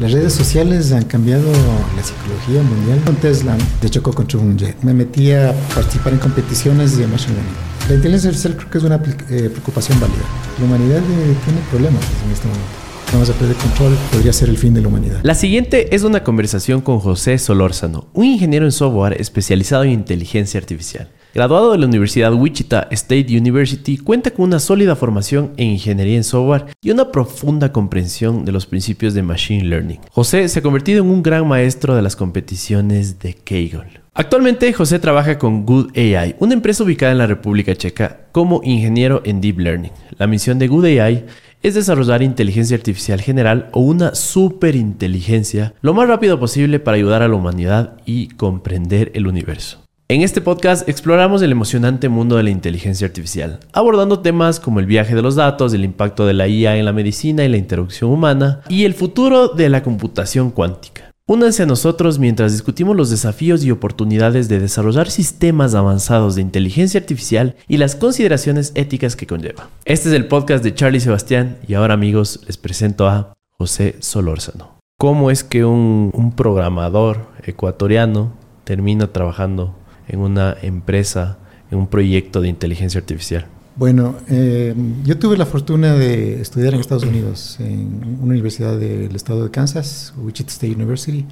Las 0.00 0.10
redes 0.10 0.32
sociales 0.32 0.90
han 0.90 1.04
cambiado 1.04 1.52
la 1.94 2.02
psicología 2.02 2.60
mundial. 2.64 3.00
Con 3.06 3.14
Tesla 3.14 3.56
de 3.80 3.88
chocó 3.88 4.12
contra 4.12 4.40
un 4.40 4.58
jet. 4.58 4.76
Me 4.82 4.92
metí 4.92 5.30
a 5.30 5.54
participar 5.72 6.14
en 6.14 6.18
competiciones 6.18 6.98
de 6.98 7.06
machine 7.06 7.34
learning. 7.34 7.54
La 7.88 7.94
inteligencia 7.94 8.30
artificial 8.30 8.56
creo 8.56 8.70
que 8.70 8.78
es 8.78 8.82
una 8.82 8.96
eh, 8.96 9.50
preocupación 9.50 10.00
válida. 10.00 10.18
La 10.58 10.64
humanidad 10.64 10.98
eh, 10.98 11.36
tiene 11.44 11.60
problemas 11.70 12.02
en 12.26 12.32
este 12.32 12.48
momento. 12.48 12.66
Vamos 13.12 13.30
a 13.30 13.34
perder 13.34 13.54
control, 13.54 13.96
podría 14.10 14.32
ser 14.32 14.48
el 14.48 14.58
fin 14.58 14.74
de 14.74 14.80
la 14.80 14.88
humanidad. 14.88 15.20
La 15.22 15.36
siguiente 15.36 15.94
es 15.94 16.02
una 16.02 16.24
conversación 16.24 16.80
con 16.80 16.98
José 16.98 17.38
Solórzano, 17.38 18.08
un 18.14 18.24
ingeniero 18.24 18.64
en 18.64 18.72
software 18.72 19.20
especializado 19.20 19.84
en 19.84 19.90
inteligencia 19.90 20.58
artificial. 20.58 21.08
Graduado 21.34 21.72
de 21.72 21.78
la 21.78 21.86
Universidad 21.86 22.32
Wichita 22.32 22.86
State 22.92 23.36
University, 23.36 23.98
cuenta 23.98 24.30
con 24.30 24.44
una 24.44 24.60
sólida 24.60 24.94
formación 24.94 25.50
en 25.56 25.70
ingeniería 25.70 26.14
en 26.14 26.22
software 26.22 26.66
y 26.80 26.92
una 26.92 27.10
profunda 27.10 27.72
comprensión 27.72 28.44
de 28.44 28.52
los 28.52 28.66
principios 28.66 29.14
de 29.14 29.24
Machine 29.24 29.64
Learning. 29.64 29.98
José 30.12 30.48
se 30.48 30.60
ha 30.60 30.62
convertido 30.62 31.02
en 31.02 31.10
un 31.10 31.24
gran 31.24 31.48
maestro 31.48 31.96
de 31.96 32.02
las 32.02 32.14
competiciones 32.14 33.18
de 33.18 33.34
Kaggle. 33.34 34.00
Actualmente 34.14 34.72
José 34.72 35.00
trabaja 35.00 35.36
con 35.36 35.66
Good 35.66 35.98
AI, 35.98 36.36
una 36.38 36.54
empresa 36.54 36.84
ubicada 36.84 37.10
en 37.10 37.18
la 37.18 37.26
República 37.26 37.74
Checa, 37.74 38.28
como 38.30 38.60
ingeniero 38.62 39.20
en 39.24 39.40
Deep 39.40 39.58
Learning. 39.58 39.92
La 40.16 40.28
misión 40.28 40.60
de 40.60 40.68
Good 40.68 40.84
AI 40.84 41.24
es 41.64 41.74
desarrollar 41.74 42.22
inteligencia 42.22 42.76
artificial 42.76 43.20
general 43.20 43.70
o 43.72 43.80
una 43.80 44.14
superinteligencia 44.14 45.74
lo 45.80 45.94
más 45.94 46.06
rápido 46.06 46.38
posible 46.38 46.78
para 46.78 46.96
ayudar 46.96 47.22
a 47.22 47.28
la 47.28 47.34
humanidad 47.34 47.96
y 48.06 48.28
comprender 48.28 49.10
el 49.16 49.26
universo. 49.26 49.83
En 50.06 50.20
este 50.20 50.42
podcast 50.42 50.86
exploramos 50.86 51.40
el 51.40 51.50
emocionante 51.50 52.10
mundo 52.10 52.36
de 52.36 52.42
la 52.42 52.50
inteligencia 52.50 53.06
artificial, 53.06 53.60
abordando 53.72 54.20
temas 54.20 54.60
como 54.60 54.78
el 54.78 54.84
viaje 54.84 55.14
de 55.14 55.22
los 55.22 55.34
datos, 55.34 55.72
el 55.72 55.82
impacto 55.82 56.26
de 56.26 56.34
la 56.34 56.46
IA 56.46 56.76
en 56.76 56.84
la 56.84 56.92
medicina 56.92 57.42
y 57.42 57.48
la 57.48 57.56
interacción 57.56 58.10
humana, 58.10 58.60
y 58.68 58.84
el 58.84 58.92
futuro 58.92 59.48
de 59.48 59.70
la 59.70 59.82
computación 59.82 60.50
cuántica. 60.50 61.10
Únanse 61.26 61.62
a 61.62 61.66
nosotros 61.66 62.18
mientras 62.18 62.52
discutimos 62.52 62.94
los 62.94 63.08
desafíos 63.08 63.64
y 63.64 63.70
oportunidades 63.70 64.46
de 64.50 64.60
desarrollar 64.60 65.10
sistemas 65.10 65.74
avanzados 65.74 66.34
de 66.34 66.42
inteligencia 66.42 67.00
artificial 67.00 67.56
y 67.66 67.78
las 67.78 67.96
consideraciones 67.96 68.72
éticas 68.74 69.16
que 69.16 69.26
conlleva. 69.26 69.70
Este 69.86 70.10
es 70.10 70.14
el 70.14 70.28
podcast 70.28 70.62
de 70.62 70.74
Charlie 70.74 71.00
Sebastián 71.00 71.56
y 71.66 71.72
ahora 71.72 71.94
amigos 71.94 72.40
les 72.46 72.58
presento 72.58 73.08
a 73.08 73.32
José 73.56 73.96
Solórzano. 74.00 74.80
¿Cómo 74.98 75.30
es 75.30 75.44
que 75.44 75.64
un, 75.64 76.10
un 76.12 76.32
programador 76.32 77.28
ecuatoriano 77.46 78.34
termina 78.64 79.10
trabajando 79.10 79.74
en 80.08 80.20
una 80.20 80.56
empresa, 80.62 81.38
en 81.70 81.78
un 81.78 81.86
proyecto 81.86 82.40
de 82.40 82.48
inteligencia 82.48 83.00
artificial? 83.00 83.46
Bueno, 83.76 84.14
eh, 84.28 84.72
yo 85.04 85.18
tuve 85.18 85.36
la 85.36 85.46
fortuna 85.46 85.94
de 85.94 86.40
estudiar 86.40 86.74
en 86.74 86.80
Estados 86.80 87.04
Unidos, 87.04 87.56
en 87.58 88.18
una 88.22 88.32
universidad 88.32 88.78
del 88.78 89.14
estado 89.16 89.42
de 89.42 89.50
Kansas, 89.50 90.14
Wichita 90.16 90.50
State 90.52 90.74
University. 90.74 91.26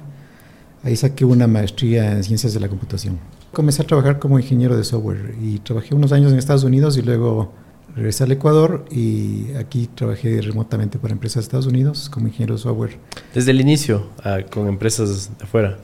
Ahí 0.83 0.97
saqué 0.97 1.23
una 1.23 1.47
maestría 1.47 2.11
en 2.11 2.23
ciencias 2.23 2.53
de 2.53 2.59
la 2.59 2.67
computación. 2.67 3.17
Comencé 3.53 3.81
a 3.81 3.85
trabajar 3.85 4.19
como 4.19 4.37
ingeniero 4.37 4.75
de 4.75 4.83
software 4.83 5.35
y 5.41 5.59
trabajé 5.59 5.95
unos 5.95 6.11
años 6.11 6.33
en 6.33 6.37
Estados 6.37 6.65
Unidos 6.65 6.97
y 6.97 7.01
luego 7.01 7.53
regresé 7.95 8.25
al 8.25 8.31
Ecuador 8.33 8.83
y 8.91 9.53
aquí 9.53 9.87
trabajé 9.95 10.41
remotamente 10.41 10.99
para 10.99 11.13
empresas 11.13 11.35
de 11.35 11.41
Estados 11.43 11.67
Unidos 11.67 12.09
como 12.09 12.27
ingeniero 12.27 12.55
de 12.55 12.61
software. 12.61 12.97
Desde 13.33 13.51
el 13.51 13.61
inicio, 13.61 14.07
ah, 14.21 14.39
con 14.51 14.67
empresas 14.67 15.29
de 15.37 15.45
afuera. 15.45 15.77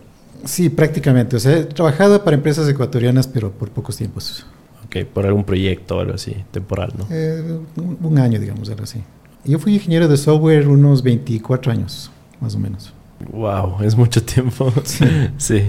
Sí, 0.45 0.69
prácticamente. 0.69 1.35
O 1.35 1.39
sea, 1.39 1.57
he 1.57 1.63
trabajado 1.65 2.23
para 2.23 2.35
empresas 2.35 2.67
ecuatorianas, 2.67 3.27
pero 3.27 3.51
por 3.51 3.69
pocos 3.69 3.97
tiempos. 3.97 4.45
Ok, 4.85 5.05
por 5.13 5.25
algún 5.25 5.43
proyecto 5.43 5.97
o 5.97 5.99
algo 5.99 6.13
así, 6.13 6.35
temporal, 6.51 6.93
¿no? 6.97 7.05
Eh, 7.11 7.59
un, 8.01 8.17
año, 8.17 8.39
digamos, 8.39 8.69
algo 8.69 8.83
así. 8.83 9.03
Yo 9.45 9.59
fui 9.59 9.75
ingeniero 9.75 10.07
de 10.07 10.17
software 10.17 10.67
unos 10.67 11.03
24 11.03 11.71
años, 11.71 12.11
más 12.41 12.55
o 12.55 12.59
menos. 12.59 12.93
Wow, 13.31 13.83
es 13.83 13.95
mucho 13.95 14.23
tiempo. 14.23 14.73
Sí. 14.83 15.05
sí. 15.37 15.61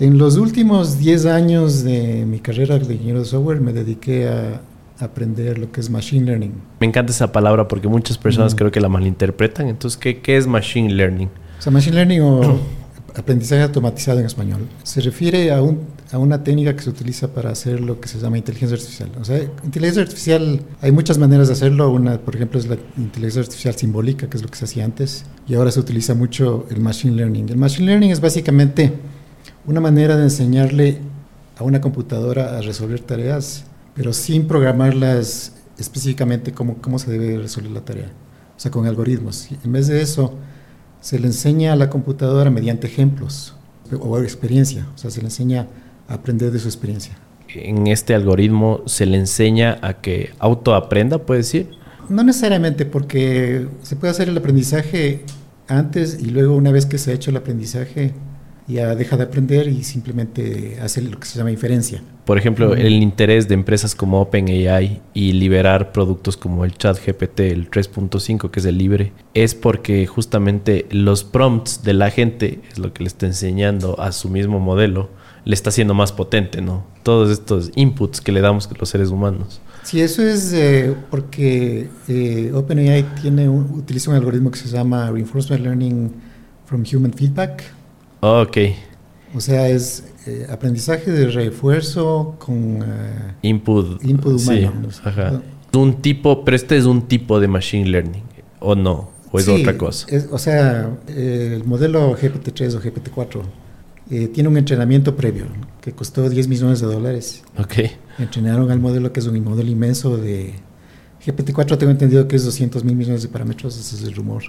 En 0.00 0.18
los 0.18 0.36
últimos 0.36 0.98
10 0.98 1.26
años 1.26 1.84
de 1.84 2.24
mi 2.26 2.40
carrera 2.40 2.78
de 2.78 2.94
ingeniero 2.94 3.20
de 3.20 3.26
software 3.26 3.60
me 3.60 3.72
dediqué 3.72 4.28
a 4.28 4.60
aprender 4.98 5.58
lo 5.58 5.70
que 5.70 5.80
es 5.80 5.90
machine 5.90 6.24
learning. 6.24 6.52
Me 6.80 6.86
encanta 6.86 7.12
esa 7.12 7.30
palabra 7.32 7.68
porque 7.68 7.88
muchas 7.88 8.18
personas 8.18 8.54
creo 8.54 8.70
que 8.70 8.80
la 8.80 8.88
malinterpretan. 8.88 9.68
Entonces, 9.68 9.98
¿qué, 9.98 10.20
¿qué 10.20 10.36
es 10.36 10.46
machine 10.46 10.92
learning? 10.92 11.28
O 11.58 11.62
sea, 11.62 11.72
machine 11.72 11.96
learning 11.96 12.20
o 12.22 12.58
aprendizaje 13.14 13.62
automatizado 13.62 14.20
en 14.20 14.26
español. 14.26 14.68
Se 14.82 15.00
refiere 15.00 15.52
a, 15.52 15.62
un, 15.62 15.80
a, 16.10 16.18
una 16.18 16.42
técnica 16.42 16.74
que 16.74 16.82
se 16.82 16.90
utiliza 16.90 17.28
para 17.28 17.50
hacer 17.50 17.80
lo 17.80 18.00
que 18.00 18.08
se 18.08 18.18
llama 18.18 18.38
inteligencia 18.38 18.76
artificial. 18.76 19.10
O 19.20 19.24
sea, 19.24 19.40
inteligencia 19.62 20.02
artificial, 20.02 20.60
hay 20.80 20.92
muchas 20.92 21.18
maneras 21.18 21.48
de 21.48 21.54
hacerlo. 21.54 21.90
Una, 21.90 22.18
por 22.18 22.34
ejemplo, 22.34 22.58
es 22.58 22.66
la 22.66 22.76
inteligencia 22.96 23.42
artificial 23.42 23.74
simbólica, 23.74 24.28
que 24.28 24.36
es 24.36 24.42
lo 24.42 24.48
que 24.48 24.56
se 24.56 24.64
hacía 24.64 24.84
antes, 24.84 25.24
y 25.46 25.54
ahora 25.54 25.70
se 25.70 25.80
utiliza 25.80 26.14
mucho 26.14 26.66
el 26.70 26.80
machine 26.80 27.16
learning. 27.16 27.48
El 27.50 27.56
machine 27.56 27.86
learning 27.86 28.10
es 28.10 28.20
básicamente 28.20 28.92
una 29.66 29.80
manera 29.80 30.16
de 30.16 30.24
enseñarle 30.24 30.98
a 31.56 31.64
una 31.64 31.80
computadora 31.80 32.58
a 32.58 32.62
resolver 32.62 33.00
tareas, 33.00 33.64
pero 33.94 34.12
sin 34.12 34.48
programarlas 34.48 35.52
específicamente 35.78 36.52
cómo, 36.52 36.78
cómo 36.80 36.98
se 36.98 37.10
debe 37.10 37.38
resolver 37.38 37.70
la 37.70 37.80
tarea. 37.80 38.10
O 38.56 38.60
sea, 38.60 38.70
con 38.70 38.86
algoritmos. 38.86 39.48
En 39.64 39.72
vez 39.72 39.88
de 39.88 40.00
eso, 40.00 40.34
se 41.04 41.18
le 41.18 41.26
enseña 41.26 41.74
a 41.74 41.76
la 41.76 41.90
computadora 41.90 42.48
mediante 42.48 42.86
ejemplos 42.86 43.54
o 44.00 44.18
experiencia, 44.20 44.86
o 44.94 44.96
sea, 44.96 45.10
se 45.10 45.20
le 45.20 45.26
enseña 45.26 45.66
a 46.08 46.14
aprender 46.14 46.50
de 46.50 46.58
su 46.58 46.66
experiencia. 46.66 47.14
En 47.54 47.88
este 47.88 48.14
algoritmo 48.14 48.80
se 48.86 49.04
le 49.04 49.18
enseña 49.18 49.76
a 49.82 50.00
que 50.00 50.30
autoaprenda, 50.38 51.18
puede 51.18 51.40
decir. 51.40 51.68
No 52.08 52.24
necesariamente, 52.24 52.86
porque 52.86 53.68
se 53.82 53.96
puede 53.96 54.12
hacer 54.12 54.30
el 54.30 54.38
aprendizaje 54.38 55.26
antes 55.68 56.18
y 56.22 56.30
luego 56.30 56.56
una 56.56 56.72
vez 56.72 56.86
que 56.86 56.96
se 56.96 57.10
ha 57.10 57.14
hecho 57.14 57.30
el 57.30 57.36
aprendizaje 57.36 58.14
ya 58.66 58.94
deja 58.94 59.16
de 59.16 59.24
aprender 59.24 59.68
y 59.68 59.84
simplemente 59.84 60.78
hace 60.80 61.02
lo 61.02 61.18
que 61.18 61.26
se 61.26 61.38
llama 61.38 61.50
inferencia. 61.50 62.02
Por 62.24 62.38
ejemplo, 62.38 62.74
el 62.74 63.02
interés 63.02 63.48
de 63.48 63.54
empresas 63.54 63.94
como 63.94 64.20
OpenAI 64.22 65.02
y 65.12 65.32
liberar 65.32 65.92
productos 65.92 66.38
como 66.38 66.64
el 66.64 66.72
chat 66.72 66.98
GPT, 66.98 67.40
el 67.40 67.70
3.5, 67.70 68.50
que 68.50 68.60
es 68.60 68.66
el 68.66 68.78
libre, 68.78 69.12
es 69.34 69.54
porque 69.54 70.06
justamente 70.06 70.86
los 70.90 71.24
prompts 71.24 71.82
de 71.82 71.92
la 71.92 72.10
gente, 72.10 72.60
es 72.70 72.78
lo 72.78 72.94
que 72.94 73.02
le 73.02 73.08
está 73.08 73.26
enseñando 73.26 74.00
a 74.00 74.12
su 74.12 74.30
mismo 74.30 74.58
modelo, 74.58 75.10
le 75.44 75.54
está 75.54 75.68
haciendo 75.68 75.92
más 75.92 76.12
potente, 76.12 76.62
¿no? 76.62 76.86
Todos 77.02 77.30
estos 77.30 77.70
inputs 77.74 78.22
que 78.22 78.32
le 78.32 78.40
damos 78.40 78.66
los 78.78 78.88
seres 78.88 79.10
humanos. 79.10 79.60
Sí, 79.82 80.00
eso 80.00 80.22
es 80.22 80.54
eh, 80.54 80.94
porque 81.10 81.90
eh, 82.08 82.50
OpenAI 82.54 83.02
tiene 83.20 83.50
utiliza 83.50 84.10
un 84.10 84.16
algoritmo 84.16 84.50
que 84.50 84.58
se 84.58 84.68
llama 84.68 85.10
Reinforcement 85.10 85.62
Learning 85.62 86.10
from 86.64 86.84
Human 86.90 87.12
Feedback 87.12 87.64
ok. 88.24 88.56
O 89.34 89.40
sea, 89.40 89.68
es 89.68 90.04
eh, 90.26 90.46
aprendizaje 90.48 91.10
de 91.10 91.26
refuerzo 91.28 92.36
con 92.38 92.82
uh, 92.82 92.84
input, 93.42 94.02
input 94.04 94.40
humano. 94.40 94.90
Sí, 94.90 95.00
ajá. 95.04 95.42
Un 95.72 96.00
tipo, 96.00 96.44
pero 96.44 96.56
este 96.56 96.76
es 96.76 96.84
un 96.84 97.02
tipo 97.02 97.40
de 97.40 97.48
machine 97.48 97.88
learning, 97.88 98.22
¿o 98.60 98.74
no? 98.74 99.10
¿O 99.32 99.40
es 99.40 99.48
otra 99.48 99.76
cosa? 99.76 100.06
o 100.30 100.38
sea, 100.38 100.96
el 101.08 101.64
modelo 101.64 102.16
GPT-3 102.16 102.76
o 102.76 102.80
GPT-4 102.80 103.42
eh, 104.10 104.28
tiene 104.28 104.48
un 104.48 104.56
entrenamiento 104.56 105.16
previo 105.16 105.46
que 105.80 105.92
costó 105.92 106.28
10 106.28 106.46
millones 106.46 106.80
de 106.80 106.86
dólares. 106.86 107.42
Ok. 107.58 107.74
Entrenaron 108.18 108.70
al 108.70 108.78
modelo 108.78 109.12
que 109.12 109.20
es 109.20 109.26
un 109.26 109.42
modelo 109.42 109.70
inmenso 109.70 110.16
de... 110.16 110.54
GPT-4 111.26 111.78
tengo 111.78 111.90
entendido 111.90 112.28
que 112.28 112.36
es 112.36 112.44
200 112.44 112.84
mil 112.84 112.94
millones 112.94 113.22
de 113.22 113.28
parámetros, 113.28 113.76
ese 113.78 113.96
es 113.96 114.02
el 114.02 114.14
rumor. 114.14 114.44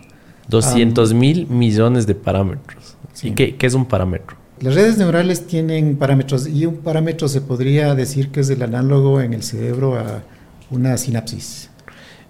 200 0.48 1.14
mil 1.14 1.48
millones 1.48 2.08
de 2.08 2.16
parámetros. 2.16 2.96
¿Y 3.24 3.32
qué, 3.32 3.56
es 3.60 3.74
un 3.74 3.86
parámetro? 3.86 4.38
Las 4.60 4.76
redes 4.76 4.98
neurales 4.98 5.48
tienen 5.48 5.98
parámetros 5.98 6.48
y 6.48 6.66
un 6.66 6.78
parámetro 6.78 7.28
se 7.28 7.42
podría 7.42 7.94
decir 7.96 8.30
que 8.30 8.42
es 8.42 8.50
el 8.50 8.62
análogo 8.62 9.22
en 9.22 9.34
el 9.34 9.44
cerebro 9.44 9.96
a 9.96 10.24
una 10.70 10.98
sinapsis. 10.98 11.70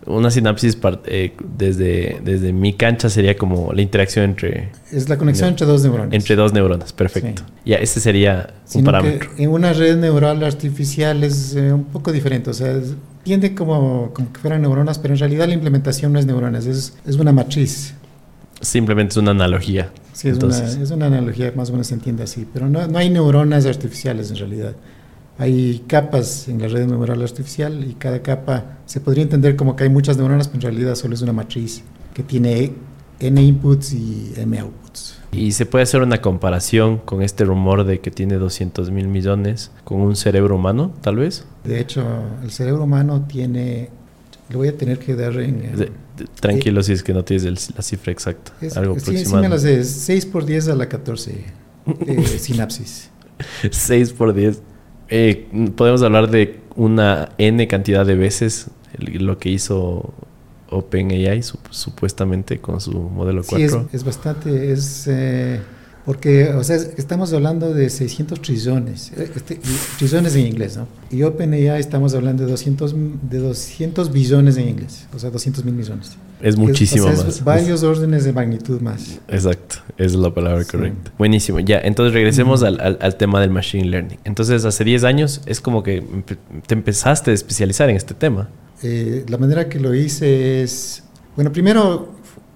Una 0.06 0.30
sinapsis 0.30 0.78
eh, 1.06 1.34
desde, 1.58 2.20
desde 2.24 2.54
mi 2.54 2.74
cancha 2.74 3.10
sería 3.10 3.36
como 3.36 3.74
la 3.74 3.82
interacción 3.82 4.26
entre... 4.26 4.70
Es 4.92 5.10
la 5.10 5.18
conexión 5.18 5.50
entre 5.50 5.66
dos 5.66 5.82
neuronas. 5.84 6.14
Entre 6.14 6.36
dos 6.36 6.54
neuronas, 6.54 6.94
perfecto. 6.94 7.42
Ya, 7.66 7.78
ese 7.78 8.00
sería 8.00 8.54
un 8.76 8.84
parámetro. 8.84 9.30
en 9.38 9.50
una 9.50 9.74
red 9.74 9.98
neural 9.98 10.44
artificial 10.44 11.24
es 11.24 11.56
eh, 11.56 11.74
un 11.74 11.86
poco 11.86 12.12
diferente, 12.12 12.52
o 12.52 12.54
sea, 12.54 12.80
tiende 13.24 13.56
como, 13.56 14.12
como 14.14 14.32
que 14.32 14.40
fueran 14.40 14.62
neuronas, 14.62 15.00
pero 15.00 15.16
en 15.16 15.20
realidad 15.20 15.48
la 15.48 15.56
implementación 15.56 16.14
no 16.14 16.20
es 16.20 16.28
neuronas, 16.28 16.68
es, 16.68 16.94
es 17.08 17.16
una 17.16 17.32
matriz. 17.32 17.96
Simplemente 18.62 19.14
es 19.14 19.18
una 19.18 19.32
analogía. 19.32 19.92
Sí, 20.14 20.30
es, 20.30 20.38
una, 20.38 20.58
es 20.58 20.92
una, 20.92 21.08
analogía, 21.08 21.52
más 21.56 21.70
o 21.70 21.74
menos 21.74 21.88
se 21.88 21.94
entiende 21.94 22.24
así, 22.24 22.48
pero 22.52 22.70
no, 22.70 22.88
no 22.88 22.98
hay 22.98 23.10
neuronas 23.10 23.66
artificiales 23.66 24.32
en 24.32 24.38
realidad. 24.38 24.76
Hay 25.38 25.84
capas 25.88 26.48
en 26.48 26.62
la 26.62 26.70
red 26.70 26.88
neural 26.88 27.22
artificial 27.22 27.84
y 27.84 27.96
cada 27.96 28.22
capa 28.22 28.78
se 28.86 29.02
podría 29.02 29.24
entender 29.24 29.58
como 29.58 29.76
que 29.76 29.84
hay 29.84 29.90
muchas 29.90 30.18
neuronas, 30.18 30.48
pero 30.48 30.68
en 30.68 30.74
realidad 30.74 30.96
solo 30.96 31.14
es 31.14 31.22
una 31.22 31.34
matriz 31.34 31.84
que 32.14 32.24
tiene 32.24 32.72
n 33.20 33.42
inputs 33.42 33.94
y 33.94 34.34
m 34.38 34.58
outputs. 34.60 35.20
Y 35.34 35.52
se 35.52 35.66
puede 35.66 35.84
hacer 35.84 36.02
una 36.02 36.22
comparación 36.22 36.98
con 36.98 37.22
este 37.22 37.44
rumor 37.44 37.84
de 37.84 38.00
que 38.00 38.10
tiene 38.10 38.36
200 38.36 38.90
mil 38.92 39.10
millones 39.10 39.72
con 39.84 40.00
un 40.00 40.16
cerebro 40.16 40.56
humano, 40.56 40.94
tal 41.02 41.18
vez. 41.18 41.46
De 41.66 41.82
hecho, 41.82 42.06
el 42.42 42.52
cerebro 42.52 42.84
humano 42.84 43.26
tiene, 43.28 43.90
lo 44.50 44.60
voy 44.60 44.70
a 44.70 44.78
tener 44.78 44.98
que 45.00 45.16
dar 45.16 45.38
en... 45.40 46.05
Tranquilo 46.40 46.82
si 46.84 46.94
es 46.94 47.04
que 47.04 47.14
no 47.14 47.24
tienes 47.24 47.46
el- 47.46 47.60
la 47.76 47.82
cifra 47.82 48.12
exacta. 48.12 48.54
Es- 48.62 48.78
algo 48.78 48.96
sí, 48.96 49.02
sí 49.02 49.10
aproximado. 49.12 49.44
me 49.44 49.50
las 49.50 49.62
sé, 49.64 49.84
6 49.84 50.26
por 50.26 50.46
10 50.46 50.68
a 50.70 50.76
la 50.76 50.88
14 50.88 51.44
eh, 52.08 52.26
sinapsis. 52.40 53.10
6 53.70 54.14
por 54.14 54.34
10. 54.34 54.62
Eh, 55.10 55.48
podemos 55.76 56.02
hablar 56.02 56.30
de 56.32 56.60
una 56.76 57.30
N 57.38 57.68
cantidad 57.68 58.06
de 58.06 58.16
veces 58.16 58.68
lo 58.98 59.38
que 59.38 59.50
hizo 59.50 60.14
OpenAI 60.70 61.44
su- 61.44 61.60
supuestamente 61.70 62.60
con 62.60 62.82
su 62.82 62.94
modelo 62.94 63.44
Sí, 63.44 63.62
es, 63.62 63.72
4. 63.72 63.90
es 63.94 64.04
bastante, 64.04 64.72
es 64.72 65.08
eh, 65.08 65.60
porque, 66.06 66.50
o 66.50 66.64
sea, 66.64 66.76
es- 66.76 66.92
estamos 66.98 67.34
hablando 67.34 67.74
de 67.74 67.90
600 67.90 68.40
trillones, 68.42 69.12
eh, 69.18 69.30
este, 69.36 69.60
trillones 69.98 70.36
en 70.36 70.46
inglés, 70.48 70.78
¿no? 70.78 70.88
Y 71.10 71.24
OpenAI 71.24 71.80
estamos 71.80 72.14
hablando 72.14 72.46
de 72.46 72.52
200, 72.52 72.94
m- 72.94 73.16
de 73.24 73.40
200 73.40 74.12
billones 74.12 74.58
en 74.58 74.70
inglés, 74.70 75.08
o 75.16 75.20
sea, 75.20 75.32
200 75.32 75.66
mil 75.66 75.74
millones. 75.74 76.12
Es 76.42 76.58
muchísimo 76.58 77.06
o 77.06 77.12
sea, 77.12 77.20
es 77.22 77.26
más. 77.26 77.44
varios 77.44 77.82
órdenes 77.82 78.24
de 78.26 78.34
magnitud 78.34 78.82
más. 78.82 79.20
Exacto, 79.30 79.78
es 79.98 80.14
la 80.14 80.32
palabra 80.34 80.64
Sí. 80.64 80.72
correcta. 80.72 81.12
Buenísimo, 81.18 81.60
ya, 81.60 81.80
entonces 81.80 82.14
regresemos 82.14 82.62
al, 82.62 82.80
al- 82.82 83.00
al 83.02 83.16
tema 83.16 83.42
del 83.42 83.50
Machine 83.50 83.86
Learning. 83.86 84.20
Entonces, 84.26 84.64
hace 84.66 84.84
10 84.84 85.04
años 85.06 85.42
es 85.48 85.60
como 85.62 85.82
que 85.82 86.04
te 86.68 86.74
empezaste 86.76 87.32
a 87.32 87.34
especializar 87.34 87.90
en 87.90 87.96
este 87.96 88.14
tema. 88.14 88.50
Eh, 88.84 89.26
la 89.28 89.38
manera 89.38 89.70
que 89.70 89.80
lo 89.80 89.96
hice 89.96 90.62
es, 90.62 91.04
bueno, 91.36 91.52
primero 91.52 92.10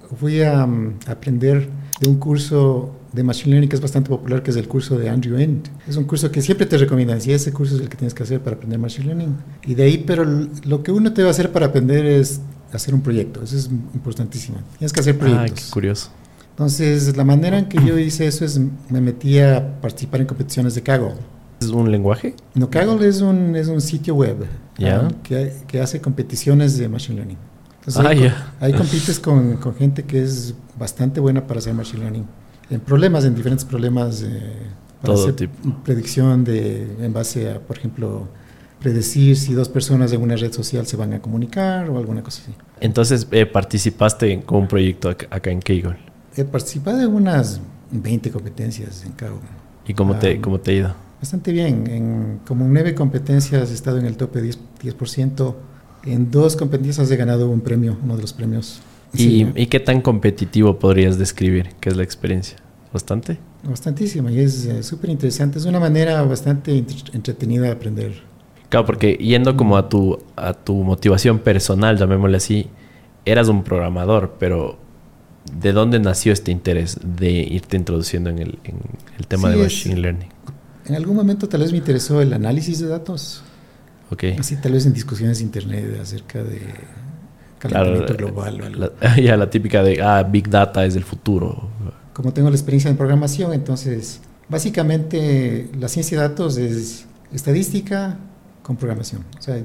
fu- 0.10 0.16
fui 0.18 0.44
a 0.44 0.66
mm, 0.68 1.00
aprender 1.08 1.68
de 2.02 2.10
un 2.10 2.18
curso 2.20 2.92
de 3.14 3.24
Machine 3.24 3.52
Learning 3.52 3.70
que 3.70 3.76
es 3.76 3.82
bastante 3.82 4.10
popular, 4.10 4.44
que 4.44 4.52
es 4.52 4.58
el 4.58 4.68
curso 4.68 4.98
de 4.98 5.10
Andrew 5.10 5.38
Ng. 5.38 5.64
Es 5.88 5.96
un 5.98 6.04
curso 6.06 6.32
que 6.32 6.42
siempre 6.42 6.66
te 6.68 6.78
recomiendan, 6.78 7.20
si 7.22 7.32
ese 7.32 7.52
curso 7.52 7.76
es 7.76 7.82
el 7.82 7.90
que 7.90 7.98
tienes 7.98 8.14
que 8.14 8.24
hacer 8.24 8.40
para 8.42 8.56
aprender 8.56 8.78
Machine 8.80 9.06
Learning. 9.08 9.36
Y 9.66 9.74
de 9.76 9.84
ahí, 9.84 10.04
pero 10.06 10.26
lo 10.66 10.84
que 10.84 10.92
uno 10.92 11.12
te 11.14 11.22
va 11.24 11.30
a 11.30 11.32
hacer 11.32 11.52
para 11.52 11.68
aprender 11.68 12.06
es 12.06 12.40
hacer 12.72 12.94
un 12.94 13.02
proyecto, 13.02 13.42
eso 13.44 13.58
es 13.58 13.66
importantísimo. 13.94 14.58
Tienes 14.78 14.94
que 14.94 15.00
hacer 15.00 15.16
Ah, 15.16 15.26
qué 15.26 15.26
proyectos. 15.34 15.70
curioso. 15.72 16.10
Entonces, 16.52 17.16
la 17.16 17.24
manera 17.24 17.58
en 17.58 17.66
que 17.70 17.84
yo 17.86 17.98
hice 17.98 18.28
eso 18.28 18.44
es, 18.46 18.60
me 18.90 19.00
metí 19.02 19.40
a 19.40 19.80
participar 19.82 20.20
en 20.22 20.28
competiciones 20.28 20.76
de 20.76 20.84
Kaggle. 20.84 21.14
¿Es 21.62 21.70
un 21.70 21.90
lenguaje? 21.92 22.36
No, 22.54 22.70
Kaggle 22.70 23.08
es 23.08 23.22
un, 23.22 23.56
es 23.56 23.68
un 23.70 23.82
sitio 23.82 24.16
web 24.16 24.46
ah, 24.84 25.08
que, 25.24 25.54
que 25.68 25.82
hace 25.82 26.00
competiciones 26.02 26.78
de 26.78 26.88
Machine 26.90 27.16
Learning. 27.18 27.38
Entonces, 27.80 28.02
Ah, 28.06 28.10
ahí, 28.10 28.20
ya. 28.24 28.54
ahí 28.60 28.74
compites 28.74 29.20
con, 29.20 29.56
con 29.58 29.74
gente 29.76 30.04
que 30.04 30.22
es 30.22 30.54
bastante 30.78 31.20
buena 31.22 31.48
para 31.48 31.60
hacer 31.60 31.74
Machine 31.74 32.02
Learning. 32.04 32.26
En 32.70 32.80
problemas, 32.80 33.26
en 33.26 33.36
diferentes 33.36 33.66
problemas. 33.66 34.22
eh, 34.24 34.54
para 35.02 35.14
Todo 35.14 35.24
hacer 35.24 35.36
tipo. 35.36 35.54
predicción 35.84 36.44
de, 36.44 36.84
en 37.00 37.14
base 37.14 37.50
a, 37.52 37.60
por 37.60 37.78
ejemplo, 37.78 38.28
predecir 38.82 39.38
si 39.38 39.54
dos 39.54 39.70
personas 39.70 40.12
de 40.12 40.18
una 40.18 40.36
red 40.36 40.52
social 40.52 40.86
se 40.86 40.98
van 40.98 41.14
a 41.14 41.22
comunicar 41.22 41.90
o 41.90 41.98
alguna 41.98 42.22
cosa 42.22 42.42
así. 42.44 42.52
Entonces, 42.82 43.26
eh, 43.32 43.46
participaste 43.46 44.32
en- 44.34 44.42
con 44.42 44.60
un 44.64 44.68
proyecto 44.68 45.10
acá, 45.10 45.28
acá 45.32 45.52
en 45.52 45.62
Kaggle. 45.62 45.96
He 46.36 46.44
participado 46.44 47.00
en 47.02 47.14
unas 47.14 47.62
20 47.92 48.30
competencias 48.30 49.04
en 49.06 49.14
Kaggle. 49.14 49.40
¿Y 49.88 49.94
cómo, 49.94 50.16
te, 50.18 50.34
Ah. 50.34 50.42
cómo 50.42 50.60
te 50.60 50.72
ha 50.72 50.74
ido? 50.76 50.94
Bastante 51.22 51.52
bien. 51.54 51.88
En 51.88 52.40
como 52.46 52.68
nueve 52.68 52.94
competencias 52.94 53.72
he 53.72 53.74
estado 53.74 53.98
en 54.00 54.06
el 54.06 54.16
tope 54.18 54.42
10%. 54.42 54.58
10%. 54.82 55.56
En 56.06 56.30
dos 56.32 56.56
competencias 56.56 57.10
he 57.12 57.16
ganado 57.18 57.50
un 57.50 57.62
premio, 57.62 57.98
uno 58.04 58.16
de 58.16 58.22
los 58.22 58.34
premios. 58.34 58.82
¿Y, 59.14 59.18
Sí, 59.18 59.48
¿Y 59.56 59.66
qué 59.68 59.80
tan 59.80 60.02
competitivo 60.02 60.78
podrías 60.80 61.18
describir? 61.18 61.70
¿Qué 61.80 61.90
es 61.90 61.98
la 61.98 62.04
experiencia? 62.04 62.58
¿Bastante? 62.94 63.38
bastantísimo 63.62 64.30
y 64.30 64.40
es 64.40 64.66
eh, 64.66 64.84
súper 64.84 65.10
interesante. 65.10 65.60
Es 65.60 65.66
una 65.66 65.80
manera 65.82 66.22
bastante 66.24 66.78
entre- 66.78 66.96
entretenida 67.14 67.64
de 67.64 67.72
aprender. 67.72 68.14
Claro, 68.70 68.86
porque 68.86 69.16
yendo 69.16 69.58
como 69.58 69.76
a 69.78 69.90
tu, 69.90 70.18
a 70.38 70.54
tu 70.54 70.76
motivación 70.84 71.40
personal, 71.40 71.98
llamémosle 71.98 72.38
así, 72.38 72.68
eras 73.26 73.50
un 73.50 73.64
programador, 73.64 74.36
pero 74.40 74.78
¿de 75.60 75.74
dónde 75.74 76.00
nació 76.00 76.32
este 76.32 76.52
interés 76.52 77.00
de 77.04 77.32
irte 77.32 77.76
introduciendo 77.76 78.30
en 78.30 78.40
el, 78.40 78.60
en 78.64 78.76
el 79.18 79.28
tema 79.28 79.50
Sí, 79.52 79.56
de 79.58 79.66
es- 79.66 79.74
Machine 79.74 79.96
Learning? 79.98 80.30
En 80.86 80.96
algún 80.96 81.16
momento 81.18 81.50
tal 81.50 81.62
vez 81.62 81.72
me 81.72 81.80
interesó 81.80 82.22
el 82.22 82.32
análisis 82.34 82.80
de 82.80 82.88
datos, 82.88 83.44
Ok. 84.10 84.24
así 84.40 84.56
tal 84.56 84.72
vez 84.72 84.86
en 84.86 84.94
discusiones 84.94 85.40
de 85.40 85.44
internet 85.44 86.00
acerca 86.02 86.42
de 86.44 86.62
calentamiento 87.60 88.06
Claro, 88.16 88.18
global 88.34 88.62
o 88.62 88.66
algo. 88.66 88.92
La, 89.02 89.16
ya 89.22 89.38
la 89.38 89.50
típica 89.50 89.84
de, 89.84 90.02
ah, 90.02 90.24
Big 90.24 90.50
Data 90.50 90.86
es 90.86 90.96
el 90.96 91.04
futuro. 91.04 91.70
Como 92.14 92.34
tengo 92.34 92.50
la 92.50 92.56
experiencia 92.56 92.90
en 92.90 92.98
programación, 92.98 93.54
entonces 93.54 94.22
básicamente 94.50 95.70
la 95.80 95.88
ciencia 95.88 96.20
de 96.22 96.28
datos 96.30 96.58
es 96.58 97.06
estadística 97.34 98.18
con 98.64 98.76
programación. 98.76 99.24
O 99.38 99.42
sea, 99.42 99.56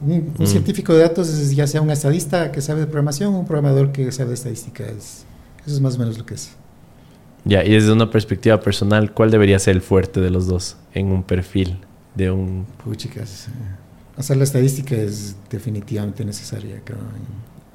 un, 0.00 0.12
un 0.12 0.34
Mm. 0.38 0.46
científico 0.46 0.92
de 0.94 1.00
datos 1.02 1.28
es 1.28 1.54
ya 1.54 1.66
sea 1.66 1.80
un 1.80 1.90
estadista 1.90 2.50
que 2.52 2.60
sabe 2.60 2.80
de 2.80 2.86
programación 2.86 3.34
o 3.34 3.38
un 3.38 3.46
programador 3.46 3.92
que 3.92 4.10
sabe 4.12 4.28
de 4.30 4.34
estadística. 4.34 4.84
Es- 4.84 5.24
eso 5.64 5.74
es 5.76 5.80
más 5.80 5.94
o 5.94 5.98
menos 6.00 6.18
lo 6.18 6.26
que 6.26 6.34
es. 6.34 6.50
Ya, 7.44 7.64
y 7.64 7.70
desde 7.70 7.92
una 7.92 8.10
perspectiva 8.10 8.60
personal, 8.60 9.12
¿cuál 9.12 9.30
debería 9.30 9.58
ser 9.58 9.74
el 9.76 9.82
fuerte 9.82 10.20
de 10.20 10.30
los 10.30 10.46
dos 10.46 10.76
en 10.94 11.06
un 11.12 11.22
perfil 11.22 11.78
de 12.14 12.30
un... 12.30 12.66
Puchicas. 12.84 13.48
O 14.16 14.22
sea, 14.22 14.36
la 14.36 14.44
estadística 14.44 14.94
es 14.94 15.36
definitivamente 15.50 16.24
necesaria. 16.24 16.80
creo. 16.84 16.98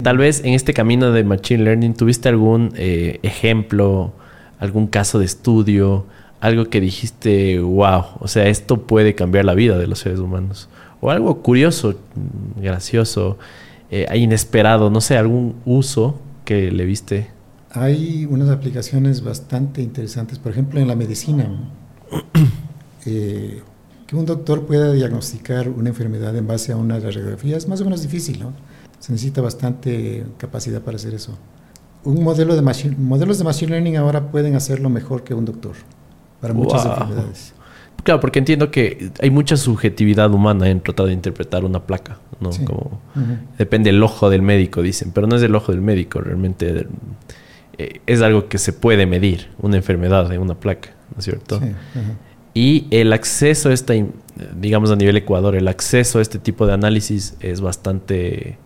Tal 0.02 0.16
vez 0.16 0.44
en 0.44 0.54
este 0.54 0.74
camino 0.74 1.10
de 1.10 1.24
Machine 1.24 1.64
Learning, 1.64 1.94
¿tuviste 1.94 2.28
algún 2.28 2.72
eh, 2.76 3.18
ejemplo, 3.22 4.12
algún 4.60 4.86
caso 4.86 5.18
de 5.18 5.24
estudio, 5.24 6.06
algo 6.40 6.66
que 6.66 6.80
dijiste, 6.80 7.58
wow, 7.58 8.04
o 8.20 8.28
sea, 8.28 8.46
esto 8.46 8.82
puede 8.86 9.14
cambiar 9.14 9.44
la 9.44 9.54
vida 9.54 9.76
de 9.76 9.88
los 9.88 9.98
seres 9.98 10.20
humanos? 10.20 10.68
O 11.00 11.10
algo 11.10 11.42
curioso, 11.42 11.98
gracioso, 12.56 13.38
eh, 13.90 14.06
inesperado, 14.16 14.90
no 14.90 15.00
sé, 15.00 15.16
algún 15.16 15.56
uso 15.64 16.20
que 16.44 16.70
le 16.70 16.84
viste. 16.84 17.28
Hay 17.72 18.26
unas 18.30 18.48
aplicaciones 18.48 19.22
bastante 19.22 19.82
interesantes, 19.82 20.38
por 20.38 20.52
ejemplo, 20.52 20.80
en 20.80 20.88
la 20.88 20.96
medicina. 20.96 21.48
Eh, 23.06 23.62
que 24.08 24.16
un 24.16 24.24
doctor 24.24 24.64
pueda 24.64 24.90
diagnosticar 24.92 25.68
una 25.68 25.90
enfermedad 25.90 26.34
en 26.34 26.46
base 26.46 26.72
a 26.72 26.76
una 26.78 26.98
radiografía 26.98 27.58
es 27.58 27.68
más 27.68 27.80
o 27.82 27.84
menos 27.84 28.00
difícil, 28.00 28.40
¿no? 28.40 28.54
Se 28.98 29.12
necesita 29.12 29.42
bastante 29.42 30.24
capacidad 30.38 30.80
para 30.80 30.96
hacer 30.96 31.12
eso. 31.12 31.38
Un 32.04 32.24
modelo 32.24 32.56
de 32.56 32.62
machine, 32.62 32.96
modelos 32.98 33.36
de 33.36 33.44
machine 33.44 33.70
learning 33.70 33.96
ahora 33.98 34.30
pueden 34.30 34.56
hacerlo 34.56 34.88
mejor 34.88 35.24
que 35.24 35.34
un 35.34 35.44
doctor 35.44 35.74
para 36.40 36.54
muchas 36.54 36.84
Wow. 36.84 36.92
enfermedades. 36.94 37.52
Claro, 38.02 38.18
porque 38.20 38.38
entiendo 38.38 38.70
que 38.70 39.12
hay 39.20 39.28
mucha 39.28 39.58
subjetividad 39.58 40.32
humana 40.32 40.70
en 40.70 40.80
tratar 40.80 41.06
de 41.06 41.12
interpretar 41.12 41.66
una 41.66 41.84
placa, 41.84 42.18
¿no? 42.40 42.50
Sí. 42.50 42.64
Como 42.64 43.02
depende 43.58 43.90
del 43.92 44.02
ojo 44.02 44.30
del 44.30 44.40
médico, 44.40 44.80
dicen, 44.80 45.10
pero 45.12 45.26
no 45.26 45.36
es 45.36 45.42
el 45.42 45.54
ojo 45.54 45.72
del 45.72 45.82
médico, 45.82 46.20
realmente 46.22 46.86
eh, 47.76 48.00
es 48.06 48.22
algo 48.22 48.48
que 48.48 48.56
se 48.56 48.72
puede 48.72 49.04
medir, 49.04 49.48
una 49.60 49.76
enfermedad 49.76 50.30
de 50.30 50.38
una 50.38 50.54
placa, 50.54 50.90
¿no 51.12 51.18
es 51.18 51.24
cierto? 51.26 51.60
Sí. 51.60 51.66
Y 52.60 52.88
el 52.90 53.12
acceso 53.12 53.68
a 53.68 53.72
esta, 53.72 53.94
digamos 54.60 54.90
a 54.90 54.96
nivel 54.96 55.16
Ecuador, 55.16 55.54
el 55.54 55.68
acceso 55.68 56.18
a 56.18 56.22
este 56.22 56.40
tipo 56.40 56.66
de 56.66 56.72
análisis 56.72 57.36
es 57.38 57.60
bastante 57.60 58.58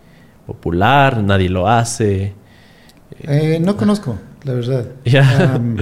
popular, 0.47 1.23
nadie 1.23 1.51
lo 1.51 1.69
hace. 1.69 2.33
Eh, 3.21 3.59
no 3.61 3.77
conozco, 3.77 4.19
la 4.45 4.55
verdad. 4.55 4.87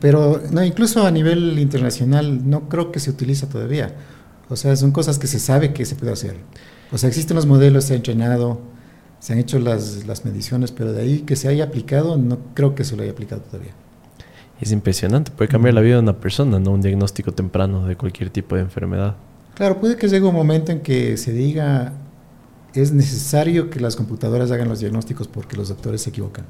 Pero 0.00 0.40
no, 0.52 0.62
incluso 0.62 1.04
a 1.04 1.10
nivel 1.10 1.58
internacional 1.58 2.48
no 2.48 2.68
creo 2.68 2.92
que 2.92 3.00
se 3.00 3.10
utiliza 3.10 3.48
todavía. 3.48 3.92
O 4.48 4.54
sea, 4.54 4.76
son 4.76 4.92
cosas 4.92 5.18
que 5.18 5.26
se 5.26 5.40
sabe 5.40 5.72
que 5.72 5.84
se 5.84 5.96
puede 5.96 6.12
hacer. 6.12 6.36
O 6.92 6.98
sea, 6.98 7.08
existen 7.08 7.34
los 7.34 7.46
modelos, 7.46 7.82
se 7.82 7.94
ha 7.94 7.96
entrenado, 7.96 8.60
se 9.18 9.32
han 9.32 9.40
hecho 9.40 9.58
las, 9.58 10.06
las 10.06 10.24
mediciones, 10.24 10.70
pero 10.70 10.92
de 10.92 11.02
ahí 11.02 11.18
que 11.22 11.34
se 11.34 11.48
haya 11.48 11.64
aplicado, 11.64 12.16
no 12.16 12.38
creo 12.54 12.76
que 12.76 12.84
se 12.84 12.94
lo 12.94 13.02
haya 13.02 13.10
aplicado 13.10 13.42
todavía. 13.42 13.72
Es 14.60 14.72
impresionante, 14.72 15.30
puede 15.30 15.48
cambiar 15.48 15.74
la 15.74 15.80
vida 15.80 15.94
de 15.94 16.00
una 16.00 16.20
persona, 16.20 16.58
¿no? 16.58 16.72
Un 16.72 16.82
diagnóstico 16.82 17.32
temprano 17.32 17.86
de 17.86 17.96
cualquier 17.96 18.30
tipo 18.30 18.56
de 18.56 18.62
enfermedad. 18.62 19.16
Claro, 19.54 19.80
puede 19.80 19.96
que 19.96 20.08
llegue 20.08 20.26
un 20.26 20.34
momento 20.34 20.70
en 20.72 20.80
que 20.80 21.16
se 21.16 21.32
diga 21.32 21.92
es 22.74 22.92
necesario 22.92 23.70
que 23.70 23.80
las 23.80 23.96
computadoras 23.96 24.50
hagan 24.50 24.68
los 24.68 24.80
diagnósticos 24.80 25.28
porque 25.28 25.56
los 25.56 25.68
doctores 25.68 26.02
se 26.02 26.10
equivocan. 26.10 26.44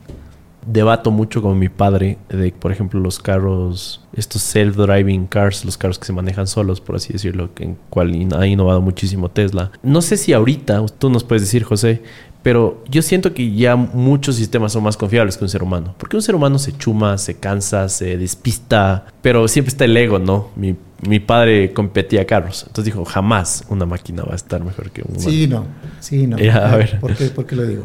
debato 0.67 1.11
mucho 1.11 1.41
con 1.41 1.59
mi 1.59 1.69
padre 1.69 2.19
de, 2.29 2.53
por 2.53 2.71
ejemplo, 2.71 3.01
los 3.01 3.19
carros, 3.19 4.05
estos 4.15 4.43
self-driving 4.55 5.27
cars, 5.29 5.65
los 5.65 5.79
carros 5.79 5.99
que 5.99 6.05
se 6.05 6.13
manejan 6.13 6.47
solos, 6.47 6.81
por 6.81 6.97
así 6.97 7.13
decirlo, 7.13 7.51
en 7.59 7.79
cual 7.89 8.13
ha 8.37 8.47
innovado 8.47 8.81
muchísimo 8.81 9.31
Tesla. 9.31 9.73
No 9.83 10.03
sé 10.03 10.17
si 10.17 10.33
ahorita, 10.33 10.85
tú 10.99 11.09
nos 11.11 11.25
puedes 11.25 11.43
decir, 11.43 11.65
José, 11.65 12.03
pero 12.43 12.83
yo 12.89 13.03
siento 13.03 13.35
que 13.35 13.53
ya 13.55 13.77
muchos 13.77 14.37
sistemas 14.37 14.73
son 14.73 14.83
más 14.83 14.97
confiables 14.97 15.37
que 15.37 15.45
un 15.45 15.51
ser 15.51 15.63
humano. 15.63 15.95
Porque 15.99 16.17
un 16.17 16.23
ser 16.23 16.35
humano 16.35 16.59
se 16.59 16.77
chuma, 16.77 17.19
se 17.19 17.35
cansa, 17.35 17.89
se 17.89 18.17
despista, 18.17 19.07
pero 19.23 19.47
siempre 19.49 19.71
está 19.71 19.85
el 19.85 19.97
ego, 19.97 20.19
¿no? 20.19 20.49
Mi, 20.57 20.75
mi 21.07 21.21
padre 21.21 21.73
competía 21.73 22.27
carros, 22.27 22.65
entonces 22.67 22.87
dijo, 22.87 23.05
jamás 23.05 23.65
una 23.69 23.87
máquina 23.87 24.23
va 24.23 24.33
a 24.33 24.37
estar 24.37 24.63
mejor 24.65 24.91
que 24.91 25.03
un 25.03 25.17
humano. 25.17 25.31
Sí, 25.31 25.47
no, 25.47 25.67
sí, 26.01 26.27
no. 26.27 26.39
Ya, 26.39 26.73
a 26.73 26.77
ver. 26.77 27.01
¿Por 27.01 27.15
qué, 27.15 27.27
por 27.27 27.47
qué 27.47 27.57
lo 27.57 27.67
digo? 27.67 27.85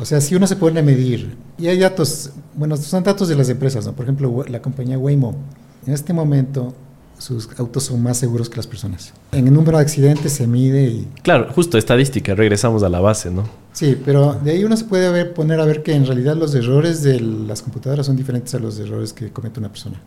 O 0.00 0.04
sea, 0.04 0.20
si 0.20 0.34
uno 0.34 0.46
se 0.46 0.56
pone 0.56 0.80
a 0.80 0.82
medir, 0.82 1.36
y 1.58 1.66
hay 1.66 1.78
datos, 1.78 2.30
bueno, 2.54 2.76
son 2.76 3.02
datos 3.02 3.28
de 3.28 3.34
las 3.34 3.48
empresas, 3.48 3.84
¿no? 3.84 3.92
Por 3.92 4.04
ejemplo, 4.04 4.44
la 4.48 4.62
compañía 4.62 4.96
Waymo, 4.96 5.36
en 5.86 5.92
este 5.92 6.12
momento 6.12 6.74
sus 7.18 7.48
autos 7.58 7.84
son 7.84 8.02
más 8.02 8.16
seguros 8.16 8.48
que 8.48 8.56
las 8.56 8.66
personas. 8.66 9.12
En 9.32 9.48
el 9.48 9.52
número 9.52 9.78
de 9.78 9.82
accidentes 9.82 10.32
se 10.32 10.46
mide 10.46 10.84
y 10.84 11.08
Claro, 11.22 11.48
justo 11.52 11.76
estadística, 11.76 12.34
regresamos 12.34 12.82
a 12.84 12.88
la 12.88 13.00
base, 13.00 13.30
¿no? 13.30 13.44
Sí, 13.78 13.96
pero 14.04 14.34
de 14.34 14.50
ahí 14.50 14.64
uno 14.64 14.76
se 14.76 14.86
puede 14.86 15.08
ver, 15.08 15.34
poner 15.34 15.60
a 15.60 15.64
ver 15.64 15.84
que 15.84 15.94
en 15.94 16.04
realidad 16.04 16.34
los 16.34 16.52
errores 16.52 17.04
de 17.04 17.20
las 17.20 17.62
computadoras 17.62 18.06
son 18.06 18.16
diferentes 18.16 18.52
a 18.56 18.58
los 18.58 18.76
errores 18.80 19.12
que 19.12 19.30
comete 19.30 19.60
una 19.60 19.68
persona. 19.68 20.00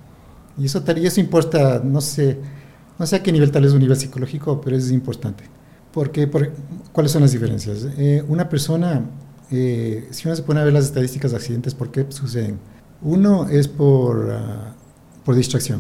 Y 0.58 0.66
eso, 0.66 0.84
y 0.94 1.06
eso 1.06 1.22
importa, 1.22 1.82
no 1.82 2.02
sé, 2.02 2.38
no 3.00 3.06
sé 3.06 3.16
a 3.16 3.24
qué 3.24 3.32
nivel, 3.32 3.50
tal 3.50 3.64
vez 3.64 3.72
un 3.72 3.80
nivel 3.80 3.96
psicológico, 3.96 4.60
pero 4.60 4.76
es 4.76 4.92
importante. 4.92 5.46
Porque, 5.94 6.28
por, 6.28 6.52
¿Cuáles 6.92 7.14
son 7.14 7.22
las 7.22 7.32
diferencias? 7.32 7.88
Eh, 7.98 8.22
una 8.28 8.50
persona, 8.50 9.06
eh, 9.50 10.06
si 10.12 10.28
uno 10.28 10.36
se 10.36 10.44
pone 10.44 10.60
a 10.60 10.66
ver 10.66 10.74
las 10.74 10.84
estadísticas 10.84 11.32
de 11.32 11.38
accidentes, 11.38 11.74
¿por 11.74 11.92
qué 11.92 12.06
suceden? 12.10 12.60
Uno 13.02 13.48
es 13.48 13.70
por, 13.70 14.32
ah, 14.34 14.76
por 15.24 15.34
distracción. 15.34 15.80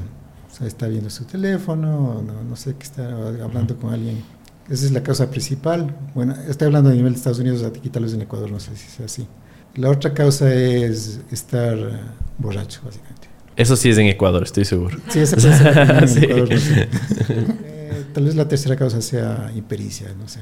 O 0.50 0.56
sea, 0.56 0.66
está 0.66 0.88
viendo 0.88 1.10
su 1.10 1.26
teléfono, 1.26 2.24
no, 2.26 2.42
no 2.42 2.56
sé, 2.56 2.74
qué 2.76 2.84
está 2.84 3.10
hablando 3.44 3.76
con 3.76 3.94
alguien. 3.94 4.24
Esa 4.70 4.86
es 4.86 4.92
la 4.92 5.04
causa 5.04 5.30
principal. 5.30 5.96
Bueno, 6.14 6.36
estoy 6.48 6.68
hablando 6.68 6.90
a 6.90 6.94
nivel 6.94 7.14
de 7.14 7.18
Estados 7.18 7.40
Unidos, 7.40 7.64
aquí 7.64 7.90
tal 7.90 8.04
vez 8.04 8.14
en 8.14 8.22
Ecuador, 8.22 8.52
no 8.52 8.60
sé 8.60 8.76
si 8.76 8.90
sea 8.90 9.06
así. 9.06 9.28
La 9.76 9.90
otra 9.90 10.14
causa 10.14 10.54
es 10.54 11.22
estar 11.32 11.78
borracho, 12.38 12.82
básicamente. 12.84 13.30
Eso 13.56 13.76
sí 13.76 13.90
es 13.90 13.98
en 13.98 14.08
Ecuador, 14.08 14.44
estoy 14.44 14.66
seguro. 14.66 14.98
Sí, 15.10 15.20
esa 15.20 15.40
ser 15.40 15.78
en. 15.78 16.24
Ecuador, 16.24 16.50
no 16.52 16.58
sé. 16.58 16.88
eh, 17.30 18.06
tal 18.14 18.26
vez 18.26 18.36
la 18.36 18.48
tercera 18.48 18.76
causa 18.76 19.02
sea 19.02 19.52
impericia, 19.56 20.08
no 20.18 20.28
sé. 20.28 20.40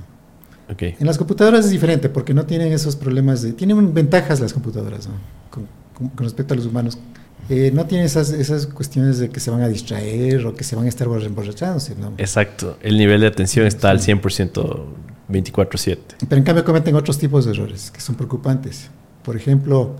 Okay. 0.72 0.96
En 1.00 1.08
las 1.08 1.18
computadoras 1.18 1.66
es 1.66 1.72
diferente 1.72 2.10
porque 2.10 2.34
no 2.34 2.46
tienen 2.46 2.72
esos 2.72 2.96
problemas 2.96 3.42
de... 3.42 3.54
Tienen 3.54 3.92
ventajas 3.92 4.40
las 4.40 4.54
computadoras 4.54 5.08
¿no? 5.08 5.16
con, 5.50 5.68
con, 5.96 6.10
con, 6.10 6.24
respecto 6.26 6.54
a 6.54 6.58
los 6.58 6.68
humanos. 6.68 7.00
Eh, 7.48 7.72
no 7.74 7.86
tienen 7.86 8.05
esas, 8.05 8.31
esas 8.31 8.67
cuestiones 8.67 9.17
de 9.17 9.29
que 9.29 9.39
se 9.39 9.50
van 9.50 9.62
a 9.62 9.67
distraer 9.67 10.46
o 10.46 10.53
que 10.53 10.63
se 10.63 10.75
van 10.75 10.86
a 10.86 10.89
estar 10.89 11.08
emborrachándose. 11.08 11.96
¿no? 11.96 12.13
Exacto. 12.17 12.77
El 12.81 12.98
nivel 12.98 13.22
de 13.22 13.27
atención 13.27 13.65
está 13.65 13.89
al 13.89 14.00
100% 14.00 14.86
24/7. 15.29 15.98
Pero 16.27 16.38
en 16.39 16.43
cambio 16.43 16.65
cometen 16.65 16.96
otros 16.96 17.17
tipos 17.17 17.46
de 17.46 17.51
errores 17.51 17.91
que 17.91 18.01
son 18.01 18.15
preocupantes. 18.15 18.89
Por 19.24 19.36
ejemplo, 19.36 19.96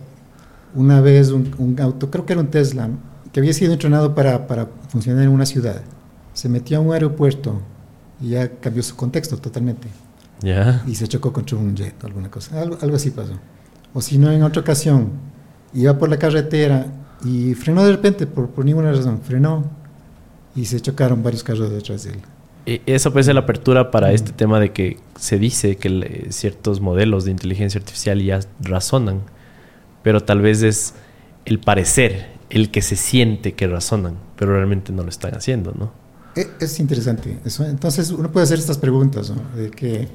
una 0.76 1.02
vez 1.02 1.30
un, 1.30 1.54
un 1.58 1.80
auto, 1.80 2.10
creo 2.10 2.26
que 2.26 2.34
era 2.34 2.42
un 2.42 2.48
Tesla, 2.48 2.90
que 3.32 3.40
había 3.40 3.54
sido 3.54 3.74
entrenado 3.74 4.16
para, 4.16 4.48
para 4.48 4.68
funcionar 4.90 5.24
en 5.24 5.30
una 5.30 5.46
ciudad, 5.46 5.82
se 6.34 6.50
metió 6.50 6.78
a 6.78 6.82
un 6.82 6.94
aeropuerto 6.94 7.62
y 8.22 8.30
ya 8.30 8.50
cambió 8.50 8.82
su 8.82 8.96
contexto 8.96 9.38
totalmente. 9.38 9.88
Yeah. 10.42 10.84
Y 10.88 10.96
se 10.96 11.08
chocó 11.08 11.32
contra 11.34 11.58
un 11.58 11.76
jet 11.76 12.02
o 12.04 12.08
alguna 12.08 12.32
cosa. 12.32 12.60
Algo, 12.62 12.78
algo 12.82 12.96
así 12.96 13.12
pasó. 13.12 13.34
O 13.94 14.02
si 14.02 14.18
no, 14.18 14.32
en 14.32 14.44
otra 14.44 14.62
ocasión, 14.62 15.12
iba 15.74 15.98
por 15.98 16.10
la 16.10 16.18
carretera 16.18 16.88
y 17.24 17.54
frenó 17.54 17.84
de 17.84 17.92
repente, 17.92 18.28
por, 18.28 18.50
por 18.50 18.66
ninguna 18.66 18.92
razón, 18.92 19.20
frenó 19.22 19.66
y 20.56 20.66
se 20.66 20.80
chocaron 20.80 21.22
varios 21.24 21.44
carros 21.44 21.70
detrás 21.72 22.04
de 22.04 22.12
él. 22.12 22.20
Y 22.66 22.82
eso 22.86 23.12
puede 23.12 23.24
ser 23.24 23.36
la 23.36 23.42
apertura 23.42 23.92
para 23.92 24.10
mm. 24.10 24.14
este 24.14 24.32
tema 24.32 24.60
de 24.60 24.72
que 24.72 24.98
se 25.20 25.40
dice 25.40 25.78
que 25.78 25.90
le, 25.90 26.32
ciertos 26.32 26.82
modelos 26.82 27.26
de 27.26 27.32
inteligencia 27.32 27.80
artificial 27.80 28.22
ya 28.22 28.40
razonan, 28.62 29.22
pero 30.04 30.22
tal 30.22 30.42
vez 30.42 30.62
es 30.62 30.94
el 31.46 31.60
parecer, 31.60 32.28
el 32.50 32.72
que 32.72 32.82
se 32.82 32.96
siente 32.96 33.54
que 33.54 33.68
razonan, 33.68 34.16
pero 34.36 34.54
realmente 34.54 34.92
no 34.92 35.04
lo 35.04 35.10
están 35.10 35.36
haciendo, 35.36 35.74
¿no? 35.78 35.92
Es, 36.36 36.50
es 36.60 36.80
interesante. 36.80 37.40
Eso, 37.44 37.66
entonces 37.66 38.12
uno 38.12 38.32
puede 38.32 38.44
hacer 38.44 38.60
estas 38.60 38.78
preguntas, 38.78 39.32
¿no? 39.32 39.42
De 39.60 39.72
que 39.72 40.08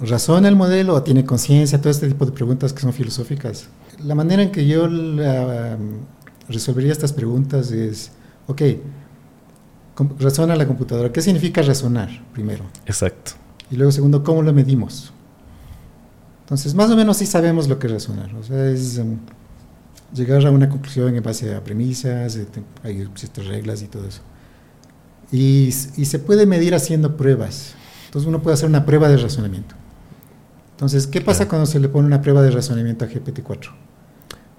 razona 0.00 0.48
el 0.48 0.56
modelo 0.56 0.94
o 0.94 1.02
tiene 1.02 1.24
conciencia, 1.24 1.80
todo 1.80 1.90
este 1.90 2.08
tipo 2.08 2.24
de 2.24 2.32
preguntas 2.32 2.72
que 2.72 2.80
son 2.80 2.92
filosóficas. 2.92 3.68
La 4.04 4.14
manera 4.14 4.42
en 4.42 4.50
que 4.50 4.66
yo 4.66 4.88
la, 4.88 5.76
um, 5.78 6.00
resolvería 6.48 6.92
estas 6.92 7.12
preguntas 7.12 7.70
es, 7.70 8.12
ok, 8.46 8.62
razona 10.18 10.56
la 10.56 10.66
computadora. 10.66 11.12
¿Qué 11.12 11.20
significa 11.20 11.62
razonar, 11.62 12.08
primero? 12.32 12.64
Exacto. 12.86 13.32
Y 13.70 13.76
luego, 13.76 13.92
segundo, 13.92 14.22
¿cómo 14.22 14.42
lo 14.42 14.52
medimos? 14.52 15.12
Entonces, 16.40 16.74
más 16.74 16.90
o 16.90 16.96
menos 16.96 17.16
sí 17.16 17.26
sabemos 17.26 17.68
lo 17.68 17.78
que 17.78 17.86
es 17.86 17.92
razonar. 17.92 18.34
O 18.34 18.42
sea, 18.42 18.68
es 18.68 18.98
um, 18.98 19.18
llegar 20.14 20.44
a 20.44 20.50
una 20.50 20.68
conclusión 20.68 21.14
en 21.14 21.22
base 21.22 21.54
a 21.54 21.62
premisas, 21.62 22.38
hay 22.82 23.08
ciertas 23.14 23.46
reglas 23.46 23.82
y 23.82 23.86
todo 23.86 24.06
eso. 24.06 24.20
Y, 25.30 25.68
y 25.96 26.04
se 26.04 26.18
puede 26.18 26.46
medir 26.46 26.74
haciendo 26.74 27.16
pruebas. 27.16 27.74
Entonces, 28.06 28.28
uno 28.28 28.42
puede 28.42 28.54
hacer 28.54 28.68
una 28.68 28.84
prueba 28.84 29.08
de 29.08 29.16
razonamiento. 29.16 29.74
Entonces, 30.72 31.06
¿qué 31.06 31.20
pasa 31.20 31.44
claro. 31.44 31.50
cuando 31.50 31.66
se 31.66 31.78
le 31.78 31.88
pone 31.88 32.06
una 32.06 32.20
prueba 32.20 32.42
de 32.42 32.50
razonamiento 32.50 33.04
a 33.04 33.08
GPT-4? 33.08 33.70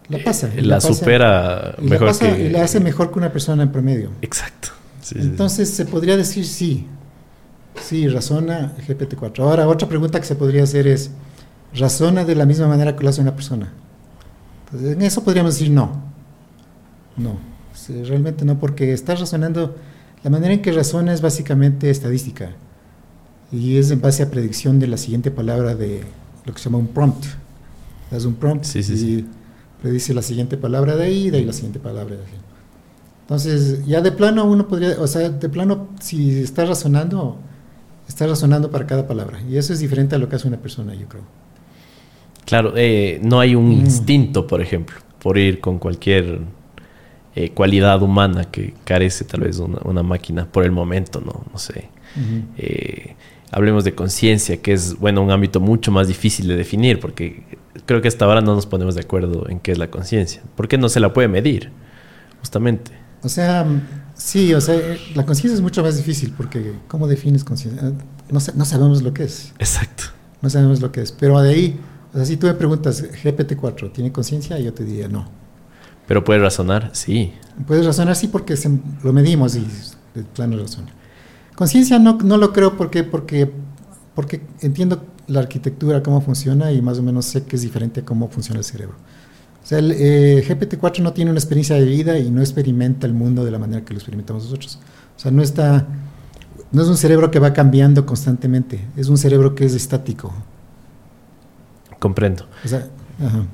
La 0.09 0.23
pasa. 0.23 0.47
Eh, 0.55 0.61
la, 0.61 0.67
la 0.67 0.75
pasa, 0.75 0.93
supera 0.93 1.75
y 1.79 1.83
mejor 1.83 2.07
la 2.07 2.13
pasa, 2.13 2.35
que... 2.35 2.43
Y 2.43 2.49
la 2.49 2.63
hace 2.63 2.79
mejor 2.79 3.11
que 3.11 3.19
una 3.19 3.31
persona 3.31 3.63
en 3.63 3.71
promedio. 3.71 4.11
Exacto. 4.21 4.69
Sí, 5.01 5.15
Entonces, 5.19 5.69
sí. 5.69 5.75
se 5.75 5.85
podría 5.85 6.17
decir 6.17 6.45
sí. 6.45 6.87
Sí, 7.81 8.07
razona 8.07 8.73
GPT-4. 8.87 9.39
Ahora, 9.39 9.67
otra 9.67 9.87
pregunta 9.87 10.19
que 10.19 10.25
se 10.25 10.35
podría 10.35 10.63
hacer 10.63 10.87
es, 10.87 11.11
¿razona 11.73 12.25
de 12.25 12.35
la 12.35 12.45
misma 12.45 12.67
manera 12.67 12.95
que 12.95 13.03
lo 13.03 13.09
hace 13.09 13.21
una 13.21 13.35
persona? 13.35 13.71
Entonces, 14.65 14.95
en 14.95 15.01
eso 15.01 15.23
podríamos 15.23 15.55
decir 15.55 15.71
no. 15.71 16.03
No. 17.17 17.37
Sí, 17.73 18.03
realmente 18.03 18.45
no, 18.45 18.59
porque 18.59 18.93
está 18.93 19.15
razonando... 19.15 19.75
La 20.23 20.29
manera 20.29 20.53
en 20.53 20.61
que 20.61 20.71
razona 20.71 21.13
es 21.13 21.21
básicamente 21.21 21.89
estadística 21.89 22.51
y 23.51 23.77
es 23.77 23.91
en 23.91 24.01
base 24.01 24.23
a 24.23 24.31
predicción 24.31 24.79
de 24.79 24.87
la 24.87 24.97
siguiente 24.97 25.31
palabra 25.31 25.75
de 25.75 26.01
lo 26.45 26.53
que 26.53 26.59
se 26.59 26.65
llama 26.65 26.79
un 26.79 26.87
prompt. 26.87 27.25
Das 28.09 28.25
un 28.25 28.35
prompt 28.35 28.65
sí, 28.65 28.81
sí, 28.83 28.93
y 28.93 28.97
sí. 28.97 29.25
Predice 29.83 30.13
la 30.13 30.21
siguiente 30.21 30.55
palabra 30.55 30.95
de 30.95 31.03
ahí, 31.03 31.29
de 31.29 31.39
ahí 31.39 31.45
la 31.45 31.51
siguiente 31.51 31.77
palabra 31.77 32.15
de 32.15 32.21
ahí. 32.21 32.39
Entonces, 33.21 33.85
ya 33.85 33.99
de 33.99 34.13
plano 34.13 34.45
uno 34.45 34.65
podría, 34.65 34.95
o 34.97 35.07
sea, 35.07 35.29
de 35.29 35.49
plano, 35.49 35.89
si 35.99 36.41
está 36.41 36.63
razonando, 36.63 37.37
está 38.07 38.25
razonando 38.25 38.71
para 38.71 38.87
cada 38.87 39.05
palabra. 39.05 39.41
Y 39.41 39.57
eso 39.57 39.73
es 39.73 39.79
diferente 39.79 40.15
a 40.15 40.19
lo 40.19 40.29
que 40.29 40.37
hace 40.37 40.47
una 40.47 40.57
persona, 40.57 40.95
yo 40.95 41.07
creo. 41.09 41.23
Claro, 42.45 42.73
eh, 42.77 43.19
no 43.23 43.41
hay 43.41 43.55
un 43.55 43.67
mm. 43.67 43.71
instinto, 43.73 44.47
por 44.47 44.61
ejemplo, 44.61 44.95
por 45.21 45.37
ir 45.37 45.59
con 45.59 45.79
cualquier 45.79 46.39
eh, 47.35 47.49
cualidad 47.49 48.01
humana 48.01 48.45
que 48.45 48.73
carece 48.85 49.25
tal 49.25 49.41
vez 49.41 49.59
una, 49.59 49.79
una, 49.83 50.01
máquina 50.01 50.45
por 50.49 50.63
el 50.63 50.71
momento, 50.71 51.19
no, 51.19 51.43
no 51.51 51.59
sé. 51.59 51.89
Uh 52.15 52.19
-huh. 52.19 52.43
eh, 52.57 53.15
hablemos 53.51 53.83
de 53.83 53.93
conciencia, 53.95 54.61
que 54.61 54.71
es 54.71 54.97
bueno 54.97 55.21
un 55.21 55.31
ámbito 55.31 55.59
mucho 55.59 55.91
más 55.91 56.07
difícil 56.07 56.47
de 56.47 56.55
definir, 56.55 57.01
porque 57.01 57.43
creo 57.85 58.01
que 58.01 58.07
hasta 58.07 58.25
ahora 58.25 58.41
no 58.41 58.55
nos 58.55 58.65
ponemos 58.65 58.95
de 58.95 59.01
acuerdo 59.01 59.49
en 59.49 59.59
qué 59.59 59.71
es 59.71 59.77
la 59.77 59.89
conciencia. 59.89 60.41
¿Por 60.55 60.67
qué 60.67 60.77
no 60.77 60.89
se 60.89 60.99
la 60.99 61.13
puede 61.13 61.27
medir? 61.27 61.71
Justamente. 62.39 62.91
O 63.23 63.29
sea, 63.29 63.65
sí, 64.15 64.53
o 64.53 64.61
sea, 64.61 64.75
la 65.15 65.25
conciencia 65.25 65.55
es 65.55 65.61
mucho 65.61 65.81
más 65.81 65.97
difícil, 65.97 66.33
porque 66.35 66.73
¿cómo 66.87 67.07
defines 67.07 67.43
conciencia? 67.43 67.93
No, 68.29 68.39
no, 68.55 68.65
sabemos 68.65 69.01
lo 69.01 69.13
que 69.13 69.23
es. 69.23 69.53
Exacto. 69.59 70.05
No 70.41 70.49
sabemos 70.49 70.81
lo 70.81 70.91
que 70.91 71.01
es. 71.01 71.11
Pero 71.11 71.39
de 71.41 71.49
ahí, 71.49 71.79
o 72.13 72.17
sea, 72.17 72.25
si 72.25 72.37
tú 72.37 72.47
me 72.47 72.53
preguntas, 72.53 73.03
GPT-4, 73.23 73.91
¿tiene 73.93 74.11
conciencia? 74.11 74.59
Yo 74.59 74.73
te 74.73 74.83
diría 74.83 75.07
no. 75.07 75.29
Pero 76.05 76.23
puede 76.23 76.41
razonar, 76.41 76.89
sí. 76.93 77.33
Puedes 77.65 77.85
razonar, 77.85 78.15
sí, 78.15 78.27
porque 78.27 78.57
se, 78.57 78.69
lo 79.03 79.13
medimos 79.13 79.55
y 79.55 79.65
de 80.13 80.23
plano 80.23 80.57
razona. 80.57 80.89
Conciencia 81.55 81.99
no, 81.99 82.17
no 82.17 82.37
lo 82.37 82.51
creo 82.51 82.75
porque, 82.75 83.03
porque, 83.03 83.49
porque 84.15 84.41
entiendo 84.61 85.05
la 85.27 85.39
arquitectura, 85.39 86.03
cómo 86.03 86.21
funciona 86.21 86.71
y 86.71 86.81
más 86.81 86.99
o 86.99 87.03
menos 87.03 87.25
sé 87.25 87.43
que 87.43 87.55
es 87.55 87.61
diferente 87.61 88.01
a 88.01 88.05
cómo 88.05 88.29
funciona 88.29 88.59
el 88.59 88.65
cerebro. 88.65 88.95
O 89.63 89.65
sea, 89.65 89.79
el 89.79 89.91
eh, 89.91 90.43
GPT-4 90.45 90.99
no 90.99 91.13
tiene 91.13 91.31
una 91.31 91.39
experiencia 91.39 91.75
de 91.75 91.85
vida 91.85 92.17
y 92.19 92.29
no 92.29 92.41
experimenta 92.41 93.07
el 93.07 93.13
mundo 93.13 93.45
de 93.45 93.51
la 93.51 93.59
manera 93.59 93.85
que 93.85 93.93
lo 93.93 93.97
experimentamos 93.97 94.43
nosotros. 94.43 94.79
O 95.15 95.19
sea, 95.19 95.31
no 95.31 95.41
está, 95.41 95.87
no 96.71 96.81
es 96.81 96.87
un 96.89 96.97
cerebro 96.97 97.31
que 97.31 97.39
va 97.39 97.53
cambiando 97.53 98.05
constantemente, 98.05 98.85
es 98.97 99.07
un 99.07 99.17
cerebro 99.17 99.55
que 99.55 99.65
es 99.65 99.73
estático. 99.73 100.33
Comprendo. 101.99 102.45
O 102.65 102.67
sea, 102.67 102.87
ajá. 103.25 103.45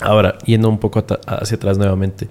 Ahora, 0.00 0.36
yendo 0.44 0.68
un 0.68 0.78
poco 0.78 1.04
hacia 1.26 1.56
atrás 1.56 1.78
nuevamente, 1.78 2.28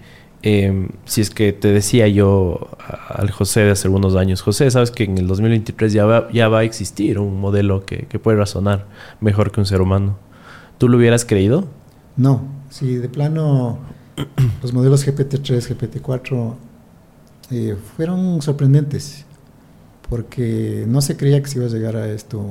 eh, 0.47 0.89
si 1.05 1.21
es 1.21 1.31
que 1.31 1.53
te 1.53 1.69
decía 1.69 2.07
yo 2.07 2.69
al 3.09 3.31
José 3.31 3.61
de 3.61 3.71
hace 3.71 3.87
algunos 3.87 4.15
años, 4.15 4.43
José, 4.43 4.69
sabes 4.69 4.91
que 4.91 5.03
en 5.03 5.17
el 5.17 5.25
2023 5.25 5.91
ya 5.91 6.05
va, 6.05 6.31
ya 6.31 6.49
va 6.49 6.59
a 6.59 6.63
existir 6.63 7.17
un 7.17 7.41
modelo 7.41 7.83
que, 7.83 8.05
que, 8.05 8.19
puede 8.19 8.37
razonar 8.37 8.85
mejor 9.21 9.51
que 9.51 9.59
un 9.59 9.65
ser 9.65 9.81
humano. 9.81 10.19
¿Tú 10.77 10.87
lo 10.87 10.97
hubieras 10.97 11.25
creído? 11.25 11.65
No, 12.15 12.43
si 12.69 12.93
de 12.93 13.09
plano 13.09 13.79
los 14.61 14.71
modelos 14.71 15.07
GPT-3, 15.07 15.75
GPT-4 15.75 16.53
eh, 17.49 17.75
fueron 17.97 18.39
sorprendentes, 18.43 19.25
porque 20.07 20.85
no 20.87 21.01
se 21.01 21.17
creía 21.17 21.41
que 21.41 21.49
se 21.49 21.57
iba 21.57 21.65
a 21.65 21.69
llegar 21.69 21.95
a 21.95 22.07
esto 22.07 22.45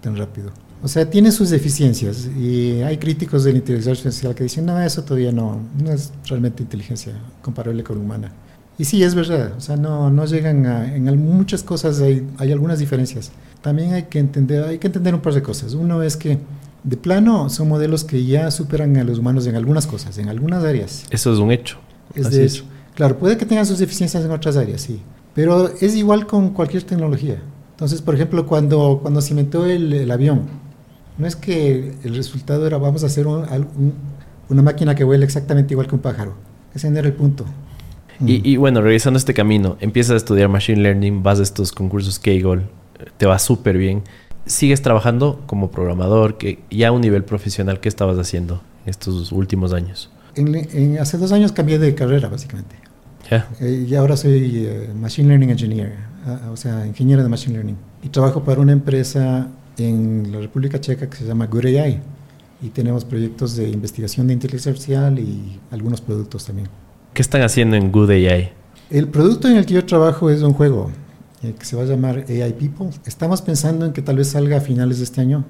tan 0.00 0.16
rápido. 0.16 0.50
O 0.82 0.88
sea, 0.88 1.10
tiene 1.10 1.32
sus 1.32 1.50
deficiencias 1.50 2.28
y 2.38 2.82
hay 2.82 2.98
críticos 2.98 3.42
de 3.44 3.52
la 3.52 3.58
inteligencia 3.58 3.92
artificial 3.92 4.34
que 4.34 4.44
dicen, 4.44 4.66
no, 4.66 4.80
eso 4.80 5.02
todavía 5.02 5.32
no, 5.32 5.60
no 5.82 5.92
es 5.92 6.12
realmente 6.26 6.62
inteligencia 6.62 7.14
comparable 7.42 7.82
con 7.82 7.98
humana. 7.98 8.32
Y 8.78 8.84
sí, 8.84 9.02
es 9.02 9.16
verdad, 9.16 9.54
o 9.56 9.60
sea, 9.60 9.76
no, 9.76 10.08
no 10.08 10.24
llegan 10.24 10.66
a, 10.66 10.94
en 10.94 11.04
muchas 11.18 11.64
cosas 11.64 12.00
hay, 12.00 12.24
hay 12.38 12.52
algunas 12.52 12.78
diferencias. 12.78 13.32
También 13.60 13.92
hay 13.92 14.04
que, 14.04 14.20
entender, 14.20 14.62
hay 14.64 14.78
que 14.78 14.86
entender 14.86 15.16
un 15.16 15.20
par 15.20 15.34
de 15.34 15.42
cosas. 15.42 15.74
Uno 15.74 16.00
es 16.04 16.16
que 16.16 16.38
de 16.84 16.96
plano 16.96 17.50
son 17.50 17.68
modelos 17.68 18.04
que 18.04 18.24
ya 18.24 18.52
superan 18.52 18.96
a 18.96 19.02
los 19.02 19.18
humanos 19.18 19.48
en 19.48 19.56
algunas 19.56 19.88
cosas, 19.88 20.16
en 20.18 20.28
algunas 20.28 20.62
áreas. 20.62 21.06
Eso 21.10 21.32
es 21.32 21.40
un 21.40 21.50
hecho. 21.50 21.78
Es 22.14 22.30
de 22.30 22.44
hecho. 22.44 22.64
Claro, 22.94 23.18
puede 23.18 23.36
que 23.36 23.46
tengan 23.46 23.66
sus 23.66 23.80
deficiencias 23.80 24.24
en 24.24 24.30
otras 24.30 24.56
áreas, 24.56 24.80
sí. 24.80 25.00
Pero 25.34 25.72
es 25.80 25.96
igual 25.96 26.28
con 26.28 26.50
cualquier 26.50 26.84
tecnología. 26.84 27.42
Entonces, 27.72 28.00
por 28.00 28.14
ejemplo, 28.14 28.46
cuando, 28.46 29.00
cuando 29.02 29.20
se 29.20 29.30
inventó 29.30 29.66
el, 29.66 29.92
el 29.92 30.10
avión, 30.10 30.42
No 31.18 31.26
es 31.26 31.36
que 31.36 31.94
el 32.04 32.14
resultado 32.14 32.66
era 32.66 32.78
vamos 32.78 33.02
a 33.02 33.06
hacer 33.06 33.26
una 33.26 34.62
máquina 34.62 34.94
que 34.94 35.04
vuela 35.04 35.24
exactamente 35.24 35.74
igual 35.74 35.88
que 35.88 35.96
un 35.96 36.00
pájaro. 36.00 36.34
Ese 36.74 36.90
no 36.90 36.98
era 36.98 37.08
el 37.08 37.14
punto. 37.14 37.44
Y, 38.24 38.48
y, 38.48 38.56
bueno, 38.56 38.80
regresando 38.82 39.16
a 39.16 39.18
este 39.18 39.32
camino, 39.32 39.76
empiezas 39.80 40.14
a 40.14 40.16
estudiar 40.16 40.48
Machine 40.48 40.80
Learning, 40.80 41.22
vas 41.22 41.38
a 41.38 41.42
estos 41.42 41.70
concursos 41.70 42.18
Kaggle, 42.18 42.62
te 43.16 43.26
va 43.26 43.38
súper 43.38 43.78
bien. 43.78 44.02
Sigues 44.44 44.82
trabajando 44.82 45.42
como 45.46 45.70
programador, 45.70 46.36
que 46.36 46.60
ya 46.70 46.88
a 46.88 46.92
un 46.92 47.00
nivel 47.00 47.22
profesional, 47.22 47.80
¿qué 47.80 47.88
estabas 47.88 48.18
haciendo 48.18 48.60
estos 48.86 49.30
últimos 49.30 49.72
años? 49.72 50.10
En, 50.34 50.98
hace 50.98 51.18
dos 51.18 51.32
años 51.32 51.52
cambié 51.52 51.78
de 51.78 51.94
carrera, 51.94 52.28
básicamente. 52.28 52.76
Eh, 53.60 53.86
y 53.88 53.94
ahora 53.94 54.16
soy 54.16 54.66
eh, 54.66 54.90
Machine 54.98 55.28
Learning 55.28 55.50
Engineer, 55.50 55.96
o 56.50 56.56
sea, 56.56 56.86
ingeniero 56.86 57.22
de 57.22 57.28
Machine 57.28 57.54
Learning. 57.54 57.76
Y 58.02 58.08
trabajo 58.08 58.42
para 58.42 58.60
una 58.60 58.72
empresa 58.72 59.48
en 59.78 60.32
la 60.32 60.40
República 60.40 60.80
Checa 60.80 61.08
que 61.08 61.16
se 61.16 61.24
llama 61.24 61.46
GoodAI. 61.46 62.00
Y 62.60 62.68
tenemos 62.70 63.04
proyectos 63.04 63.56
de 63.56 63.68
investigación 63.68 64.26
de 64.26 64.32
inteligencia 64.32 64.70
artificial 64.70 65.18
y 65.18 65.60
algunos 65.70 66.00
productos 66.00 66.44
también. 66.44 66.68
¿Qué 67.14 67.22
están 67.22 67.42
haciendo 67.42 67.76
en 67.76 67.92
GoodAI? 67.92 68.52
El 68.90 69.08
producto 69.08 69.48
en 69.48 69.56
el 69.56 69.66
que 69.66 69.74
yo 69.74 69.84
trabajo 69.84 70.30
es 70.30 70.42
un 70.42 70.54
juego 70.54 70.90
eh, 71.42 71.54
que 71.56 71.64
se 71.64 71.76
va 71.76 71.82
a 71.82 71.86
llamar 71.86 72.24
AI 72.28 72.52
People. 72.54 72.90
Estamos 73.06 73.42
pensando 73.42 73.86
en 73.86 73.92
que 73.92 74.02
tal 74.02 74.16
vez 74.16 74.28
salga 74.28 74.56
a 74.56 74.60
finales 74.60 74.98
de 74.98 75.04
este 75.04 75.20
año. 75.20 75.44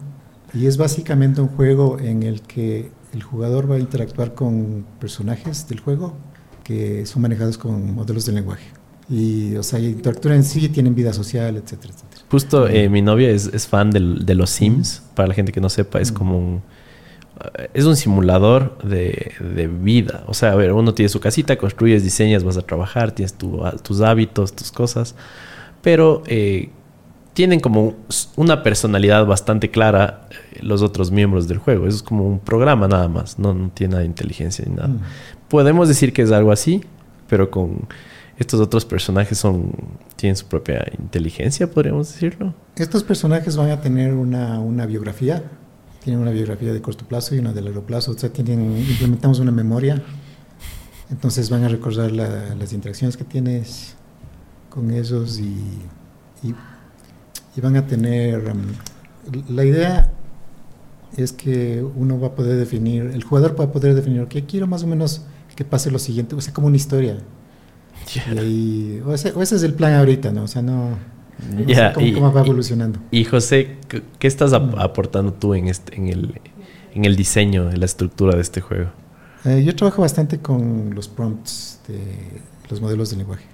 Y 0.52 0.66
es 0.66 0.76
básicamente 0.76 1.40
un 1.40 1.48
juego 1.48 1.98
en 1.98 2.22
el 2.22 2.42
que 2.42 2.90
el 3.12 3.22
jugador 3.22 3.70
va 3.70 3.76
a 3.76 3.78
interactuar 3.78 4.34
con 4.34 4.84
personajes 4.98 5.68
del 5.68 5.80
juego 5.80 6.14
que 6.68 7.06
son 7.06 7.22
manejados 7.22 7.56
con 7.56 7.94
modelos 7.94 8.26
de 8.26 8.32
lenguaje. 8.32 8.66
Y, 9.10 9.56
o 9.56 9.62
sea, 9.62 9.78
interactúan 9.78 10.34
en 10.34 10.44
sí, 10.44 10.68
tienen 10.68 10.94
vida 10.94 11.12
social, 11.12 11.56
etcétera, 11.56 11.94
etcétera. 11.94 12.22
Justo 12.30 12.68
eh, 12.68 12.88
mi 12.90 13.00
novia 13.00 13.30
es, 13.30 13.46
es 13.46 13.66
fan 13.66 13.90
de 13.90 14.34
los 14.34 14.50
Sims. 14.50 15.02
Para 15.14 15.28
la 15.28 15.34
gente 15.34 15.52
que 15.52 15.60
no 15.60 15.68
sepa, 15.68 16.00
es 16.00 16.12
como 16.12 16.38
un. 16.38 16.62
Es 17.72 17.84
un 17.84 17.96
simulador 17.96 18.76
de, 18.82 19.32
de, 19.40 19.68
vida. 19.68 20.24
O 20.26 20.34
sea, 20.34 20.52
a 20.52 20.54
ver, 20.56 20.72
uno 20.72 20.92
tiene 20.92 21.08
su 21.08 21.20
casita, 21.20 21.56
construyes, 21.56 22.02
diseñas, 22.02 22.42
vas 22.42 22.56
a 22.56 22.62
trabajar, 22.62 23.12
tienes 23.12 23.34
tus 23.34 24.00
hábitos, 24.00 24.52
tus 24.54 24.72
cosas. 24.72 25.14
Pero 25.80 26.24
eh, 26.26 26.70
tienen 27.38 27.60
como 27.60 27.94
una 28.34 28.64
personalidad 28.64 29.24
bastante 29.24 29.70
clara 29.70 30.26
eh, 30.30 30.58
los 30.62 30.82
otros 30.82 31.12
miembros 31.12 31.46
del 31.46 31.58
juego. 31.58 31.86
Eso 31.86 31.98
es 31.98 32.02
como 32.02 32.26
un 32.26 32.40
programa 32.40 32.88
nada 32.88 33.06
más, 33.06 33.38
no, 33.38 33.54
no 33.54 33.70
tiene 33.70 33.92
nada 33.92 34.00
de 34.00 34.08
inteligencia 34.08 34.64
ni 34.66 34.74
nada. 34.74 34.88
Mm. 34.88 35.00
Podemos 35.48 35.86
decir 35.86 36.12
que 36.12 36.22
es 36.22 36.32
algo 36.32 36.50
así, 36.50 36.82
pero 37.28 37.48
con 37.48 37.86
estos 38.38 38.60
otros 38.60 38.84
personajes 38.84 39.36
son 39.38 39.72
tienen 40.16 40.36
su 40.36 40.46
propia 40.46 40.84
inteligencia, 40.98 41.70
podríamos 41.70 42.12
decirlo. 42.12 42.54
Estos 42.76 43.02
personajes 43.02 43.56
van 43.56 43.70
a 43.70 43.80
tener 43.80 44.14
una, 44.14 44.60
una 44.60 44.86
biografía, 44.86 45.42
tienen 46.02 46.22
una 46.22 46.30
biografía 46.30 46.72
de 46.72 46.80
corto 46.80 47.04
plazo 47.04 47.34
y 47.34 47.38
una 47.40 47.52
de 47.52 47.62
largo 47.62 47.82
plazo, 47.82 48.12
o 48.12 48.18
sea, 48.18 48.30
tienen, 48.30 48.78
implementamos 48.78 49.40
una 49.40 49.50
memoria, 49.50 50.02
entonces 51.10 51.50
van 51.50 51.64
a 51.64 51.68
recordar 51.68 52.12
las 52.12 52.72
interacciones 52.72 53.16
que 53.16 53.24
tienes 53.24 53.96
con 54.70 54.90
ellos 54.90 55.38
y, 55.40 55.56
y 56.44 57.60
van 57.60 57.76
a 57.76 57.86
tener... 57.86 58.50
Um, 58.50 58.62
la 59.54 59.64
idea 59.64 60.12
es 61.16 61.32
que 61.32 61.82
uno 61.82 62.20
va 62.20 62.28
a 62.28 62.34
poder 62.34 62.56
definir, 62.56 63.10
el 63.12 63.24
jugador 63.24 63.58
va 63.58 63.64
a 63.64 63.72
poder 63.72 63.94
definir, 63.94 64.26
que 64.28 64.44
quiero 64.44 64.66
más 64.66 64.84
o 64.84 64.86
menos 64.86 65.22
que 65.56 65.64
pase 65.64 65.90
lo 65.90 65.98
siguiente, 65.98 66.36
o 66.36 66.40
sea, 66.40 66.54
como 66.54 66.68
una 66.68 66.76
historia. 66.76 67.18
Y 68.14 69.00
o, 69.04 69.12
ese, 69.12 69.32
es 69.36 69.62
el 69.62 69.74
plan 69.74 69.94
ahorita, 69.94 70.32
¿no? 70.32 70.44
O 70.44 70.48
sea, 70.48 70.62
no... 70.62 70.98
cómo, 71.94 72.32
va 72.32 72.40
evolucionando. 72.40 72.98
Y, 73.10 73.24
José, 73.24 73.78
¿qué 74.18 74.26
estás 74.26 74.52
mm. 74.52 74.78
aportando 74.78 75.32
tú 75.32 75.54
en, 75.54 75.68
este, 75.68 75.96
en, 75.96 76.08
el, 76.08 76.40
en 76.94 77.04
el 77.04 77.16
diseño, 77.16 77.70
en 77.70 77.80
la 77.80 77.86
estructura 77.86 78.34
de 78.34 78.42
este 78.42 78.60
juego? 78.60 78.90
Eh, 79.44 79.62
yo 79.64 79.74
trabajo 79.76 80.02
bastante 80.02 80.38
con 80.38 80.94
los 80.94 81.08
prompts 81.08 81.80
de 81.88 82.00
los 82.70 82.80
modelos 82.80 83.10
de 83.10 83.16
lenguaje. 83.16 83.46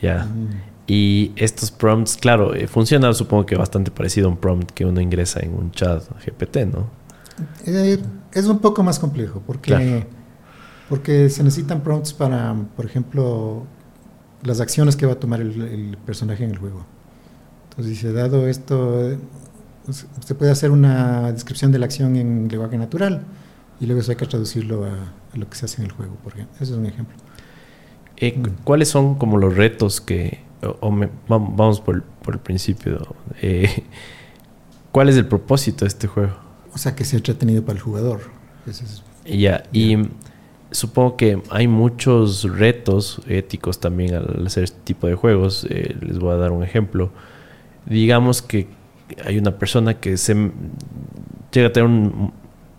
Ya. 0.00 0.24
Mm. 0.24 0.74
Y 0.86 1.32
estos 1.36 1.70
prompts, 1.70 2.16
claro, 2.16 2.54
eh, 2.54 2.66
funcionan 2.66 3.14
supongo 3.14 3.46
que 3.46 3.56
bastante 3.56 3.90
parecido 3.90 4.26
a 4.26 4.30
un 4.30 4.36
prompt 4.36 4.70
que 4.72 4.84
uno 4.84 5.00
ingresa 5.00 5.40
en 5.40 5.54
un 5.54 5.70
chat 5.70 6.02
GPT, 6.24 6.66
¿no? 6.66 6.90
Eh, 7.66 7.98
es 8.32 8.46
un 8.46 8.58
poco 8.58 8.82
más 8.82 8.98
complejo 8.98 9.42
porque, 9.46 10.06
porque 10.88 11.28
se 11.30 11.42
necesitan 11.42 11.82
prompts 11.82 12.12
para, 12.12 12.54
por 12.76 12.86
ejemplo, 12.86 13.64
las 14.42 14.60
acciones 14.60 14.96
que 14.96 15.06
va 15.06 15.12
a 15.12 15.20
tomar 15.20 15.40
el, 15.40 15.96
personaje 16.04 16.44
en 16.44 16.50
el 16.50 16.58
juego. 16.58 16.84
Entonces 17.70 17.90
dice, 17.90 18.12
dado 18.12 18.46
esto, 18.46 19.10
eh, 19.10 19.18
se 20.24 20.34
puede 20.34 20.52
hacer 20.52 20.70
una 20.70 21.32
descripción 21.32 21.72
de 21.72 21.78
la 21.78 21.86
acción 21.86 22.16
en 22.16 22.48
lenguaje 22.48 22.78
natural 22.78 23.24
y 23.80 23.86
luego 23.86 24.00
eso 24.00 24.12
hay 24.12 24.16
que 24.16 24.26
traducirlo 24.26 24.84
a, 24.84 24.90
a 25.32 25.36
lo 25.36 25.48
que 25.48 25.56
se 25.56 25.64
hace 25.64 25.82
en 25.82 25.86
el 25.86 25.92
juego, 25.92 26.14
por 26.22 26.34
ejemplo. 26.34 26.54
Ese 26.60 26.72
es 26.72 26.78
un 26.78 26.86
ejemplo. 26.86 27.16
¿Cuáles 28.62 28.88
son 28.88 29.16
como 29.16 29.38
los 29.38 29.56
retos 29.56 30.00
que 30.00 30.44
vamos 31.28 31.80
por, 31.80 32.02
el 32.28 32.38
principio. 32.38 33.14
Eh, 33.40 33.84
¿Cuál 34.92 35.08
es 35.08 35.16
el 35.16 35.26
propósito 35.26 35.84
de 35.84 35.88
este 35.88 36.06
juego? 36.06 36.36
O 36.72 36.78
sea, 36.78 36.94
que 36.94 37.04
sea 37.04 37.18
entretenido 37.18 37.64
para 37.64 37.78
el 37.78 37.82
jugador. 37.82 38.20
ya, 39.26 39.64
y 39.72 39.96
supongo 40.74 41.16
que 41.16 41.40
hay 41.50 41.68
muchos 41.68 42.42
retos 42.42 43.20
éticos 43.28 43.80
también 43.80 44.14
al 44.14 44.46
hacer 44.46 44.64
este 44.64 44.80
tipo 44.84 45.06
de 45.06 45.14
juegos. 45.14 45.66
Eh, 45.70 45.96
les 46.00 46.18
voy 46.18 46.32
a 46.32 46.36
dar 46.36 46.50
un 46.50 46.62
ejemplo. 46.62 47.10
Digamos 47.86 48.42
que 48.42 48.66
hay 49.24 49.38
una 49.38 49.58
persona 49.58 49.94
que 49.94 50.16
se 50.16 50.34
llega 51.52 51.68
a 51.68 51.72
tener 51.72 52.10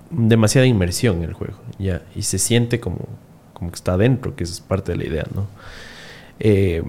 demasiada 0.09 0.67
inmersión 0.67 1.17
en 1.17 1.23
el 1.23 1.33
juego, 1.33 1.57
ya, 1.79 2.01
y 2.15 2.23
se 2.23 2.37
siente 2.37 2.79
como, 2.79 3.07
como 3.53 3.71
que 3.71 3.75
está 3.75 3.93
adentro, 3.93 4.35
que 4.35 4.43
es 4.43 4.59
parte 4.59 4.91
de 4.91 4.97
la 4.97 5.05
idea, 5.05 5.25
¿no? 5.33 5.47
Eh, 6.39 6.83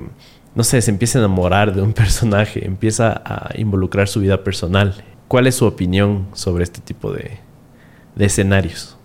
no 0.55 0.64
sé, 0.64 0.81
se 0.81 0.90
empieza 0.90 1.19
a 1.19 1.23
enamorar 1.23 1.75
de 1.75 1.83
un 1.83 1.92
personaje, 1.95 2.66
empieza 2.66 3.23
a 3.25 3.51
involucrar 3.57 4.09
su 4.09 4.21
vida 4.21 4.42
personal. 4.42 4.95
¿Cuál 5.29 5.47
es 5.47 5.57
su 5.57 5.66
opinión 5.66 6.27
sobre 6.33 6.64
este 6.64 6.81
tipo 6.81 7.12
de, 7.12 7.38
escenarios? 8.19 8.95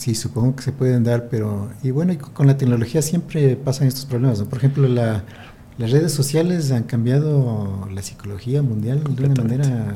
Sí, 0.00 0.14
supongo 0.14 0.56
que 0.56 0.62
se 0.62 0.72
pueden 0.72 1.04
dar, 1.04 1.28
pero... 1.28 1.68
Y 1.82 1.90
bueno, 1.90 2.16
con 2.32 2.46
la 2.46 2.56
tecnología 2.56 3.02
siempre 3.02 3.54
pasan 3.54 3.86
estos 3.86 4.06
problemas. 4.06 4.40
Por 4.44 4.56
ejemplo, 4.56 4.88
las 4.88 5.22
redes 5.78 6.12
sociales 6.12 6.72
han 6.72 6.84
cambiado 6.84 7.86
la 7.92 8.00
psicología 8.00 8.62
mundial 8.62 9.04
de 9.04 9.24
una 9.26 9.34
manera 9.34 9.94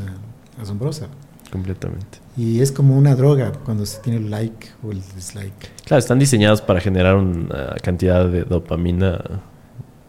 asombrosa. 0.60 1.06
Completamente. 1.50 2.18
Y 2.36 2.60
es 2.60 2.70
como 2.70 2.98
una 2.98 3.16
droga 3.16 3.52
cuando 3.64 3.86
se 3.86 3.98
tiene 4.02 4.18
el 4.18 4.30
like 4.30 4.66
o 4.82 4.92
el 4.92 5.00
dislike. 5.14 5.72
Claro, 5.86 6.00
están 6.00 6.18
diseñados 6.18 6.60
para 6.60 6.82
generar 6.82 7.16
una 7.16 7.74
cantidad 7.82 8.28
de 8.28 8.44
dopamina 8.44 9.40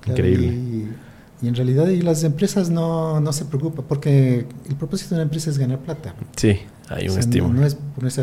Increíble. 0.07 0.47
Y, 0.47 0.91
en 1.41 1.55
realidad 1.55 1.87
y 1.87 2.01
las 2.01 2.23
empresas 2.23 2.69
no, 2.69 3.19
no, 3.19 3.33
se 3.33 3.45
preocupan 3.45 3.85
porque 3.87 4.45
el 4.67 4.75
propósito 4.75 5.09
de 5.09 5.15
una 5.15 5.23
empresa 5.23 5.49
es 5.49 5.57
ganar 5.57 5.79
plata. 5.79 6.15
Sí, 6.35 6.59
hay 6.89 7.09
un 7.09 7.19
estímulo. 7.19 7.53
No, 7.53 7.65
es, 7.65 7.77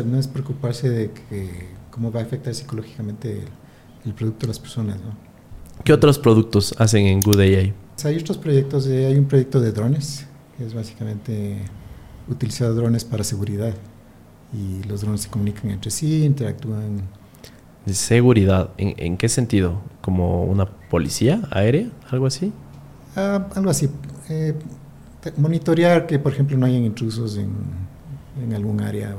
no, 0.05 0.19
es, 0.19 0.27
preocuparse 0.27 0.89
de 0.89 1.11
que, 1.11 1.67
cómo 1.91 2.11
va 2.11 2.21
a 2.21 2.23
afectar 2.23 2.53
psicológicamente 2.53 3.43
el, 4.05 4.13
producto 4.13 4.41
de 4.41 4.47
las 4.47 4.59
personas. 4.59 4.97
¿no? 4.97 5.15
¿Qué 5.83 5.93
otros 5.93 6.19
productos 6.19 6.75
hacen 6.77 7.05
en 7.05 7.19
Good 7.19 7.39
AI? 7.39 7.73
hay 8.03 8.17
otros 8.17 8.37
proyectos, 8.37 8.87
hay 8.87 9.15
un 9.15 9.25
proyecto 9.25 9.61
de 9.61 9.71
drones, 9.71 10.25
que 10.57 10.65
es 10.65 10.73
básicamente 10.73 11.59
utilizar 12.27 12.73
drones 12.73 13.05
para 13.05 13.23
seguridad. 13.23 13.73
Y 14.53 14.83
los 14.87 15.01
drones 15.01 15.21
se 15.21 15.29
comunican 15.29 15.71
entre 15.71 15.89
sí, 15.89 16.25
interactúan 16.25 17.03
de 17.85 17.93
seguridad, 17.93 18.69
¿en, 18.77 18.93
¿en, 18.97 19.17
qué 19.17 19.27
sentido? 19.27 19.81
¿Como 19.99 20.43
una 20.43 20.65
policía 20.65 21.41
aérea? 21.51 21.89
¿Algo 22.09 22.27
así? 22.27 22.53
Ah, 23.15 23.47
algo 23.55 23.69
así. 23.69 23.89
Eh, 24.29 24.53
monitorear 25.37 26.05
que, 26.07 26.19
por 26.19 26.33
ejemplo, 26.33 26.57
no 26.57 26.65
hayan 26.65 26.83
intrusos 26.83 27.37
en, 27.37 27.51
en 28.41 28.53
algún 28.53 28.81
área, 28.81 29.15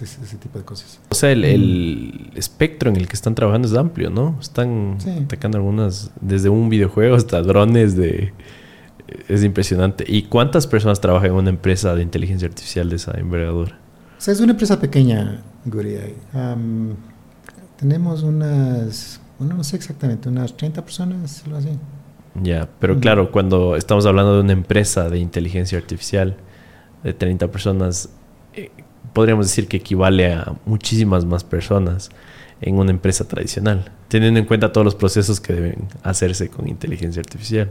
ese, 0.00 0.22
ese, 0.22 0.36
tipo 0.36 0.58
de 0.58 0.64
cosas. 0.64 0.98
O 1.10 1.14
sea, 1.14 1.30
el, 1.30 1.44
el, 1.44 2.30
espectro 2.34 2.90
en 2.90 2.96
el 2.96 3.06
que 3.08 3.14
están 3.14 3.34
trabajando 3.34 3.68
es 3.68 3.74
amplio, 3.74 4.10
¿no? 4.10 4.36
Están 4.40 4.98
atacando 5.24 5.58
algunas, 5.58 6.10
desde 6.20 6.48
un 6.48 6.68
videojuego 6.68 7.16
hasta 7.16 7.42
drones 7.42 7.96
de... 7.96 8.32
Es 9.28 9.44
impresionante. 9.44 10.04
¿Y 10.08 10.22
cuántas 10.22 10.66
personas 10.66 11.00
trabajan 11.00 11.30
en 11.30 11.36
una 11.36 11.50
empresa 11.50 11.94
de 11.94 12.02
inteligencia 12.02 12.48
artificial 12.48 12.88
de 12.88 12.96
esa 12.96 13.12
envergadura? 13.18 13.78
O 14.16 14.20
sea, 14.20 14.32
es 14.32 14.40
una 14.40 14.52
empresa 14.52 14.80
pequeña, 14.80 15.42
Guri. 15.66 15.96
Tenemos 17.76 18.22
unas, 18.22 19.20
bueno, 19.38 19.56
no 19.56 19.64
sé 19.64 19.76
exactamente, 19.76 20.28
unas 20.28 20.56
30 20.56 20.82
personas, 20.82 21.42
algo 21.44 21.58
así. 21.58 21.68
Ya, 22.42 22.68
pero 22.80 22.98
claro, 22.98 23.30
cuando 23.30 23.76
estamos 23.76 24.06
hablando 24.06 24.34
de 24.34 24.40
una 24.40 24.52
empresa 24.52 25.08
de 25.08 25.18
inteligencia 25.18 25.78
artificial 25.78 26.36
de 27.04 27.14
30 27.14 27.48
personas, 27.48 28.08
eh, 28.54 28.70
podríamos 29.12 29.46
decir 29.46 29.68
que 29.68 29.76
equivale 29.76 30.32
a 30.32 30.54
muchísimas 30.64 31.24
más 31.24 31.44
personas 31.44 32.10
en 32.60 32.76
una 32.76 32.90
empresa 32.90 33.26
tradicional, 33.28 33.92
teniendo 34.08 34.40
en 34.40 34.46
cuenta 34.46 34.72
todos 34.72 34.84
los 34.84 34.94
procesos 34.94 35.40
que 35.40 35.52
deben 35.52 35.88
hacerse 36.02 36.48
con 36.48 36.66
inteligencia 36.66 37.20
artificial. 37.20 37.70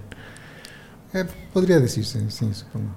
Eh, 1.14 1.26
podría 1.52 1.80
decirse, 1.80 2.30
sí, 2.30 2.54
supongo. 2.54 2.90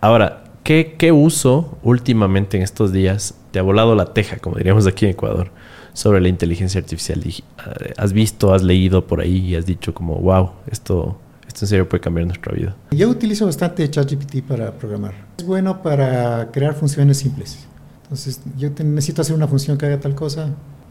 Ahora, 0.00 0.44
¿qué, 0.64 0.96
¿qué 0.98 1.12
uso 1.12 1.78
últimamente 1.82 2.56
en 2.56 2.62
estos 2.62 2.92
días 2.92 3.34
te 3.52 3.58
ha 3.58 3.62
volado 3.62 3.94
la 3.94 4.12
teja, 4.12 4.38
como 4.38 4.56
diríamos 4.56 4.86
aquí 4.86 5.04
en 5.04 5.12
Ecuador, 5.12 5.50
sobre 5.94 6.20
la 6.20 6.28
inteligencia 6.28 6.78
artificial? 6.78 7.22
Eh, 7.24 7.94
¿Has 7.96 8.12
visto, 8.12 8.52
has 8.52 8.62
leído 8.62 9.06
por 9.06 9.20
ahí 9.20 9.38
y 9.38 9.56
has 9.56 9.64
dicho 9.64 9.94
como, 9.94 10.16
wow, 10.16 10.50
esto, 10.70 11.16
esto 11.48 11.64
en 11.64 11.68
serio 11.68 11.88
puede 11.88 12.02
cambiar 12.02 12.26
nuestra 12.26 12.52
vida? 12.52 12.76
Yo 12.90 13.08
utilizo 13.08 13.46
bastante 13.46 13.88
ChatGPT 13.88 14.42
para 14.46 14.72
programar. 14.72 15.14
Es 15.38 15.46
bueno 15.46 15.82
para 15.82 16.50
crear 16.52 16.74
funciones 16.74 17.16
simples. 17.16 17.66
Entonces, 18.02 18.40
yo 18.58 18.68
necesito 18.84 19.22
hacer 19.22 19.34
una 19.34 19.48
función 19.48 19.78
que 19.78 19.86
haga 19.86 19.98
tal 19.98 20.14
cosa, 20.14 20.50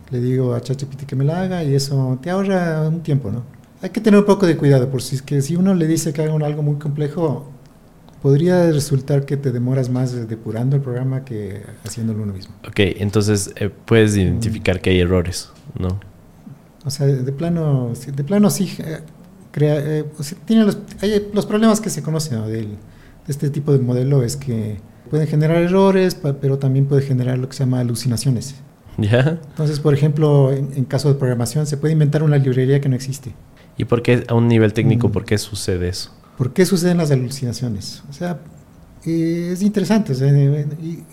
le 0.09 0.19
digo 0.19 0.55
a 0.55 0.61
ChatGPT 0.61 1.03
que 1.03 1.15
me 1.15 1.23
la 1.23 1.41
haga 1.41 1.63
y 1.63 1.75
eso 1.75 2.17
te 2.21 2.31
ahorra 2.31 2.87
un 2.87 3.01
tiempo, 3.01 3.31
¿no? 3.31 3.43
Hay 3.81 3.89
que 3.89 3.99
tener 3.99 4.19
un 4.19 4.25
poco 4.25 4.47
de 4.47 4.55
cuidado, 4.55 4.89
por 4.89 5.01
si 5.01 5.17
es 5.17 5.21
que 5.21 5.41
si 5.41 5.57
uno 5.57 5.75
le 5.75 5.87
dice 5.87 6.13
que 6.13 6.21
haga 6.21 6.33
algo 6.45 6.63
muy 6.63 6.75
complejo, 6.75 7.51
podría 8.23 8.71
resultar 8.71 9.25
que 9.25 9.35
te 9.35 9.51
demoras 9.51 9.89
más 9.89 10.29
depurando 10.29 10.77
el 10.77 10.81
programa 10.81 11.25
que 11.25 11.61
haciéndolo 11.85 12.23
uno 12.23 12.31
mismo. 12.31 12.55
Ok, 12.65 12.79
entonces 12.79 13.53
eh, 13.57 13.69
puedes 13.69 14.15
identificar 14.15 14.79
que 14.79 14.91
hay 14.91 15.01
errores, 15.01 15.51
¿no? 15.77 15.99
O 16.85 16.89
sea, 16.89 17.05
de, 17.05 17.31
plano, 17.33 17.91
de 17.93 18.23
plano 18.23 18.49
sí 18.49 18.73
eh, 18.79 18.99
crea, 19.51 19.75
eh, 19.77 20.05
tiene 20.45 20.63
los, 20.63 20.77
hay, 21.01 21.29
los 21.33 21.45
problemas 21.45 21.81
que 21.81 21.89
se 21.89 22.01
conocen 22.01 22.45
de, 22.47 22.69
este 23.27 23.49
tipo 23.49 23.73
de 23.73 23.79
modelo 23.79 24.23
es 24.23 24.37
que 24.37 24.77
pueden 25.09 25.27
generar 25.27 25.57
errores, 25.57 26.15
pero 26.15 26.57
también 26.57 26.85
puede 26.85 27.01
generar 27.01 27.37
lo 27.37 27.49
que 27.49 27.57
se 27.57 27.65
llama 27.65 27.81
alucinaciones. 27.81 28.55
¿Ya? 28.97 29.37
Entonces, 29.49 29.81
por 29.81 29.93
ejemplo, 29.93 30.53
en, 30.53 30.85
caso 30.85 31.09
de 31.09 31.15
programación, 31.15 31.65
se 31.67 31.75
puede 31.75 31.91
inventar 31.91 32.23
una 32.23 32.37
librería 32.37 32.79
que 32.79 32.87
no 32.87 32.95
existe. 32.95 33.33
¿Y 33.77 33.83
por 33.83 34.01
qué, 34.01 34.23
a 34.29 34.33
un 34.33 34.47
nivel 34.47 34.71
técnico, 34.71 35.09
mm. 35.09 35.11
por 35.11 35.25
qué 35.25 35.37
sucede 35.37 35.89
eso? 35.89 36.22
¿Por 36.37 36.53
qué 36.53 36.65
suceden 36.65 36.97
las 36.97 37.11
alucinaciones? 37.11 38.03
O 38.09 38.13
sea, 38.13 38.39
eh, 39.05 39.51
es 39.53 39.61
interesante. 39.61 40.13
y, 40.13 41.03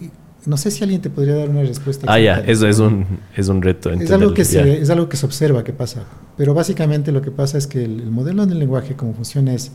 no 0.47 0.57
sé 0.57 0.71
si 0.71 0.83
alguien 0.83 1.03
te 1.03 1.11
podría 1.11 1.35
dar 1.35 1.51
una 1.51 1.63
respuesta. 1.63 2.07
Ah, 2.09 2.19
ya, 2.19 2.39
eso 2.39 2.67
es 2.67 2.79
un, 2.79 3.07
es 3.37 3.49
un 3.49 3.61
reto. 3.61 3.91
Es 3.91 4.11
algo, 4.11 4.33
que 4.33 4.45
se, 4.45 4.81
es 4.81 4.89
algo 4.89 5.09
que 5.09 5.17
se 5.17 5.27
observa 5.27 5.65
que 5.65 5.73
pasa. 5.73 6.05
Pero 6.37 6.55
básicamente 6.55 7.13
lo 7.13 7.21
que 7.21 7.31
pasa 7.31 7.59
es 7.59 7.67
que 7.67 7.85
el, 7.85 8.11
modelo 8.11 8.47
del 8.47 8.59
lenguaje, 8.59 8.97
como 8.97 9.13
funciona, 9.13 9.53
es 9.53 9.73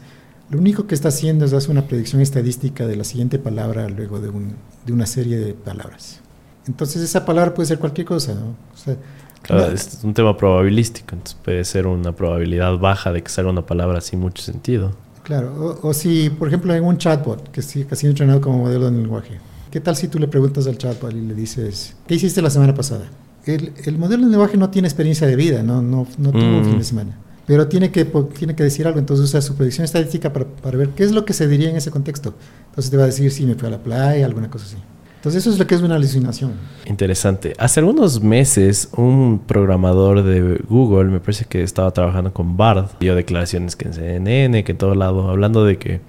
lo 0.49 0.57
único 0.57 0.87
que 0.87 0.95
está 0.95 1.09
haciendo 1.09 1.45
es 1.45 1.53
hacer 1.53 1.71
una 1.71 1.83
predicción 1.83 2.21
estadística 2.21 2.87
de 2.87 2.95
la 2.95 3.03
siguiente 3.03 3.37
palabra 3.37 3.89
luego 3.89 4.19
de, 4.19 4.29
un, 4.29 4.55
de 4.85 4.93
una 4.93 5.05
serie 5.05 5.37
de 5.37 5.53
palabras. 5.53 6.21
Entonces 6.67 7.01
esa 7.03 7.25
palabra 7.25 7.53
puede 7.53 7.67
ser 7.67 7.77
cualquier 7.77 8.07
cosa, 8.07 8.33
¿no? 8.33 8.55
O 8.73 8.77
sea, 8.77 8.95
claro, 9.43 9.71
es 9.71 9.99
un 10.03 10.13
tema 10.13 10.35
probabilístico, 10.35 11.13
entonces 11.13 11.37
puede 11.43 11.63
ser 11.63 11.85
una 11.85 12.11
probabilidad 12.11 12.77
baja 12.77 13.11
de 13.11 13.21
que 13.21 13.29
salga 13.29 13.51
una 13.51 13.65
palabra 13.65 14.01
sin 14.01 14.19
mucho 14.19 14.41
sentido. 14.41 14.93
Claro, 15.25 15.79
o, 15.81 15.91
si, 15.91 16.29
por 16.29 16.47
ejemplo, 16.47 16.71
en 16.75 16.83
un 16.83 16.99
chatbot 16.99 17.49
que, 17.49 17.63
sí, 17.63 17.83
que 17.83 17.95
ha 17.95 17.97
sido 17.97 18.11
entrenado 18.11 18.39
como 18.41 18.59
modelo 18.59 18.91
de 18.91 18.95
lenguaje, 18.95 19.39
¿qué 19.71 19.79
tal 19.79 19.95
si 19.95 20.07
tú 20.07 20.19
le 20.19 20.27
preguntas 20.27 20.67
al 20.67 20.77
chatbot 20.77 21.11
y 21.11 21.19
le 21.19 21.33
dices, 21.33 21.95
¿qué 22.05 22.13
hiciste 22.13 22.43
la 22.43 22.51
semana 22.51 22.75
pasada? 22.75 23.09
El, 23.43 23.73
el 23.85 23.97
modelo 23.97 24.25
de 24.25 24.29
lenguaje 24.29 24.55
no 24.55 24.69
tiene 24.69 24.87
experiencia 24.87 25.25
de 25.25 25.35
vida, 25.35 25.63
no, 25.63 25.81
no, 25.81 26.05
no 26.19 26.31
tuvo 26.31 26.57
un 26.59 26.65
fin 26.65 26.77
de 26.77 26.83
semana, 26.83 27.17
pero 27.47 27.67
tiene 27.67 27.89
que, 27.89 28.05
tiene 28.05 28.55
que 28.55 28.61
decir 28.61 28.85
algo, 28.85 28.99
entonces 28.99 29.25
usa 29.25 29.41
su 29.41 29.55
predicción 29.55 29.85
estadística 29.85 30.31
para, 30.31 30.45
para 30.45 30.77
ver 30.77 30.89
qué 30.89 31.03
es 31.03 31.11
lo 31.11 31.25
que 31.25 31.33
se 31.33 31.47
diría 31.47 31.71
en 31.71 31.77
ese 31.77 31.89
contexto. 31.89 32.35
Entonces 32.69 32.91
te 32.91 32.97
va 32.97 33.03
a 33.03 33.07
decir 33.07 33.31
si 33.31 33.47
me 33.47 33.55
fui 33.55 33.67
a 33.67 33.71
la 33.71 33.79
playa, 33.79 34.27
alguna 34.27 34.51
cosa 34.51 34.65
así. 34.65 34.77
Entonces 35.25 35.41
eso 35.41 35.53
es 35.53 35.57
lo 35.57 35.65
que 35.65 35.73
es 35.73 35.81
una 35.81 35.95
alucinación. 35.95 36.53
Interesante. 36.85 37.53
Hace 37.57 37.79
algunos 37.79 38.21
meses 38.21 38.89
un 38.95 39.39
programador 39.39 40.21
de 40.21 40.61
Google, 40.69 41.05
me 41.05 41.19
parece 41.19 41.45
que 41.45 41.63
estaba 41.63 41.89
trabajando 41.89 42.31
con 42.31 42.57
Bard, 42.57 42.91
dio 42.99 43.15
declaraciones 43.15 43.75
que 43.75 43.87
en 43.87 43.95
CNN, 43.95 44.63
que 44.63 44.73
en 44.73 44.77
todo 44.77 44.93
lado, 44.93 45.27
hablando 45.31 45.65
de 45.65 45.79
que 45.79 46.01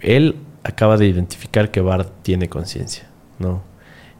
él 0.00 0.34
acaba 0.64 0.96
de 0.96 1.06
identificar 1.06 1.70
que 1.70 1.80
Bard 1.80 2.08
tiene 2.22 2.48
conciencia, 2.48 3.08
¿no? 3.38 3.62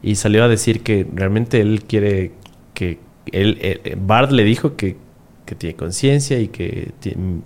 Y 0.00 0.14
salió 0.14 0.44
a 0.44 0.48
decir 0.48 0.84
que 0.84 1.08
realmente 1.12 1.60
él 1.60 1.82
quiere 1.82 2.30
que 2.72 3.00
él, 3.32 3.58
eh, 3.60 3.96
Bard 4.00 4.30
le 4.30 4.44
dijo 4.44 4.76
que, 4.76 4.96
que 5.44 5.56
tiene 5.56 5.74
conciencia 5.74 6.38
y 6.38 6.46
que 6.46 6.92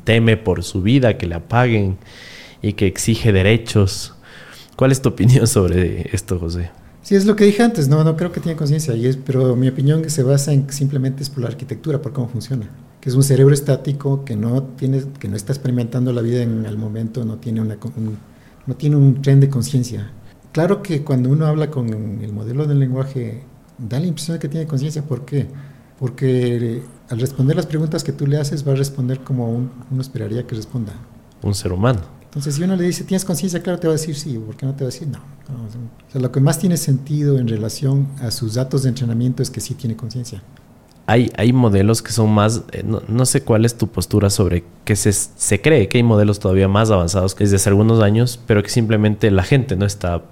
teme 0.05 0.37
por 0.37 0.63
su 0.63 0.83
vida, 0.83 1.17
que 1.17 1.27
le 1.29 1.37
apaguen 1.37 1.97
y 2.61 2.75
que 2.75 2.87
exige 2.87 3.33
derechos 3.33 4.14
¿Cuál 4.77 4.93
es 4.93 5.01
tu 5.01 5.09
opinión 5.09 5.47
sobre 5.47 6.15
esto, 6.15 6.39
José? 6.39 6.71
Sí, 7.03 7.15
es 7.15 7.27
lo 7.27 7.37
que 7.37 7.45
dije 7.45 7.63
antes, 7.63 7.89
no, 7.89 8.03
no 8.03 8.17
creo 8.17 8.33
que 8.33 8.41
tiene 8.41 8.57
conciencia, 8.57 8.95
pero 9.27 9.55
mi 9.57 9.69
opinión 9.69 10.09
se 10.09 10.23
basa 10.23 10.53
en 10.53 10.71
simplemente 10.73 11.23
es 11.23 11.29
por 11.29 11.43
la 11.43 11.49
arquitectura, 11.49 12.01
por 12.01 12.13
cómo 12.13 12.29
funciona. 12.29 12.69
Que 13.01 13.11
es 13.11 13.15
un 13.15 13.23
cerebro 13.23 13.53
estático 13.53 14.25
que 14.25 14.37
no, 14.37 14.63
tiene, 14.63 15.03
que 15.21 15.29
no 15.29 15.37
está 15.37 15.53
experimentando 15.53 16.13
la 16.13 16.23
vida 16.23 16.43
en 16.43 16.65
el 16.65 16.79
momento, 16.79 17.25
no 17.25 17.37
tiene, 17.37 17.61
una, 17.61 17.77
un, 17.97 18.17
no 18.67 18.75
tiene 18.75 18.97
un 18.97 19.21
tren 19.21 19.39
de 19.39 19.51
conciencia. 19.51 20.11
Claro 20.53 20.83
que 20.83 21.05
cuando 21.05 21.29
uno 21.29 21.47
habla 21.47 21.71
con 21.71 21.89
el 22.23 22.33
modelo 22.33 22.67
del 22.67 22.81
lenguaje, 22.81 23.43
da 23.77 24.01
la 24.01 24.07
impresión 24.07 24.37
de 24.37 24.41
que 24.41 24.49
tiene 24.49 24.67
conciencia. 24.67 25.03
¿Por 25.03 25.27
qué? 25.27 25.47
Porque 25.99 26.83
al 27.11 27.21
responder 27.21 27.55
las 27.55 27.67
preguntas 27.67 28.03
que 28.03 28.13
tú 28.13 28.27
le 28.27 28.39
haces, 28.39 28.67
va 28.67 28.73
a 28.73 28.77
responder 28.77 29.21
como 29.21 29.51
uno 29.51 30.01
esperaría 30.01 30.47
que 30.47 30.55
responda. 30.55 30.95
Un 31.43 31.55
ser 31.55 31.73
humano. 31.73 32.01
Entonces, 32.35 32.57
si 32.57 32.65
uno 32.65 32.75
le 32.75 32.83
dice, 32.83 33.05
¿tienes 33.05 33.25
conciencia? 33.25 33.63
Claro, 33.63 33.79
te 33.79 33.87
va 33.87 33.93
a 33.93 33.97
decir 33.97 34.17
sí. 34.17 34.37
¿Por 34.37 34.57
qué 34.57 34.67
no 34.67 34.75
te 34.75 34.83
va 34.83 34.89
a 34.89 34.91
decir 34.91 35.07
no? 35.07 35.19
O 35.19 36.11
sea, 36.11 36.21
lo 36.21 36.33
que 36.33 36.41
más 36.41 36.59
tiene 36.59 36.77
sentido 36.77 37.39
en 37.39 37.47
relación 37.47 38.09
a 38.21 38.33
sus 38.33 38.55
datos 38.55 38.83
de 38.83 38.89
entrenamiento 38.89 39.41
es 39.41 39.51
que 39.51 39.61
sí 39.61 39.75
tiene 39.75 39.95
conciencia. 39.95 40.43
Hay, 41.07 41.31
hay 41.37 41.53
modelos 41.53 42.03
que 42.03 42.11
son 42.11 42.31
más, 42.31 42.63
eh, 42.73 42.83
no, 42.83 43.27
sé 43.27 43.43
cuál 43.45 43.65
es 43.65 43.79
tu 43.79 43.87
postura 43.87 44.31
sobre 44.31 44.65
que 44.85 44.97
se, 44.97 45.13
se 45.13 45.61
cree 45.61 45.87
que 45.89 45.99
hay 45.99 46.03
modelos 46.03 46.41
todavía 46.41 46.67
más 46.67 46.91
avanzados 46.91 47.37
que 47.37 47.45
desde 47.45 47.57
hace 47.57 47.69
algunos 47.69 48.03
años, 48.03 48.41
pero 48.49 48.65
que 48.65 48.71
simplemente 48.71 49.31
la 49.31 49.45
gente 49.45 49.77
no 49.77 49.87
está 49.87 50.25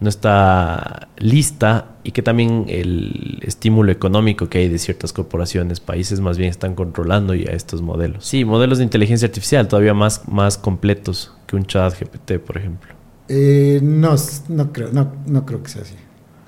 no 0.00 0.08
está 0.08 1.08
lista 1.18 1.96
y 2.04 2.12
que 2.12 2.22
también 2.22 2.66
el 2.68 3.40
estímulo 3.42 3.90
económico 3.90 4.48
que 4.48 4.58
hay 4.58 4.68
de 4.68 4.78
ciertas 4.78 5.12
corporaciones, 5.12 5.80
países 5.80 6.20
más 6.20 6.38
bien 6.38 6.50
están 6.50 6.74
controlando 6.74 7.34
ya 7.34 7.50
estos 7.50 7.82
modelos. 7.82 8.24
Sí, 8.24 8.44
modelos 8.44 8.78
de 8.78 8.84
inteligencia 8.84 9.26
artificial 9.26 9.66
todavía 9.66 9.94
más, 9.94 10.28
más 10.28 10.56
completos 10.56 11.32
que 11.46 11.56
un 11.56 11.66
chat 11.66 11.98
GPT, 11.98 12.38
por 12.38 12.58
ejemplo. 12.58 12.94
Eh, 13.28 13.80
no, 13.82 14.14
no 14.48 14.72
creo, 14.72 14.92
no, 14.92 15.12
no 15.26 15.44
creo 15.44 15.62
que 15.62 15.70
sea 15.70 15.82
así. 15.82 15.96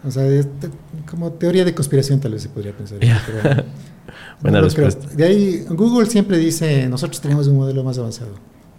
O 0.04 0.10
sea, 0.10 0.24
como 1.10 1.32
teoría 1.32 1.64
de 1.64 1.74
conspiración 1.74 2.20
tal 2.20 2.32
vez 2.32 2.42
se 2.42 2.48
podría 2.48 2.72
pensar. 2.72 2.98
Buena 4.40 4.60
respuesta. 4.60 5.06
De 5.08 5.24
ahí, 5.24 5.64
Google 5.68 6.06
siempre 6.06 6.38
dice, 6.38 6.88
nosotros 6.88 7.20
tenemos 7.20 7.48
un 7.48 7.56
modelo 7.56 7.84
más 7.84 7.98
avanzado. 7.98 8.32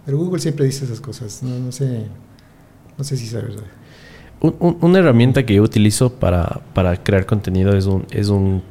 Pero 0.04 0.18
Google 0.18 0.40
siempre 0.40 0.64
dice 0.64 0.84
esas 0.84 1.00
cosas. 1.00 1.42
No, 1.44 1.56
no 1.60 1.70
sé, 1.70 2.06
no 2.98 3.04
sé 3.04 3.16
si 3.16 3.26
es 3.26 3.34
verdad 3.34 3.62
una 4.42 4.98
herramienta 4.98 5.46
que 5.46 5.54
yo 5.54 5.62
utilizo 5.62 6.14
para, 6.14 6.62
crear 7.04 7.26
contenido 7.26 7.76
es 7.76 7.86
un, 7.86 8.06
es, 8.10 8.28
un, 8.28 8.62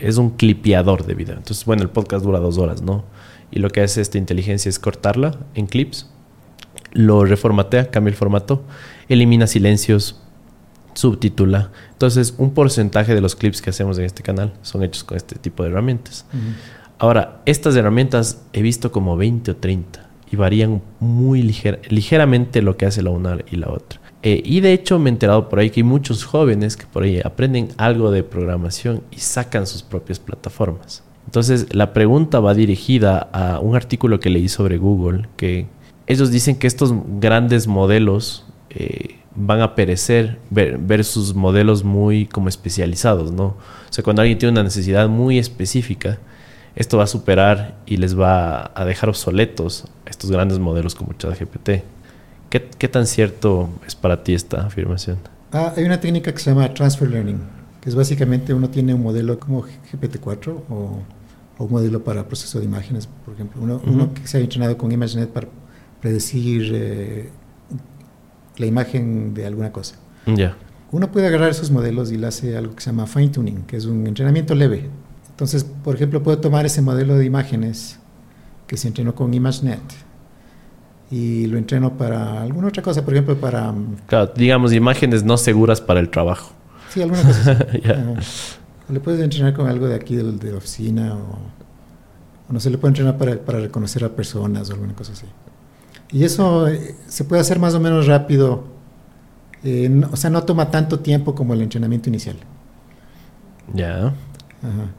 es 0.00 0.16
un 0.16 0.30
clipeador 0.30 1.06
de 1.06 1.14
video. 1.14 1.36
Entonces, 1.36 1.64
bueno, 1.64 1.82
el 1.82 1.90
podcast 1.90 2.24
dura 2.24 2.40
dos 2.40 2.58
horas, 2.58 2.82
¿no? 2.82 3.04
Y 3.52 3.60
lo 3.60 3.70
que 3.70 3.82
hace 3.82 4.00
esta 4.00 4.18
inteligencia 4.18 4.68
es 4.68 4.80
cortarla 4.80 5.38
en 5.54 5.66
clips, 5.66 6.10
lo 6.92 7.24
reformatea, 7.24 7.90
cambia 7.90 8.10
el 8.10 8.16
formato, 8.16 8.64
elimina 9.08 9.46
silencios, 9.46 10.20
subtitula. 10.94 11.70
Entonces, 11.92 12.34
un 12.38 12.52
porcentaje 12.52 13.14
de 13.14 13.20
los 13.20 13.36
clips 13.36 13.62
que 13.62 13.70
hacemos 13.70 13.98
en 13.98 14.06
este 14.06 14.24
canal 14.24 14.52
son 14.62 14.82
hechos 14.82 15.04
con 15.04 15.16
este 15.16 15.36
tipo 15.36 15.62
de 15.62 15.70
herramientas. 15.70 16.26
Ahora, 16.98 17.42
estas 17.46 17.76
herramientas 17.76 18.42
he 18.52 18.62
visto 18.62 18.90
como 18.90 19.16
20 19.16 19.52
o 19.52 19.56
30 19.56 20.08
y 20.32 20.36
varían 20.36 20.82
muy 20.98 21.42
ligeramente 21.42 22.60
lo 22.60 22.76
que 22.76 22.86
hace 22.86 23.02
la 23.02 23.10
una 23.10 23.38
y 23.50 23.56
la 23.56 23.70
otra. 23.70 24.01
Eh, 24.22 24.40
y 24.44 24.60
de 24.60 24.72
hecho 24.72 24.98
me 24.98 25.10
he 25.10 25.12
enterado 25.12 25.48
por 25.48 25.58
ahí 25.58 25.70
que 25.70 25.80
hay 25.80 25.84
muchos 25.84 26.24
jóvenes 26.24 26.76
que 26.76 26.86
por 26.86 27.02
ahí 27.02 27.20
aprenden 27.24 27.70
algo 27.76 28.10
de 28.10 28.22
programación 28.22 29.02
y 29.10 29.18
sacan 29.18 29.66
sus 29.66 29.82
propias 29.82 30.20
plataformas. 30.20 31.02
Entonces 31.26 31.74
la 31.74 31.92
pregunta 31.92 32.40
va 32.40 32.54
dirigida 32.54 33.28
a 33.32 33.58
un 33.58 33.74
artículo 33.74 34.20
que 34.20 34.30
leí 34.30 34.48
sobre 34.48 34.78
Google, 34.78 35.28
que 35.36 35.66
ellos 36.06 36.30
dicen 36.30 36.56
que 36.56 36.66
estos 36.66 36.94
grandes 37.20 37.66
modelos 37.66 38.44
eh, 38.70 39.16
van 39.34 39.60
a 39.60 39.74
perecer 39.74 40.38
versus 40.50 41.34
modelos 41.34 41.84
muy 41.84 42.26
como 42.26 42.48
especializados, 42.48 43.32
¿no? 43.32 43.44
O 43.44 43.56
sea, 43.90 44.04
cuando 44.04 44.22
alguien 44.22 44.38
tiene 44.38 44.52
una 44.52 44.62
necesidad 44.62 45.08
muy 45.08 45.38
específica, 45.38 46.18
esto 46.74 46.98
va 46.98 47.04
a 47.04 47.06
superar 47.06 47.76
y 47.86 47.96
les 47.96 48.18
va 48.18 48.70
a 48.74 48.84
dejar 48.84 49.08
obsoletos 49.08 49.86
estos 50.06 50.30
grandes 50.30 50.58
modelos 50.58 50.94
como 50.94 51.12
ChatGPT. 51.14 51.82
¿Qué, 52.52 52.88
tan 52.88 53.06
cierto 53.06 53.70
es 53.86 53.94
para 53.94 54.22
ti 54.22 54.34
esta 54.34 54.66
afirmación? 54.66 55.16
Ah, 55.52 55.72
hay 55.74 55.84
una 55.84 55.98
técnica 56.00 56.32
que 56.32 56.38
se 56.38 56.50
llama 56.50 56.72
Transfer 56.74 57.08
Learning, 57.08 57.40
que 57.80 57.88
es 57.88 57.94
básicamente 57.94 58.52
uno 58.52 58.68
tiene 58.68 58.92
un 58.92 59.02
modelo 59.02 59.40
como 59.40 59.62
GPT-4 59.64 60.60
o, 60.68 60.98
un 61.58 61.70
modelo 61.70 62.04
para 62.04 62.26
proceso 62.26 62.58
de 62.58 62.66
imágenes, 62.66 63.08
por 63.24 63.32
ejemplo. 63.32 63.80
Uno, 63.86 64.12
que 64.12 64.26
se 64.26 64.36
ha 64.36 64.40
entrenado 64.40 64.76
con 64.76 64.92
ImageNet 64.92 65.30
para 65.30 65.48
predecir 66.02 66.70
eh, 66.74 67.30
la 68.58 68.66
imagen 68.66 69.32
de 69.32 69.46
alguna 69.46 69.72
cosa. 69.72 69.94
Ya. 70.26 70.54
Uno 70.90 71.10
puede 71.10 71.28
agarrar 71.28 71.50
esos 71.50 71.70
modelos 71.70 72.12
y 72.12 72.18
le 72.18 72.26
hace 72.26 72.54
algo 72.56 72.74
que 72.74 72.82
se 72.82 72.90
llama 72.90 73.06
fine 73.06 73.28
tuning, 73.28 73.62
que 73.62 73.78
es 73.78 73.86
un 73.86 74.06
entrenamiento 74.06 74.54
leve. 74.54 74.90
Entonces, 75.30 75.64
por 75.64 75.94
ejemplo, 75.94 76.22
puedo 76.22 76.38
tomar 76.38 76.66
ese 76.66 76.82
modelo 76.82 77.14
de 77.14 77.24
imágenes 77.24 77.98
que 78.66 78.76
se 78.76 78.88
entrenó 78.88 79.14
con 79.14 79.32
ImageNet 79.32 79.80
y 81.12 81.46
lo 81.46 81.58
entreno 81.58 81.96
para 81.98 82.40
alguna 82.42 82.68
otra 82.68 82.82
cosa, 82.82 83.04
por 83.04 83.12
ejemplo, 83.14 83.36
para... 83.36 83.70
mm, 83.70 83.96
Claro, 84.06 84.32
digamos, 84.34 84.72
imágenes 84.72 85.22
no 85.22 85.36
seguras 85.36 85.80
para 85.80 86.00
el 86.00 86.08
trabajo. 86.08 86.52
Sí, 86.90 87.02
alguna 87.02 87.22
cosa. 87.22 87.50
Ajá. 87.84 88.14
O 88.88 88.92
Le 88.92 88.98
puedes 89.00 89.20
entrenar 89.20 89.52
con 89.54 89.68
algo 89.68 89.86
de 89.86 89.94
aquí 89.94 90.16
del- 90.16 90.38
de, 90.38 90.50
la 90.52 90.56
oficina 90.56 91.14
o, 91.14 91.38
o 92.48 92.52
no 92.52 92.58
sé, 92.60 92.70
le 92.70 92.78
puede 92.78 92.90
entrenar 92.92 93.18
para, 93.18 93.36
para 93.38 93.60
reconocer 93.60 94.02
a 94.04 94.08
personas 94.08 94.70
o 94.70 94.72
alguna 94.72 94.94
cosa 94.94 95.12
así. 95.12 95.26
Y 96.10 96.24
eso 96.24 96.66
eh, 96.68 96.94
se 97.08 97.24
puede 97.24 97.40
hacer 97.42 97.58
más 97.58 97.74
o 97.74 97.80
menos 97.80 98.06
rápido, 98.06 98.64
eh, 99.64 99.88
no- 99.90 100.08
o 100.12 100.16
sea, 100.16 100.30
no 100.30 100.42
toma 100.44 100.70
tanto 100.70 100.98
tiempo 101.00 101.34
como 101.34 101.52
el 101.54 101.60
entrenamiento 101.62 102.08
inicial. 102.08 102.36
Ya. 103.74 104.06
Ajá. 104.62 104.90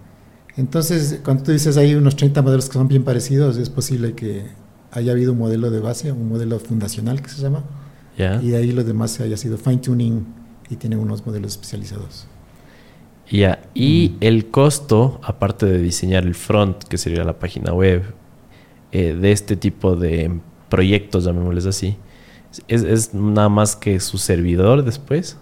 Entonces, 0.57 1.19
cuando 1.23 1.43
tú 1.43 1.51
dices 1.51 1.77
hay 1.77 1.95
unos 1.95 2.15
30 2.15 2.41
modelos 2.43 2.67
que 2.67 2.73
son 2.73 2.87
bien 2.87 3.03
parecidos, 3.03 3.57
es 3.57 3.69
posible 3.71 4.13
que 4.13 4.45
haya 4.93 5.11
habido 5.11 5.33
un 5.33 5.39
modelo 5.39 5.69
de 5.71 5.79
base, 5.79 6.11
un 6.11 6.29
modelo 6.29 6.59
fundacional 6.59 7.21
que 7.21 7.29
se 7.29 7.41
llama, 7.41 7.63
Ya. 8.17 8.39
y 8.41 8.49
de 8.49 8.57
ahí 8.57 8.71
los 8.71 8.85
demás 8.85 9.19
haya 9.19 9.37
sido 9.37 9.57
fine 9.57 9.77
tuning 9.77 10.25
y 10.69 10.75
tienen 10.75 10.99
unos 10.99 11.25
modelos 11.25 11.53
especializados. 11.53 12.27
Ya. 13.29 13.61
Y 13.73 14.13
Mm. 14.15 14.17
el 14.23 14.45
costo, 14.51 15.19
aparte 15.23 15.65
de 15.65 15.79
diseñar 15.79 16.23
el 16.25 16.35
front, 16.35 16.83
que 16.83 16.97
sería 16.97 17.23
la 17.23 17.39
página 17.39 17.73
web, 17.73 18.03
eh, 18.91 19.13
de 19.19 19.31
este 19.31 19.55
tipo 19.55 19.95
de 19.95 20.39
proyectos, 20.69 21.23
llamémosles 21.25 21.65
así, 21.65 21.95
es, 22.67 22.83
es 22.83 23.13
nada 23.13 23.49
más 23.49 23.75
que 23.75 23.99
su 23.99 24.17
servidor 24.17 24.83
después, 24.83 25.37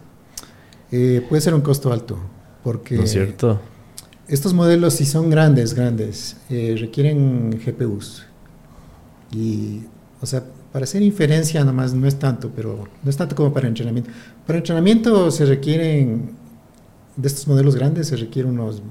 Eh, 0.93 1.25
puede 1.29 1.41
ser 1.41 1.53
un 1.53 1.61
costo 1.61 1.91
alto, 1.93 2.17
porque 2.63 2.95
¿no 2.97 3.03
es 3.03 3.11
cierto? 3.11 3.59
estos 4.27 4.53
modelos, 4.53 4.93
si 4.95 5.05
son 5.05 5.29
grandes, 5.29 5.73
grandes, 5.73 6.37
eh, 6.49 6.75
requieren 6.79 7.49
GPUs. 7.65 8.25
Y, 9.31 9.81
o 10.21 10.25
sea, 10.25 10.43
para 10.71 10.83
hacer 10.83 11.01
inferencia 11.01 11.63
nomás 11.63 11.93
no 11.93 12.07
es 12.07 12.17
tanto, 12.17 12.51
pero 12.55 12.87
no 13.03 13.09
es 13.09 13.17
tanto 13.17 13.35
como 13.35 13.53
para 13.53 13.67
entrenamiento. 13.67 14.09
Para 14.45 14.59
entrenamiento 14.59 15.31
se 15.31 15.45
requieren, 15.45 16.31
de 17.15 17.27
estos 17.27 17.47
modelos 17.47 17.75
grandes, 17.75 18.07
se 18.07 18.17
requiere 18.17 18.49
unos 18.49 18.81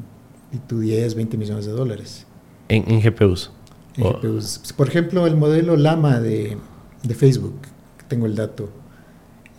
y 0.52 0.58
tú 0.58 0.80
10, 0.80 1.14
20 1.14 1.36
millones 1.36 1.66
de 1.66 1.72
dólares 1.72 2.26
En, 2.68 2.90
en 2.90 3.00
GPUs. 3.00 3.50
en 3.96 4.06
Oh. 4.06 4.18
GPUs. 4.18 4.72
Por 4.76 4.88
ejemplo, 4.88 5.26
el 5.26 5.36
modelo 5.36 5.76
Llama 5.76 6.20
de, 6.20 6.56
de 7.02 7.14
Facebook, 7.14 7.60
que 7.98 8.04
tengo 8.08 8.26
el 8.26 8.34
dato, 8.34 8.68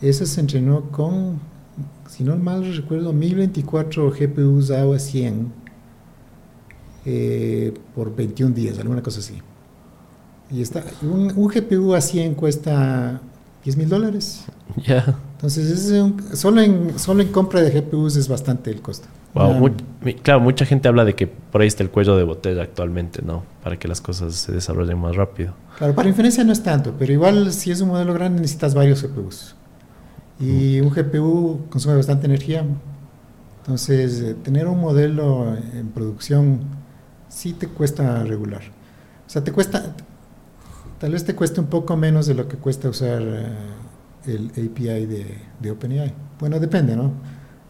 ese 0.02 0.26
se 0.26 0.41
entrenó 0.41 0.89
con, 0.91 1.39
si 2.10 2.24
no 2.24 2.36
mal 2.38 2.76
recuerdo, 2.76 3.13
1024 3.13 4.12
GPUs 4.12 4.72
AOA 4.72 5.00
100 5.00 5.54
eh, 7.06 7.74
por 7.96 8.15
21 8.15 8.54
días, 8.54 8.80
alguna 8.80 9.02
cosa 9.02 9.20
así. 9.20 9.36
Y 10.52 10.62
está, 10.62 10.84
un, 11.02 11.32
un 11.36 11.48
GPU 11.48 11.94
a 11.96 12.02
100 12.02 12.36
cuesta 12.36 13.22
10 13.64 13.78
mil 13.78 13.90
dólares. 13.90 14.44
Ya. 14.86 15.18
Entonces, 15.36 15.70
ese 15.70 15.98
es 15.98 16.02
un- 16.04 16.36
solo, 16.36 16.62
en, 16.62 16.98
solo 17.00 17.22
en 17.24 17.32
compra 17.32 17.62
de 17.62 17.72
GPUs 17.72 18.16
es 18.16 18.28
bastante 18.28 18.70
el 18.72 18.82
costo. 18.82 19.08
Wow, 19.34 19.72
claro, 20.24 20.42
mucha 20.42 20.66
gente 20.66 20.90
habla 20.90 21.06
de 21.06 21.16
que 21.16 21.26
por 21.26 21.62
ahí 21.62 21.68
está 21.68 21.84
el 21.84 21.90
cuello 21.90 22.18
de 22.18 22.24
botella 22.24 22.64
actualmente, 22.64 23.22
¿no? 23.22 23.44
Para 23.64 23.80
que 23.80 23.88
las 23.88 24.02
cosas 24.02 24.36
se 24.36 24.52
desarrollen 24.52 24.98
más 25.00 25.16
rápido. 25.16 25.54
Claro, 25.78 25.96
para 25.96 26.10
inferencia 26.10 26.44
no 26.44 26.52
es 26.52 26.62
tanto, 26.62 26.94
pero 27.00 27.14
igual 27.14 27.54
si 27.54 27.72
es 27.72 27.80
un 27.80 27.90
modelo 27.90 28.14
grande 28.14 28.42
necesitas 28.42 28.74
varios 28.76 29.02
GPUs. 29.02 29.56
Y 30.40 30.82
un 30.82 30.90
GPU 30.90 31.62
consume 31.70 31.96
bastante 31.96 32.26
energía. 32.26 32.66
Entonces, 33.62 34.20
eh, 34.22 34.34
tener 34.44 34.68
un 34.68 34.80
modelo 34.82 35.56
en 35.74 35.88
producción 35.90 36.60
sí 37.30 37.54
te 37.54 37.68
cuesta 37.68 38.24
regular. 38.24 38.62
O 39.28 39.30
sea, 39.30 39.44
te 39.44 39.52
cuesta, 39.54 39.96
tal 41.02 41.12
vez 41.14 41.26
te 41.26 41.34
cueste 41.34 41.60
un 41.60 41.66
poco 41.66 41.98
menos 41.98 42.28
de 42.28 42.36
lo 42.36 42.48
que 42.48 42.58
cuesta 42.58 42.88
usar 42.88 43.24
eh, 43.24 43.48
el 44.28 44.50
API 44.52 45.08
de, 45.60 45.72
OpenAI. 45.72 46.14
Bueno, 46.40 46.60
depende, 46.60 46.96
¿no? 46.96 47.12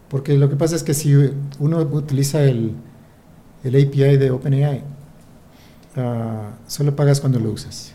Porque 0.10 0.38
lo 0.38 0.50
que 0.50 0.58
pasa 0.58 0.76
es 0.76 0.84
que 0.84 0.94
si 0.94 1.16
uno 1.58 1.78
utiliza 1.80 2.44
el, 2.44 2.74
el 3.64 3.76
API 3.88 4.18
de 4.18 4.32
OpenAI, 4.32 4.84
ah, 5.96 6.50
solo 6.68 6.94
pagas 6.94 7.22
cuando 7.22 7.40
lo 7.40 7.52
usas. 7.52 7.94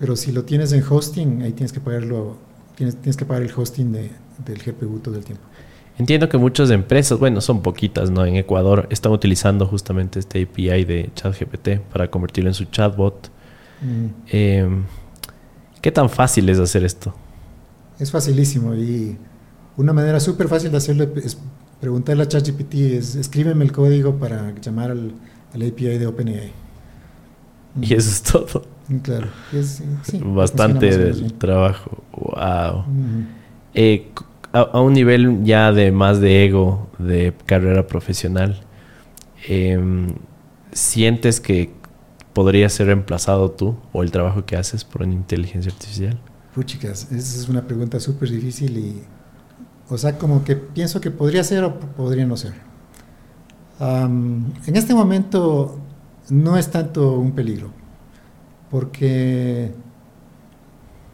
Pero 0.00 0.16
si 0.16 0.32
lo 0.32 0.42
tienes 0.42 0.72
en 0.72 0.82
hosting, 0.82 1.42
ahí 1.42 1.52
tienes 1.52 1.72
que 1.72 1.78
pagarlo, 1.78 2.38
tienes, 2.74 2.96
tienes 2.96 3.16
que 3.16 3.24
pagar 3.24 3.44
el 3.44 3.52
hosting 3.56 3.92
de- 3.92 4.10
del 4.44 4.58
GPU 4.58 4.98
todo 4.98 5.14
el 5.14 5.24
tiempo. 5.24 5.44
Entiendo 5.96 6.28
que 6.28 6.38
muchas 6.38 6.70
empresas, 6.70 7.20
bueno, 7.20 7.40
son 7.40 7.62
poquitas, 7.62 8.10
¿no? 8.10 8.26
En 8.26 8.34
Ecuador 8.34 8.88
están 8.90 9.12
utilizando 9.12 9.64
justamente 9.64 10.18
este 10.18 10.42
API 10.42 10.84
de 10.84 11.10
ChatGPT 11.14 11.78
para 11.92 12.10
convertirlo 12.10 12.50
en 12.50 12.54
su 12.54 12.64
chatbot. 12.64 13.30
Eh, 14.28 14.68
¿Qué 15.80 15.92
tan 15.92 16.08
fácil 16.10 16.48
es 16.48 16.58
hacer 16.58 16.84
esto? 16.84 17.14
Es 17.98 18.10
facilísimo 18.10 18.74
y 18.74 19.16
una 19.76 19.92
manera 19.92 20.20
súper 20.20 20.48
fácil 20.48 20.70
de 20.70 20.78
hacerlo 20.78 21.08
es 21.16 21.38
preguntarle 21.80 22.22
a 22.22 22.28
ChatGPT, 22.28 22.74
es 22.74 23.14
escríbeme 23.16 23.64
el 23.64 23.72
código 23.72 24.16
para 24.16 24.54
llamar 24.60 24.90
al, 24.90 25.12
al 25.54 25.62
API 25.62 25.98
de 25.98 26.06
OpenAI. 26.06 26.52
Y 27.80 27.94
eso 27.94 28.10
es 28.10 28.22
todo. 28.22 28.62
Mm, 28.88 28.96
Claro, 28.98 29.26
es, 29.52 29.82
sí, 30.04 30.20
Bastante 30.24 30.96
del 30.96 31.34
trabajo. 31.34 32.02
Wow. 32.12 32.84
Eh, 33.74 34.08
a 34.52 34.80
un 34.80 34.94
nivel 34.94 35.44
ya 35.44 35.72
de 35.72 35.92
más 35.92 36.20
de 36.20 36.44
ego, 36.46 36.88
de 36.98 37.34
carrera 37.44 37.86
profesional, 37.86 38.60
em, 39.46 40.14
¿sientes 40.72 41.40
que 41.40 41.72
podría 42.36 42.68
ser 42.68 42.88
reemplazado 42.88 43.50
tú 43.50 43.76
o 43.94 44.02
el 44.02 44.10
trabajo 44.10 44.44
que 44.44 44.56
haces 44.58 44.84
por 44.84 45.02
una 45.02 45.14
inteligencia 45.14 45.72
artificial? 45.72 46.18
Puchicas, 46.54 47.10
esa 47.10 47.40
es 47.40 47.48
una 47.48 47.62
pregunta 47.66 47.98
súper 47.98 48.28
difícil 48.30 48.76
y, 48.76 49.02
o 49.88 49.96
sea, 49.96 50.18
como 50.18 50.44
que 50.44 50.54
pienso 50.54 51.00
que 51.00 51.10
podría 51.10 51.42
ser 51.42 51.64
o 51.64 51.80
podría 51.80 52.26
no 52.26 52.36
ser. 52.36 52.52
En 53.80 54.76
este 54.76 54.94
momento 54.94 55.78
no 56.28 56.58
es 56.58 56.70
tanto 56.70 57.12
un 57.18 57.32
peligro, 57.32 57.70
porque 58.70 59.72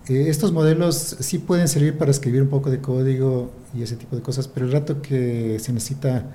eh, 0.08 0.24
estos 0.28 0.50
modelos 0.52 0.96
sí 1.20 1.38
pueden 1.38 1.68
servir 1.68 1.96
para 1.98 2.10
escribir 2.10 2.42
un 2.42 2.48
poco 2.48 2.68
de 2.68 2.80
código 2.80 3.52
y 3.74 3.82
ese 3.82 3.94
tipo 3.96 4.16
de 4.16 4.22
cosas, 4.22 4.48
pero 4.48 4.66
el 4.66 4.72
rato 4.72 5.00
que 5.02 5.58
se 5.60 5.72
necesita 5.72 6.26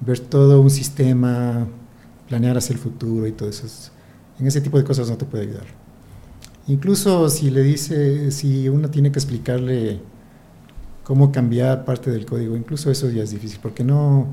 ver 0.00 0.18
todo 0.20 0.60
un 0.60 0.70
sistema, 0.70 1.66
planear 2.28 2.58
hacia 2.58 2.74
el 2.74 2.78
futuro 2.78 3.26
y 3.26 3.32
todo 3.32 3.48
eso, 3.48 3.64
es- 3.66 3.92
en 4.38 4.46
ese 4.46 4.60
tipo 4.60 4.78
de 4.78 4.84
cosas 4.84 5.08
no 5.08 5.16
te 5.16 5.24
puede 5.24 5.44
ayudar. 5.44 5.66
Incluso 6.68 7.28
si 7.28 7.50
le 7.50 7.62
dice, 7.62 8.30
si 8.30 8.68
uno 8.68 8.90
tiene 8.90 9.12
que 9.12 9.18
explicarle 9.18 10.00
cómo 11.04 11.30
cambiar 11.30 11.84
parte 11.84 12.10
del 12.10 12.26
código, 12.26 12.56
incluso 12.56 12.90
eso 12.90 13.08
ya 13.08 13.22
es 13.22 13.30
difícil, 13.30 13.60
porque 13.62 13.84
no, 13.84 14.26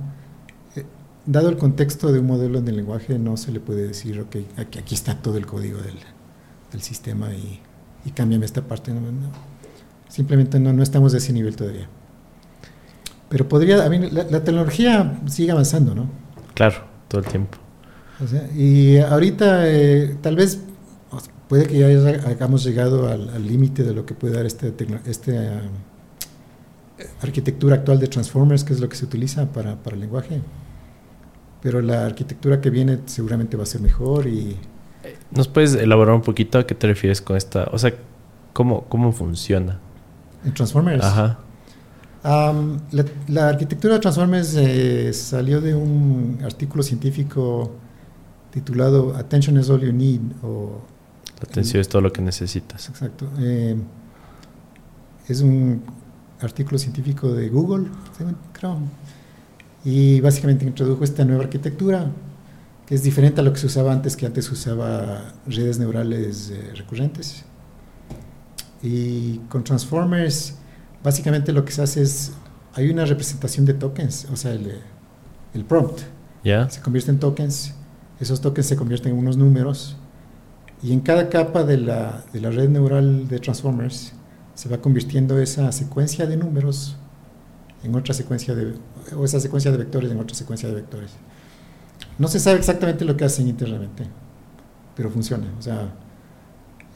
eh, 0.76 0.84
dado 1.26 1.50
el 1.50 1.58
contexto 1.58 2.12
de 2.12 2.20
un 2.20 2.26
modelo 2.26 2.58
en 2.58 2.68
el 2.68 2.76
lenguaje, 2.76 3.20
no 3.20 3.38
se 3.38 3.52
le 3.52 3.60
puede 3.60 3.88
decir, 3.88 4.20
ok, 4.20 4.38
aquí, 4.58 4.80
aquí 4.80 4.96
está 4.96 5.22
todo 5.22 5.38
el 5.38 5.46
código 5.46 5.80
del, 5.80 5.98
sistema 6.82 7.32
y, 7.36 7.60
y 8.04 8.10
cámbiame 8.10 8.46
esta 8.46 8.63
parte. 8.63 8.92
Simplemente 10.10 10.60
no, 10.60 10.74
no 10.74 10.82
estamos 10.82 11.13
a 11.13 11.18
ese 11.18 11.32
nivel 11.32 11.56
todavía. 11.56 11.88
Pero 13.30 13.48
podría, 13.48 13.86
a 13.86 13.89
mí, 13.89 14.00
la 14.10 14.44
tecnología 14.44 15.20
sigue 15.28 15.52
avanzando, 15.52 15.94
¿no? 15.94 16.10
Claro, 16.56 16.84
todo 17.08 17.22
el 17.22 17.28
tiempo. 17.28 17.62
O 18.24 18.28
sea, 18.28 18.48
y 18.56 18.98
ahorita 19.00 19.70
eh, 19.70 20.16
tal 20.22 20.36
vez 20.36 20.60
puede 21.50 21.66
que 21.68 21.78
ya 21.80 21.88
haya- 21.88 22.28
hayamos 22.28 22.64
llegado 22.64 23.08
al 23.10 23.46
límite 23.48 23.84
de 23.84 23.94
lo 23.94 24.06
que 24.06 24.14
puede 24.14 24.36
dar 24.36 24.46
este, 24.46 24.72
tecno- 24.76 25.02
este 25.06 25.36
eh, 25.36 25.60
arquitectura 27.22 27.76
actual 27.76 28.00
de 28.00 28.08
transformers, 28.08 28.64
que 28.64 28.74
es 28.74 28.80
lo 28.80 28.88
que 28.90 28.96
se 28.96 29.06
utiliza 29.06 29.46
para, 29.52 29.76
para 29.76 29.96
el 29.96 30.02
lenguaje. 30.02 30.42
Pero 31.62 31.82
la 31.82 32.06
arquitectura 32.06 32.60
que 32.62 32.70
viene 32.70 33.00
seguramente 33.06 33.58
va 33.58 33.64
a 33.64 33.68
ser 33.68 33.82
mejor 33.82 34.28
y 34.28 34.58
¿Nos 35.32 35.48
puedes 35.50 35.74
elaborar 35.76 36.16
un 36.16 36.22
poquito 36.22 36.60
a 36.60 36.66
qué 36.66 36.76
te 36.76 36.88
refieres 36.88 37.22
con 37.22 37.36
esta? 37.36 37.66
O 37.74 37.78
sea, 37.78 37.94
¿cómo, 38.54 38.86
cómo 38.86 39.12
funciona? 39.12 39.80
en 40.46 40.54
transformers. 40.54 41.04
Ajá. 41.04 41.40
La, 42.24 43.06
la 43.28 43.50
arquitectura 43.50 43.96
de 43.96 44.00
Transformers 44.00 44.56
eh, 44.56 45.12
salió 45.14 45.60
de 45.62 45.76
un 45.76 46.40
artículo 46.44 46.84
científico 46.84 47.72
titulado 48.54 49.16
Attention 49.16 49.58
is 49.58 49.70
all 49.70 49.82
you 49.82 49.92
need 49.92 50.22
o 50.44 50.82
La 51.39 51.50
atención 51.50 51.82
es 51.82 51.89
todo 51.89 52.02
lo 52.02 52.13
que 52.13 52.22
necesitas. 52.22 52.88
Exacto. 52.88 53.30
Eh, 53.39 53.76
es 55.28 55.42
un 55.42 55.82
artículo 56.39 56.78
científico 56.78 57.34
de 57.34 57.50
Google, 57.50 57.88
creo. 58.54 58.78
Y 59.84 60.22
básicamente 60.22 60.66
introdujo 60.66 61.04
esta 61.04 61.26
nueva 61.26 61.44
arquitectura, 61.44 62.10
que 62.86 62.96
es 62.96 63.04
diferente 63.04 63.42
a 63.42 63.44
lo 63.44 63.52
que 63.52 63.60
se 63.60 63.66
usaba 63.66 63.92
antes, 63.92 64.16
que 64.16 64.26
antes 64.26 64.50
usaba 64.52 65.34
redes 65.48 65.80
neurales 65.80 66.52
eh, 66.52 66.72
recurrentes. 66.76 67.44
Y 68.82 69.39
con 69.50 69.63
Transformers, 69.63 70.56
básicamente 71.04 71.52
lo 71.52 71.66
que 71.66 71.72
se 71.72 71.82
hace 71.82 72.02
es, 72.02 72.34
hay 72.74 72.89
una 72.89 73.06
representación 73.06 73.66
de 73.66 73.74
tokens, 73.74 74.28
o 74.32 74.36
sea, 74.36 74.54
el, 74.54 74.80
el 75.54 75.66
prompt 75.66 76.02
¿Ya? 76.44 76.70
se 76.70 76.82
convierte 76.82 77.12
en 77.12 77.20
tokens, 77.20 77.74
esos 78.24 78.42
tokens 78.42 78.68
se 78.68 78.76
convierten 78.76 79.14
en 79.14 79.20
unos 79.20 79.38
números 79.38 79.96
Y 80.82 80.92
en 80.92 81.00
cada 81.00 81.30
capa 81.30 81.64
de 81.64 81.78
la, 81.78 82.24
de 82.34 82.42
la 82.42 82.50
red 82.50 82.70
neural 82.70 83.28
de 83.28 83.40
Transformers 83.40 84.14
se 84.54 84.70
va 84.70 84.78
convirtiendo 84.78 85.40
esa 85.40 85.72
secuencia 85.72 86.26
de 86.26 86.38
números 86.38 86.98
en 87.84 87.96
otra 87.96 88.14
secuencia 88.14 88.54
de, 88.54 88.74
o 89.18 89.26
esa 89.26 89.40
secuencia 89.40 89.72
de 89.72 89.78
vectores 89.78 90.12
en 90.12 90.20
otra 90.20 90.36
secuencia 90.36 90.70
de 90.70 90.76
vectores. 90.76 91.12
No 92.18 92.28
se 92.28 92.40
sabe 92.40 92.60
exactamente 92.60 93.06
lo 93.06 93.18
que 93.18 93.26
hacen 93.26 93.48
internamente, 93.48 94.06
pero 94.96 95.10
funciona. 95.10 95.48
O 95.58 95.62
sea, 95.62 95.90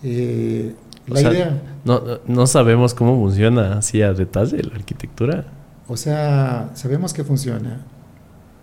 eh, 0.03 0.75
la 1.07 1.21
idea... 1.21 1.61
No, 1.83 2.01
no 2.27 2.47
sabemos 2.47 2.93
cómo 2.93 3.17
funciona 3.19 3.77
así 3.77 4.01
a 4.01 4.13
detalle 4.13 4.61
la 4.63 4.75
arquitectura. 4.75 5.45
O 5.87 5.97
sea, 5.97 6.71
sabemos 6.73 7.13
que 7.13 7.23
funciona. 7.23 7.81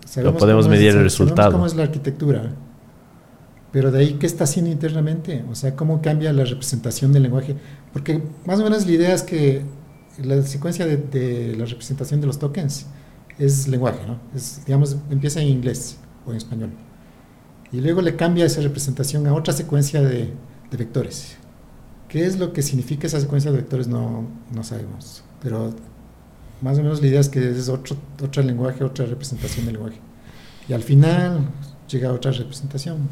Sabemos 0.05 0.41
podemos 0.41 0.69
medir 0.69 0.91
el 0.91 1.03
resultado. 1.03 1.53
Cómo 1.53 1.67
es 1.67 1.75
la 1.75 1.85
arquitectura 1.85 2.53
pero 3.75 3.91
de 3.91 3.99
ahí, 3.99 4.13
¿qué 4.21 4.27
está 4.27 4.45
haciendo 4.45 4.71
internamente? 4.71 5.45
O 5.51 5.57
sea, 5.57 5.75
¿cómo 5.75 6.01
cambia 6.01 6.33
la 6.33 6.45
representación 6.45 7.13
del 7.13 7.25
lenguaje? 7.25 7.57
Porque 7.93 8.23
más 8.47 8.61
o 8.61 8.63
menos 8.63 8.87
la 8.87 8.93
idea 8.93 9.13
es 9.13 9.25
que 9.25 9.65
la 10.23 10.41
secuencia 10.43 10.87
de, 10.87 11.57
la 11.59 11.65
representación 11.65 12.21
de 12.21 12.29
los 12.29 12.39
tokens 12.39 12.87
es 13.37 13.67
lenguaje, 13.67 14.07
¿no? 14.07 14.21
Es, 14.33 14.65
digamos, 14.65 14.97
empieza 15.11 15.43
en 15.43 15.49
inglés 15.49 15.97
o 16.25 16.31
en 16.31 16.37
español. 16.37 16.71
Y 17.73 17.81
luego 17.81 18.01
le 18.01 18.15
cambia 18.15 18.45
esa 18.45 18.61
representación 18.61 19.27
a 19.27 19.35
otra 19.35 19.53
secuencia 19.53 20.01
de, 20.03 20.33
vectores. 20.71 21.37
¿Qué 22.09 22.27
es 22.27 22.39
lo 22.39 22.53
que 22.53 22.63
significa 22.63 23.09
esa 23.09 23.21
secuencia 23.21 23.51
de 23.51 23.57
vectores? 23.57 23.89
No, 23.89 24.25
no 24.55 24.63
sabemos. 24.63 25.25
Pero 25.43 25.75
más 26.65 26.79
o 26.79 26.83
menos 26.83 27.03
la 27.03 27.09
idea 27.09 27.21
es 27.21 27.29
que 27.29 27.51
es 27.51 27.69
otro, 27.69 27.95
otro 28.23 28.43
lenguaje, 28.43 28.83
otra 28.83 29.05
representación 29.05 29.67
del 29.67 29.75
lenguaje. 29.75 30.01
Y 30.67 30.73
al 30.73 30.83
final 30.83 31.47
llega 31.91 32.11
otra 32.11 32.33
representación. 32.33 33.07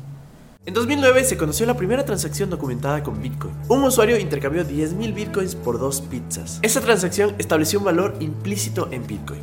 En 0.64 0.72
2009 0.72 1.24
se 1.24 1.36
conoció 1.36 1.66
la 1.66 1.76
primera 1.76 2.02
transacción 2.02 2.48
documentada 2.48 3.02
con 3.02 3.20
Bitcoin. 3.20 3.52
Un 3.68 3.84
usuario 3.84 4.16
intercambió 4.16 4.64
10.000 4.66 5.12
Bitcoins 5.12 5.54
por 5.54 5.78
dos 5.78 6.00
pizzas. 6.00 6.60
Esa 6.62 6.80
transacción 6.80 7.34
estableció 7.36 7.80
un 7.80 7.84
valor 7.84 8.14
implícito 8.20 8.88
en 8.90 9.06
Bitcoin, 9.06 9.42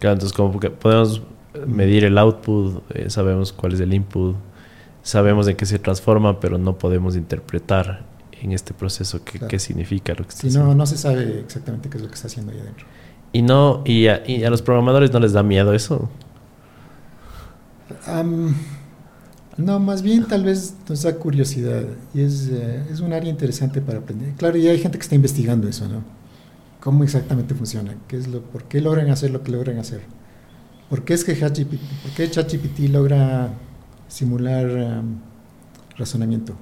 Claro, 0.00 0.14
entonces 0.14 0.36
como 0.36 0.58
que 0.58 0.70
podemos 0.70 1.22
medir 1.66 2.04
el 2.04 2.16
output, 2.18 2.82
eh, 2.94 3.10
sabemos 3.10 3.52
cuál 3.52 3.74
es 3.74 3.80
el 3.80 3.92
input, 3.92 4.34
sabemos 5.02 5.46
en 5.46 5.56
qué 5.56 5.66
se 5.66 5.78
transforma, 5.78 6.40
pero 6.40 6.56
no 6.58 6.78
podemos 6.78 7.16
interpretar 7.16 8.02
en 8.40 8.52
este 8.52 8.72
proceso 8.72 9.22
qué, 9.22 9.38
qué 9.40 9.58
significa 9.58 10.14
lo 10.14 10.24
que 10.24 10.30
está 10.30 10.40
sí, 10.40 10.48
haciendo. 10.48 10.70
No, 10.70 10.74
no 10.74 10.86
se 10.86 10.96
sabe 10.96 11.40
exactamente 11.40 11.90
qué 11.90 11.98
es 11.98 12.02
lo 12.02 12.08
que 12.08 12.14
está 12.14 12.28
haciendo 12.28 12.50
ahí 12.50 12.60
adentro. 12.60 12.86
Y, 13.32 13.42
no, 13.42 13.82
y, 13.84 14.06
a, 14.06 14.26
y 14.26 14.42
a 14.42 14.50
los 14.50 14.62
programadores 14.62 15.12
no 15.12 15.20
les 15.20 15.32
da 15.32 15.42
miedo 15.42 15.74
eso. 15.74 16.08
no, 19.58 19.80
más 19.80 20.00
bien 20.00 20.26
tal 20.26 20.44
vez 20.44 20.74
nos 20.88 21.02
da 21.02 21.14
curiosidad 21.16 21.84
y 22.14 22.22
es, 22.22 22.48
eh, 22.50 22.86
es 22.90 23.00
un 23.00 23.12
área 23.12 23.28
interesante 23.28 23.82
para 23.82 23.98
aprender. 23.98 24.32
Claro, 24.38 24.56
y 24.56 24.66
hay 24.66 24.78
gente 24.78 24.96
que 24.96 25.02
está 25.02 25.14
investigando 25.14 25.68
eso, 25.68 25.86
¿no? 25.86 26.19
Cómo 26.80 27.04
exactamente 27.04 27.54
funciona, 27.54 27.94
qué 28.08 28.16
es 28.16 28.26
lo, 28.26 28.40
por 28.42 28.64
qué 28.64 28.80
logran 28.80 29.10
hacer 29.10 29.30
lo 29.30 29.42
que 29.42 29.52
logran 29.52 29.78
hacer. 29.78 30.00
¿Por 30.88 31.04
qué 31.04 31.14
es 31.14 31.24
que 31.24 31.38
ChatGPT, 31.38 31.80
por 32.02 32.10
qué 32.12 32.28
ChatGPT 32.28 32.80
logra 32.90 33.52
simular 34.08 34.66
um, 34.66 35.20
razonamiento? 35.96 36.56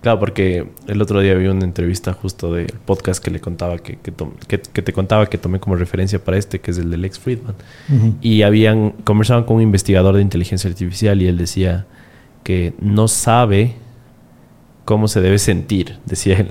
Claro, 0.00 0.20
porque 0.20 0.68
el 0.86 1.02
otro 1.02 1.20
día 1.20 1.34
vi 1.34 1.48
una 1.48 1.64
entrevista 1.64 2.12
justo 2.12 2.52
del 2.52 2.72
podcast 2.84 3.22
que 3.22 3.30
le 3.30 3.40
contaba 3.40 3.78
que, 3.78 3.98
que, 3.98 4.82
te 4.82 4.92
contaba 4.92 5.26
que 5.26 5.36
tomé 5.36 5.58
como 5.58 5.74
referencia 5.74 6.22
para 6.22 6.36
este, 6.36 6.60
que 6.60 6.70
es 6.70 6.78
el 6.78 6.90
de 6.90 6.96
Lex 6.96 7.18
Friedman. 7.18 7.56
Y 8.20 8.42
habían 8.42 8.92
conversaban 9.02 9.44
con 9.44 9.56
un 9.56 9.62
investigador 9.62 10.14
de 10.14 10.22
inteligencia 10.22 10.70
artificial 10.70 11.20
y 11.20 11.26
él 11.26 11.36
decía 11.36 11.86
que 12.44 12.72
no 12.80 13.08
sabe 13.08 13.74
cómo 14.84 15.08
se 15.08 15.20
debe 15.20 15.38
sentir, 15.38 15.98
decía 16.06 16.38
él, 16.38 16.50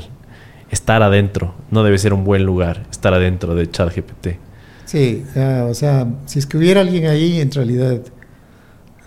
estar 0.70 1.04
adentro. 1.04 1.56
No 1.72 1.84
debe 1.84 1.98
ser 1.98 2.14
un 2.14 2.24
buen 2.24 2.46
lugar 2.46 2.86
estar 2.92 3.14
adentro 3.14 3.56
de 3.56 3.70
ChatGPT. 3.70 4.28
Sí, 4.86 5.24
o 5.36 5.74
sea, 5.74 6.08
si 6.26 6.40
es 6.40 6.46
que 6.46 6.58
hubiera 6.58 6.82
alguien 6.82 7.08
ahí, 7.08 7.40
en 7.42 7.52
realidad. 7.52 8.00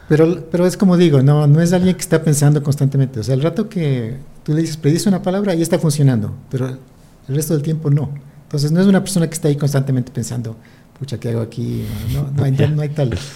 Pero, 0.08 0.44
pero 0.50 0.66
es 0.66 0.76
como 0.76 0.96
digo, 0.96 1.22
no, 1.22 1.46
no 1.46 1.60
es 1.60 1.72
alguien 1.72 1.94
que 1.94 2.00
está 2.00 2.22
pensando 2.22 2.62
constantemente. 2.62 3.20
O 3.20 3.22
sea, 3.22 3.34
el 3.34 3.42
rato 3.42 3.68
que 3.68 4.16
tú 4.42 4.54
le 4.54 4.62
dices, 4.62 4.76
predice 4.76 5.08
una 5.08 5.22
palabra, 5.22 5.52
ahí 5.52 5.62
está 5.62 5.78
funcionando, 5.78 6.34
pero 6.50 6.66
el 6.66 7.34
resto 7.34 7.54
del 7.54 7.62
tiempo 7.62 7.90
no. 7.90 8.10
Entonces, 8.44 8.72
no 8.72 8.80
es 8.80 8.86
una 8.86 9.00
persona 9.00 9.26
que 9.28 9.34
está 9.34 9.48
ahí 9.48 9.56
constantemente 9.56 10.10
pensando, 10.10 10.56
pucha, 10.98 11.18
¿qué 11.20 11.28
hago 11.28 11.42
aquí? 11.42 11.84
No, 12.12 12.30
no, 12.34 12.44
hay, 12.44 12.52
no 12.52 12.82
hay, 12.82 12.88
tal. 12.88 13.18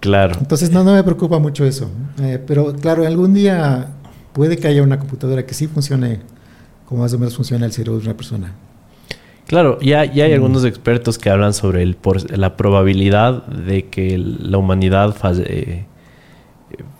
Claro. 0.00 0.36
Entonces, 0.38 0.70
no, 0.70 0.84
no 0.84 0.94
me 0.94 1.02
preocupa 1.02 1.40
mucho 1.40 1.64
eso. 1.64 1.90
Eh, 2.22 2.40
pero, 2.46 2.72
claro, 2.74 3.04
algún 3.04 3.34
día 3.34 3.88
puede 4.32 4.56
que 4.56 4.68
haya 4.68 4.82
una 4.82 4.98
computadora 4.98 5.46
que 5.46 5.54
sí 5.54 5.66
funcione 5.66 6.20
como 6.88 7.02
más 7.02 7.12
o 7.12 7.18
menos 7.18 7.36
funciona 7.36 7.66
el 7.66 7.72
cerebro 7.72 8.00
de 8.00 8.06
una 8.06 8.16
persona. 8.16 8.54
Claro, 9.46 9.78
ya, 9.80 10.04
ya 10.04 10.24
hay 10.24 10.32
mm. 10.32 10.34
algunos 10.34 10.64
expertos 10.64 11.18
que 11.18 11.30
hablan 11.30 11.54
sobre 11.54 11.82
el 11.82 11.96
la 12.34 12.56
probabilidad 12.56 13.46
de 13.46 13.86
que 13.86 14.16
la 14.18 14.58
humanidad 14.58 15.16
eh, 15.38 15.86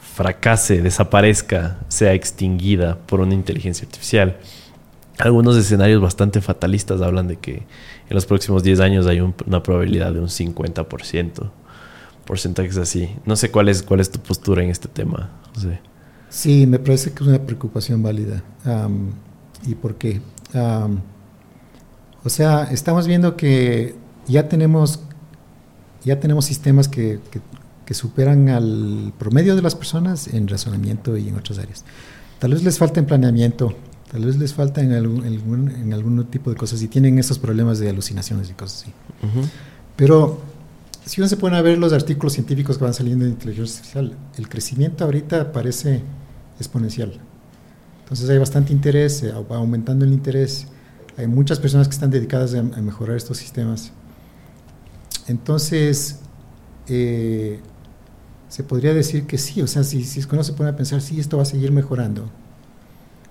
fracase, 0.01 0.83
desaparezca, 0.83 1.79
sea 1.89 2.13
extinguida 2.13 2.99
por 3.07 3.21
una 3.21 3.35
inteligencia 3.35 3.87
artificial. 3.87 4.37
Algunos 5.19 5.57
escenarios 5.57 6.01
bastante 6.01 6.41
fatalistas 6.41 7.03
hablan 7.03 7.29
de 7.29 7.37
que 7.37 7.55
en 8.09 8.15
los 8.15 8.25
próximos 8.27 8.63
10 8.63 8.81
años 8.81 9.07
hay 9.07 9.21
una 9.21 9.63
probabilidad 9.63 10.13
de 10.13 10.21
un 10.21 10.29
50%. 10.29 11.51
Porcentajes 12.25 12.77
así. 12.79 13.11
No 13.25 13.37
sé 13.37 13.51
cuál 13.51 13.69
es, 13.69 13.83
cuál 13.83 14.01
es 14.01 14.11
tu 14.11 14.21
postura 14.21 14.63
en 14.63 14.71
este 14.71 14.89
tema, 14.89 15.31
José. 15.55 15.81
Sí, 16.31 16.67
me 16.67 16.79
parece 16.79 17.13
que 17.13 17.23
es 17.23 17.29
una 17.29 17.41
preocupación 17.41 18.03
válida. 18.03 18.43
¿Y 19.67 19.75
por 19.75 19.97
qué? 19.97 20.21
o 22.25 22.29
sea, 22.29 22.65
estamos 22.65 23.07
viendo 23.07 23.37
que 23.37 23.95
ya 24.27 24.49
tenemos, 24.49 25.01
ya 26.05 26.21
tenemos 26.21 26.45
sistemas 26.45 26.89
que, 26.89 27.21
que, 27.85 27.95
superan 27.95 28.51
al 28.51 29.15
promedio 29.19 29.57
de 29.57 29.63
las 29.63 29.75
personas 29.75 30.29
en 30.29 30.47
razonamiento 30.47 31.17
y 31.17 31.29
en 31.29 31.37
otras 31.37 31.59
áreas. 31.59 31.87
Tal 32.39 32.53
vez 32.53 32.63
les 32.63 32.77
falta 32.77 33.01
en 33.01 33.07
planeamiento, 33.07 33.75
tal 34.13 34.27
vez 34.27 34.37
les 34.37 34.53
falta 34.53 34.83
en 34.83 34.93
algún, 34.93 35.25
en 35.25 35.95
algún, 35.95 36.23
tipo 36.27 36.51
de 36.51 36.57
cosas 36.57 36.83
y 36.83 36.89
tienen 36.89 37.19
esos 37.19 37.39
problemas 37.39 37.79
de 37.79 37.89
alucinaciones 37.89 38.51
y 38.51 38.53
cosas 38.53 38.83
así. 38.83 38.93
Pero 39.97 40.43
si 41.09 41.23
uno 41.23 41.29
se 41.29 41.39
pone 41.39 41.57
a 41.57 41.63
ver 41.63 41.79
los 41.79 41.95
artículos 41.95 42.35
científicos 42.35 42.77
que 42.77 42.85
van 42.85 42.93
saliendo 42.93 43.25
de 43.25 43.31
inteligencia 43.31 43.79
artificial, 43.79 44.15
el 44.37 44.47
crecimiento 44.47 45.05
ahorita 45.05 45.53
parece 45.53 46.03
exponencial. 46.59 47.19
Entonces 48.01 48.29
hay 48.29 48.37
bastante 48.37 48.75
interés, 48.75 49.23
eh, 49.23 49.33
va 49.51 49.57
aumentando 49.57 50.05
el 50.05 50.13
interés, 50.13 50.67
hay 51.17 51.27
muchas 51.27 51.61
personas 51.61 51.89
que 51.89 51.95
están 51.95 52.11
dedicadas 52.11 52.53
a, 52.55 52.63
mejorar 52.63 53.17
estos 53.17 53.39
sistemas. 53.39 53.91
Entonces, 55.29 56.19
eh, 56.89 57.61
se 58.51 58.63
podría 58.63 58.93
decir 58.93 59.27
que 59.27 59.39
sí, 59.39 59.63
o 59.63 59.67
sea, 59.67 59.85
si, 59.85 60.05
uno 60.31 60.45
se 60.45 60.53
pone 60.53 60.69
a 60.69 60.77
pensar, 60.77 61.01
sí, 61.01 61.19
esto 61.19 61.39
va 61.39 61.45
a 61.45 61.47
seguir 61.47 61.73
mejorando, 61.73 62.29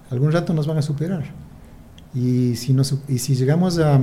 algún 0.09 0.31
rato 0.31 0.51
nos 0.51 0.65
van 0.65 0.79
a 0.79 0.81
superar. 0.81 1.25
Y 2.15 2.55
si, 2.55 2.73
llegamos 3.35 3.77
a, 3.77 3.97
a 3.97 3.99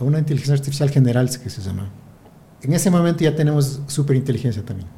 una 0.00 0.18
inteligencia 0.18 0.54
artificial 0.54 0.88
general, 0.88 1.28
que 1.28 1.50
se 1.50 1.60
llama, 1.60 1.90
en 2.62 2.72
ese 2.72 2.90
momento 2.90 3.24
ya 3.24 3.34
tenemos 3.34 3.80
superinteligencia 3.86 4.64
también 4.64 4.88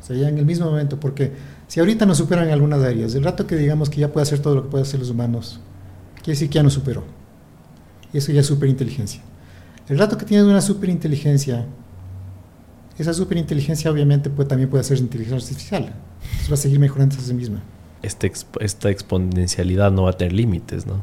O 0.00 0.04
sea, 0.04 0.16
ya 0.16 0.28
en 0.28 0.38
el 0.38 0.44
mismo 0.44 0.66
momento, 0.66 1.00
porque 1.00 1.32
si 1.66 1.80
ahorita 1.80 2.06
nos 2.06 2.18
superan 2.18 2.48
algunas 2.50 2.82
áreas, 2.82 3.14
el 3.14 3.24
rato 3.24 3.46
que 3.46 3.56
digamos 3.56 3.90
que 3.90 4.00
ya 4.00 4.12
puede 4.12 4.22
hacer 4.22 4.38
todo 4.40 4.54
lo 4.54 4.62
que 4.64 4.68
pueden 4.68 4.86
hacer 4.86 5.00
los 5.00 5.10
humanos, 5.10 5.60
quiere 6.16 6.32
decir 6.32 6.48
que 6.48 6.56
ya 6.56 6.62
nos 6.62 6.74
superó. 6.74 7.04
Y 8.12 8.18
eso 8.18 8.32
ya 8.32 8.40
es 8.40 8.46
superinteligencia. 8.46 9.22
El 9.88 9.98
rato 9.98 10.16
que 10.16 10.24
tienes 10.24 10.46
una 10.46 10.60
superinteligencia, 10.60 11.66
esa 12.98 13.14
superinteligencia 13.14 13.90
obviamente 13.90 14.30
puede, 14.30 14.48
también 14.48 14.68
puede 14.68 14.84
ser 14.84 14.98
inteligencia 14.98 15.36
artificial. 15.36 15.94
Entonces 16.22 16.50
va 16.50 16.54
a 16.54 16.58
seguir 16.58 16.78
mejorando 16.78 17.16
a 17.16 17.20
sí 17.20 17.34
misma. 17.34 17.62
Este, 18.02 18.32
esta 18.60 18.90
exponencialidad 18.90 19.90
no 19.90 20.04
va 20.04 20.10
a 20.10 20.12
tener 20.12 20.32
límites, 20.32 20.86
¿no? 20.86 21.02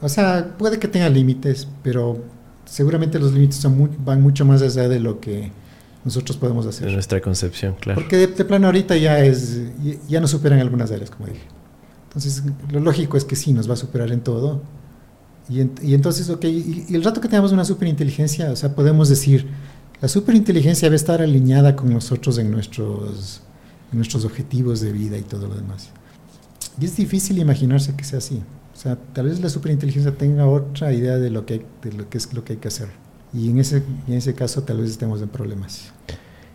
O 0.00 0.08
sea, 0.08 0.54
puede 0.58 0.78
que 0.78 0.88
tenga 0.88 1.08
límites, 1.08 1.66
pero 1.82 2.22
seguramente 2.64 3.18
los 3.18 3.32
límites 3.32 3.56
son 3.56 3.90
van 4.04 4.22
mucho 4.22 4.44
más 4.44 4.62
allá 4.62 4.88
de 4.88 5.00
lo 5.00 5.20
que 5.20 5.50
nosotros 6.04 6.36
podemos 6.36 6.66
hacer. 6.66 6.86
De 6.86 6.92
nuestra 6.92 7.20
concepción, 7.20 7.76
claro. 7.80 8.00
Porque 8.00 8.16
de, 8.16 8.44
plano 8.44 8.66
ahorita 8.66 8.96
ya 8.96 9.20
es 9.20 9.60
ya 10.08 10.20
nos 10.20 10.30
superan 10.30 10.60
algunas 10.60 10.90
áreas, 10.90 11.10
como 11.10 11.26
dije. 11.26 11.46
Entonces, 12.08 12.42
lo 12.70 12.80
lógico 12.80 13.16
es 13.16 13.24
que 13.24 13.36
sí, 13.36 13.52
nos 13.52 13.68
va 13.68 13.74
a 13.74 13.76
superar 13.76 14.12
en 14.12 14.20
todo. 14.20 14.62
Y, 15.48 15.60
y 15.82 15.94
entonces, 15.94 16.30
ok, 16.30 16.44
y, 16.44 16.86
y, 16.88 16.94
el 16.94 17.02
rato 17.02 17.20
que 17.20 17.28
tengamos 17.28 17.52
una 17.52 17.64
superinteligencia, 17.64 18.50
o 18.50 18.56
sea, 18.56 18.74
podemos 18.74 19.08
decir, 19.08 19.48
la 20.00 20.08
superinteligencia 20.08 20.86
debe 20.86 20.96
estar 20.96 21.22
alineada 21.22 21.74
con 21.74 21.92
nosotros 21.92 22.38
en 22.38 22.50
nuestros, 22.50 23.40
en 23.90 23.98
nuestros 23.98 24.24
objetivos 24.24 24.80
de 24.80 24.92
vida 24.92 25.16
y 25.18 25.22
todo 25.22 25.48
lo 25.48 25.54
demás. 25.54 25.90
Y 26.80 26.84
es 26.84 26.96
difícil 26.96 27.38
imaginarse 27.38 27.94
que 27.94 28.04
sea 28.04 28.18
así. 28.18 28.42
O 28.74 28.76
sea, 28.76 28.98
tal 29.12 29.26
vez 29.26 29.40
la 29.40 29.48
superinteligencia 29.48 30.12
tenga 30.12 30.46
otra 30.46 30.92
idea 30.92 31.16
de 31.16 31.30
lo 31.30 31.46
que, 31.46 31.64
de 31.82 31.92
lo 31.92 32.08
que 32.08 32.18
es 32.18 32.34
lo 32.34 32.44
que 32.44 32.54
hay 32.54 32.58
que 32.58 32.68
hacer. 32.68 32.88
Y 33.32 33.50
en 33.50 33.58
ese, 33.58 33.82
en 34.08 34.14
ese 34.14 34.34
caso 34.34 34.62
tal 34.64 34.78
vez 34.78 34.90
estemos 34.90 35.22
en 35.22 35.28
problemas. 35.28 35.92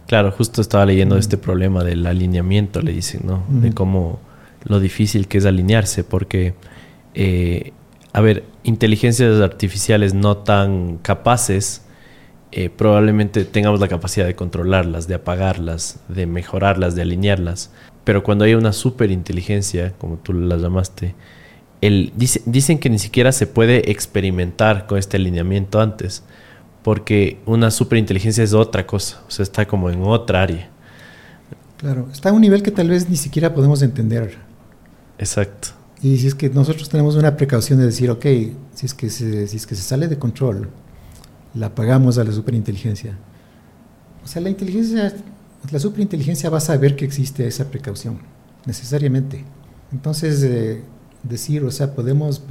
Claro, 0.07 0.31
justo 0.31 0.61
estaba 0.61 0.85
leyendo 0.85 1.17
este 1.17 1.37
problema 1.37 1.83
del 1.83 2.05
alineamiento, 2.05 2.81
le 2.81 2.91
dicen, 2.91 3.21
¿no? 3.25 3.43
De 3.49 3.73
cómo 3.73 4.19
lo 4.63 4.79
difícil 4.79 5.27
que 5.27 5.37
es 5.37 5.45
alinearse, 5.45 6.03
porque, 6.03 6.55
eh, 7.13 7.73
a 8.11 8.21
ver, 8.21 8.43
inteligencias 8.63 9.39
artificiales 9.39 10.13
no 10.13 10.37
tan 10.37 10.97
capaces, 10.97 11.83
eh, 12.51 12.69
probablemente 12.69 13.45
tengamos 13.45 13.79
la 13.79 13.87
capacidad 13.87 14.25
de 14.25 14.35
controlarlas, 14.35 15.07
de 15.07 15.13
apagarlas, 15.13 15.99
de 16.07 16.25
mejorarlas, 16.25 16.95
de 16.95 17.03
alinearlas. 17.03 17.71
Pero 18.03 18.23
cuando 18.23 18.45
hay 18.45 18.55
una 18.55 18.73
superinteligencia, 18.73 19.93
como 19.99 20.17
tú 20.17 20.33
la 20.33 20.57
llamaste, 20.57 21.13
el, 21.81 22.11
dicen 22.15 22.79
que 22.79 22.89
ni 22.89 22.99
siquiera 22.99 23.31
se 23.31 23.47
puede 23.47 23.91
experimentar 23.91 24.85
con 24.87 24.97
este 24.97 25.17
alineamiento 25.17 25.79
antes, 25.79 26.23
porque 26.83 27.39
una 27.45 27.71
superinteligencia 27.71 28.43
es 28.43 28.53
otra 28.53 28.85
cosa, 28.85 29.21
o 29.27 29.31
sea, 29.31 29.43
está 29.43 29.65
como 29.65 29.89
en 29.89 30.01
otra 30.03 30.41
área. 30.43 30.69
Claro, 31.77 32.09
está 32.11 32.29
a 32.29 32.33
un 32.33 32.41
nivel 32.41 32.61
que 32.61 32.71
tal 32.71 32.89
vez 32.89 33.09
ni 33.09 33.15
siquiera 33.15 33.53
podemos 33.53 33.81
entender. 33.81 34.37
Exacto. 35.17 35.69
Y 36.01 36.17
si 36.17 36.27
es 36.27 36.35
que 36.35 36.49
nosotros 36.49 36.89
tenemos 36.89 37.15
una 37.15 37.35
precaución 37.37 37.79
de 37.79 37.85
decir, 37.85 38.09
ok, 38.09 38.25
si 38.73 38.85
es 38.85 38.93
que 38.93 39.09
se, 39.09 39.47
si 39.47 39.57
es 39.57 39.65
que 39.65 39.75
se 39.75 39.81
sale 39.81 40.07
de 40.07 40.17
control, 40.17 40.69
la 41.53 41.73
pagamos 41.73 42.17
a 42.17 42.23
la 42.23 42.31
superinteligencia. 42.31 43.17
O 44.23 44.27
sea, 44.27 44.41
la 44.41 44.49
inteligencia, 44.49 45.13
la 45.71 45.79
superinteligencia 45.79 46.49
va 46.49 46.57
a 46.57 46.61
saber 46.61 46.95
que 46.95 47.05
existe 47.05 47.47
esa 47.47 47.69
precaución, 47.69 48.19
necesariamente. 48.65 49.43
Entonces, 49.91 50.43
eh, 50.43 50.83
decir, 51.23 51.63
o 51.63 51.71
sea, 51.71 51.95
podemos 51.95 52.41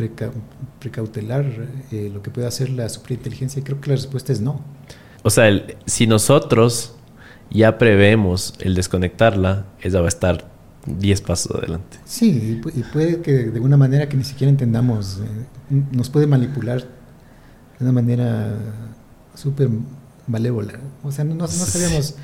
precautelar 0.79 1.47
eh, 1.91 2.11
lo 2.12 2.23
que 2.23 2.31
puede 2.31 2.47
hacer 2.47 2.71
la 2.71 2.89
superinteligencia? 2.89 3.62
Creo 3.64 3.81
que 3.81 3.91
la 3.91 3.97
respuesta 3.97 4.33
es 4.33 4.41
no. 4.41 4.61
O 5.23 5.31
sea, 5.31 5.51
si 5.87 6.07
nosotros 6.07 6.95
ya 7.51 7.79
prevemos 7.79 8.55
el 8.61 8.75
desconectarla, 8.75 9.66
ella 9.81 10.01
va 10.01 10.07
a 10.07 10.09
estar 10.09 10.49
10 10.87 11.21
pasos 11.23 11.57
adelante. 11.57 11.99
Sí, 12.05 12.61
y 12.75 12.83
puede 12.83 13.21
que 13.21 13.33
de 13.33 13.61
una 13.61 13.77
manera 13.77 14.09
que 14.09 14.16
ni 14.16 14.25
siquiera 14.25 14.51
entendamos, 14.51 15.19
eh, 15.19 15.83
nos 15.93 16.09
puede 16.09 16.27
manipular 16.27 16.81
de 16.81 17.85
una 17.85 17.93
manera 17.93 18.55
súper 19.35 19.69
malévola. 20.27 20.75
O 21.03 21.12
sea, 21.12 21.25
no, 21.25 21.47
sabemos, 21.49 22.14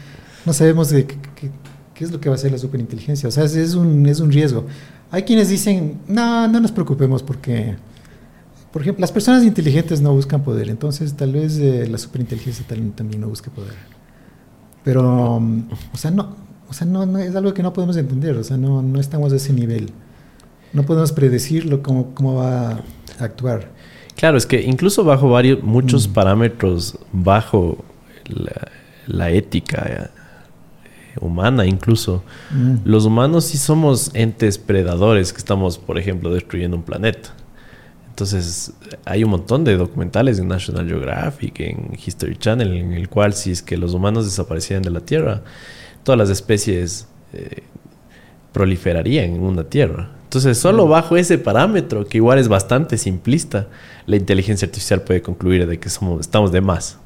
no 0.44 0.52
sabemos 0.52 0.90
de 0.90 1.06
qué, 1.06 1.50
es 2.04 2.10
lo 2.10 2.20
que 2.20 2.28
va 2.28 2.34
a 2.34 2.38
hacer 2.38 2.52
la 2.52 2.58
superinteligencia. 2.58 3.28
O 3.28 3.32
sea, 3.32 3.44
es 3.44 3.74
un, 3.74 4.06
es 4.06 4.20
un 4.20 4.30
riesgo. 4.30 4.66
Hay 5.14 5.22
quienes 5.22 5.48
dicen, 5.48 6.00
no, 6.08 6.48
no 6.48 6.58
nos 6.58 6.72
preocupemos 6.72 7.22
porque, 7.22 7.76
por 8.72 8.82
ejemplo, 8.82 9.00
las 9.00 9.12
personas 9.12 9.44
inteligentes 9.44 10.00
no 10.00 10.12
buscan 10.12 10.42
poder, 10.42 10.68
entonces 10.68 11.14
tal 11.14 11.30
vez 11.34 11.56
eh, 11.58 11.86
la 11.88 11.98
superinteligencia 11.98 12.66
también, 12.66 13.20
no 13.20 13.28
busque 13.28 13.48
poder. 13.48 13.76
Pero, 14.82 15.36
o 15.36 15.96
sea, 15.96 16.10
no, 16.10 16.34
o 16.68 16.72
sea, 16.72 16.88
no, 16.88 17.16
es 17.16 17.36
algo 17.36 17.54
que 17.54 17.62
no 17.62 17.72
podemos 17.72 17.96
entender, 17.96 18.36
o 18.36 18.42
sea, 18.42 18.56
no, 18.56 18.82
no 18.82 18.98
estamos 18.98 19.32
a 19.32 19.36
ese 19.36 19.52
nivel. 19.52 19.90
No 20.72 20.82
podemos 20.82 21.12
predecirlo 21.12 21.80
cómo, 21.80 22.12
cómo 22.12 22.34
va 22.34 22.70
a 22.70 22.82
actuar. 23.20 23.70
Claro, 24.16 24.36
es 24.36 24.46
que 24.46 24.62
incluso 24.62 25.04
bajo 25.04 25.30
varios, 25.30 25.62
muchos 25.62 26.08
mm. 26.08 26.12
parámetros, 26.12 26.98
bajo 27.12 27.84
la, 28.26 28.68
la 29.06 29.30
ética 29.30 30.10
humana 31.20 31.66
incluso. 31.66 32.22
Mm. 32.50 32.76
Los 32.84 33.04
humanos 33.04 33.44
sí 33.44 33.58
somos 33.58 34.10
entes 34.14 34.58
predadores 34.58 35.32
que 35.32 35.38
estamos, 35.38 35.78
por 35.78 35.98
ejemplo, 35.98 36.32
destruyendo 36.32 36.76
un 36.76 36.82
planeta. 36.82 37.30
Entonces, 38.14 38.72
hay 39.04 39.24
un 39.24 39.30
montón 39.30 39.64
de 39.64 39.76
documentales 39.76 40.38
en 40.38 40.46
National 40.46 40.86
Geographic, 40.86 41.58
en 41.60 41.98
History 42.04 42.36
Channel, 42.36 42.72
en 42.72 42.92
el 42.92 43.08
cual 43.08 43.34
si 43.34 43.50
es 43.50 43.60
que 43.60 43.76
los 43.76 43.92
humanos 43.92 44.24
desaparecieran 44.24 44.84
de 44.84 44.90
la 44.90 45.00
Tierra, 45.00 45.42
todas 46.04 46.16
las 46.16 46.30
especies 46.30 47.08
eh, 47.32 47.64
proliferarían 48.52 49.34
en 49.34 49.42
una 49.42 49.64
Tierra. 49.64 50.10
Entonces, 50.22 50.58
solo 50.58 50.86
mm. 50.86 50.90
bajo 50.90 51.16
ese 51.16 51.38
parámetro, 51.38 52.06
que 52.06 52.18
igual 52.18 52.38
es 52.38 52.46
bastante 52.46 52.98
simplista, 52.98 53.66
la 54.06 54.14
inteligencia 54.14 54.66
artificial 54.66 55.02
puede 55.02 55.20
concluir 55.20 55.66
de 55.66 55.80
que 55.80 55.90
somos, 55.90 56.20
estamos 56.20 56.52
de 56.52 56.60
más. 56.60 56.98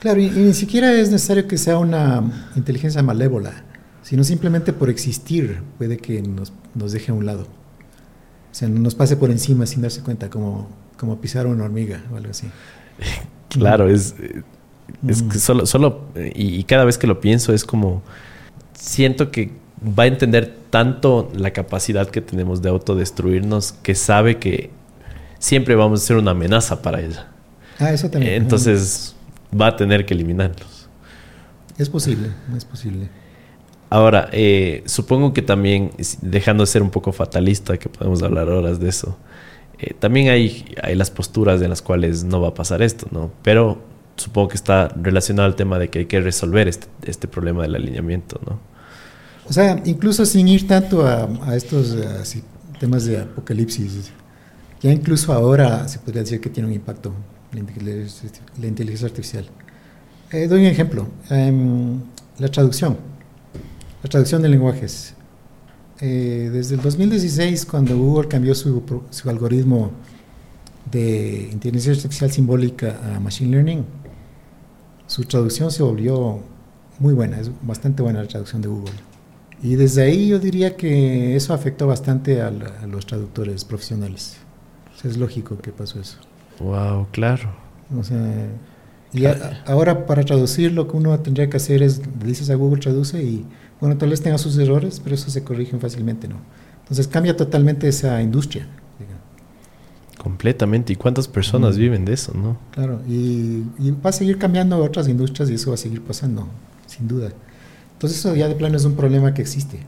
Claro, 0.00 0.20
y, 0.20 0.30
ni 0.30 0.54
siquiera 0.54 0.92
es 0.92 1.10
necesario 1.10 1.48
que 1.48 1.58
sea 1.58 1.78
una 1.78 2.50
inteligencia 2.54 3.02
malévola, 3.02 3.64
sino 4.02 4.24
simplemente 4.24 4.72
por 4.72 4.90
existir 4.90 5.62
puede 5.78 5.96
que 5.96 6.22
nos, 6.22 6.52
nos 6.74 6.92
deje 6.92 7.12
a 7.12 7.14
un 7.14 7.26
lado. 7.26 7.42
O 7.42 8.54
sea, 8.58 8.68
nos 8.68 8.94
pase 8.94 9.16
por 9.16 9.30
encima 9.30 9.66
sin 9.66 9.82
darse 9.82 10.02
cuenta, 10.02 10.30
como, 10.30 10.68
como 10.96 11.20
pisar 11.20 11.46
una 11.46 11.64
hormiga 11.64 12.02
o 12.12 12.16
algo 12.16 12.30
así. 12.30 12.48
Claro, 13.48 13.88
es, 13.88 14.14
es 15.06 15.22
que 15.22 15.38
solo, 15.38 15.66
solo 15.66 16.08
y, 16.34 16.62
cada 16.64 16.84
vez 16.84 16.98
que 16.98 17.06
lo 17.06 17.20
pienso 17.20 17.54
es 17.54 17.64
como, 17.64 18.02
siento 18.74 19.30
que 19.30 19.52
va 19.82 20.04
a 20.04 20.06
entender 20.06 20.54
tanto 20.70 21.30
la 21.34 21.52
capacidad 21.52 22.08
que 22.08 22.20
tenemos 22.20 22.60
de 22.60 22.68
autodestruirnos 22.68 23.72
que 23.72 23.94
sabe 23.94 24.38
que 24.38 24.70
siempre 25.38 25.74
vamos 25.74 26.02
a 26.02 26.06
ser 26.06 26.16
una 26.16 26.32
amenaza 26.32 26.82
para 26.82 27.00
ella. 27.00 27.28
Ah, 27.78 27.92
eso 27.92 28.10
también. 28.10 28.34
Entonces, 28.34 29.15
va 29.58 29.68
a 29.68 29.76
tener 29.76 30.06
que 30.06 30.14
eliminarlos. 30.14 30.88
Es 31.78 31.88
posible, 31.90 32.30
es 32.56 32.64
posible. 32.64 33.08
Ahora, 33.90 34.28
eh, 34.32 34.82
supongo 34.86 35.32
que 35.32 35.42
también, 35.42 35.92
dejando 36.20 36.64
de 36.64 36.66
ser 36.66 36.82
un 36.82 36.90
poco 36.90 37.12
fatalista, 37.12 37.78
que 37.78 37.88
podemos 37.88 38.22
hablar 38.22 38.48
horas 38.48 38.80
de 38.80 38.88
eso, 38.88 39.16
eh, 39.78 39.94
también 39.94 40.28
hay, 40.28 40.74
hay 40.82 40.94
las 40.94 41.10
posturas 41.10 41.60
en 41.62 41.70
las 41.70 41.82
cuales 41.82 42.24
no 42.24 42.40
va 42.40 42.48
a 42.48 42.54
pasar 42.54 42.82
esto, 42.82 43.06
¿no? 43.10 43.30
Pero 43.42 43.78
supongo 44.16 44.48
que 44.48 44.56
está 44.56 44.88
relacionado 44.88 45.46
al 45.46 45.54
tema 45.54 45.78
de 45.78 45.88
que 45.88 46.00
hay 46.00 46.06
que 46.06 46.20
resolver 46.20 46.66
este, 46.66 46.88
este 47.04 47.28
problema 47.28 47.62
del 47.62 47.76
alineamiento, 47.76 48.40
¿no? 48.46 48.58
O 49.48 49.52
sea, 49.52 49.80
incluso 49.84 50.26
sin 50.26 50.48
ir 50.48 50.66
tanto 50.66 51.06
a, 51.06 51.54
estos 51.54 51.96
temas 52.80 53.04
de 53.04 53.18
apocalipsis, 53.18 54.10
ya 54.82 54.90
incluso 54.90 55.32
ahora 55.32 55.86
se 55.86 56.00
podría 56.00 56.22
decir 56.22 56.40
que 56.40 56.50
tiene 56.50 56.68
un 56.68 56.74
impacto 56.74 57.12
la 57.52 58.66
inteligencia 58.66 59.06
artificial. 59.06 59.46
Eh, 60.32 60.48
doy 60.48 60.60
un 60.60 60.66
ejemplo. 60.66 61.06
Em, 61.30 62.00
la 62.38 62.48
traducción. 62.48 62.96
La 64.02 64.10
traducción 64.10 64.42
de 64.42 64.48
lenguajes. 64.48 65.14
Eh, 66.00 66.50
desde 66.52 66.74
el 66.74 66.82
2016, 66.82 67.64
cuando 67.64 67.96
Google 67.96 68.28
cambió 68.28 68.54
su, 68.54 68.82
su, 69.10 69.30
algoritmo 69.30 69.92
de 70.90 71.48
inteligencia 71.52 71.92
artificial 71.92 72.30
simbólica 72.30 73.00
a 73.14 73.20
Machine 73.20 73.50
Learning, 73.50 73.84
su 75.06 75.24
traducción 75.24 75.70
se 75.70 75.82
volvió 75.82 76.42
muy 76.98 77.14
buena, 77.14 77.40
es 77.40 77.50
bastante 77.62 78.02
buena 78.02 78.22
la 78.22 78.28
traducción 78.28 78.60
de 78.60 78.68
Google. 78.68 78.92
Y 79.62 79.76
desde 79.76 80.02
ahí 80.02 80.28
yo 80.28 80.38
diría 80.38 80.76
que 80.76 81.34
eso 81.34 81.54
afectó 81.54 81.86
bastante 81.86 82.42
a 82.42 82.50
los 82.50 83.06
traductores 83.06 83.64
profesionales. 83.64 84.36
es 85.02 85.16
lógico 85.16 85.56
que 85.58 85.72
pasó 85.72 86.00
eso. 86.00 86.18
Wow, 86.60 87.08
claro. 87.10 87.50
O 87.96 88.02
sea, 88.02 88.48
y 89.12 89.24
ahora 89.66 90.06
para 90.06 90.22
traducir 90.24 90.72
lo 90.72 90.88
que 90.88 90.96
uno 90.96 91.18
tendría 91.20 91.48
que 91.48 91.56
hacer 91.56 91.82
es, 91.82 92.00
dices 92.24 92.50
a 92.50 92.54
Google 92.54 92.80
traduce 92.80 93.22
y, 93.22 93.44
bueno, 93.80 93.96
tal 93.96 94.10
vez 94.10 94.20
tenga 94.20 94.38
sus 94.38 94.58
errores, 94.58 95.00
pero 95.00 95.14
eso 95.14 95.30
se 95.30 95.44
corrigen 95.44 95.80
fácilmente, 95.80 96.28
¿no? 96.28 96.36
Entonces 96.82 97.08
cambia 97.08 97.36
totalmente 97.36 97.88
esa 97.88 98.20
industria. 98.22 98.66
Completamente. 100.26 100.92
¿Y 100.92 100.96
cuántas 100.96 101.28
personas 101.28 101.76
viven 101.78 102.04
de 102.04 102.12
eso, 102.14 102.32
no? 102.34 102.56
Claro, 102.72 103.00
y, 103.08 103.62
va 104.04 104.10
a 104.10 104.12
seguir 104.12 104.38
cambiando 104.38 104.76
otras 104.82 105.06
industrias 105.06 105.48
y 105.50 105.54
eso 105.54 105.70
va 105.70 105.74
a 105.74 105.78
seguir 105.78 106.02
pasando, 106.02 106.48
sin 106.86 107.06
duda. 107.06 107.30
Entonces 107.92 108.18
eso 108.18 108.34
ya 108.34 108.48
de 108.48 108.56
plano 108.56 108.76
es 108.76 108.84
un 108.84 108.96
problema 108.96 109.32
que 109.34 109.42
existe. 109.42 109.78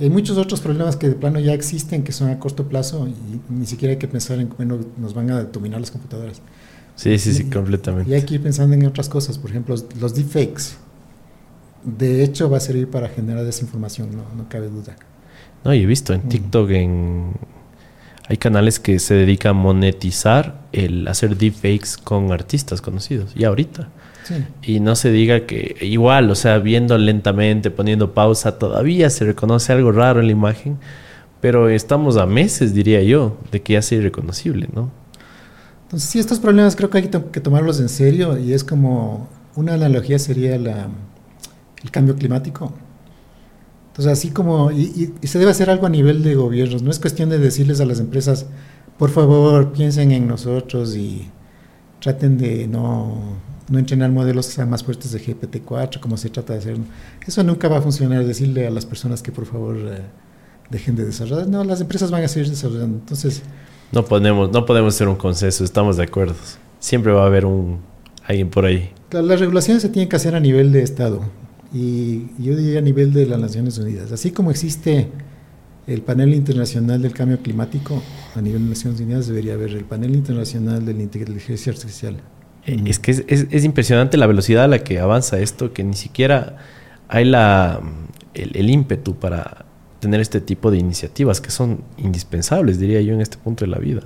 Hay 0.00 0.10
muchos 0.10 0.36
otros 0.38 0.60
problemas 0.60 0.96
que 0.96 1.08
de 1.08 1.14
plano 1.14 1.38
ya 1.38 1.52
existen, 1.52 2.02
que 2.02 2.12
son 2.12 2.30
a 2.30 2.38
corto 2.38 2.68
plazo 2.68 3.06
y 3.06 3.14
ni 3.52 3.66
siquiera 3.66 3.92
hay 3.92 3.98
que 3.98 4.08
pensar 4.08 4.38
en 4.40 4.48
cómo 4.48 4.78
nos 4.96 5.14
van 5.14 5.30
a 5.30 5.44
dominar 5.44 5.80
las 5.80 5.90
computadoras. 5.90 6.40
Sí, 6.96 7.18
sí, 7.18 7.32
sí, 7.32 7.44
completamente. 7.44 8.10
Y 8.10 8.14
hay 8.14 8.22
que 8.22 8.34
ir 8.34 8.42
pensando 8.42 8.74
en 8.74 8.84
otras 8.86 9.08
cosas, 9.08 9.38
por 9.38 9.50
ejemplo, 9.50 9.74
los 10.00 10.14
deepfakes. 10.14 10.76
De 11.84 12.22
hecho, 12.22 12.48
va 12.50 12.58
a 12.58 12.60
servir 12.60 12.88
para 12.88 13.08
generar 13.08 13.44
desinformación, 13.44 14.10
no, 14.14 14.24
no 14.36 14.48
cabe 14.48 14.68
duda. 14.68 14.96
No, 15.64 15.74
y 15.74 15.82
he 15.82 15.86
visto 15.86 16.12
en 16.12 16.26
mm. 16.26 16.28
TikTok, 16.28 16.70
en... 16.70 17.32
hay 18.28 18.36
canales 18.36 18.78
que 18.78 18.98
se 18.98 19.14
dedican 19.14 19.50
a 19.50 19.54
monetizar 19.54 20.62
el 20.72 21.08
hacer 21.08 21.36
deepfakes 21.36 21.96
con 22.02 22.32
artistas 22.32 22.80
conocidos. 22.80 23.32
Y 23.34 23.44
ahorita. 23.44 23.88
Y 24.62 24.80
no 24.80 24.94
se 24.94 25.10
diga 25.10 25.46
que 25.46 25.76
igual, 25.80 26.30
o 26.30 26.34
sea, 26.34 26.58
viendo 26.58 26.96
lentamente, 26.98 27.70
poniendo 27.70 28.14
pausa, 28.14 28.58
todavía 28.58 29.10
se 29.10 29.24
reconoce 29.24 29.72
algo 29.72 29.92
raro 29.92 30.20
en 30.20 30.26
la 30.26 30.32
imagen, 30.32 30.78
pero 31.40 31.68
estamos 31.68 32.16
a 32.16 32.26
meses, 32.26 32.74
diría 32.74 33.02
yo, 33.02 33.38
de 33.50 33.62
que 33.62 33.74
ya 33.74 33.82
sea 33.82 33.98
irreconocible, 33.98 34.68
¿no? 34.72 34.90
Entonces, 35.84 36.08
sí, 36.08 36.18
estos 36.18 36.38
problemas 36.38 36.76
creo 36.76 36.88
que 36.88 36.98
hay 36.98 37.08
que 37.08 37.40
tomarlos 37.40 37.80
en 37.80 37.88
serio 37.88 38.38
y 38.38 38.52
es 38.52 38.64
como 38.64 39.28
una 39.56 39.74
analogía 39.74 40.18
sería 40.18 40.58
la, 40.58 40.88
el 41.82 41.90
cambio 41.90 42.16
climático. 42.16 42.72
Entonces, 43.88 44.12
así 44.12 44.30
como, 44.30 44.70
y, 44.70 45.12
y, 45.20 45.26
se 45.26 45.38
debe 45.38 45.50
hacer 45.50 45.68
algo 45.68 45.84
a 45.86 45.90
nivel 45.90 46.22
de 46.22 46.34
gobiernos, 46.34 46.82
no 46.82 46.90
es 46.90 46.98
cuestión 46.98 47.28
de 47.28 47.38
decirles 47.38 47.80
a 47.80 47.84
las 47.84 48.00
empresas, 48.00 48.46
por 48.96 49.10
favor, 49.10 49.72
piensen 49.72 50.12
en 50.12 50.26
nosotros 50.26 50.96
y 50.96 51.28
traten 52.00 52.38
de 52.38 52.66
no 52.68 53.36
no 53.72 53.78
entrenar 53.78 54.10
modelos 54.10 54.46
que 54.46 54.52
sean 54.52 54.68
más 54.68 54.84
fuertes 54.84 55.12
de 55.12 55.20
GPT-4, 55.20 55.98
como 55.98 56.18
se 56.18 56.28
trata 56.28 56.52
de 56.52 56.58
hacer. 56.58 56.76
Eso 57.26 57.42
nunca 57.42 57.68
va 57.68 57.78
a 57.78 57.82
funcionar, 57.82 58.24
decirle 58.24 58.66
a 58.66 58.70
las 58.70 58.84
personas 58.84 59.22
que 59.22 59.32
por 59.32 59.46
favor 59.46 59.76
eh, 59.76 60.02
dejen 60.70 60.94
de 60.94 61.06
desarrollar. 61.06 61.48
No, 61.48 61.64
las 61.64 61.80
empresas 61.80 62.10
van 62.10 62.22
a 62.22 62.28
seguir 62.28 62.50
desarrollando. 62.50 62.98
Entonces... 62.98 63.42
No 63.90 64.04
podemos, 64.04 64.52
no 64.52 64.66
podemos 64.66 64.94
hacer 64.94 65.08
un 65.08 65.16
consenso, 65.16 65.64
estamos 65.64 65.96
de 65.96 66.04
acuerdo. 66.04 66.34
Siempre 66.80 67.12
va 67.12 67.22
a 67.22 67.26
haber 67.26 67.46
un 67.46 67.80
alguien 68.24 68.50
por 68.50 68.66
ahí. 68.66 68.90
las 69.10 69.40
regulaciones 69.40 69.82
se 69.82 69.88
tienen 69.88 70.08
que 70.08 70.16
hacer 70.16 70.34
a 70.34 70.40
nivel 70.40 70.70
de 70.70 70.82
Estado 70.82 71.22
y 71.72 72.26
yo 72.38 72.54
diría 72.54 72.78
a 72.78 72.82
nivel 72.82 73.12
de 73.12 73.26
las 73.26 73.40
Naciones 73.40 73.78
Unidas. 73.78 74.12
Así 74.12 74.32
como 74.32 74.50
existe 74.50 75.08
el 75.86 76.02
panel 76.02 76.34
internacional 76.34 77.00
del 77.00 77.12
cambio 77.12 77.38
climático, 77.38 78.02
a 78.34 78.40
nivel 78.42 78.64
de 78.64 78.68
Naciones 78.70 79.00
Unidas 79.00 79.26
debería 79.26 79.54
haber 79.54 79.70
el 79.70 79.84
panel 79.84 80.14
internacional 80.14 80.84
de 80.84 80.94
la 80.94 81.02
inteligencia 81.02 81.72
artificial. 81.72 82.16
Eh, 82.66 82.82
es 82.86 82.98
que 82.98 83.10
es, 83.10 83.64
impresionante 83.64 84.16
la 84.16 84.26
velocidad 84.26 84.64
a 84.64 84.68
la 84.68 84.78
que 84.80 85.00
avanza 85.00 85.40
esto, 85.40 85.72
que 85.72 85.82
ni 85.84 85.94
siquiera 85.94 86.56
hay 87.08 87.24
la, 87.24 87.80
el, 88.34 88.70
ímpetu 88.70 89.16
para 89.16 89.66
tener 90.00 90.20
este 90.20 90.40
tipo 90.40 90.70
de 90.70 90.78
iniciativas 90.78 91.40
que 91.40 91.50
son 91.50 91.82
indispensables, 91.98 92.78
diría 92.78 93.00
yo, 93.00 93.14
en 93.14 93.20
este 93.20 93.36
punto 93.36 93.64
de 93.64 93.70
la 93.70 93.78
vida. 93.78 94.02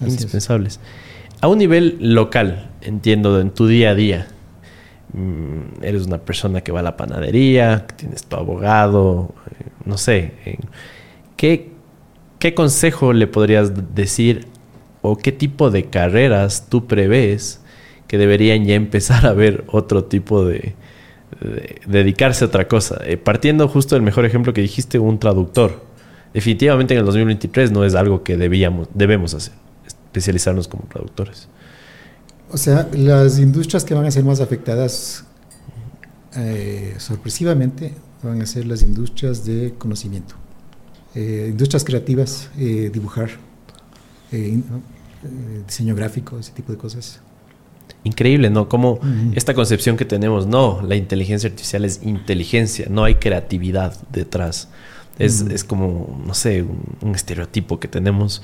indispensables. 0.00 0.80
A 1.40 1.48
un 1.48 1.58
nivel 1.58 1.96
local, 2.00 2.70
entiendo, 2.80 3.40
en 3.40 3.50
tu 3.50 3.66
día 3.66 3.90
a 3.90 3.94
día, 3.94 4.28
mm, 5.12 5.82
eres 5.82 6.06
una 6.06 6.18
persona 6.18 6.60
que 6.60 6.72
va 6.72 6.80
a 6.80 6.82
la 6.84 6.96
panadería, 6.96 7.86
tienes 7.96 8.24
tu 8.24 8.36
abogado, 8.36 9.34
eh, 9.50 9.66
no 9.84 9.96
sé, 9.98 10.58
¿qué, 11.36 11.70
¿qué 12.38 12.54
consejo 12.54 13.12
le 13.12 13.26
podrías 13.26 13.94
decir 13.94 14.46
o 15.02 15.16
qué 15.16 15.32
tipo 15.32 15.70
de 15.70 15.86
carreras 15.86 16.68
tú 16.68 16.86
prevés 16.86 17.61
que 18.12 18.18
deberían 18.18 18.66
ya 18.66 18.74
empezar 18.74 19.24
a 19.24 19.32
ver 19.32 19.64
otro 19.68 20.04
tipo 20.04 20.44
de, 20.44 20.74
dedicarse 21.86 22.44
a 22.44 22.48
otra 22.48 22.68
cosa. 22.68 23.00
Eh, 23.06 23.16
partiendo 23.16 23.68
justo 23.68 23.94
del 23.94 24.02
mejor 24.02 24.26
ejemplo 24.26 24.52
que 24.52 24.60
dijiste, 24.60 24.98
un 24.98 25.18
traductor. 25.18 25.82
Definitivamente 26.34 26.92
en 26.92 27.00
el 27.00 27.06
2023 27.06 27.70
no 27.70 27.86
es 27.86 27.94
algo 27.94 28.22
que 28.22 28.36
debíamos, 28.36 28.88
debemos 28.92 29.32
hacer, 29.32 29.54
especializarnos 29.86 30.68
como 30.68 30.84
traductores. 30.90 31.48
O 32.50 32.58
sea, 32.58 32.86
las 32.92 33.38
industrias 33.38 33.82
que 33.82 33.94
van 33.94 34.04
a 34.04 34.10
ser 34.10 34.24
más 34.24 34.40
afectadas 34.40 35.24
eh, 36.36 36.94
sorpresivamente 36.98 37.94
van 38.22 38.42
a 38.42 38.46
ser 38.46 38.66
las 38.66 38.82
industrias 38.82 39.46
de 39.46 39.72
conocimiento, 39.78 40.34
eh, 41.14 41.46
industrias 41.48 41.82
creativas, 41.82 42.50
dibujar, 42.58 43.30
diseño 45.66 45.94
gráfico, 45.94 46.38
ese 46.38 46.52
tipo 46.52 46.72
de 46.72 46.78
cosas 46.78 47.22
increíble, 48.04 48.50
¿no? 48.50 48.68
Como 48.68 49.00
esta 49.34 49.54
concepción 49.54 49.96
que 49.96 50.04
tenemos, 50.04 50.46
no, 50.46 50.82
la 50.82 50.96
inteligencia 50.96 51.48
artificial 51.48 51.84
es 51.84 52.02
inteligencia, 52.02 52.86
no 52.90 53.04
hay 53.04 53.16
creatividad 53.16 53.96
detrás. 54.10 54.68
Es, 55.18 55.64
como, 55.64 56.20
no 56.26 56.34
sé, 56.34 56.62
un, 56.62 57.14
estereotipo 57.14 57.78
que 57.78 57.88
tenemos. 57.88 58.42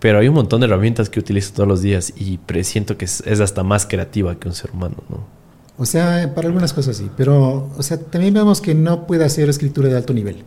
Pero 0.00 0.18
hay 0.18 0.28
un 0.28 0.34
montón 0.34 0.60
de 0.60 0.66
herramientas 0.66 1.10
que 1.10 1.20
utilizo 1.20 1.52
todos 1.52 1.68
los 1.68 1.82
días 1.82 2.14
y 2.16 2.38
presiento 2.38 2.96
que 2.96 3.04
es, 3.04 3.22
hasta 3.40 3.62
más 3.62 3.86
creativa 3.86 4.38
que 4.38 4.48
un 4.48 4.54
ser 4.54 4.70
humano, 4.70 4.96
¿no? 5.08 5.40
O 5.76 5.86
sea, 5.86 6.34
para 6.34 6.48
algunas 6.48 6.74
cosas 6.74 6.98
sí, 6.98 7.10
pero, 7.16 7.70
o 7.76 7.82
sea, 7.82 7.98
también 7.98 8.34
vemos 8.34 8.60
que 8.60 8.74
no 8.74 9.06
puede 9.06 9.24
hacer 9.24 9.48
escritura 9.48 9.88
de 9.88 9.96
alto 9.96 10.12
nivel. 10.12 10.44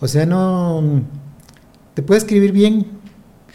O 0.00 0.08
sea, 0.08 0.26
no. 0.26 1.02
Te 1.94 2.02
puede 2.02 2.18
escribir 2.18 2.52
bien 2.52 2.86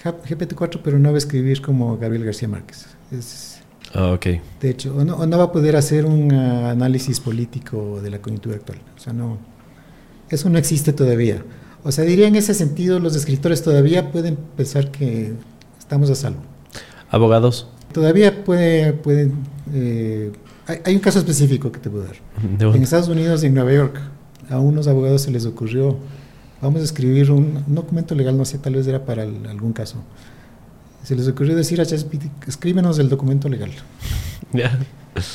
GPT-4, 0.03 0.81
pero 0.83 0.99
no 0.99 1.09
va 1.09 1.15
a 1.15 1.17
escribir 1.17 1.61
como 1.61 1.97
Gabriel 1.97 2.25
García 2.25 2.47
Márquez. 2.47 2.87
Es, 3.11 3.62
Ah, 3.95 4.17
De 4.59 4.69
hecho, 4.69 4.95
o 4.95 5.03
no, 5.03 5.37
va 5.37 5.43
a 5.43 5.51
poder 5.51 5.75
hacer 5.75 6.05
un 6.05 6.31
ah, 6.33 6.71
análisis 6.71 7.19
político 7.19 8.01
de 8.01 8.09
la 8.09 8.19
coyuntura 8.19 8.55
actual. 8.55 8.79
O 8.97 8.99
sea, 8.99 9.13
no, 9.13 9.37
eso 10.29 10.49
no 10.49 10.57
existe 10.57 10.93
todavía. 10.93 11.43
O 11.83 11.91
sea, 11.91 12.03
diría 12.03 12.27
en 12.27 12.35
ese 12.35 12.53
sentido, 12.53 12.99
los 12.99 13.15
escritores 13.15 13.61
todavía 13.61 14.11
pueden 14.11 14.37
pensar 14.57 14.89
que 14.89 15.33
estamos 15.77 16.09
a 16.09 16.15
salvo. 16.15 16.39
¿Abogados? 17.09 17.67
Todavía 17.91 18.43
puede, 18.43 18.93
pueden... 18.93 19.33
Eh, 19.73 20.31
hay, 20.85 20.95
un 20.95 21.01
caso 21.01 21.19
específico 21.19 21.71
que 21.71 21.79
te 21.79 21.89
puedo 21.89 22.05
dar. 22.05 22.15
En 22.75 22.81
Estados 22.81 23.09
Unidos, 23.09 23.43
en 23.43 23.53
Nueva 23.53 23.73
York, 23.73 23.99
a 24.49 24.59
unos 24.59 24.87
abogados 24.87 25.21
se 25.21 25.31
les 25.31 25.45
ocurrió, 25.45 25.97
vamos 26.61 26.81
a 26.81 26.83
escribir 26.85 27.29
un, 27.29 27.63
documento 27.67 28.15
legal, 28.15 28.37
no 28.37 28.45
sé, 28.45 28.57
tal 28.57 28.75
vez 28.75 28.87
era 28.87 29.05
para 29.05 29.23
algún 29.23 29.73
caso 29.73 29.97
se 31.03 31.15
les 31.15 31.27
ocurrió 31.27 31.55
decir 31.55 31.81
a 31.81 31.85
ChatGPT, 31.85 32.47
escríbenos 32.47 32.99
el 32.99 33.09
documento 33.09 33.49
legal. 33.49 33.71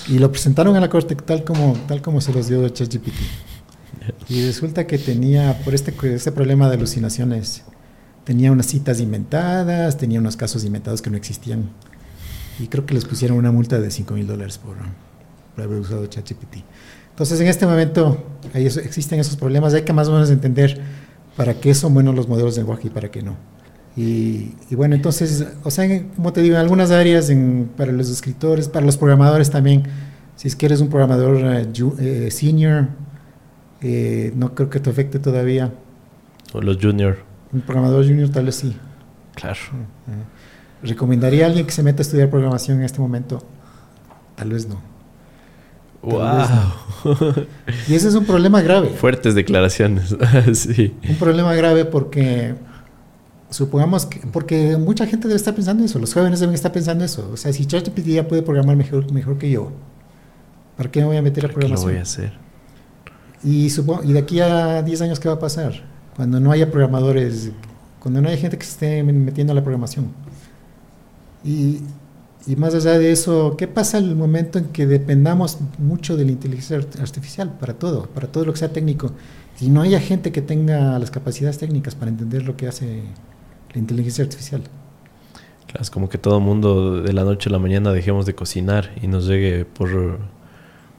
Y 0.08 0.18
lo 0.18 0.32
presentaron 0.32 0.74
a 0.74 0.80
la 0.80 0.88
corte 0.88 1.14
tal 1.14 1.44
como, 1.44 1.74
tal 1.86 2.02
como 2.02 2.20
se 2.20 2.32
los 2.32 2.48
dio 2.48 2.68
ChatGPT. 2.68 3.14
Y 4.28 4.44
resulta 4.44 4.86
que 4.86 4.98
tenía, 4.98 5.56
por 5.64 5.74
este, 5.74 5.94
este 6.14 6.32
problema 6.32 6.68
de 6.68 6.74
alucinaciones, 6.74 7.62
tenía 8.24 8.50
unas 8.50 8.66
citas 8.66 9.00
inventadas, 9.00 9.96
tenía 9.96 10.18
unos 10.18 10.36
casos 10.36 10.64
inventados 10.64 11.00
que 11.00 11.10
no 11.10 11.16
existían. 11.16 11.70
Y 12.58 12.66
creo 12.66 12.86
que 12.86 12.94
les 12.94 13.04
pusieron 13.04 13.38
una 13.38 13.52
multa 13.52 13.78
de 13.78 13.90
5 13.90 14.14
mil 14.14 14.26
dólares 14.26 14.58
por, 14.58 14.76
haber 15.62 15.78
usado 15.78 16.06
ChatGPT. 16.06 16.56
Entonces, 17.10 17.40
en 17.40 17.46
este 17.46 17.66
momento 17.66 18.40
ahí 18.54 18.66
existen 18.66 19.20
esos 19.20 19.36
problemas. 19.36 19.74
Hay 19.74 19.82
que 19.82 19.92
más 19.92 20.08
o 20.08 20.12
menos 20.12 20.30
entender 20.30 20.80
para 21.36 21.54
qué 21.54 21.74
son 21.74 21.94
buenos 21.94 22.14
los 22.14 22.28
modelos 22.28 22.54
de 22.54 22.62
lenguaje 22.62 22.88
y 22.88 22.90
para 22.90 23.10
qué 23.10 23.22
no. 23.22 23.36
Y, 23.96 24.54
bueno, 24.70 24.94
entonces, 24.94 25.44
o 25.64 25.70
sea, 25.72 25.88
como 26.14 26.32
te 26.32 26.40
digo, 26.40 26.54
en 26.54 26.60
algunas 26.60 26.92
áreas, 26.92 27.32
para 27.76 27.90
los 27.90 28.08
escritores, 28.08 28.68
para 28.68 28.86
los 28.86 28.96
programadores 28.96 29.50
también, 29.50 29.84
si 30.36 30.46
es 30.46 30.54
que 30.54 30.66
eres 30.66 30.80
un 30.80 30.88
programador 30.88 31.36
eh, 31.38 31.66
eh, 31.98 32.30
senior, 32.30 32.86
eh, 33.80 34.32
no 34.36 34.54
creo 34.54 34.70
que 34.70 34.78
te 34.78 34.88
afecte 34.88 35.18
todavía. 35.18 35.72
O 36.52 36.60
los 36.60 36.78
junior. 36.80 37.18
Un 37.52 37.60
programador 37.60 38.06
junior 38.06 38.28
tal 38.28 38.44
vez 38.44 38.54
sí. 38.54 38.76
Claro. 39.34 39.58
¿Recomendaría 40.80 41.44
a 41.44 41.48
alguien 41.48 41.66
que 41.66 41.72
se 41.72 41.82
meta 41.82 42.00
a 42.00 42.02
estudiar 42.02 42.30
programación 42.30 42.78
en 42.78 42.84
este 42.84 43.00
momento? 43.00 43.42
Tal 44.36 44.50
vez 44.50 44.68
no. 44.68 44.80
wow. 46.02 47.34
Y 47.88 47.94
ese 47.94 48.06
es 48.06 48.14
un 48.14 48.24
problema 48.24 48.62
grave. 48.62 48.90
Fuertes 48.90 49.34
declaraciones. 49.34 50.16
sí. 50.52 50.94
Un 51.08 51.16
problema 51.16 51.52
grave 51.54 51.84
porque 51.84 52.54
supongamos 53.50 54.06
que, 54.06 54.20
porque 54.20 54.76
mucha 54.76 55.06
gente 55.06 55.28
debe 55.28 55.36
estar 55.36 55.54
pensando 55.54 55.84
eso, 55.84 55.98
los 55.98 56.12
jóvenes 56.12 56.40
deben 56.40 56.54
estar 56.54 56.72
pensando 56.72 57.04
eso. 57.04 57.30
O 57.32 57.36
sea, 57.36 57.52
si 57.52 57.66
ChatGPT 57.66 58.06
ya 58.06 58.28
puede 58.28 58.42
programar 58.42 58.76
mejor, 58.76 59.10
mejor 59.12 59.38
que 59.38 59.50
yo, 59.50 59.72
¿para 60.76 60.90
qué 60.90 61.00
me 61.00 61.06
voy 61.06 61.16
a 61.16 61.22
meter 61.22 61.46
a 61.46 61.48
programación? 61.48 61.76
¿Qué 61.76 61.84
lo 61.86 61.92
voy 61.92 61.98
a 61.98 62.02
hacer? 62.02 62.32
Y, 63.42 63.70
supongo, 63.70 64.02
y 64.04 64.12
de 64.12 64.18
aquí 64.18 64.40
a 64.40 64.82
10 64.82 65.02
años, 65.02 65.20
¿qué 65.20 65.28
va 65.28 65.34
a 65.34 65.38
pasar? 65.38 65.84
Cuando 66.16 66.40
no 66.40 66.50
haya 66.50 66.70
programadores, 66.70 67.52
cuando 68.00 68.20
no 68.20 68.28
haya 68.28 68.36
gente 68.36 68.58
que 68.58 68.64
se 68.64 68.72
esté 68.72 69.02
metiendo 69.02 69.52
a 69.52 69.54
la 69.54 69.62
programación. 69.62 70.08
Y, 71.44 71.80
y 72.46 72.56
más 72.56 72.74
allá 72.74 72.98
de 72.98 73.12
eso, 73.12 73.56
¿qué 73.56 73.68
pasa 73.68 73.98
en 73.98 74.04
el 74.04 74.16
momento 74.16 74.58
en 74.58 74.66
que 74.66 74.86
dependamos 74.86 75.58
mucho 75.78 76.16
de 76.16 76.24
la 76.24 76.32
inteligencia 76.32 76.78
artificial 77.00 77.56
para 77.58 77.74
todo, 77.74 78.06
para 78.06 78.26
todo 78.26 78.44
lo 78.44 78.52
que 78.52 78.58
sea 78.58 78.72
técnico? 78.72 79.12
Y 79.60 79.70
no 79.70 79.82
haya 79.82 80.00
gente 80.00 80.32
que 80.32 80.42
tenga 80.42 80.98
las 80.98 81.10
capacidades 81.10 81.58
técnicas 81.58 81.94
para 81.94 82.10
entender 82.10 82.44
lo 82.44 82.56
que 82.56 82.68
hace 82.68 83.02
la 83.78 83.82
inteligencia 83.82 84.24
artificial. 84.24 84.62
Claro, 85.66 85.82
es 85.82 85.90
como 85.90 86.08
que 86.08 86.18
todo 86.18 86.38
el 86.38 86.44
mundo 86.44 87.00
de 87.00 87.12
la 87.12 87.24
noche 87.24 87.48
a 87.48 87.52
la 87.52 87.58
mañana 87.58 87.92
dejemos 87.92 88.26
de 88.26 88.34
cocinar 88.34 88.90
y 89.00 89.06
nos 89.06 89.26
llegue 89.26 89.64
por, 89.64 90.18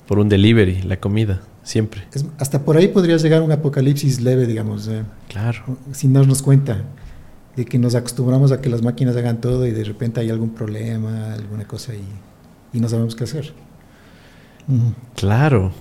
por 0.07 0.19
un 0.19 0.29
delivery 0.29 0.83
la 0.83 0.97
comida. 0.99 1.41
siempre. 1.63 2.03
hasta 2.37 2.63
por 2.63 2.77
ahí 2.77 2.87
podría 2.87 3.17
llegar 3.17 3.41
un 3.41 3.51
apocalipsis 3.51 4.21
leve, 4.21 4.45
digamos. 4.47 4.87
Eh, 4.87 5.03
claro. 5.27 5.77
Sin 5.91 6.13
darnos 6.13 6.41
cuenta 6.41 6.83
de 7.55 7.65
que 7.65 7.77
nos 7.77 7.95
acostumbramos 7.95 8.51
a 8.51 8.61
que 8.61 8.69
las 8.69 8.81
máquinas 8.81 9.15
hagan 9.17 9.41
todo 9.41 9.67
y 9.67 9.71
de 9.71 9.83
repente 9.83 10.21
hay 10.21 10.29
algún 10.29 10.51
problema, 10.51 11.33
alguna 11.33 11.67
cosa 11.67 11.93
y, 11.93 12.03
y 12.73 12.79
no 12.79 12.87
sabemos 12.87 13.15
qué 13.15 13.25
hacer. 13.25 13.53
Claro. 15.15 15.71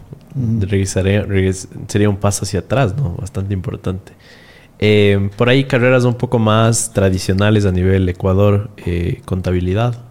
sería 1.86 2.08
un 2.08 2.16
paso 2.16 2.44
hacia 2.44 2.60
atrás, 2.60 2.96
¿no? 2.96 3.14
Bastante 3.16 3.52
importante. 3.52 4.12
Eh, 4.80 5.30
por 5.36 5.48
ahí 5.48 5.64
carreras 5.64 6.04
un 6.04 6.14
poco 6.14 6.38
más 6.38 6.92
tradicionales 6.92 7.66
a 7.66 7.72
nivel 7.72 8.08
Ecuador, 8.08 8.70
eh, 8.76 9.22
contabilidad. 9.24 10.04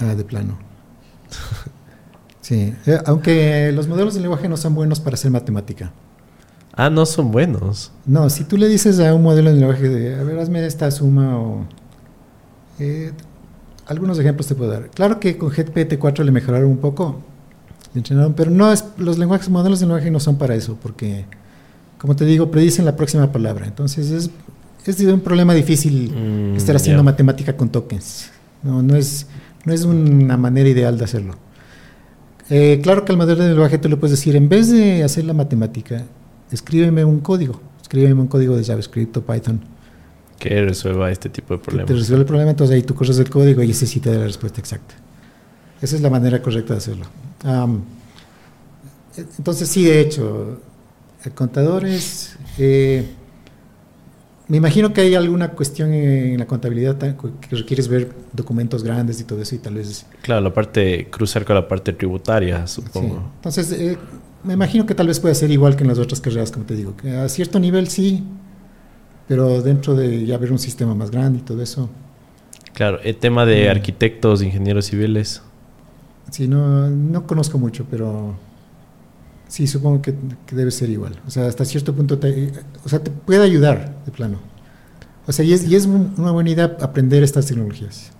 Ah, 0.00 0.14
de 0.14 0.24
plano. 0.24 0.58
sí, 2.40 2.74
eh, 2.86 2.98
aunque 3.04 3.72
los 3.72 3.88
modelos 3.88 4.14
de 4.14 4.20
lenguaje 4.20 4.48
no 4.48 4.56
son 4.56 4.74
buenos 4.74 5.00
para 5.00 5.14
hacer 5.14 5.30
matemática. 5.30 5.92
Ah, 6.72 6.90
no 6.90 7.04
son 7.06 7.30
buenos. 7.30 7.92
No, 8.06 8.28
si 8.30 8.44
tú 8.44 8.56
le 8.56 8.68
dices 8.68 8.98
a 8.98 9.14
un 9.14 9.22
modelo 9.22 9.50
de 9.50 9.56
lenguaje 9.56 9.88
de, 9.88 10.18
a 10.18 10.24
ver, 10.24 10.38
hazme 10.38 10.64
esta 10.66 10.90
suma 10.90 11.38
o... 11.38 11.66
algunos 13.86 14.18
ejemplos 14.18 14.46
te 14.48 14.54
puedo 14.54 14.70
dar. 14.70 14.88
Claro 14.90 15.20
que 15.20 15.36
con 15.36 15.50
GPT-4 15.50 16.24
le 16.24 16.32
mejoraron 16.32 16.70
un 16.70 16.78
poco, 16.78 17.22
le 17.92 18.00
entrenaron, 18.00 18.32
pero 18.32 18.50
no 18.50 18.72
es, 18.72 18.84
los 18.96 19.18
lenguajes, 19.18 19.50
modelos 19.50 19.78
de 19.78 19.86
lenguaje 19.86 20.10
no 20.10 20.18
son 20.18 20.36
para 20.36 20.56
eso, 20.56 20.76
porque 20.82 21.26
como 22.04 22.14
te 22.14 22.26
digo, 22.26 22.50
predicen 22.50 22.84
la 22.84 22.96
próxima 22.96 23.32
palabra. 23.32 23.64
Entonces 23.64 24.10
es, 24.10 24.30
es 24.84 25.00
un 25.00 25.20
problema 25.20 25.54
difícil 25.54 26.12
mm, 26.14 26.54
estar 26.54 26.76
haciendo 26.76 27.02
matemática 27.02 27.56
con 27.56 27.70
tokens. 27.70 28.30
No, 28.62 28.82
no, 28.82 28.94
es, 28.94 29.26
no 29.64 29.72
es 29.72 29.86
una 29.86 30.36
manera 30.36 30.68
ideal 30.68 30.98
de 30.98 31.04
hacerlo. 31.04 31.34
Eh, 32.50 32.78
claro 32.82 33.06
que 33.06 33.12
al 33.12 33.16
modelo 33.16 33.42
de 33.42 33.48
lenguaje 33.48 33.78
tú 33.78 33.88
le 33.88 33.96
puedes 33.96 34.18
decir, 34.18 34.36
en 34.36 34.50
vez 34.50 34.70
de 34.70 35.02
hacer 35.02 35.24
la 35.24 35.32
matemática, 35.32 36.04
escríbeme 36.50 37.06
un 37.06 37.20
código. 37.20 37.58
Escríbeme 37.80 38.20
un 38.20 38.28
código 38.28 38.54
de 38.54 38.64
JavaScript 38.64 39.16
o 39.16 39.22
Python. 39.22 39.62
Que 40.38 40.60
resuelva 40.60 41.10
este 41.10 41.30
tipo 41.30 41.54
de 41.54 41.60
problemas. 41.60 41.86
Que 41.86 41.94
te 41.94 42.00
resuelve 42.00 42.20
el 42.24 42.26
problema, 42.26 42.50
entonces 42.50 42.76
ahí 42.76 42.82
tú 42.82 42.94
corres 42.94 43.18
el 43.18 43.30
código 43.30 43.62
y 43.62 43.70
ese 43.70 43.86
sí 43.86 43.98
te 43.98 44.10
da 44.10 44.18
la 44.18 44.26
respuesta 44.26 44.60
exacta. 44.60 44.94
Esa 45.80 45.96
es 45.96 46.02
la 46.02 46.10
manera 46.10 46.42
correcta 46.42 46.74
de 46.74 46.78
hacerlo. 46.80 47.06
entonces 49.38 49.66
sí, 49.70 49.84
de 49.84 50.00
hecho, 50.00 50.60
contadores. 51.30 52.36
Eh, 52.58 53.06
me 54.46 54.58
imagino 54.58 54.92
que 54.92 55.00
hay 55.00 55.14
alguna 55.14 55.52
cuestión 55.52 55.92
en 55.92 56.38
la 56.38 56.46
contabilidad 56.46 56.98
que 56.98 57.56
requieres 57.56 57.88
ver 57.88 58.12
documentos 58.32 58.84
grandes 58.84 59.20
y 59.20 59.24
todo 59.24 59.40
eso 59.40 59.54
y 59.54 59.58
tal 59.58 59.74
vez... 59.76 60.06
Claro, 60.20 60.42
la 60.42 60.52
parte, 60.52 61.08
cruzar 61.10 61.44
con 61.46 61.56
la 61.56 61.66
parte 61.66 61.94
tributaria, 61.94 62.66
supongo. 62.66 63.30
Entonces, 63.36 63.72
eh, 63.72 63.96
me 64.42 64.52
imagino 64.52 64.84
que 64.84 64.94
tal 64.94 65.06
vez 65.06 65.18
pueda 65.18 65.34
ser 65.34 65.50
igual 65.50 65.76
que 65.76 65.84
en 65.84 65.88
las 65.88 65.98
otras 65.98 66.20
carreras, 66.20 66.52
como 66.52 66.66
te 66.66 66.76
digo, 66.76 66.94
que 66.94 67.16
a 67.16 67.26
cierto 67.30 67.58
nivel 67.58 67.88
sí, 67.88 68.22
pero 69.26 69.62
dentro 69.62 69.94
de 69.94 70.26
ya 70.26 70.36
ver 70.36 70.52
un 70.52 70.58
sistema 70.58 70.94
más 70.94 71.10
grande 71.10 71.38
y 71.38 71.42
todo 71.42 71.62
eso. 71.62 71.88
Claro, 72.74 73.00
el 73.02 73.16
tema 73.16 73.46
de 73.46 73.68
mm. 73.68 73.70
arquitectos, 73.70 74.42
ingenieros 74.42 74.86
civiles. 74.86 75.42
Sí, 76.30 76.48
no, 76.48 76.90
no 76.90 77.26
conozco 77.26 77.58
mucho, 77.58 77.86
pero 77.90 78.34
Sí, 79.54 79.68
supongo 79.68 80.02
que, 80.02 80.12
debe 80.50 80.72
ser 80.72 80.90
igual. 80.90 81.12
O 81.28 81.30
sea, 81.30 81.46
hasta 81.46 81.64
cierto 81.64 81.94
punto, 81.94 82.18
te, 82.18 82.50
o 82.84 82.88
sea, 82.88 82.98
te 82.98 83.12
puede 83.12 83.44
ayudar 83.44 83.94
de 84.04 84.10
plano. 84.10 84.40
O 85.28 85.32
sea, 85.32 85.44
y 85.44 85.52
es, 85.52 85.68
y 85.68 85.76
es 85.76 85.86
una 85.86 86.32
buena 86.32 86.50
idea 86.50 86.76
aprender 86.80 87.22
estas 87.22 87.46
tecnologías. 87.46 88.10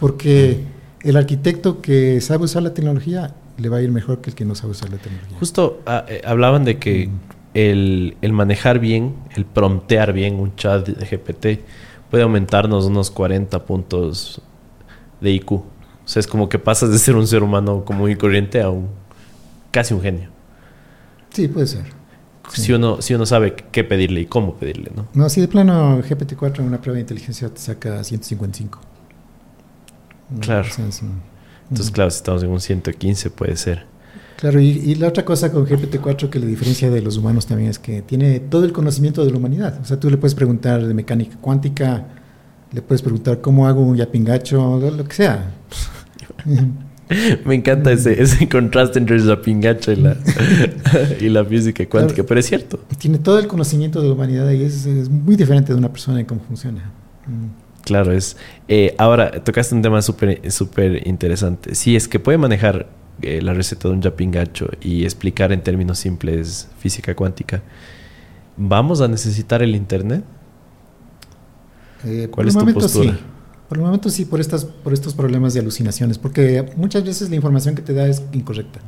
Porque 0.00 0.64
el 1.04 1.16
arquitecto 1.16 1.80
que 1.80 2.20
sabe 2.20 2.46
usar 2.46 2.64
la 2.64 2.74
tecnología 2.74 3.32
le 3.58 3.68
va 3.68 3.76
a 3.76 3.80
ir 3.82 3.92
mejor 3.92 4.22
que 4.22 4.30
el 4.30 4.34
que 4.34 4.44
no 4.44 4.56
sabe 4.56 4.72
usar 4.72 4.90
la 4.90 4.96
tecnología. 4.96 5.38
Justo 5.38 5.82
ah, 5.86 6.04
eh, 6.08 6.20
hablaban 6.24 6.64
de 6.64 6.80
que 6.80 7.10
el, 7.54 8.16
el, 8.20 8.32
manejar 8.32 8.80
bien, 8.80 9.14
el 9.36 9.44
promptear 9.44 10.12
bien 10.12 10.40
un 10.40 10.56
chat 10.56 10.88
de 10.88 11.06
GPT 11.06 11.60
puede 12.10 12.24
aumentarnos 12.24 12.86
unos 12.86 13.12
40 13.12 13.64
puntos 13.66 14.42
de 15.20 15.30
IQ. 15.30 15.52
O 15.52 15.64
sea, 16.06 16.18
es 16.18 16.26
como 16.26 16.48
que 16.48 16.58
pasas 16.58 16.90
de 16.90 16.98
ser 16.98 17.14
un 17.14 17.28
ser 17.28 17.44
humano 17.44 17.84
común 17.84 18.10
y 18.10 18.16
corriente 18.16 18.60
a 18.60 18.68
un 18.68 18.88
casi 19.70 19.94
un 19.94 20.02
genio. 20.02 20.41
Sí, 21.32 21.48
puede 21.48 21.66
ser. 21.66 21.84
Si, 22.52 22.72
uno, 22.72 23.00
si 23.00 23.14
uno 23.14 23.24
sabe 23.24 23.54
qué 23.54 23.84
pedirle 23.84 24.20
y 24.22 24.26
cómo 24.26 24.56
pedirle, 24.56 24.90
¿no? 24.94 25.06
No, 25.14 25.28
si 25.28 25.40
de 25.40 25.48
plano 25.48 26.02
GPT-4 26.02 26.58
en 26.58 26.66
una 26.66 26.80
prueba 26.80 26.96
de 26.96 27.02
inteligencia 27.02 27.48
te 27.48 27.60
saca 27.60 28.02
155. 28.02 28.80
Claro. 30.40 30.68
Entonces, 31.70 31.90
claro, 31.90 32.10
si 32.10 32.16
estamos 32.16 32.42
en 32.42 32.50
un 32.50 32.60
115 32.60 33.30
puede 33.30 33.56
ser. 33.56 33.86
Claro, 34.36 34.60
y, 34.60 34.94
la 34.96 35.08
otra 35.08 35.24
cosa 35.24 35.52
con 35.52 35.66
GPT-4 35.66 36.28
que 36.28 36.40
le 36.40 36.46
diferencia 36.46 36.90
de 36.90 37.00
los 37.00 37.16
humanos 37.16 37.46
también 37.46 37.70
es 37.70 37.78
que 37.78 38.02
tiene 38.02 38.40
todo 38.40 38.64
el 38.64 38.72
conocimiento 38.72 39.24
de 39.24 39.30
la 39.30 39.38
humanidad. 39.38 39.78
O 39.80 39.84
sea, 39.84 40.00
tú 40.00 40.10
le 40.10 40.16
puedes 40.16 40.34
preguntar 40.34 40.84
de 40.84 40.92
mecánica 40.92 41.36
cuántica, 41.40 42.06
le 42.72 42.82
puedes 42.82 43.02
preguntar 43.02 43.40
cómo 43.40 43.68
hago 43.68 43.82
un 43.82 43.96
yapingacho, 43.96 44.80
lo, 44.80 44.90
lo 44.90 45.04
que 45.04 45.14
sea. 45.14 45.54
Me 47.44 47.54
encanta 47.54 47.92
ese, 47.92 48.22
ese 48.22 48.48
contraste 48.48 48.98
entre 48.98 49.18
la 49.20 49.40
pingacha 49.40 49.92
y 49.92 49.96
la, 49.96 50.16
y 51.20 51.28
la 51.28 51.44
física 51.44 51.86
cuántica, 51.86 52.22
pero 52.24 52.40
es 52.40 52.46
cierto. 52.46 52.80
Tiene 52.98 53.18
todo 53.18 53.38
el 53.38 53.46
conocimiento 53.46 54.00
de 54.00 54.08
la 54.08 54.14
humanidad 54.14 54.50
y 54.50 54.62
es, 54.62 54.86
es 54.86 55.08
muy 55.08 55.36
diferente 55.36 55.72
de 55.72 55.78
una 55.78 55.90
persona 55.90 56.20
en 56.20 56.26
cómo 56.26 56.40
funciona. 56.42 56.90
Mm. 57.26 57.62
Claro, 57.84 58.12
es. 58.12 58.36
Eh, 58.68 58.94
ahora, 58.98 59.42
tocaste 59.42 59.74
un 59.74 59.82
tema 59.82 60.02
súper 60.02 60.50
super 60.52 61.06
interesante. 61.06 61.74
Si 61.74 61.96
es 61.96 62.06
que 62.06 62.20
puede 62.20 62.38
manejar 62.38 62.88
eh, 63.20 63.42
la 63.42 63.52
receta 63.54 63.88
de 63.88 63.94
un 63.94 64.02
yapingacho 64.02 64.68
y 64.80 65.04
explicar 65.04 65.52
en 65.52 65.62
términos 65.62 65.98
simples 65.98 66.68
física 66.78 67.14
cuántica, 67.14 67.62
¿vamos 68.56 69.00
a 69.00 69.08
necesitar 69.08 69.62
el 69.62 69.74
Internet? 69.74 70.24
Eh, 72.04 72.28
¿Cuál 72.30 72.48
es 72.48 72.56
tu 72.56 72.72
postura? 72.72 73.18
Por 73.72 73.78
el 73.78 73.84
momento 73.86 74.10
sí, 74.10 74.26
por, 74.26 74.38
estas, 74.38 74.66
por 74.66 74.92
estos 74.92 75.14
problemas 75.14 75.54
de 75.54 75.60
alucinaciones, 75.60 76.18
porque 76.18 76.62
muchas 76.76 77.04
veces 77.04 77.30
la 77.30 77.36
información 77.36 77.74
que 77.74 77.80
te 77.80 77.94
da 77.94 78.06
es 78.06 78.22
incorrecta. 78.34 78.80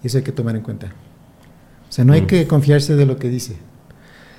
Y 0.00 0.06
eso 0.06 0.18
hay 0.18 0.22
que 0.22 0.30
tomar 0.30 0.54
en 0.54 0.62
cuenta. 0.62 0.92
O 1.88 1.92
sea, 1.92 2.04
no 2.04 2.12
hay 2.12 2.22
mm. 2.22 2.26
que 2.28 2.46
confiarse 2.46 2.94
de 2.94 3.04
lo 3.04 3.16
que 3.16 3.28
dice. 3.28 3.56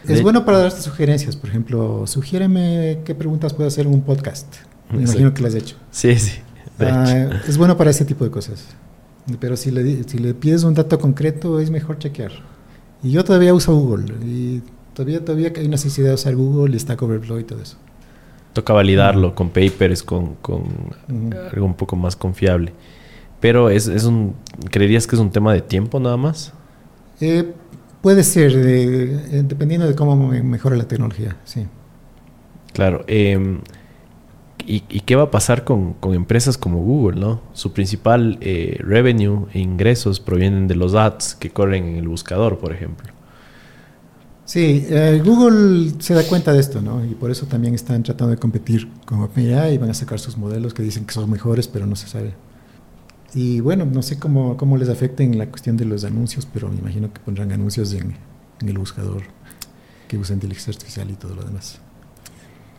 Es 0.07 0.21
bueno 0.21 0.45
para 0.45 0.59
darte 0.59 0.81
sugerencias, 0.81 1.35
por 1.35 1.49
ejemplo, 1.49 2.07
sugiéreme 2.07 2.99
qué 3.03 3.13
preguntas 3.13 3.53
puedo 3.53 3.67
hacer 3.67 3.87
en 3.87 3.93
un 3.93 4.03
podcast. 4.03 4.47
Me 4.89 5.03
imagino 5.03 5.33
que 5.33 5.41
las 5.41 5.53
has 5.53 5.61
hecho. 5.63 5.75
Sí, 5.91 6.15
sí. 6.15 6.39
Ah, 6.79 7.41
es 7.45 7.57
bueno 7.57 7.75
para 7.75 7.89
ese 7.89 8.05
tipo 8.05 8.23
de 8.23 8.31
cosas. 8.31 8.67
Pero 9.41 9.57
si 9.57 9.69
le, 9.69 10.03
si 10.03 10.17
le 10.17 10.33
pides 10.33 10.63
un 10.63 10.75
dato 10.75 10.97
concreto, 10.97 11.59
es 11.59 11.69
mejor 11.69 11.99
chequear. 11.99 12.31
Y 13.03 13.11
yo 13.11 13.25
todavía 13.25 13.53
uso 13.53 13.75
Google. 13.75 14.13
Y 14.25 14.61
todavía, 14.93 15.25
todavía 15.25 15.51
hay 15.53 15.67
necesidad 15.67 16.07
de 16.07 16.13
usar 16.13 16.37
Google 16.37 16.73
y 16.73 16.79
Stack 16.79 17.01
Overflow 17.01 17.39
y 17.39 17.43
todo 17.43 17.61
eso. 17.61 17.75
Toca 18.53 18.73
validarlo 18.73 19.33
con 19.33 19.49
papers, 19.49 20.03
con, 20.03 20.35
algo 21.51 21.65
un 21.65 21.73
poco 21.73 21.95
más 21.95 22.15
confiable. 22.15 22.73
Pero 23.39 23.69
es, 23.69 23.87
es, 23.87 24.03
un, 24.03 24.35
¿creerías 24.69 25.07
que 25.07 25.15
es 25.15 25.21
un 25.21 25.31
tema 25.31 25.53
de 25.53 25.61
tiempo 25.61 25.99
nada 25.99 26.17
más? 26.17 26.53
Eh, 27.19 27.53
puede 28.01 28.23
ser, 28.23 28.53
eh, 28.55 29.43
dependiendo 29.43 29.87
de 29.87 29.95
cómo 29.95 30.15
mejora 30.15 30.75
la 30.75 30.87
tecnología, 30.87 31.37
sí. 31.45 31.65
Claro. 32.73 33.03
Em, 33.07 33.59
y, 34.65 34.79
qué 35.01 35.15
va 35.15 35.23
a 35.23 35.31
pasar 35.31 35.63
con, 35.63 35.95
empresas 36.03 36.57
como 36.57 36.79
Google, 36.79 37.19
no? 37.19 37.41
Su 37.53 37.73
principal 37.73 38.37
eh, 38.41 38.77
revenue 38.79 39.47
e 39.53 39.59
ingresos 39.59 40.19
provienen 40.19 40.67
de 40.67 40.75
los 40.75 40.93
ads 40.93 41.35
que 41.35 41.49
corren 41.49 41.85
en 41.85 41.95
el 41.97 42.07
buscador, 42.07 42.57
por 42.59 42.73
ejemplo. 42.73 43.11
Sí, 44.45 44.85
eh, 44.89 45.21
Google 45.23 45.93
se 45.99 46.13
da 46.13 46.23
cuenta 46.23 46.51
de 46.51 46.59
esto, 46.59 46.81
¿no? 46.81 47.05
Y 47.05 47.15
por 47.15 47.31
eso 47.31 47.45
también 47.45 47.73
están 47.73 48.03
tratando 48.03 48.31
de 48.31 48.37
competir 48.37 48.89
con 49.05 49.21
OpenAI 49.21 49.75
y 49.75 49.77
van 49.77 49.89
a 49.89 49.93
sacar 49.93 50.19
sus 50.19 50.37
modelos 50.37 50.73
que 50.73 50.83
dicen 50.83 51.05
que 51.05 51.13
son 51.13 51.29
mejores, 51.29 51.67
pero 51.67 51.85
no 51.85 51.95
se 51.95 52.07
sabe. 52.07 52.33
Y 53.33 53.61
bueno, 53.61 53.85
no 53.85 54.01
sé 54.01 54.19
cómo, 54.19 54.57
cómo 54.57 54.77
les 54.77 54.89
afecta 54.89 55.23
en 55.23 55.37
la 55.37 55.47
cuestión 55.47 55.77
de 55.77 55.85
los 55.85 56.03
anuncios, 56.03 56.45
pero 56.51 56.67
me 56.67 56.79
imagino 56.79 57.13
que 57.13 57.21
pondrán 57.21 57.51
anuncios 57.51 57.93
en, 57.93 58.17
el 58.67 58.77
buscador 58.77 59.23
que 60.07 60.17
usa 60.17 60.33
inteligencia 60.33 60.71
artificial 60.71 61.09
y 61.09 61.13
todo 61.13 61.33
lo 61.33 61.43
demás. 61.43 61.79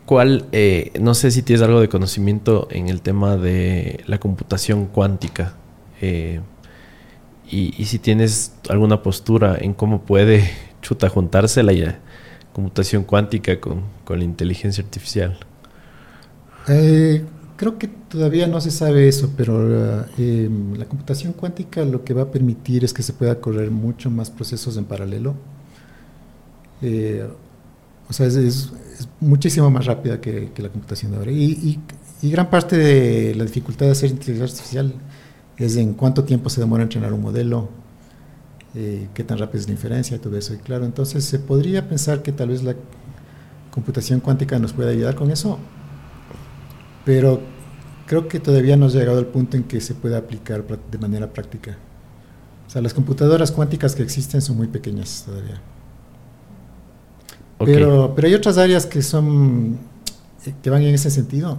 ¿Cuál, 0.04 0.46
eh, 0.52 0.92
no 1.00 1.14
sé 1.14 1.30
si 1.30 1.42
tienes 1.42 1.62
algo 1.62 1.80
de 1.80 1.88
conocimiento 1.88 2.68
en 2.70 2.88
el 2.88 3.00
tema 3.00 3.36
de 3.36 4.04
la 4.06 4.18
computación 4.18 4.86
cuántica? 4.86 5.54
Eh, 6.00 6.40
y, 7.50 7.74
y 7.80 7.86
si 7.86 7.98
tienes 7.98 8.52
alguna 8.68 9.02
postura 9.02 9.56
en 9.58 9.72
cómo 9.72 10.02
puede 10.02 10.50
chuta, 10.82 11.08
juntarse 11.08 11.62
la 11.62 11.98
computación 12.52 13.04
cuántica 13.04 13.58
con, 13.60 13.84
la 14.08 14.24
inteligencia 14.24 14.84
artificial? 14.84 15.38
Eh, 16.68 17.24
creo 17.56 17.78
que 17.78 17.88
todavía 17.88 18.46
no 18.46 18.60
se 18.60 18.70
sabe 18.70 19.08
eso, 19.08 19.32
pero 19.36 20.04
eh, 20.18 20.50
la 20.76 20.84
computación 20.84 21.32
cuántica 21.32 21.84
lo 21.84 22.04
que 22.04 22.12
va 22.12 22.22
a 22.22 22.30
permitir 22.30 22.84
es 22.84 22.92
que 22.92 23.02
se 23.02 23.14
pueda 23.14 23.40
correr 23.40 23.70
mucho 23.70 24.10
más 24.10 24.30
procesos 24.30 24.76
en 24.76 24.84
paralelo. 24.84 25.34
Eh, 26.82 27.26
o 28.08 28.12
sea, 28.12 28.26
es, 28.26 28.72
muchísimo 29.20 29.70
más 29.70 29.86
rápida 29.86 30.20
que, 30.20 30.50
la 30.58 30.68
computación 30.68 31.12
de 31.12 31.16
ahora. 31.16 31.30
Y, 31.32 31.80
y, 32.20 32.30
gran 32.30 32.50
parte 32.50 32.76
de 32.76 33.34
la 33.34 33.44
dificultad 33.44 33.86
de 33.86 33.92
hacer 33.92 34.10
inteligencia 34.10 34.44
artificial 34.44 34.94
es 35.56 35.76
en 35.76 35.94
cuánto 35.94 36.22
tiempo 36.24 36.50
se 36.50 36.60
demora 36.60 36.82
entrenar 36.82 37.12
un 37.12 37.22
modelo, 37.22 37.68
eh, 38.74 39.08
qué 39.14 39.24
tan 39.24 39.38
rápida 39.38 39.60
es 39.60 39.66
la 39.66 39.72
inferencia 39.72 40.16
y 40.16 40.20
todo 40.20 40.36
eso. 40.36 40.54
Y 40.54 40.58
claro, 40.58 40.84
entonces 40.84 41.24
se 41.24 41.38
podría 41.38 41.88
pensar 41.88 42.22
que 42.22 42.32
tal 42.32 42.48
vez 42.48 42.62
la 42.62 42.74
computación 43.70 44.20
cuántica 44.20 44.58
nos 44.58 44.72
puede 44.72 44.92
ayudar 44.92 45.14
con 45.14 45.30
eso, 45.30 45.58
pero 47.04 47.40
creo 48.06 48.28
que 48.28 48.40
todavía 48.40 48.76
no 48.76 48.86
ha 48.86 48.88
llegado 48.88 49.18
al 49.18 49.26
punto 49.26 49.56
en 49.56 49.64
que 49.64 49.80
se 49.80 49.94
pueda 49.94 50.18
aplicar 50.18 50.64
de 50.64 50.98
manera 50.98 51.32
práctica. 51.32 51.76
O 52.66 52.70
sea, 52.70 52.82
las 52.82 52.94
computadoras 52.94 53.52
cuánticas 53.52 53.94
que 53.94 54.02
existen 54.02 54.40
son 54.40 54.56
muy 54.56 54.68
pequeñas 54.68 55.24
todavía. 55.26 55.60
Pero, 57.64 58.12
pero 58.14 58.28
hay 58.28 58.34
otras 58.34 58.58
áreas 58.58 58.86
que 58.86 59.02
son 59.02 59.78
eh, 60.46 60.54
que 60.62 60.70
van 60.70 60.82
en 60.82 60.94
ese 60.94 61.10
sentido. 61.10 61.58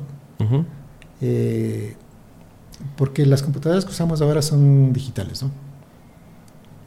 Eh, 1.21 1.95
porque 2.97 3.25
las 3.25 3.41
computadoras 3.41 3.85
que 3.85 3.91
usamos 3.91 4.21
ahora 4.21 4.41
son 4.41 4.91
digitales, 4.91 5.41
¿no? 5.41 5.51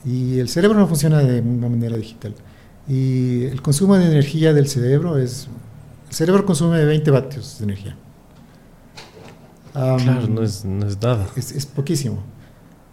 Y 0.07 0.39
el 0.39 0.49
cerebro 0.49 0.79
no 0.79 0.87
funciona 0.87 1.19
de 1.19 1.41
una 1.41 1.69
manera 1.69 1.97
digital. 1.97 2.35
Y 2.89 3.45
el 3.47 3.61
consumo 3.61 3.97
de 3.97 4.07
energía 4.07 4.55
del 4.55 4.69
cerebro 4.69 5.19
es... 5.19 5.49
El 6.09 6.15
cerebro 6.15 6.47
consume 6.47 6.85
20 6.85 7.11
vatios 7.11 7.59
de 7.59 7.65
energía. 7.65 7.97
claro, 9.73 10.29
no 10.29 10.43
es, 10.43 10.65
no 10.65 10.87
es 10.87 11.03
nada. 11.03 11.27
Es, 11.35 11.51
es, 11.51 11.67
poquísimo. 11.67 12.23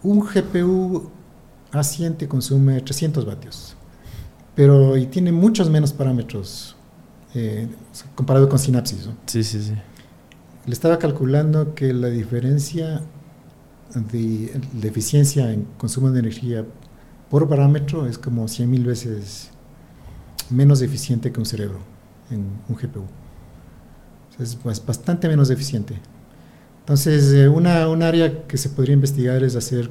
Un 0.02 0.22
GPU 0.22 1.12
A100 1.72 2.28
consume 2.28 2.82
300 2.82 3.24
vatios. 3.26 3.76
Pero 4.56 4.98
y 4.98 5.06
tiene 5.06 5.32
muchos 5.32 5.70
menos 5.70 5.94
parámetros 5.94 6.76
eh, 7.36 7.68
comparado 8.16 8.50
con 8.50 8.58
sinapsis. 8.58 9.06
¿no? 9.06 9.14
Sí, 9.28 9.44
sí, 9.44 9.62
sí. 9.62 9.74
Le 10.66 10.74
estaba 10.74 10.98
calculando 10.98 11.76
que 11.76 11.94
la 11.94 12.08
diferencia 12.08 13.02
de, 13.94 14.60
de 14.74 14.88
eficiencia 14.88 15.52
en 15.52 15.68
consumo 15.78 16.10
de 16.10 16.20
energía 16.20 16.66
por 17.34 17.50
parámetro 17.50 18.06
es 18.06 18.20
como 18.20 18.44
100.000 18.44 18.86
veces 18.86 19.50
menos 20.52 20.84
eficiente 20.84 21.32
que 21.32 21.40
un 21.40 21.48
cerebro 21.48 21.80
en 22.30 22.46
un 22.70 22.76
GPU. 22.76 23.06
Es 24.40 24.56
pues, 24.56 24.86
bastante 24.86 25.28
menos 25.28 25.50
eficiente. 25.50 25.96
Entonces, 26.82 27.34
eh, 27.34 27.50
una, 27.50 27.88
un 27.88 28.04
área 28.04 28.46
que 28.46 28.56
se 28.56 28.70
podría 28.70 28.94
investigar 28.94 29.42
es 29.42 29.56
hacer, 29.56 29.90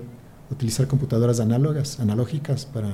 utilizar 0.52 0.86
computadoras 0.86 1.40
análogas, 1.40 1.98
analógicas 1.98 2.64
para 2.64 2.90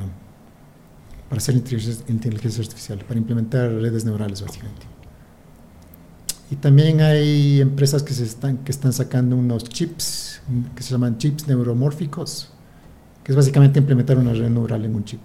para 1.29 1.41
hacer 1.41 1.55
inteligencia 1.55 2.63
artificial, 2.63 3.01
para 3.07 3.19
implementar 3.19 3.71
redes 3.71 4.07
neurales 4.07 4.41
básicamente. 4.41 4.87
Y 6.51 6.57
también 6.57 7.03
hay 7.03 7.61
empresas 7.61 8.03
que, 8.03 8.15
se 8.15 8.25
están, 8.25 8.57
que 8.65 8.73
están 8.73 8.95
sacando 8.95 9.37
unos 9.37 9.65
chips 9.65 10.41
que 10.75 10.83
se 10.83 10.93
llaman 10.93 11.19
chips 11.19 11.47
neuromórficos, 11.47 12.51
que 13.29 13.33
es 13.33 13.37
básicamente 13.37 13.79
implementar 13.79 14.17
una 14.17 14.33
red 14.33 14.49
neural 14.49 14.87
en 14.87 14.95
un 14.95 15.05
chip. 15.05 15.21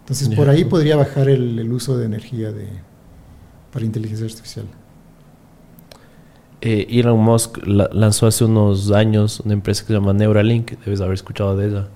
Entonces, 0.00 0.30
por 0.30 0.48
ahí 0.48 0.64
podría 0.64 0.96
bajar 0.96 1.28
el, 1.28 1.58
el 1.58 1.70
uso 1.70 1.98
de 1.98 2.06
energía 2.06 2.50
de, 2.50 2.66
para 3.70 3.84
inteligencia 3.84 4.24
artificial. 4.24 4.64
Eh, 6.62 6.86
Elon 6.88 7.20
Musk 7.20 7.58
lanzó 7.66 8.26
hace 8.26 8.46
unos 8.46 8.90
años 8.90 9.40
una 9.40 9.52
empresa 9.52 9.82
que 9.82 9.88
se 9.88 9.92
llama 9.92 10.14
Neuralink, 10.14 10.82
debes 10.82 11.02
haber 11.02 11.12
escuchado 11.12 11.54
de 11.58 11.66
ella 11.66 11.88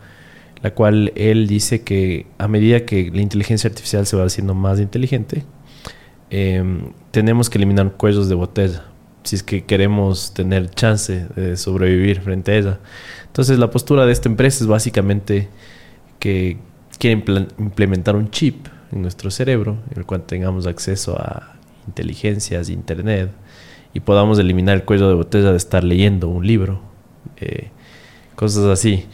la 0.63 0.75
cual 0.75 1.11
él 1.17 1.47
dice 1.47 1.81
que 1.85 2.27
a 2.37 2.47
medida 2.47 2.85
que 2.85 3.11
la 3.11 3.23
inteligencia 3.23 3.69
artificial 3.69 4.05
se 4.05 4.15
va 4.15 4.27
haciendo 4.27 4.55
más 4.55 4.79
inteligente, 4.79 5.47
em, 6.29 6.93
tenemos 7.13 7.49
que 7.49 7.57
eliminar 7.57 7.93
cuellos 7.93 8.29
de 8.29 8.35
botella 8.35 8.90
si 9.23 9.37
es 9.37 9.43
que 9.43 9.65
queremos 9.65 10.33
tener 10.35 10.71
chance 10.71 11.27
de 11.37 11.57
sobrevivir 11.57 12.21
frente 12.21 12.53
a 12.53 12.57
ella. 12.57 12.79
Entonces 13.27 13.59
la 13.59 13.71
postura 13.71 14.07
de 14.07 14.13
esta 14.13 14.29
empresa 14.29 14.65
es 14.65 14.69
básicamente 14.69 15.49
que 16.19 16.59
quiere 16.99 17.23
implementar 17.59 18.17
un 18.17 18.31
chip 18.31 18.67
en 18.93 19.03
nuestro 19.03 19.31
cerebro 19.31 19.79
en 19.91 19.99
el 19.99 20.07
cual 20.07 20.23
tengamos 20.23 20.67
acceso 20.67 21.17
a 21.19 21.55
inteligencias, 21.87 22.69
internet 22.69 23.31
y 23.93 24.01
podamos 24.01 24.39
eliminar 24.39 24.77
el 24.77 24.85
cuello 24.85 25.09
de 25.09 25.15
botella 25.15 25.51
de 25.51 25.57
estar 25.57 25.83
leyendo 25.85 26.29
un 26.29 26.47
libro, 26.47 26.81
eh, 27.39 27.71
cosas 28.37 28.65
así. 28.67 29.07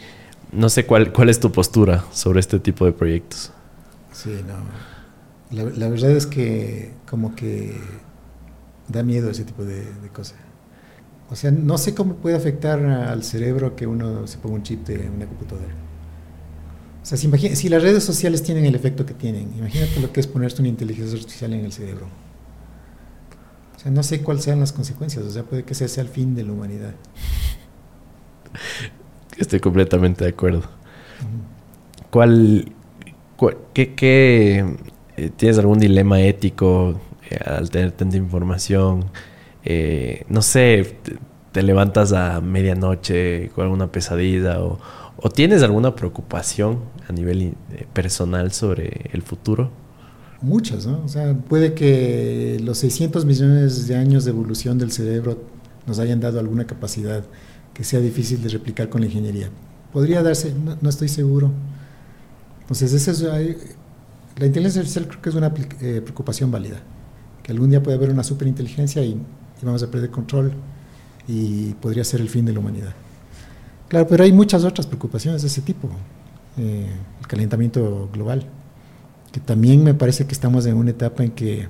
No 0.51 0.69
sé 0.69 0.85
cuál, 0.85 1.11
cuál 1.11 1.29
es 1.29 1.39
tu 1.39 1.51
postura 1.51 2.05
sobre 2.11 2.39
este 2.39 2.59
tipo 2.59 2.85
de 2.85 2.91
proyectos. 2.91 3.51
Sí, 4.13 4.41
no. 4.47 4.55
La, 5.55 5.69
la 5.69 5.89
verdad 5.89 6.11
es 6.11 6.25
que 6.25 6.93
como 7.09 7.35
que 7.35 7.79
da 8.87 9.03
miedo 9.03 9.29
ese 9.29 9.43
tipo 9.43 9.63
de, 9.63 9.85
cosas. 10.13 10.37
O 11.29 11.35
sea, 11.35 11.51
no 11.51 11.77
sé 11.77 11.93
cómo 11.93 12.15
puede 12.15 12.35
afectar 12.35 12.79
al 12.79 13.23
cerebro 13.23 13.75
que 13.75 13.85
uno 13.85 14.27
se 14.27 14.37
ponga 14.37 14.55
un 14.55 14.63
chip 14.63 14.87
de 14.87 15.09
una 15.09 15.25
computadora. 15.25 15.73
O 17.03 17.05
sea, 17.05 17.17
si, 17.17 17.29
si 17.55 17.69
las 17.69 17.83
redes 17.83 18.03
sociales 18.03 18.43
tienen 18.43 18.65
el 18.65 18.75
efecto 18.75 19.05
que 19.05 19.13
tienen, 19.13 19.53
imagínate 19.57 19.99
lo 19.99 20.11
que 20.11 20.19
es 20.19 20.27
ponerse 20.27 20.61
una 20.61 20.69
inteligencia 20.69 21.17
artificial 21.17 21.53
en 21.53 21.65
el 21.65 21.71
cerebro. 21.71 22.07
O 23.75 23.79
sea, 23.79 23.91
no 23.91 24.03
sé 24.03 24.21
cuáles 24.21 24.43
sean 24.43 24.59
las 24.59 24.73
consecuencias. 24.73 25.23
O 25.23 25.29
sea, 25.29 25.43
puede 25.43 25.63
que 25.63 25.73
ese 25.73 25.87
sea 25.87 26.03
el 26.03 26.09
fin 26.09 26.35
de 26.35 26.43
la 26.43 26.51
humanidad. 26.51 26.93
Estoy 29.37 29.59
completamente 29.59 30.23
de 30.23 30.31
acuerdo. 30.31 30.63
¿Cuál, 32.09 32.71
qué, 33.73 34.65
eh, 35.17 35.29
tienes 35.35 35.59
algún 35.59 35.79
dilema 35.79 36.21
ético 36.21 36.99
eh, 37.29 37.39
al 37.45 37.69
tener 37.69 37.91
tanta 37.91 38.17
información? 38.17 39.05
Eh, 39.63 40.25
no 40.29 40.41
sé, 40.41 40.97
te, 41.51 41.63
levantas 41.63 42.13
a 42.13 42.39
medianoche 42.39 43.49
con 43.55 43.63
alguna 43.63 43.91
pesadilla 43.91 44.59
o, 44.61 44.79
tienes 45.33 45.63
alguna 45.63 45.95
preocupación 45.95 46.79
a 47.09 47.11
nivel 47.11 47.55
personal 47.93 48.51
sobre 48.51 49.09
el 49.11 49.23
futuro? 49.23 49.71
Muchas, 50.41 50.85
¿no? 50.85 51.01
O 51.03 51.07
sea, 51.07 51.33
puede 51.33 51.73
que 51.73 52.59
los 52.63 52.77
600 52.77 53.25
millones 53.25 53.87
de 53.87 53.95
años 53.95 54.23
de 54.25 54.31
evolución 54.31 54.77
del 54.77 54.91
cerebro 54.91 55.39
nos 55.87 55.97
hayan 55.97 56.19
dado 56.19 56.39
alguna 56.39 56.67
capacidad 56.67 57.23
que 57.73 57.83
sea 57.83 57.99
difícil 57.99 58.43
de 58.43 58.49
replicar 58.49 58.89
con 58.89 59.01
la 59.01 59.07
ingeniería. 59.07 59.49
Podría 59.91 60.21
darse, 60.21 60.53
no, 60.81 60.89
estoy 60.89 61.07
seguro. 61.07 61.51
Entonces, 62.61 62.93
esa 62.93 63.11
es, 63.11 63.57
la 64.37 64.45
inteligencia 64.45 64.81
artificial 64.81 65.07
creo 65.07 65.21
que 65.21 65.29
es 65.29 65.35
una 65.35 65.53
eh, 65.81 66.01
preocupación 66.03 66.51
válida, 66.51 66.77
que 67.47 67.53
algún 67.53 67.69
día 67.69 67.81
puede 67.81 67.95
haber 67.95 68.09
una 68.09 68.23
superinteligencia 68.23 69.01
y, 69.03 69.19
vamos 69.63 69.81
a 69.81 69.89
perder 69.89 70.11
control 70.11 70.51
y 71.27 71.73
podría 71.75 72.03
ser 72.03 72.19
el 72.19 72.29
fin 72.29 72.45
de 72.45 72.51
la 72.51 72.59
humanidad. 72.59 72.93
Claro, 73.87 74.05
pero 74.07 74.25
hay 74.25 74.33
muchas 74.33 74.65
otras 74.65 74.85
preocupaciones 74.85 75.41
de 75.41 75.47
ese 75.47 75.61
tipo. 75.61 75.89
Eh, 76.57 76.91
el 77.19 77.27
calentamiento 77.27 78.09
global, 78.11 78.45
que 79.31 79.39
también 79.39 79.83
me 79.83 79.93
parece 79.93 80.27
que 80.27 80.33
estamos 80.33 80.65
en 80.65 80.75
una 80.75 80.91
etapa 80.91 81.23
en 81.23 81.31
que 81.31 81.69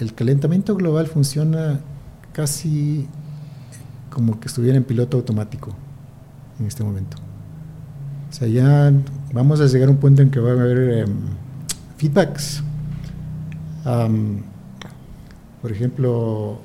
el 0.00 0.12
calentamiento 0.12 0.74
global 0.74 1.06
funciona 1.06 1.80
casi 2.32 3.06
como 4.10 4.40
que 4.40 4.48
estuviera 4.48 4.76
en 4.76 4.82
piloto 4.82 5.16
automático 5.16 5.72
en 6.58 6.66
este 6.66 6.82
momento. 6.82 7.16
O 8.28 8.32
sea, 8.32 8.48
ya 8.48 8.92
vamos 9.32 9.60
a 9.60 9.66
llegar 9.66 9.88
a 9.88 9.92
un 9.92 9.98
punto 9.98 10.20
en 10.20 10.30
que 10.30 10.40
va 10.40 10.50
a 10.50 10.52
haber 10.54 10.98
em, 10.98 11.14
feedbacks. 11.96 12.64
Por 15.64 15.72
ejemplo, 15.72 16.58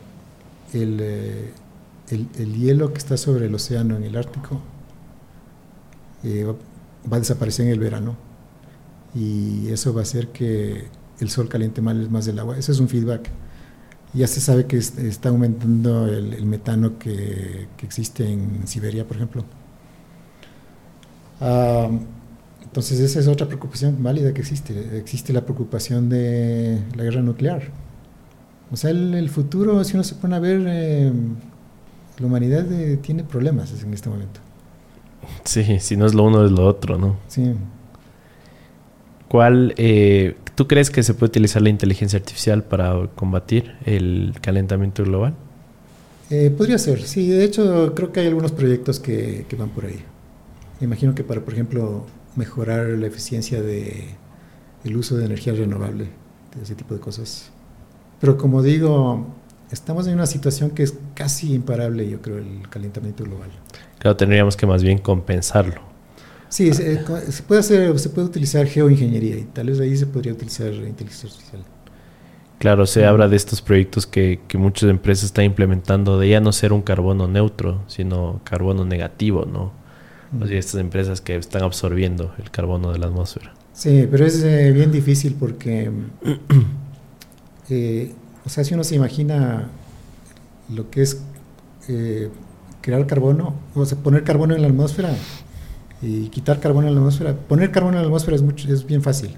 eh, 0.73 1.53
el, 2.09 2.27
el, 2.37 2.53
hielo 2.53 2.91
que 2.91 2.97
está 2.97 3.15
sobre 3.15 3.45
el 3.45 3.55
océano 3.55 3.95
en 3.95 4.03
el 4.03 4.17
Ártico 4.17 4.59
eh, 6.25 6.43
va 7.09 7.15
a 7.15 7.19
desaparecer 7.19 7.67
en 7.67 7.71
el 7.71 7.79
verano 7.79 8.17
y 9.15 9.69
eso 9.69 9.93
va 9.93 10.01
a 10.01 10.03
hacer 10.03 10.27
que 10.33 10.89
el 11.21 11.29
sol 11.29 11.47
caliente 11.47 11.81
más, 11.81 12.25
del 12.25 12.39
agua. 12.39 12.57
Ese 12.57 12.73
es 12.73 12.81
un 12.81 12.89
feedback 12.89 13.29
ya 14.13 14.27
se 14.27 14.41
sabe 14.41 14.65
que 14.65 14.75
está 14.75 15.29
aumentando 15.29 16.05
el, 16.05 16.45
metano 16.45 16.99
que, 16.99 17.69
existe 17.81 18.29
en 18.29 18.67
Siberia, 18.67 19.07
por 19.07 19.15
ejemplo. 19.15 19.45
entonces 22.63 22.99
esa 22.99 23.21
es 23.21 23.27
otra 23.29 23.47
preocupación 23.47 24.03
válida 24.03 24.33
que 24.33 24.41
existe. 24.41 24.97
Existe 24.97 25.31
la 25.31 25.45
preocupación 25.45 26.09
de 26.09 26.83
la 26.97 27.03
guerra 27.03 27.21
nuclear. 27.21 27.71
O 28.72 28.78
sea, 28.78 28.91
el, 28.91 29.13
el 29.15 29.30
futuro, 29.30 29.84
si 29.84 29.95
uno 29.95 30.03
se 30.03 30.15
pone 30.15 30.36
a 30.36 30.39
ver, 30.39 30.63
eh, 30.67 31.11
la 32.20 32.26
humanidad 32.26 32.72
eh, 32.72 32.97
tiene 32.97 33.24
problemas 33.24 33.72
en 33.82 33.93
este 33.93 34.09
momento. 34.09 34.39
Sí, 35.43 35.80
si 35.80 35.97
no 35.97 36.05
es 36.05 36.13
lo 36.13 36.24
uno 36.24 36.45
es 36.45 36.51
lo 36.51 36.65
otro, 36.65 36.97
¿no? 36.97 37.17
Sí. 37.28 37.53
¿Cuál, 39.28 39.74
eh, 39.78 40.36
¿Tú 40.55 40.67
crees 40.67 40.89
que 40.89 41.03
se 41.03 41.13
puede 41.13 41.30
utilizar 41.30 41.61
la 41.61 41.70
inteligencia 41.70 42.17
artificial 42.17 42.63
para 42.63 43.07
combatir 43.15 43.76
el 43.86 44.34
calentamiento 44.41 45.03
global? 45.03 45.36
Eh, 46.30 46.53
podría 46.55 46.78
ser, 46.78 47.01
sí. 47.03 47.28
De 47.28 47.43
hecho, 47.43 47.93
creo 47.95 48.11
que 48.11 48.20
hay 48.22 48.28
algunos 48.28 48.51
proyectos 48.51 48.99
que, 48.99 49.45
van 49.57 49.70
por 49.70 49.86
ahí. 49.86 49.99
Me 50.80 50.86
imagino 50.86 51.15
que 51.15 51.24
para, 51.24 51.41
por 51.41 51.53
ejemplo, 51.53 52.05
mejorar 52.36 52.88
la 52.88 53.07
eficiencia 53.07 53.61
de 53.61 54.15
el 54.84 54.97
uso 54.97 55.17
de 55.17 55.26
energía 55.26 55.53
renovable, 55.53 56.05
de 56.55 56.63
ese 56.63 56.76
tipo 56.76 56.93
de 56.93 56.99
cosas. 56.99 57.51
Pero 58.20 58.38
como 58.38 58.61
digo, 58.61 59.28
estamos 59.72 60.07
en 60.07 60.15
una 60.15 60.26
situación 60.26 60.72
que 60.72 60.84
es 60.84 60.95
casi 61.13 61.53
imparable, 61.53 62.09
yo 62.09 62.22
creo, 62.22 62.38
el 62.38 62.67
calentamiento 62.70 63.24
global. 63.24 63.49
Claro, 63.99 64.17
tendríamos 64.17 64.55
que 64.55 64.65
más 64.65 64.84
bien 64.84 64.97
compensarlo 64.97 65.89
Sí, 66.49 66.74
se, 66.74 66.93
eh, 66.93 66.99
se, 67.30 67.43
puede 67.43 67.61
hacer, 67.61 67.99
se 67.99 68.09
puede 68.09 68.28
utilizar 68.28 68.65
geoingeniería 68.65 69.38
y 69.38 69.43
tal 69.43 69.67
vez 69.67 69.80
ahí 69.80 69.95
se 69.95 70.07
podría 70.07 70.34
utilizar 70.34 70.74
inteligencia 70.74 71.30
artificial. 71.30 71.61
Claro, 72.57 72.86
se 72.88 73.05
habla 73.05 73.30
de 73.30 73.36
estos 73.36 73.61
proyectos 73.61 74.05
que, 74.05 74.41
que, 74.47 74.57
muchas 74.57 74.89
empresas 74.89 75.26
están 75.26 75.45
implementando 75.45 76.20
de 76.20 76.28
ya 76.28 76.41
no 76.41 76.51
ser 76.51 76.74
un 76.74 76.82
carbono 76.82 77.28
neutro, 77.28 77.84
sino 77.88 78.41
carbono 78.43 78.84
negativo, 78.84 79.45
¿no? 79.45 79.72
O 80.39 80.45
sea, 80.45 80.59
estas 80.59 80.82
empresas 80.82 81.22
que 81.22 81.36
están 81.36 81.63
absorbiendo 81.63 82.34
el 82.38 82.51
carbono 82.51 82.91
de 82.91 82.99
la 82.99 83.07
atmósfera. 83.07 83.53
Sí, 83.74 84.07
pero 84.11 84.26
es 84.26 84.43
eh, 84.43 84.72
bien 84.74 84.91
difícil 84.91 85.36
porque, 85.39 85.89
eh, 87.70 88.13
o 88.45 88.49
sea, 88.49 88.63
si 88.63 88.74
uno 88.74 88.84
se 88.84 88.95
imagina 88.95 89.67
lo 90.74 90.89
que 90.89 91.01
es 91.01 91.22
eh, 91.88 92.30
crear 92.82 93.05
carbono, 93.05 93.55
o 93.76 93.86
sea, 93.86 93.97
poner 93.97 94.24
carbono 94.24 94.55
en 94.55 94.61
la 94.61 94.67
atmósfera 94.67 95.13
y 96.01 96.30
quitar 96.30 96.59
carbono 96.59 96.88
en 96.88 96.95
la 96.95 96.99
atmósfera, 96.99 97.36
poner 97.36 97.72
carbono 97.72 97.97
en 97.97 98.03
la 98.03 98.07
atmósfera 98.07 98.36
es, 98.36 98.41
mucho, 98.41 98.72
es 98.72 98.86
bien 98.86 99.01
fácil. 99.01 99.36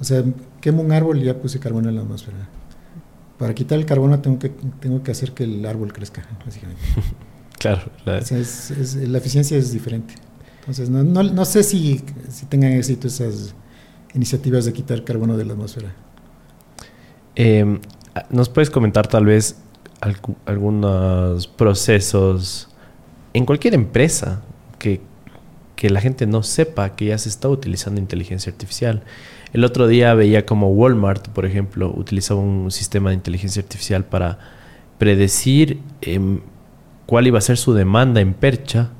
O 0.00 0.04
sea, 0.04 0.24
quemo 0.60 0.82
un 0.82 0.92
árbol 0.92 1.20
y 1.20 1.24
ya 1.24 1.38
puse 1.38 1.60
carbono 1.60 1.88
en 1.88 1.96
la 1.96 2.00
atmósfera. 2.02 2.48
Para 3.38 3.54
quitar 3.54 3.78
el 3.78 3.86
carbono 3.86 4.20
tengo 4.20 4.38
que, 4.38 4.48
tengo 4.80 5.02
que 5.02 5.10
hacer 5.10 5.32
que 5.32 5.44
el 5.44 5.64
árbol 5.66 5.92
crezca, 5.92 6.26
básicamente. 6.44 6.82
claro. 7.58 7.82
La... 8.04 8.18
O 8.18 8.22
sea, 8.22 8.38
es, 8.38 8.70
es, 8.70 8.96
la 8.96 9.18
eficiencia 9.18 9.56
es 9.56 9.72
diferente. 9.72 10.14
Entonces, 10.60 10.90
no, 10.90 11.02
no, 11.02 11.22
no 11.24 11.44
sé 11.44 11.62
si, 11.64 12.00
si, 12.28 12.46
tengan 12.46 12.72
éxito 12.72 13.08
esas 13.08 13.54
iniciativas 14.14 14.64
de 14.64 14.72
quitar 14.72 15.02
carbono 15.02 15.36
de 15.36 15.44
la 15.44 15.54
atmósfera. 15.54 15.92
Eh, 17.36 17.78
¿Nos 18.30 18.48
puedes 18.48 18.70
comentar 18.70 19.06
tal 19.06 19.24
vez 19.24 19.62
alg 20.00 20.20
algunos 20.44 21.46
procesos 21.46 22.68
en 23.32 23.46
cualquier 23.46 23.74
empresa 23.74 24.42
que, 24.78 25.00
que 25.76 25.88
la 25.88 26.00
gente 26.00 26.26
no 26.26 26.42
sepa 26.42 26.94
que 26.94 27.06
ya 27.06 27.18
se 27.18 27.28
está 27.28 27.48
utilizando 27.48 28.00
inteligencia 28.00 28.52
artificial? 28.52 29.02
El 29.52 29.64
otro 29.64 29.86
día 29.86 30.14
veía 30.14 30.46
como 30.46 30.70
Walmart, 30.70 31.28
por 31.28 31.44
ejemplo, 31.46 31.92
utilizaba 31.94 32.40
un 32.40 32.70
sistema 32.70 33.10
de 33.10 33.16
inteligencia 33.16 33.62
artificial 33.62 34.04
para 34.04 34.38
predecir 34.98 35.80
eh, 36.00 36.20
cuál 37.06 37.26
iba 37.26 37.38
a 37.38 37.42
ser 37.42 37.56
su 37.56 37.74
demanda 37.74 38.20
en 38.20 38.34
percha 38.34 38.90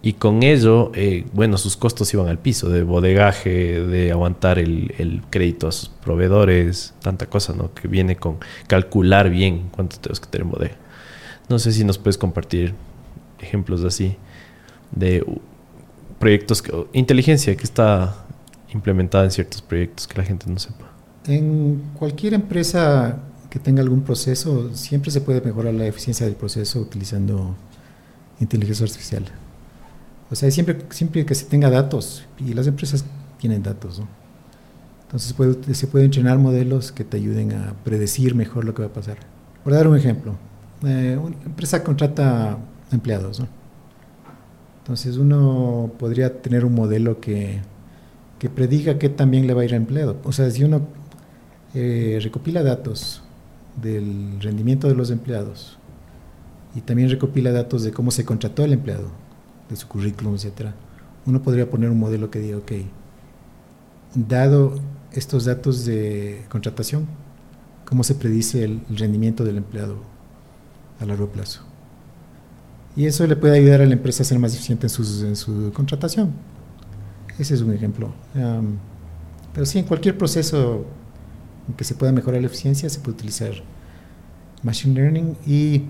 y 0.00 0.12
con 0.12 0.44
ello, 0.44 0.92
eh, 0.94 1.26
bueno, 1.32 1.58
sus 1.58 1.76
costos 1.76 2.12
iban 2.14 2.28
al 2.28 2.38
piso, 2.38 2.68
de 2.68 2.84
bodegaje, 2.84 3.82
de 3.82 4.12
aguantar 4.12 4.60
el, 4.60 5.22
crédito 5.28 5.66
a 5.66 5.72
sus 5.72 5.88
proveedores, 5.88 6.94
tanta 7.02 7.26
cosa, 7.26 7.52
¿no? 7.52 7.74
Que 7.74 7.88
viene 7.88 8.16
con 8.16 8.38
calcular 8.68 9.28
bien 9.28 9.70
cuánto 9.72 9.98
tenemos 9.98 10.20
que 10.20 10.26
tener 10.28 10.44
en 10.46 10.50
bodega. 10.52 10.76
No 11.48 11.58
sé 11.58 11.72
si 11.72 11.82
nos 11.82 11.98
puedes 11.98 12.16
compartir 12.16 12.74
ejemplos 13.40 13.82
así 13.82 14.16
de 14.92 15.24
proyectos, 16.20 16.62
que, 16.62 16.72
inteligencia 16.92 17.56
que 17.56 17.64
está 17.64 18.24
implementada 18.72 19.24
en 19.24 19.32
ciertos 19.32 19.62
proyectos 19.62 20.06
que 20.06 20.16
la 20.16 20.24
gente 20.24 20.46
no 20.48 20.60
sepa. 20.60 20.92
En 21.26 21.82
cualquier 21.98 22.34
empresa 22.34 23.18
que 23.50 23.58
tenga 23.58 23.82
algún 23.82 24.02
proceso, 24.02 24.72
siempre 24.74 25.10
se 25.10 25.20
puede 25.20 25.40
mejorar 25.40 25.74
la 25.74 25.86
eficiencia 25.86 26.24
del 26.24 26.36
proceso 26.36 26.78
utilizando 26.78 27.56
inteligencia 28.40 28.84
artificial. 28.84 29.24
O 30.30 30.34
sea, 30.34 30.50
siempre, 30.50 30.78
siempre 30.90 31.24
que 31.24 31.34
se 31.34 31.46
tenga 31.46 31.70
datos, 31.70 32.24
y 32.38 32.52
las 32.54 32.66
empresas 32.66 33.04
tienen 33.38 33.62
datos, 33.62 33.98
¿no? 34.00 34.08
Entonces 35.02 35.34
se 35.78 35.86
pueden 35.86 36.04
entrenar 36.04 36.38
modelos 36.38 36.92
que 36.92 37.02
te 37.02 37.16
ayuden 37.16 37.52
a 37.52 37.72
predecir 37.82 38.34
mejor 38.34 38.66
lo 38.66 38.74
que 38.74 38.82
va 38.82 38.88
a 38.88 38.92
pasar. 38.92 39.16
Por 39.64 39.72
dar 39.72 39.88
un 39.88 39.96
ejemplo, 39.96 40.36
eh, 40.84 41.18
una 41.20 41.34
empresa 41.46 41.82
contrata 41.82 42.58
empleados, 42.92 43.40
¿no? 43.40 43.48
Entonces 44.80 45.16
uno 45.16 45.90
podría 45.98 46.42
tener 46.42 46.64
un 46.64 46.74
modelo 46.74 47.20
que, 47.20 47.60
que 48.38 48.50
prediga 48.50 48.98
qué 48.98 49.08
también 49.08 49.46
le 49.46 49.54
va 49.54 49.62
a 49.62 49.64
ir 49.64 49.72
a 49.72 49.76
empleado. 49.76 50.16
O 50.24 50.32
sea, 50.32 50.50
si 50.50 50.62
uno 50.62 50.82
eh, 51.74 52.18
recopila 52.22 52.62
datos 52.62 53.22
del 53.80 54.40
rendimiento 54.40 54.88
de 54.88 54.94
los 54.94 55.10
empleados 55.10 55.78
y 56.74 56.80
también 56.80 57.10
recopila 57.10 57.52
datos 57.52 57.82
de 57.82 57.92
cómo 57.92 58.10
se 58.10 58.24
contrató 58.24 58.64
el 58.64 58.72
empleado, 58.72 59.10
de 59.68 59.76
su 59.76 59.86
currículum, 59.88 60.34
etcétera, 60.34 60.74
uno 61.26 61.42
podría 61.42 61.68
poner 61.68 61.90
un 61.90 61.98
modelo 61.98 62.30
que 62.30 62.38
diga, 62.38 62.58
ok, 62.58 62.72
dado 64.14 64.74
estos 65.12 65.44
datos 65.44 65.84
de 65.84 66.44
contratación, 66.48 67.06
¿cómo 67.84 68.04
se 68.04 68.14
predice 68.14 68.64
el, 68.64 68.80
rendimiento 68.90 69.44
del 69.44 69.58
empleado 69.58 69.98
a 71.00 71.04
largo 71.04 71.28
plazo? 71.28 71.62
Y 72.96 73.06
eso 73.06 73.26
le 73.26 73.36
puede 73.36 73.58
ayudar 73.58 73.80
a 73.80 73.86
la 73.86 73.92
empresa 73.92 74.22
a 74.22 74.26
ser 74.26 74.38
más 74.38 74.54
eficiente 74.54 74.86
en, 74.86 74.90
sus, 74.90 75.22
en 75.22 75.36
su 75.36 75.72
contratación. 75.72 76.32
Ese 77.38 77.54
es 77.54 77.60
un 77.60 77.72
ejemplo. 77.72 78.12
Pero 79.54 79.66
sí, 79.66 79.78
en 79.78 79.84
cualquier 79.84 80.18
proceso 80.18 80.84
en 81.68 81.74
que 81.74 81.84
se 81.84 81.94
pueda 81.94 82.10
mejorar 82.10 82.40
la 82.40 82.48
eficiencia, 82.48 82.88
se 82.88 82.98
puede 82.98 83.16
utilizar 83.16 83.52
Machine 84.62 84.94
Learning 84.94 85.36
y 85.46 85.84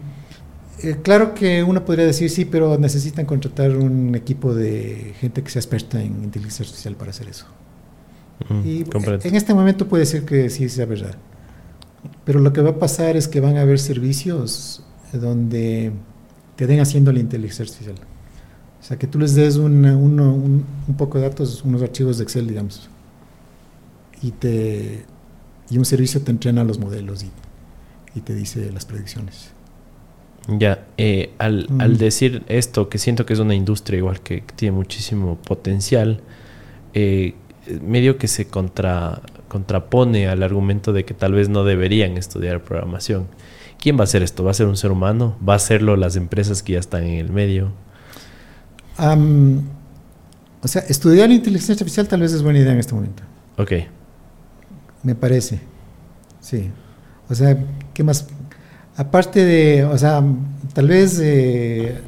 eh, 0.82 0.96
claro 1.02 1.34
que 1.34 1.62
uno 1.62 1.84
podría 1.84 2.06
decir 2.06 2.30
sí, 2.30 2.44
pero 2.44 2.78
necesitan 2.78 3.26
contratar 3.26 3.76
un 3.76 4.14
equipo 4.14 4.54
de 4.54 5.14
gente 5.18 5.42
que 5.42 5.50
sea 5.50 5.60
experta 5.60 6.00
en 6.00 6.22
inteligencia 6.24 6.62
artificial 6.64 6.94
para 6.96 7.10
hacer 7.10 7.28
eso. 7.28 7.46
Mm, 8.48 8.62
y 8.64 8.84
comprendo. 8.84 9.26
en 9.26 9.34
este 9.34 9.52
momento 9.54 9.88
puede 9.88 10.06
ser 10.06 10.24
que 10.24 10.48
sí 10.50 10.68
sea 10.68 10.86
verdad. 10.86 11.16
Pero 12.24 12.40
lo 12.40 12.52
que 12.52 12.60
va 12.60 12.70
a 12.70 12.78
pasar 12.78 13.16
es 13.16 13.26
que 13.26 13.40
van 13.40 13.56
a 13.56 13.62
haber 13.62 13.80
servicios 13.80 14.84
donde 15.12 15.92
te 16.56 16.66
den 16.66 16.80
haciendo 16.80 17.12
la 17.12 17.18
inteligencia 17.18 17.64
artificial. 17.64 17.96
O 18.80 18.84
sea, 18.84 18.96
que 18.96 19.06
tú 19.06 19.18
les 19.18 19.34
des 19.34 19.56
una, 19.56 19.96
uno, 19.96 20.32
un, 20.32 20.64
un, 20.86 20.96
poco 20.96 21.18
de 21.18 21.28
datos, 21.28 21.64
unos 21.64 21.82
archivos 21.82 22.18
de 22.18 22.24
Excel, 22.24 22.46
digamos, 22.46 22.88
y, 24.22 24.30
te, 24.30 25.04
y 25.68 25.78
un 25.78 25.84
servicio 25.84 26.20
te 26.22 26.30
entrena 26.30 26.62
los 26.62 26.78
modelos 26.78 27.24
y, 27.24 27.30
y 28.14 28.20
te 28.20 28.34
dice 28.34 28.70
las 28.72 28.84
predicciones. 28.84 29.50
Ya, 30.48 30.86
eh, 30.96 31.34
al, 31.38 31.66
mm. 31.68 31.80
al, 31.80 31.98
decir 31.98 32.42
esto, 32.48 32.88
que 32.88 32.96
siento 32.96 33.26
que 33.26 33.34
es 33.34 33.38
una 33.38 33.54
industria 33.54 33.98
igual 33.98 34.20
que, 34.20 34.40
que 34.40 34.54
tiene 34.54 34.76
muchísimo 34.76 35.36
potencial, 35.36 36.22
eh, 36.94 37.34
medio 37.82 38.16
que 38.16 38.28
se 38.28 38.46
contra, 38.46 39.20
contrapone 39.48 40.26
al 40.26 40.42
argumento 40.42 40.94
de 40.94 41.04
que 41.04 41.12
tal 41.12 41.32
vez 41.32 41.50
no 41.50 41.64
deberían 41.64 42.16
estudiar 42.16 42.62
programación. 42.62 43.26
¿Quién 43.78 43.96
va 43.96 44.00
a 44.00 44.04
hacer 44.04 44.22
esto? 44.22 44.42
¿Va 44.42 44.50
a 44.52 44.54
ser 44.54 44.66
un 44.66 44.76
ser 44.76 44.90
humano? 44.90 45.36
¿Va 45.46 45.52
a 45.52 45.56
hacerlo 45.56 45.96
las 45.96 46.16
empresas 46.16 46.62
que 46.62 46.72
ya 46.72 46.78
están 46.80 47.04
en 47.04 47.18
el 47.18 47.30
medio? 47.30 47.70
Um, 48.98 49.62
o 50.62 50.66
sea, 50.66 50.82
estudiar 50.88 51.30
inteligencia 51.30 51.74
artificial 51.74 52.08
tal 52.08 52.20
vez 52.20 52.32
es 52.32 52.42
buena 52.42 52.58
idea 52.58 52.72
en 52.72 52.78
este 52.78 52.94
momento. 52.94 53.22
Ok. 53.56 53.72
Me 55.02 55.14
parece. 55.14 55.60
Sí. 56.40 56.70
O 57.28 57.34
sea, 57.34 57.56
¿qué 57.94 58.02
más? 58.02 58.26
Aparte 58.98 59.44
de, 59.44 59.84
o 59.84 59.96
sea, 59.96 60.24
tal 60.74 60.88
vez 60.88 61.20
eh, 61.22 61.98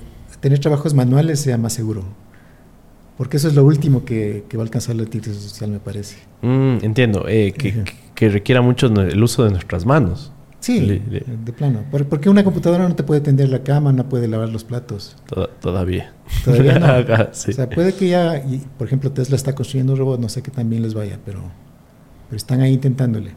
tener 0.41 0.59
trabajos 0.59 0.93
manuales 0.93 1.39
sea 1.39 1.57
más 1.57 1.73
seguro. 1.73 2.03
Porque 3.17 3.37
eso 3.37 3.47
es 3.47 3.55
lo 3.55 3.65
último 3.65 4.05
que, 4.05 4.45
que 4.49 4.57
va 4.57 4.65
a 4.65 4.67
alcanzar 4.67 4.97
la 4.97 5.05
inteligencia 5.05 5.39
artificial, 5.41 5.71
me 5.71 5.79
parece. 5.79 6.17
Mm, 6.43 6.79
entiendo. 6.83 7.27
Eh, 7.29 7.53
que, 7.53 7.85
que, 8.17 8.29
requiera 8.29 8.61
mucho 8.61 8.89
el 8.89 9.23
uso 9.23 9.45
de 9.45 9.51
nuestras 9.51 9.87
manos. 9.87 10.33
Sí, 10.59 10.81
le, 10.81 11.01
le. 11.09 11.21
de 11.45 11.53
plano. 11.53 11.85
Porque 11.93 12.29
una 12.29 12.43
computadora 12.43 12.89
no 12.89 12.97
te 12.97 13.05
puede 13.05 13.21
tender 13.21 13.51
la 13.51 13.63
cama, 13.63 13.93
no 13.93 14.09
puede 14.09 14.27
lavar 14.27 14.49
los 14.49 14.65
platos. 14.65 15.17
Todavía. 15.61 16.13
Todavía 16.45 16.81
no. 16.81 17.29
sí. 17.33 17.53
O 17.53 17.55
sea, 17.55 17.71
puede 17.71 17.95
que 17.95 18.09
ya, 18.09 18.39
y, 18.39 18.67
por 18.77 18.89
ejemplo, 18.89 19.13
Tesla 19.13 19.37
está 19.37 19.55
construyendo 19.55 19.93
un 19.93 19.99
robot, 20.01 20.19
no 20.19 20.29
sé 20.29 20.43
qué 20.43 20.51
también 20.51 20.83
les 20.83 20.95
vaya, 20.95 21.21
pero, 21.25 21.41
pero 22.29 22.37
están 22.37 22.63
ahí 22.63 22.73
intentándole. 22.73 23.31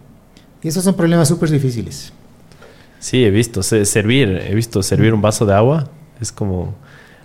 Y 0.64 0.70
esos 0.70 0.84
son 0.84 0.96
problemas 0.96 1.28
súper 1.28 1.52
difíciles. 1.52 2.14
Sí, 3.04 3.26
he 3.26 3.32
visto 3.32 3.62
servir, 3.62 4.42
he 4.48 4.56
visto 4.56 4.82
servir 4.82 5.14
un 5.14 5.22
vaso 5.22 5.46
de 5.46 5.54
agua, 5.54 5.90
es 6.22 6.32
como 6.32 6.74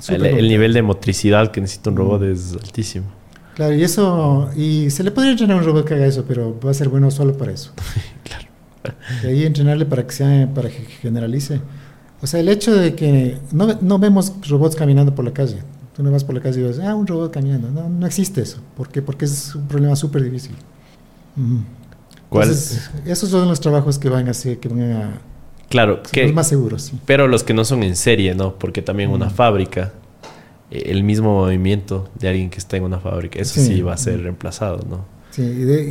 el, 0.08 0.26
el, 0.26 0.48
nivel 0.48 0.72
de 0.72 0.82
motricidad 0.82 1.52
que 1.52 1.60
necesita 1.60 1.90
un 1.90 1.96
robot 1.96 2.24
es 2.24 2.54
altísimo. 2.54 3.06
Claro, 3.54 3.76
y 3.76 3.84
eso, 3.84 4.50
y 4.56 4.90
se 4.90 5.04
le 5.04 5.12
podría 5.12 5.30
entrenar 5.30 5.56
a 5.56 5.60
un 5.60 5.64
robot 5.64 5.86
que 5.86 5.94
haga 5.94 6.06
eso, 6.06 6.24
pero 6.26 6.58
va 6.58 6.72
a 6.72 6.74
ser 6.74 6.88
bueno 6.88 7.12
solo 7.12 7.38
para 7.38 7.52
eso. 7.52 7.70
claro. 8.24 8.44
Y 9.22 9.26
ahí 9.28 9.44
entrenarle 9.44 9.86
para 9.86 10.04
que 10.04 10.12
sea, 10.12 10.52
para 10.52 10.68
que 10.68 10.80
generalice. 11.00 11.60
O 12.22 12.26
sea, 12.26 12.40
el 12.40 12.48
hecho 12.48 12.74
de 12.74 12.96
que 12.96 13.38
no, 13.52 13.78
no 13.80 14.00
vemos 14.00 14.32
robots 14.48 14.74
caminando 14.74 15.14
por 15.14 15.24
la 15.24 15.32
calle. 15.32 15.62
Tú 15.94 16.02
no 16.02 16.10
vas 16.10 16.24
por 16.24 16.34
la 16.34 16.40
calle 16.40 16.58
y 16.58 16.64
ves, 16.64 16.80
ah, 16.80 16.96
un 16.96 17.06
robot 17.06 17.32
caminando. 17.32 17.70
No, 17.70 17.88
no 17.88 18.04
existe 18.04 18.40
eso. 18.40 18.58
¿Por 18.76 18.88
qué? 18.88 19.00
Porque 19.00 19.26
es 19.26 19.54
un 19.54 19.68
problema 19.68 19.94
súper 19.94 20.24
difícil. 20.24 20.56
¿Cuál? 22.28 22.48
Entonces, 22.48 22.90
esos 23.06 23.28
son 23.28 23.46
los 23.46 23.60
trabajos 23.60 23.96
que 23.96 24.08
van 24.08 24.26
a 24.26 24.32
hacer, 24.32 24.58
que 24.58 24.68
van 24.68 24.82
a 24.82 25.20
Claro, 25.68 26.02
que, 26.02 26.24
los 26.24 26.34
más 26.34 26.48
seguros, 26.48 26.82
sí. 26.82 26.98
pero 27.04 27.28
los 27.28 27.44
que 27.44 27.52
no 27.52 27.64
son 27.64 27.82
en 27.82 27.94
serie, 27.94 28.34
¿no? 28.34 28.54
Porque 28.54 28.80
también 28.80 29.10
mm. 29.10 29.14
una 29.14 29.30
fábrica, 29.30 29.92
el 30.70 31.02
mismo 31.02 31.34
movimiento 31.34 32.08
de 32.18 32.28
alguien 32.28 32.50
que 32.50 32.58
está 32.58 32.76
en 32.76 32.84
una 32.84 33.00
fábrica, 33.00 33.38
eso 33.38 33.60
sí, 33.60 33.66
sí 33.66 33.82
va 33.82 33.94
a 33.94 33.98
ser 33.98 34.18
mm. 34.18 34.22
reemplazado, 34.22 34.84
¿no? 34.88 35.04
Sí, 35.30 35.42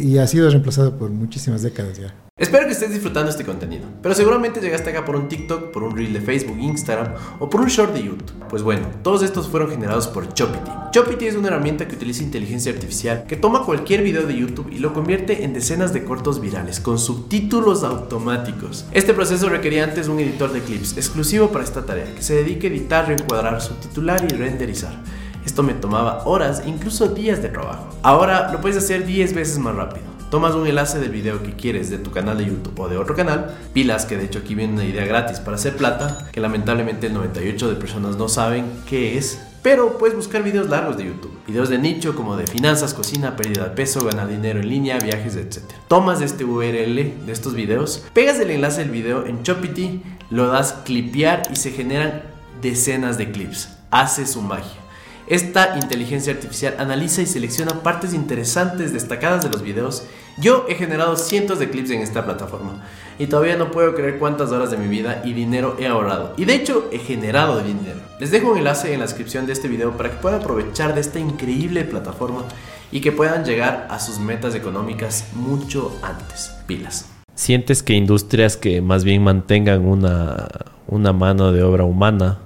y, 0.03 0.17
ha 0.17 0.27
sido 0.27 0.49
reemplazado 0.49 0.97
por 0.97 1.09
muchísimas 1.09 1.61
décadas 1.61 1.97
ya. 1.99 2.13
Espero 2.37 2.67
que 2.67 2.73
estés 2.73 2.91
disfrutando 2.91 3.31
este 3.31 3.43
contenido, 3.43 3.87
pero 4.03 4.13
seguramente 4.13 4.61
llegaste 4.61 4.91
acá 4.91 5.03
por 5.03 5.15
un 5.15 5.27
TikTok, 5.27 5.71
por 5.71 5.81
un 5.81 5.97
reel 5.97 6.13
de 6.13 6.21
Facebook, 6.21 6.59
Instagram 6.59 7.15
o 7.39 7.49
por 7.49 7.61
un 7.61 7.67
short 7.67 7.95
de 7.95 8.03
YouTube. 8.03 8.31
Pues 8.47 8.61
bueno, 8.61 8.87
todos 9.01 9.23
estos 9.23 9.47
fueron 9.47 9.71
generados 9.71 10.05
por 10.07 10.31
Chopity. 10.31 10.69
Chopity 10.91 11.25
es 11.25 11.35
una 11.35 11.47
herramienta 11.47 11.87
que 11.87 11.95
utiliza 11.95 12.21
inteligencia 12.21 12.71
artificial 12.71 13.25
que 13.27 13.37
toma 13.37 13.63
cualquier 13.63 14.03
video 14.03 14.27
de 14.27 14.37
YouTube 14.37 14.71
y 14.71 14.77
lo 14.77 14.93
convierte 14.93 15.45
en 15.45 15.53
decenas 15.53 15.93
de 15.93 16.03
cortos 16.03 16.39
virales 16.39 16.79
con 16.79 16.99
subtítulos 16.99 17.83
automáticos. 17.83 18.85
Este 18.91 19.15
proceso 19.15 19.49
requería 19.49 19.85
antes 19.85 20.07
un 20.07 20.19
editor 20.19 20.53
de 20.53 20.61
clips 20.61 20.95
exclusivo 20.95 21.47
para 21.47 21.63
esta 21.63 21.87
tarea 21.87 22.13
que 22.13 22.21
se 22.21 22.35
dedique 22.35 22.67
a 22.67 22.69
editar, 22.69 23.07
reencuadrar, 23.07 23.59
subtitular 23.63 24.23
y 24.23 24.35
renderizar. 24.35 25.01
Esto 25.43 25.63
me 25.63 25.73
tomaba 25.73 26.21
horas, 26.25 26.61
incluso 26.67 27.07
días 27.07 27.41
de 27.41 27.49
trabajo. 27.49 27.97
Ahora 28.03 28.51
lo 28.51 28.61
puedes 28.61 28.77
hacer 28.77 29.07
10 29.07 29.33
veces 29.33 29.57
más 29.57 29.73
rápido 29.73 30.16
tomas 30.29 30.55
un 30.55 30.67
enlace 30.67 30.99
del 30.99 31.11
video 31.11 31.43
que 31.43 31.53
quieres 31.53 31.89
de 31.89 31.97
tu 31.97 32.11
canal 32.11 32.37
de 32.37 32.45
YouTube 32.45 32.79
o 32.79 32.89
de 32.89 32.97
otro 32.97 33.15
canal, 33.15 33.55
pilas 33.73 34.05
que 34.05 34.17
de 34.17 34.25
hecho 34.25 34.39
aquí 34.39 34.55
viene 34.55 34.73
una 34.73 34.85
idea 34.85 35.05
gratis 35.05 35.39
para 35.39 35.55
hacer 35.55 35.75
plata, 35.75 36.27
que 36.31 36.41
lamentablemente 36.41 37.07
el 37.07 37.13
98 37.13 37.69
de 37.69 37.75
personas 37.75 38.17
no 38.17 38.27
saben 38.29 38.65
qué 38.87 39.17
es, 39.17 39.39
pero 39.61 39.97
puedes 39.97 40.15
buscar 40.15 40.43
videos 40.43 40.69
largos 40.69 40.97
de 40.97 41.05
YouTube, 41.05 41.37
videos 41.45 41.69
de 41.69 41.77
nicho 41.77 42.15
como 42.15 42.37
de 42.37 42.47
finanzas, 42.47 42.93
cocina, 42.93 43.35
pérdida 43.35 43.65
de 43.65 43.71
peso, 43.71 44.05
ganar 44.05 44.27
dinero 44.27 44.59
en 44.59 44.69
línea, 44.69 44.99
viajes, 44.99 45.35
etc. 45.35 45.63
Tomas 45.87 46.21
este 46.21 46.45
URL 46.45 46.95
de 47.25 47.31
estos 47.31 47.53
videos, 47.53 48.05
pegas 48.13 48.39
el 48.39 48.51
enlace 48.51 48.81
del 48.81 48.91
video 48.91 49.25
en 49.25 49.43
Chopity, 49.43 50.01
lo 50.29 50.47
das 50.47 50.73
clipear 50.85 51.43
y 51.51 51.55
se 51.55 51.71
generan 51.71 52.23
decenas 52.61 53.17
de 53.17 53.31
clips. 53.31 53.69
Hace 53.91 54.25
su 54.25 54.41
magia. 54.41 54.86
Esta 55.27 55.75
inteligencia 55.75 56.31
artificial 56.31 56.75
analiza 56.79 57.21
y 57.21 57.25
selecciona 57.25 57.83
partes 57.83 58.13
interesantes 58.13 58.93
destacadas 58.93 59.43
de 59.43 59.49
los 59.49 59.61
videos. 59.61 60.05
Yo 60.37 60.65
he 60.69 60.75
generado 60.75 61.17
cientos 61.17 61.59
de 61.59 61.69
clips 61.69 61.89
en 61.89 62.01
esta 62.01 62.23
plataforma 62.23 62.85
y 63.19 63.27
todavía 63.27 63.57
no 63.57 63.69
puedo 63.69 63.93
creer 63.93 64.19
cuántas 64.19 64.51
horas 64.51 64.71
de 64.71 64.77
mi 64.77 64.87
vida 64.87 65.21
y 65.25 65.33
dinero 65.33 65.75
he 65.79 65.87
ahorrado. 65.87 66.33
Y 66.37 66.45
de 66.45 66.55
hecho 66.55 66.87
he 66.93 66.99
generado 66.99 67.61
dinero. 67.61 67.99
Les 68.21 68.31
dejo 68.31 68.51
un 68.51 68.59
enlace 68.59 68.93
en 68.93 68.99
la 68.99 69.05
descripción 69.05 69.45
de 69.45 69.51
este 69.51 69.67
video 69.67 69.97
para 69.97 70.11
que 70.11 70.15
puedan 70.15 70.39
aprovechar 70.39 70.95
de 70.95 71.01
esta 71.01 71.19
increíble 71.19 71.83
plataforma 71.83 72.45
y 72.89 73.01
que 73.01 73.11
puedan 73.11 73.43
llegar 73.43 73.85
a 73.89 73.99
sus 73.99 74.19
metas 74.19 74.55
económicas 74.55 75.25
mucho 75.33 75.91
antes. 76.03 76.53
Pilas. 76.67 77.09
¿Sientes 77.35 77.83
que 77.83 77.93
industrias 77.93 78.55
que 78.55 78.81
más 78.81 79.03
bien 79.03 79.25
mantengan 79.25 79.85
una, 79.85 80.47
una 80.87 81.11
mano 81.11 81.51
de 81.51 81.63
obra 81.63 81.83
humana 81.83 82.39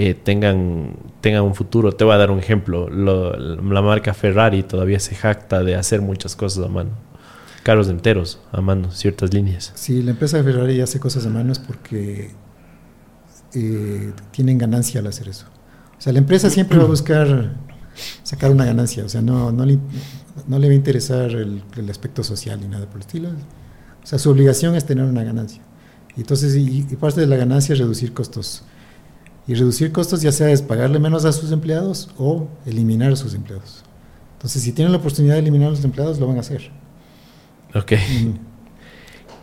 eh, 0.00 0.14
tengan, 0.14 0.94
tengan 1.20 1.42
un 1.42 1.56
futuro. 1.56 1.90
Te 1.90 2.04
voy 2.04 2.14
a 2.14 2.18
dar 2.18 2.30
un 2.30 2.38
ejemplo. 2.38 2.88
la 2.88 3.82
marca 3.82 4.14
Ferrari 4.14 4.62
todavía 4.62 5.00
se 5.00 5.16
jacta 5.16 5.64
de 5.64 5.74
hacer 5.74 6.00
muchas 6.00 6.36
cosas 6.36 6.64
a 6.64 6.68
mano. 6.68 6.90
Carros 7.64 7.88
enteros 7.88 8.40
a 8.52 8.60
mano, 8.60 8.92
ciertas 8.92 9.34
líneas. 9.34 9.72
Sí, 9.74 10.00
la 10.04 10.12
empresa 10.12 10.40
Ferrari 10.44 10.80
hace 10.80 11.00
cosas 11.00 11.26
a 11.26 11.30
manos 11.30 11.58
porque 11.58 12.30
eh, 13.54 14.12
tienen 14.30 14.56
ganancia 14.56 15.00
al 15.00 15.08
hacer 15.08 15.28
eso. 15.28 15.46
O 15.98 16.00
sea, 16.00 16.12
la 16.12 16.20
empresa 16.20 16.48
siempre 16.48 16.78
va 16.78 16.84
a 16.84 16.86
buscar 16.86 17.56
sacar 18.22 18.52
una 18.52 18.64
ganancia. 18.64 19.04
O 19.04 19.08
sea, 19.08 19.20
no, 19.20 19.50
no, 19.50 19.66
le, 19.66 19.80
no 20.46 20.60
le 20.60 20.68
va 20.68 20.72
a 20.74 20.76
interesar 20.76 21.32
el, 21.32 21.90
aspecto 21.90 22.22
social 22.22 22.60
ni 22.60 22.68
nada 22.68 22.86
por 22.86 22.98
el 22.98 23.00
estilo. 23.00 23.30
O 23.30 24.06
sea, 24.06 24.20
su 24.20 24.30
obligación 24.30 24.76
es 24.76 24.86
tener 24.86 25.04
una 25.04 25.24
ganancia. 25.24 25.60
Entonces, 26.16 26.54
y 26.54 26.82
parte 27.00 27.20
de 27.20 27.26
la 27.26 27.36
ganancia 27.36 27.72
es 27.72 27.80
reducir 27.80 28.12
costos. 28.12 28.62
Y 29.48 29.54
reducir 29.54 29.90
costos 29.92 30.20
ya 30.20 30.30
sea 30.30 30.50
es 30.50 30.60
pagarle 30.60 30.98
menos 30.98 31.24
a 31.24 31.32
sus 31.32 31.50
empleados 31.50 32.10
o 32.18 32.48
eliminar 32.66 33.12
a 33.12 33.16
sus 33.16 33.34
empleados. 33.34 33.82
Entonces, 34.34 34.62
si 34.62 34.72
tienen 34.72 34.92
la 34.92 34.98
oportunidad 34.98 35.34
de 35.34 35.40
eliminar 35.40 35.68
a 35.68 35.70
los 35.70 35.82
empleados, 35.82 36.20
lo 36.20 36.28
van 36.28 36.36
a 36.36 36.40
hacer. 36.40 36.70
Ok. 37.74 37.92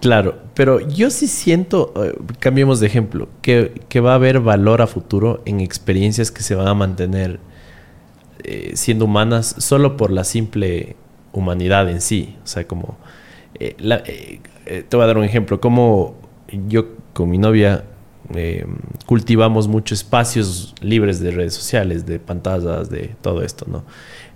Claro, 0.01 0.37
pero 0.53 0.87
yo 0.87 1.09
sí 1.09 1.25
siento, 1.25 1.91
eh, 1.95 2.15
cambiemos 2.37 2.79
de 2.79 2.85
ejemplo, 2.85 3.27
que, 3.41 3.81
que, 3.89 4.01
va 4.01 4.11
a 4.11 4.15
haber 4.15 4.39
valor 4.39 4.83
a 4.83 4.87
futuro 4.87 5.41
en 5.45 5.61
experiencias 5.61 6.29
que 6.29 6.43
se 6.43 6.53
van 6.53 6.67
a 6.67 6.75
mantener 6.75 7.39
eh, 8.43 8.73
siendo 8.75 9.05
humanas 9.05 9.55
solo 9.57 9.97
por 9.97 10.11
la 10.11 10.23
simple 10.23 10.95
humanidad 11.33 11.89
en 11.89 12.01
sí. 12.01 12.35
O 12.43 12.47
sea, 12.47 12.67
como... 12.67 12.97
Eh, 13.55 14.41
te 14.65 14.95
voy 14.95 15.03
a 15.03 15.07
dar 15.07 15.17
un 15.17 15.23
ejemplo, 15.23 15.59
como 15.59 16.15
yo 16.67 16.85
con 17.13 17.29
mi 17.29 17.39
novia 17.39 17.85
eh, 18.33 18.65
cultivamos 19.05 19.67
muchos 19.67 19.99
espacios 19.99 20.73
libres 20.81 21.19
de 21.19 21.31
redes 21.31 21.53
sociales, 21.53 22.05
de 22.05 22.19
pantallas, 22.19 22.89
de 22.89 23.15
todo 23.21 23.41
esto, 23.41 23.65
¿no? 23.69 23.83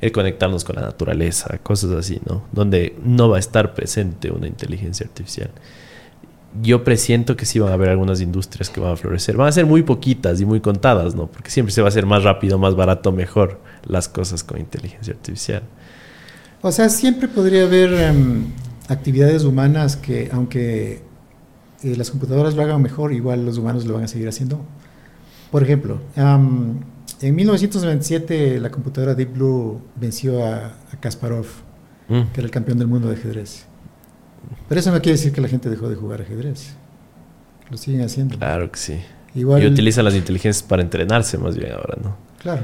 El 0.01 0.11
conectarnos 0.11 0.63
con 0.63 0.75
la 0.75 0.83
naturaleza, 0.83 1.57
cosas 1.59 1.91
así, 1.91 2.21
¿no? 2.27 2.43
Donde 2.51 2.95
no 3.03 3.29
va 3.29 3.37
a 3.37 3.39
estar 3.39 3.73
presente 3.73 4.31
una 4.31 4.47
inteligencia 4.47 5.05
artificial. 5.05 5.51
Yo 6.61 6.83
presiento 6.83 7.35
que 7.35 7.45
sí 7.45 7.59
van 7.59 7.71
a 7.71 7.73
haber 7.75 7.89
algunas 7.89 8.21
industrias 8.21 8.69
que 8.69 8.79
van 8.79 8.93
a 8.93 8.95
florecer. 8.95 9.37
Van 9.37 9.47
a 9.47 9.51
ser 9.51 9.65
muy 9.65 9.83
poquitas 9.83 10.41
y 10.41 10.45
muy 10.45 10.61
contadas, 10.61 11.15
¿no? 11.15 11.27
Porque 11.27 11.51
siempre 11.51 11.73
se 11.73 11.81
va 11.81 11.87
a 11.87 11.89
hacer 11.89 12.05
más 12.05 12.23
rápido, 12.23 12.57
más 12.57 12.75
barato, 12.75 13.11
mejor 13.11 13.59
las 13.85 14.07
cosas 14.07 14.43
con 14.43 14.59
inteligencia 14.59 15.13
artificial. 15.13 15.63
O 16.61 16.71
sea, 16.71 16.89
siempre 16.89 17.27
podría 17.27 17.63
haber 17.63 17.93
em, 17.93 18.45
actividades 18.87 19.43
humanas 19.43 19.95
que, 19.95 20.29
aunque 20.31 21.01
eh, 21.83 21.95
las 21.95 22.11
computadoras 22.11 22.55
lo 22.55 22.61
hagan 22.63 22.81
mejor, 22.81 23.13
igual 23.13 23.45
los 23.45 23.57
humanos 23.57 23.85
lo 23.85 23.93
van 23.93 24.03
a 24.03 24.07
seguir 24.07 24.27
haciendo. 24.27 24.59
Por 25.51 25.63
ejemplo, 25.63 25.99
en 26.15 27.35
1997 27.35 28.59
la 28.59 28.69
computadora 28.69 29.15
Deep 29.15 29.33
Blue 29.33 29.81
venció 29.95 30.45
a, 30.45 30.73
Kasparov, 30.99 31.47
mm. 32.07 32.21
que 32.33 32.41
era 32.41 32.45
el 32.45 32.51
campeón 32.51 32.77
del 32.77 32.87
mundo 32.87 33.07
de 33.07 33.15
ajedrez. 33.15 33.65
Pero 34.67 34.79
eso 34.79 34.91
no 34.91 35.01
quiere 35.01 35.13
decir 35.17 35.31
que 35.31 35.41
la 35.41 35.47
gente 35.47 35.69
dejó 35.69 35.89
de 35.89 35.95
jugar 35.95 36.21
ajedrez. 36.21 36.75
Lo 37.69 37.77
siguen 37.77 38.01
haciendo. 38.01 38.37
Claro 38.37 38.71
que 38.71 38.79
sí. 38.79 38.99
Igual, 39.35 39.63
y 39.63 39.67
utilizan 39.67 40.05
las 40.05 40.15
inteligencias 40.15 40.63
para 40.63 40.81
entrenarse 40.81 41.37
más 41.37 41.55
bien 41.55 41.71
ahora, 41.71 41.97
¿no? 42.01 42.17
Claro. 42.39 42.63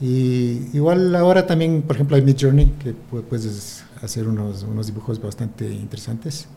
Y 0.00 0.68
igual 0.74 1.14
ahora 1.14 1.46
también, 1.46 1.82
por 1.82 1.96
ejemplo, 1.96 2.16
hay 2.16 2.22
Mid 2.22 2.36
Journey, 2.38 2.66
que 2.82 2.92
puedes 2.92 3.84
hacer 4.02 4.28
unos, 4.28 4.62
unos 4.64 4.86
dibujos 4.86 5.20
bastante 5.20 5.66
interesantes. 5.72 6.48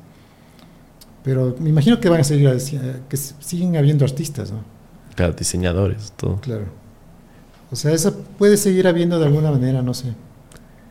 Pero 1.27 1.57
me 1.59 1.71
imagino 1.71 1.99
que 1.99 2.07
van 2.07 2.21
a 2.21 2.23
seguir, 2.23 2.49
que 3.09 3.17
siguen 3.17 3.75
habiendo 3.75 4.05
artistas, 4.05 4.49
¿no? 4.49 4.63
Claro, 5.13 5.33
diseñadores, 5.33 6.13
todo. 6.15 6.37
Claro. 6.37 6.67
O 7.69 7.75
sea, 7.75 7.91
eso 7.91 8.17
puede 8.37 8.55
seguir 8.55 8.87
habiendo 8.87 9.19
de 9.19 9.25
alguna 9.25 9.51
manera, 9.51 9.81
no 9.81 9.93
sé. 9.93 10.13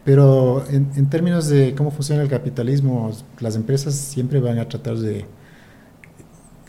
Pero 0.04 0.62
en, 0.68 1.08
términos 1.08 1.48
de 1.48 1.74
cómo 1.74 1.90
funciona 1.90 2.20
el 2.20 2.28
capitalismo, 2.28 3.12
las 3.40 3.56
empresas 3.56 3.94
siempre 3.94 4.38
van 4.38 4.58
a 4.58 4.68
tratar 4.68 4.98
de 4.98 5.24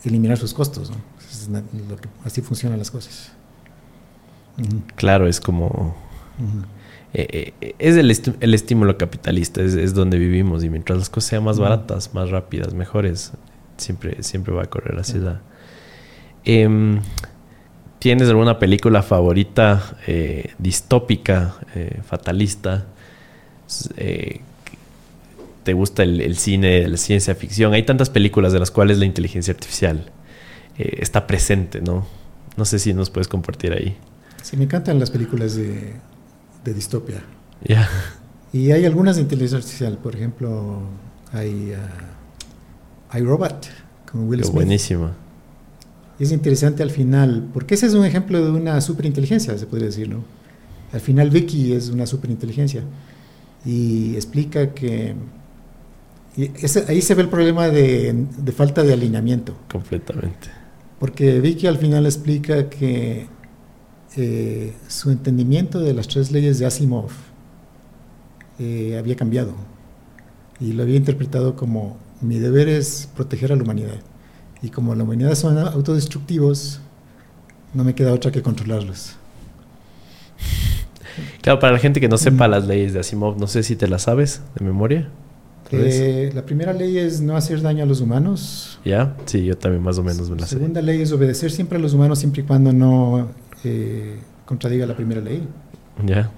eliminar 0.05 0.37
sus 0.37 0.53
costos, 0.53 0.89
¿no? 0.89 0.95
así 2.23 2.39
funcionan 2.39 2.79
las 2.79 2.89
cosas. 2.89 3.33
Claro, 4.95 5.27
es 5.27 5.41
como... 5.41 5.93
Eh, 7.13 7.53
eh, 7.59 7.75
es 7.79 7.97
el, 7.97 8.15
el, 8.39 8.53
estímulo 8.53 8.97
capitalista, 8.97 9.61
es, 9.61 9.73
es, 9.73 9.93
donde 9.93 10.17
vivimos 10.17 10.63
y 10.63 10.69
mientras 10.69 10.99
las 10.99 11.09
cosas 11.09 11.31
sean 11.31 11.43
más 11.43 11.59
baratas, 11.59 12.13
más 12.13 12.29
rápidas, 12.29 12.73
mejores, 12.73 13.33
siempre, 13.77 14.21
siempre 14.23 14.53
va 14.53 14.63
a 14.63 14.67
correr 14.67 14.99
hacia 14.99 15.19
allá. 15.19 15.41
Em, 16.43 16.99
¿Tienes 17.99 18.29
alguna 18.29 18.59
película 18.59 19.01
favorita 19.01 19.97
eh, 20.05 20.51
distópica, 20.59 21.55
eh, 21.73 21.99
fatalista? 22.05 22.85
Eh, 23.97 24.41
¿Te 25.63 25.73
gusta 25.73 26.03
el, 26.03 26.37
cine 26.37 26.87
la 26.87 26.97
ciencia 26.97 27.33
ficción? 27.35 27.73
Hay 27.73 27.83
tantas 27.83 28.09
películas 28.09 28.53
de 28.53 28.59
las 28.59 28.71
cuales 28.71 28.99
la 28.99 29.05
inteligencia 29.05 29.53
artificial 29.53 30.11
está 30.77 31.25
presente, 31.25 31.81
¿no? 31.81 32.05
No 32.55 32.63
sé 32.63 32.77
si 32.77 32.93
nos 32.93 33.09
puedes 33.09 33.27
compartir 33.27 33.73
ahí. 33.73 33.97
Sí, 34.43 34.55
me 34.57 34.65
encantan 34.65 34.99
las 34.99 35.09
películas 35.09 35.55
de, 35.55 35.93
de 36.63 36.73
distopia. 36.73 37.23
Ya. 37.63 37.89
Y 38.53 38.71
hay 38.71 38.85
algunas 38.85 39.15
de 39.15 39.23
inteligencia 39.23 39.57
artificial, 39.57 39.97
por 39.97 40.15
ejemplo, 40.15 40.83
hay... 41.33 41.71
Uh, 41.71 42.16
iRobot 43.13 43.67
con 44.11 44.27
Will 44.27 44.43
Smith. 44.43 44.53
Buenísimo. 44.53 45.11
Y 46.19 46.23
es 46.23 46.31
interesante 46.31 46.83
al 46.83 46.89
final, 46.89 47.49
porque 47.53 47.75
ese 47.75 47.85
es 47.85 47.93
un 47.93 48.05
ejemplo 48.05 48.43
de 48.43 48.51
una 48.51 48.81
superinteligencia, 48.81 49.57
se 49.57 49.65
podría 49.67 49.87
decir, 49.87 50.09
¿no? 50.09 50.23
Al 50.91 51.01
final 51.01 51.29
Vicky 51.29 51.73
es 51.73 51.89
una 51.89 52.05
superinteligencia 52.05 52.81
y 53.65 54.15
explica 54.15 54.73
que 54.73 55.15
ahí 56.87 57.01
se 57.01 57.15
ve 57.15 57.23
el 57.23 57.29
problema 57.29 57.67
de, 57.67 58.25
falta 58.55 58.83
de 58.83 58.93
alineamiento. 58.93 59.53
Completamente. 59.69 60.49
Porque 60.99 61.39
Vicky 61.39 61.67
al 61.67 61.77
final 61.77 62.05
explica 62.05 62.69
que 62.69 63.27
eh, 64.15 64.73
su 64.87 65.11
entendimiento 65.11 65.79
de 65.79 65.93
las 65.93 66.07
tres 66.07 66.31
leyes 66.31 66.57
de 66.57 66.65
Asimov 66.65 67.11
eh, 68.59 68.97
había 68.97 69.15
cambiado 69.15 69.53
y 70.59 70.73
lo 70.73 70.83
había 70.83 70.95
interpretado 70.95 71.55
como 71.55 71.97
mi 72.21 72.39
deber 72.39 72.69
es 72.69 73.09
proteger 73.15 73.51
a 73.51 73.55
la 73.55 73.63
humanidad. 73.63 73.99
Y 74.61 74.69
como 74.69 74.95
la 74.95 75.03
humanidad 75.03 75.35
son 75.35 75.57
autodestructivos, 75.57 76.79
no 77.73 77.83
me 77.83 77.93
queda 77.93 78.13
otra 78.13 78.31
que 78.31 78.41
controlarlos. 78.41 79.15
Claro, 81.41 81.59
para 81.59 81.73
la 81.73 81.79
gente 81.79 81.99
que 81.99 82.07
no 82.07 82.17
sepa 82.17 82.47
las 82.47 82.67
leyes 82.67 82.93
de 82.93 82.99
Asimov, 82.99 83.39
no 83.39 83.47
sé 83.47 83.63
si 83.63 83.75
te 83.75 83.87
las 83.87 84.03
sabes 84.03 84.41
de 84.57 84.65
memoria. 84.65 85.09
Eh, 85.71 86.31
la 86.33 86.45
primera 86.45 86.73
ley 86.73 86.97
es 86.97 87.21
no 87.21 87.35
hacer 87.35 87.61
daño 87.61 87.83
a 87.83 87.85
los 87.85 87.99
humanos. 88.01 88.79
¿Ya? 88.85 89.15
Sí, 89.25 89.43
yo 89.43 89.57
también 89.57 89.83
más 89.83 89.97
o 89.97 90.03
menos 90.03 90.29
me 90.29 90.37
la 90.37 90.45
sé. 90.47 90.55
La 90.55 90.59
segunda 90.59 90.81
ley 90.81 91.01
es 91.01 91.11
obedecer 91.11 91.51
siempre 91.51 91.77
a 91.77 91.81
los 91.81 91.93
humanos 91.93 92.19
siempre 92.19 92.41
y 92.41 92.45
cuando 92.45 92.71
no 92.71 93.29
eh, 93.63 94.19
contradiga 94.45 94.85
la 94.85 94.95
primera 94.95 95.19
ley. 95.21 95.47
¿Ya? 96.05 96.31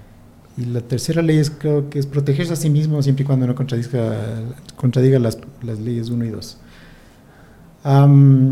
Y 0.56 0.66
la 0.66 0.80
tercera 0.80 1.22
ley 1.22 1.38
es, 1.38 1.50
creo 1.50 1.88
que 1.88 1.98
es 1.98 2.06
protegerse 2.06 2.52
a 2.52 2.56
sí 2.56 2.70
mismo 2.70 3.02
siempre 3.02 3.22
y 3.22 3.26
cuando 3.26 3.46
no 3.46 3.54
contradiga, 3.54 4.42
contradiga 4.76 5.18
las, 5.18 5.38
las 5.62 5.78
leyes 5.78 6.10
1 6.10 6.24
y 6.24 6.28
2. 6.30 6.58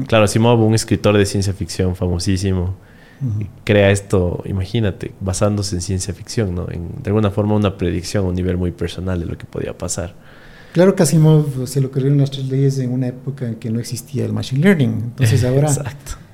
claro, 0.06 0.24
Asimov, 0.24 0.60
un 0.60 0.74
escritor 0.74 1.16
de 1.18 1.26
ciencia 1.26 1.52
ficción 1.52 1.96
famosísimo, 1.96 2.76
crea 3.64 3.90
esto, 3.90 4.42
imagínate, 4.46 5.12
basándose 5.20 5.74
en 5.74 5.82
ciencia 5.82 6.14
ficción, 6.14 6.54
¿no? 6.54 6.66
En, 6.70 7.02
de 7.02 7.10
alguna 7.10 7.30
forma 7.30 7.56
una 7.56 7.76
predicción 7.76 8.24
a 8.24 8.28
un 8.28 8.34
nivel 8.34 8.56
muy 8.56 8.70
personal 8.70 9.18
de 9.18 9.26
lo 9.26 9.36
que 9.36 9.44
podía 9.44 9.76
pasar. 9.76 10.14
Claro 10.72 10.94
que 10.94 11.02
Asimov 11.02 11.66
se 11.66 11.80
lo 11.80 11.88
ocurrieron 11.88 12.18
las 12.18 12.30
tres 12.30 12.46
leyes 12.48 12.78
en 12.78 12.92
una 12.92 13.08
época 13.08 13.48
en 13.48 13.56
que 13.56 13.70
no 13.70 13.80
existía 13.80 14.24
el 14.24 14.32
machine 14.32 14.62
learning. 14.62 14.90
Entonces 14.90 15.44
ahora... 15.44 15.68
Exacto 15.68 16.27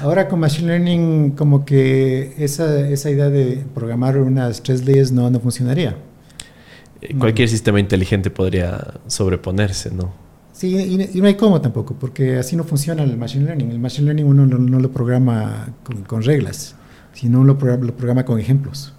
Ahora 0.00 0.28
con 0.28 0.40
Machine 0.40 0.68
Learning 0.68 1.30
como 1.32 1.64
que 1.64 2.34
esa, 2.38 2.88
esa 2.88 3.10
idea 3.10 3.30
de 3.30 3.64
programar 3.74 4.16
unas 4.18 4.62
tres 4.62 4.84
leyes 4.84 5.10
no, 5.10 5.28
no 5.30 5.40
funcionaría. 5.40 5.96
Eh, 7.00 7.14
cualquier 7.18 7.48
sistema 7.48 7.80
inteligente 7.80 8.30
podría 8.30 8.94
sobreponerse, 9.06 9.90
¿no? 9.90 10.12
Sí, 10.52 10.76
y, 10.76 11.20
no 11.20 11.26
hay 11.26 11.36
cómo 11.36 11.60
tampoco, 11.60 11.94
porque 11.94 12.36
así 12.36 12.54
no 12.54 12.64
funciona 12.64 13.02
el 13.02 13.16
Machine 13.16 13.46
Learning. 13.46 13.70
El 13.70 13.78
Machine 13.78 14.04
Learning 14.06 14.26
uno 14.26 14.46
no, 14.46 14.78
lo 14.78 14.92
programa 14.92 15.74
con, 16.06 16.22
reglas, 16.22 16.74
sino 17.14 17.44
lo 17.44 17.56
programa, 17.56 17.86
lo 17.86 17.96
programa 17.96 18.24
con 18.24 18.38
ejemplos. 18.38 18.92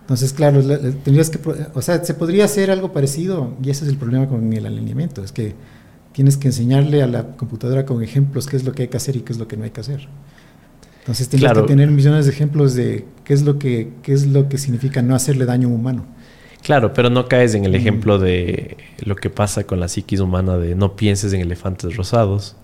Entonces, 0.00 0.32
claro, 0.32 0.62
tendrías 1.04 1.30
que, 1.30 1.38
o 1.74 1.82
sea, 1.82 2.02
se 2.02 2.14
podría 2.14 2.46
hacer 2.46 2.70
algo 2.70 2.92
parecido, 2.92 3.54
y 3.62 3.70
ese 3.70 3.84
es 3.84 3.90
el 3.90 3.98
problema 3.98 4.28
con 4.28 4.50
el 4.50 4.64
alineamiento, 4.64 5.22
es 5.22 5.30
que 5.30 5.54
tienes 6.12 6.36
que 6.36 6.48
enseñarle 6.48 7.02
a 7.02 7.06
la 7.06 7.36
computadora 7.36 7.84
con 7.84 8.02
ejemplos 8.02 8.46
qué 8.46 8.56
es 8.56 8.64
lo 8.64 8.72
que 8.72 8.82
hay 8.82 8.88
que 8.88 8.96
hacer 8.96 9.16
y 9.16 9.20
qué 9.20 9.32
es 9.32 9.38
lo 9.38 9.48
que 9.48 9.56
no 9.56 9.64
hay 9.64 9.70
que 9.70 9.80
hacer. 9.80 10.08
Entonces 11.00 11.28
tienes 11.28 11.52
que 11.52 11.62
tener 11.62 11.90
millones 11.90 12.26
de 12.26 12.32
ejemplos 12.32 12.74
de 12.74 13.06
qué 13.24 13.34
es 13.34 13.42
lo 13.42 13.58
que 13.58 13.90
qué 14.02 14.12
es 14.12 14.26
lo 14.26 14.48
que 14.48 14.56
significa 14.56 15.02
no 15.02 15.14
hacerle 15.14 15.46
daño 15.46 15.68
a 15.68 15.70
un 15.70 15.80
humano. 15.80 16.06
Claro, 16.62 16.92
pero 16.92 17.10
no 17.10 17.26
caes 17.26 17.54
en 17.54 17.64
el 17.64 17.72
mm. 17.72 17.74
ejemplo 17.74 18.18
de 18.18 18.76
lo 19.04 19.16
que 19.16 19.28
pasa 19.28 19.64
con 19.64 19.80
la 19.80 19.88
psiquis 19.88 20.20
humana 20.20 20.56
de 20.58 20.76
no 20.76 20.94
pienses 20.94 21.32
en 21.32 21.40
elefantes 21.40 21.96
rosados. 21.96 22.56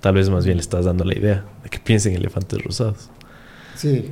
Tal 0.00 0.14
vez 0.14 0.28
más 0.28 0.44
bien 0.44 0.56
le 0.56 0.60
estás 0.60 0.84
dando 0.84 1.04
la 1.04 1.16
idea 1.16 1.44
de 1.62 1.70
que 1.70 1.78
piensen 1.78 2.12
en 2.12 2.18
elefantes 2.18 2.62
rosados. 2.62 3.10
Sí. 3.76 4.10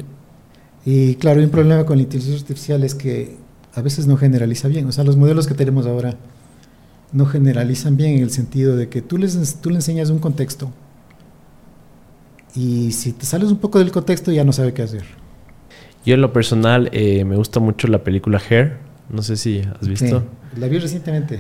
Y 0.85 1.17
claro, 1.17 1.41
hay 1.41 1.47
un 1.47 1.51
problema 1.51 1.85
con 1.85 1.97
la 1.97 2.05
inteligencia 2.05 2.41
artificial 2.41 2.85
es 2.85 2.95
que 2.95 3.37
a 3.75 3.83
veces 3.83 4.07
no 4.07 4.17
generaliza 4.17 4.69
bien. 4.69 4.87
O 4.87 4.93
sea, 4.93 5.03
los 5.05 5.17
modelos 5.17 5.47
que 5.47 5.55
tenemos 5.55 5.87
ahora 5.87 6.17
no 7.13 7.27
generalizan 7.27 7.97
bien 7.97 8.17
en 8.17 8.23
el 8.23 8.31
sentido 8.31 8.77
de 8.77 8.89
que 8.89 9.03
tú, 9.03 9.19
les, 9.19 9.57
tú 9.61 9.71
le 9.71 9.77
enseñas 9.77 10.11
un 10.11 10.19
contexto 10.19 10.71
y 12.55 12.93
si 12.93 13.13
te 13.13 13.25
sales 13.25 13.51
un 13.51 13.59
poco 13.59 13.79
del 13.79 13.91
contexto 13.91 14.31
ya 14.31 14.45
no 14.45 14.53
sabe 14.53 14.73
qué 14.75 14.83
hacer. 14.83 15.05
Yo 16.05 16.15
en 16.15 16.21
lo 16.21 16.33
personal 16.33 16.91
eh, 16.93 17.25
me 17.25 17.37
gusta 17.37 17.61
mucho 17.61 17.87
la 17.89 18.03
película 18.03 18.41
Hair, 18.49 18.79
no 19.09 19.23
sé 19.23 19.37
si 19.37 19.61
has 19.61 19.89
visto. 19.89 20.25
la 20.57 20.69
vi 20.69 20.79
recientemente. 20.79 21.39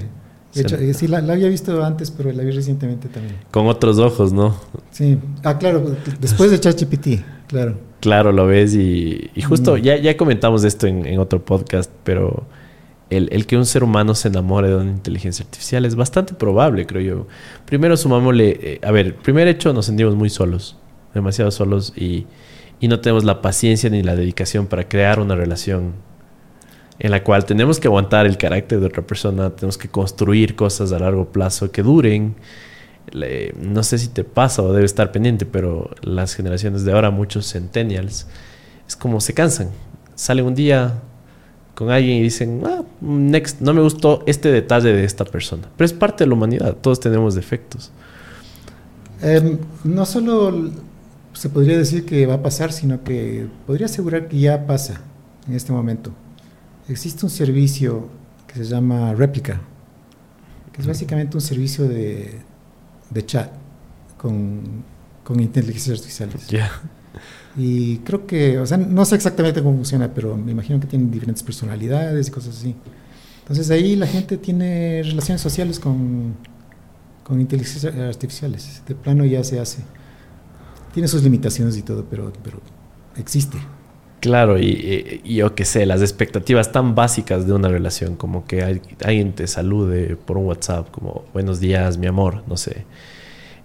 De 0.54 0.60
hecho, 0.60 0.76
eh, 0.76 0.92
sí, 0.92 1.08
la, 1.08 1.18
había 1.18 1.48
visto 1.48 1.82
antes, 1.82 2.10
pero 2.10 2.30
la 2.30 2.42
vi 2.42 2.50
recientemente 2.50 3.08
también. 3.08 3.36
Con 3.50 3.66
otros 3.66 3.98
ojos, 3.98 4.34
¿no? 4.34 4.54
Sí. 4.90 5.18
Ah, 5.42 5.56
claro, 5.56 5.96
después 6.20 6.50
de 6.50 6.60
ChatGPT, 6.60 7.24
claro. 7.46 7.78
Claro, 8.00 8.32
lo 8.32 8.46
ves 8.46 8.74
y, 8.74 9.30
justo, 9.46 9.78
ya, 9.78 9.96
ya 9.96 10.16
comentamos 10.16 10.64
esto 10.64 10.86
en, 10.86 11.06
en 11.06 11.18
otro 11.18 11.42
podcast, 11.42 11.90
pero 12.04 12.44
el, 13.16 13.46
que 13.46 13.56
un 13.56 13.66
ser 13.66 13.84
humano 13.84 14.14
se 14.14 14.28
enamore 14.28 14.68
de 14.68 14.76
una 14.76 14.90
inteligencia 14.90 15.44
artificial 15.44 15.84
es 15.84 15.94
bastante 15.94 16.34
probable, 16.34 16.86
creo 16.86 17.02
yo. 17.02 17.26
Primero 17.66 17.96
sumámosle, 17.96 18.58
eh, 18.62 18.80
a 18.82 18.90
ver, 18.90 19.16
primer 19.16 19.48
hecho, 19.48 19.72
nos 19.72 19.86
sentimos 19.86 20.14
muy 20.14 20.30
solos, 20.30 20.78
demasiado 21.14 21.50
solos 21.50 21.92
y, 21.96 22.26
no 22.80 22.98
tenemos 22.98 23.22
la 23.22 23.40
paciencia 23.42 23.88
ni 23.90 24.02
la 24.02 24.16
dedicación 24.16 24.66
para 24.66 24.88
crear 24.88 25.20
una 25.20 25.36
relación 25.36 25.92
en 26.98 27.12
la 27.12 27.22
cual 27.22 27.44
tenemos 27.44 27.78
que 27.78 27.86
aguantar 27.86 28.26
el 28.26 28.36
carácter 28.36 28.80
de 28.80 28.86
otra 28.86 29.06
persona, 29.06 29.50
tenemos 29.50 29.78
que 29.78 29.88
construir 29.88 30.56
cosas 30.56 30.90
a 30.90 30.98
largo 30.98 31.30
plazo 31.30 31.70
que 31.70 31.82
duren. 31.84 32.34
no 33.56 33.82
sé 33.84 33.98
si 33.98 34.08
te 34.08 34.24
pasa 34.24 34.62
o 34.62 34.72
debe 34.72 34.84
estar 34.84 35.12
pendiente, 35.12 35.46
pero 35.46 35.90
las 36.02 36.34
generaciones 36.34 36.84
de 36.84 36.92
ahora, 36.92 37.10
muchos 37.12 37.52
centennials, 37.52 38.26
es 38.88 38.96
como 38.96 39.20
se 39.20 39.32
cansan. 39.32 39.70
Sale 40.16 40.42
un 40.42 40.56
día, 40.56 41.02
con 41.82 41.90
alguien 41.90 42.18
y 42.18 42.22
dicen, 42.22 42.62
ah, 42.64 42.82
next, 43.00 43.60
no 43.60 43.74
me 43.74 43.82
gustó 43.82 44.22
este 44.26 44.52
detalle 44.52 44.92
de 44.92 45.04
esta 45.04 45.24
persona. 45.24 45.68
Pero 45.76 45.84
es 45.84 45.92
parte 45.92 46.22
de 46.22 46.28
la 46.28 46.34
humanidad, 46.34 46.76
todos 46.80 47.00
tenemos 47.00 47.34
defectos. 47.34 47.90
Em, 49.20 49.58
no 49.82 50.06
solo 50.06 50.70
se 51.32 51.48
podría 51.48 51.76
decir 51.76 52.04
que 52.04 52.24
va 52.26 52.34
a 52.34 52.42
pasar, 52.42 52.72
sino 52.72 53.02
que 53.02 53.48
podría 53.66 53.86
asegurar 53.86 54.28
que 54.28 54.38
ya 54.38 54.64
pasa 54.64 55.00
en 55.48 55.54
este 55.54 55.72
momento. 55.72 56.12
Existe 56.88 57.26
un 57.26 57.30
servicio 57.30 58.08
que 58.46 58.54
se 58.54 58.64
llama 58.64 59.12
Replica, 59.14 59.60
que 60.72 60.82
es 60.82 60.86
básicamente 60.86 61.36
un 61.36 61.40
servicio 61.40 61.88
de, 61.88 62.38
de 63.10 63.26
chat 63.26 63.50
con, 64.18 64.84
con 65.24 65.40
inteligencias 65.40 65.98
artificiales. 65.98 66.46
Y 67.56 67.98
creo 67.98 68.26
que, 68.26 68.58
o 68.58 68.66
sea, 68.66 68.78
no 68.78 69.04
sé 69.04 69.14
exactamente 69.14 69.62
cómo 69.62 69.76
funciona, 69.76 70.12
pero 70.12 70.36
me 70.36 70.52
imagino 70.52 70.80
que 70.80 70.86
tienen 70.86 71.10
diferentes 71.10 71.42
personalidades 71.42 72.28
y 72.28 72.30
cosas 72.30 72.56
así. 72.56 72.74
Entonces 73.40 73.70
ahí 73.70 73.96
la 73.96 74.06
gente 74.06 74.38
tiene 74.38 75.02
relaciones 75.02 75.40
sociales 75.42 75.78
con, 75.78 76.34
con 77.24 77.40
inteligencias 77.40 77.94
artificiales. 77.94 78.82
De 78.86 78.94
plano 78.94 79.24
ya 79.24 79.44
se 79.44 79.60
hace. 79.60 79.82
Tiene 80.94 81.08
sus 81.08 81.22
limitaciones 81.22 81.76
y 81.76 81.82
todo, 81.82 82.06
pero, 82.08 82.32
pero 82.42 82.60
existe. 83.16 83.58
Claro, 84.20 84.58
y, 84.58 85.20
yo 85.24 85.54
qué 85.54 85.64
sé, 85.64 85.84
las 85.84 86.00
expectativas 86.00 86.70
tan 86.70 86.94
básicas 86.94 87.46
de 87.46 87.52
una 87.52 87.68
relación, 87.68 88.14
como 88.14 88.46
que 88.46 88.62
alguien 89.04 89.32
te 89.32 89.48
salude 89.48 90.16
por 90.16 90.38
un 90.38 90.46
WhatsApp, 90.46 90.90
como 90.92 91.24
buenos 91.32 91.58
días, 91.58 91.98
mi 91.98 92.06
amor, 92.06 92.44
no 92.46 92.56
sé 92.56 92.86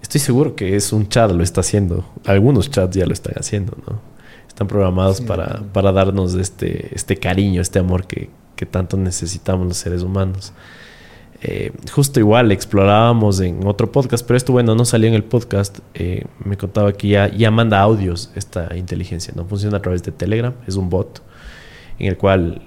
Estoy 0.08 0.22
seguro 0.22 0.56
que 0.56 0.78
es 0.78 0.94
un 0.94 1.10
chat 1.10 1.30
lo 1.32 1.44
está 1.44 1.60
haciendo. 1.60 2.06
Algunos 2.26 2.72
chats 2.72 2.96
ya 2.96 3.06
lo 3.06 3.12
están 3.12 3.34
haciendo, 3.38 3.78
¿no? 3.86 4.00
Están 4.48 4.66
programados 4.66 5.20
para, 5.20 5.64
para, 5.74 5.92
darnos 5.92 6.34
este, 6.36 6.96
este 6.96 7.18
cariño, 7.18 7.60
este 7.60 7.80
amor 7.80 8.08
que, 8.08 8.30
que 8.56 8.66
tanto 8.66 8.96
necesitamos 8.96 9.68
los 9.68 9.76
seres 9.76 10.04
humanos. 10.04 10.54
Eh, 11.42 11.74
justo 11.92 12.22
igual 12.22 12.54
explorábamos 12.54 13.42
en 13.42 13.68
otro 13.68 13.92
podcast, 13.92 14.26
pero 14.26 14.38
esto, 14.38 14.54
bueno, 14.54 14.76
no 14.76 14.86
salió 14.86 15.10
en 15.10 15.14
el 15.14 15.26
podcast. 15.26 15.80
Eh, 15.94 16.24
me 16.40 16.56
contaba 16.56 16.94
que 16.94 17.10
ya, 17.10 17.28
ya 17.28 17.52
manda 17.52 17.82
audios 17.82 18.32
esta 18.34 18.78
inteligencia, 18.78 19.34
¿no? 19.36 19.44
Funciona 19.44 19.76
a 19.76 19.82
través 19.82 20.04
de 20.04 20.14
Telegram, 20.14 20.54
es 20.66 20.78
un 20.78 20.90
bot 20.90 21.22
en 22.00 22.08
el 22.08 22.16
cual 22.16 22.62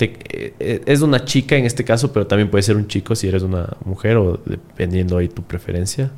eh, 0.00 0.82
es 0.86 1.02
una 1.02 1.26
chica 1.26 1.56
en 1.56 1.66
este 1.66 1.84
caso, 1.84 2.10
pero 2.10 2.26
también 2.26 2.50
puede 2.50 2.62
ser 2.62 2.76
un 2.76 2.86
chico 2.86 3.14
si 3.14 3.28
eres 3.28 3.42
una 3.42 3.76
mujer 3.84 4.16
o 4.16 4.40
dependiendo 4.46 5.18
ahí 5.18 5.28
tu 5.28 5.42
preferencia. 5.42 6.10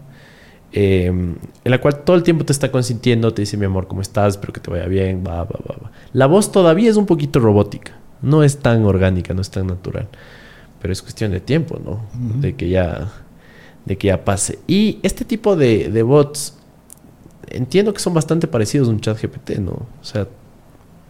Eh, 0.72 1.06
en 1.06 1.38
la 1.64 1.80
cual 1.80 2.04
todo 2.04 2.16
el 2.16 2.22
tiempo 2.22 2.44
te 2.44 2.52
está 2.52 2.70
consintiendo, 2.70 3.32
te 3.32 3.42
dice 3.42 3.56
mi 3.56 3.64
amor, 3.64 3.88
¿cómo 3.88 4.02
estás? 4.02 4.34
Espero 4.34 4.52
que 4.52 4.60
te 4.60 4.70
vaya 4.70 4.86
bien, 4.86 5.24
va, 5.26 5.44
va, 5.44 5.58
va, 5.68 5.90
La 6.12 6.26
voz 6.26 6.52
todavía 6.52 6.90
es 6.90 6.96
un 6.96 7.06
poquito 7.06 7.40
robótica, 7.40 7.92
no 8.20 8.42
es 8.42 8.58
tan 8.58 8.84
orgánica, 8.84 9.32
no 9.32 9.40
es 9.40 9.50
tan 9.50 9.66
natural, 9.66 10.08
pero 10.80 10.92
es 10.92 11.00
cuestión 11.00 11.32
de 11.32 11.40
tiempo, 11.40 11.80
¿no? 11.82 12.02
De 12.40 12.54
que 12.54 12.68
ya 12.68 13.10
de 13.88 13.96
que 13.96 14.08
ya 14.08 14.24
pase. 14.24 14.58
Y 14.66 14.98
este 15.02 15.24
tipo 15.24 15.56
de, 15.56 15.88
de 15.88 16.02
bots, 16.02 16.54
entiendo 17.48 17.92
que 17.92 18.00
son 18.00 18.14
bastante 18.14 18.46
parecidos 18.46 18.88
a 18.88 18.90
un 18.90 19.00
chat 19.00 19.20
GPT, 19.20 19.58
¿no? 19.58 19.72
O 19.72 20.04
sea, 20.04 20.28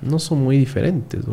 no 0.01 0.19
son 0.19 0.43
muy 0.43 0.57
diferentes. 0.57 1.25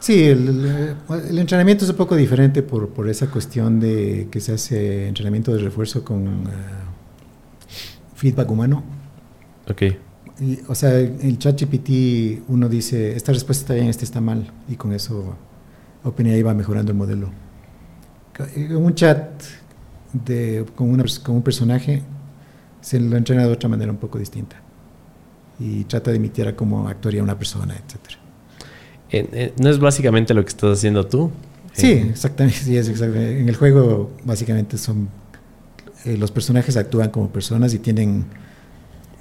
Sí, 0.00 0.24
el, 0.24 0.96
entrenamiento 1.38 1.84
es 1.84 1.90
un 1.90 1.96
poco 1.96 2.16
diferente 2.16 2.62
por, 2.62 2.88
por, 2.88 3.08
esa 3.08 3.28
cuestión 3.30 3.80
de 3.80 4.28
que 4.30 4.40
se 4.40 4.52
hace 4.52 5.08
entrenamiento 5.08 5.54
de 5.54 5.62
refuerzo 5.62 6.04
con... 6.04 6.26
Eh, 6.26 6.85
feedback 8.16 8.50
humano. 8.50 8.82
Ok. 9.68 9.82
Y, 10.40 10.58
o 10.66 10.74
sea, 10.74 10.98
en 10.98 11.18
el 11.22 11.38
chat 11.38 11.60
GPT 11.60 12.42
uno 12.48 12.68
dice, 12.68 13.14
esta 13.16 13.32
respuesta 13.32 13.62
está 13.62 13.74
bien, 13.74 13.86
esta 13.86 14.04
está 14.04 14.20
mal, 14.20 14.50
y 14.68 14.74
con 14.76 14.92
eso 14.92 15.36
OpenAI 16.04 16.42
va 16.42 16.54
mejorando 16.54 16.92
el 16.92 16.98
modelo. 16.98 17.30
Un 18.70 18.94
chat 18.94 19.42
de, 20.12 20.66
con, 20.74 20.90
una, 20.90 21.04
con 21.22 21.36
un 21.36 21.42
personaje 21.42 22.02
se 22.80 23.00
lo 23.00 23.16
entrena 23.16 23.46
de 23.46 23.52
otra 23.52 23.68
manera 23.68 23.90
un 23.90 23.98
poco 23.98 24.18
distinta 24.18 24.56
y 25.58 25.84
trata 25.84 26.10
de 26.10 26.18
imitar 26.18 26.48
a 26.48 26.56
cómo 26.56 26.86
actuaría 26.86 27.22
una 27.22 27.38
persona, 27.38 27.74
etc. 27.74 29.54
¿No 29.58 29.70
es 29.70 29.78
básicamente 29.78 30.34
lo 30.34 30.44
que 30.44 30.50
estás 30.50 30.78
haciendo 30.78 31.06
tú? 31.06 31.30
Sí, 31.72 31.92
exactamente, 31.92 32.58
sí, 32.58 32.76
es 32.76 32.88
exactamente. 32.88 33.40
En 33.40 33.48
el 33.48 33.56
juego 33.56 34.10
básicamente 34.24 34.78
son 34.78 35.08
eh, 36.06 36.16
los 36.16 36.30
personajes 36.30 36.76
actúan 36.76 37.10
como 37.10 37.30
personas 37.30 37.74
y 37.74 37.80
tienen, 37.80 38.26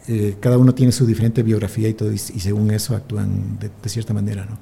eh, 0.08 0.36
cada 0.40 0.60
uno 0.60 0.76
tiene 0.76 0.92
su 0.92 1.08
diferente 1.08 1.42
biografía 1.42 1.90
y 1.90 1.96
todo, 1.96 2.12
y, 2.12 2.18
según 2.20 2.70
eso 2.70 2.96
actúan 2.96 3.58
de, 3.60 3.90
cierta 3.90 4.14
manera, 4.14 4.46
¿no? 4.46 4.60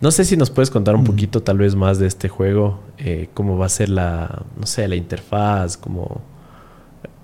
No 0.00 0.10
sé 0.10 0.24
si 0.24 0.36
nos 0.36 0.50
puedes 0.50 0.70
contar 0.70 0.96
un 0.96 1.04
poquito 1.04 1.42
tal 1.42 1.58
vez 1.58 1.76
más 1.76 1.98
de 1.98 2.08
este 2.08 2.28
juego, 2.28 2.80
eh, 2.98 3.28
cómo 3.32 3.56
va 3.56 3.66
a 3.66 3.68
ser 3.68 3.88
la, 3.88 4.42
no 4.58 4.66
sé, 4.66 4.86
la 4.88 4.96
interfaz, 4.96 5.76
como 5.76 6.20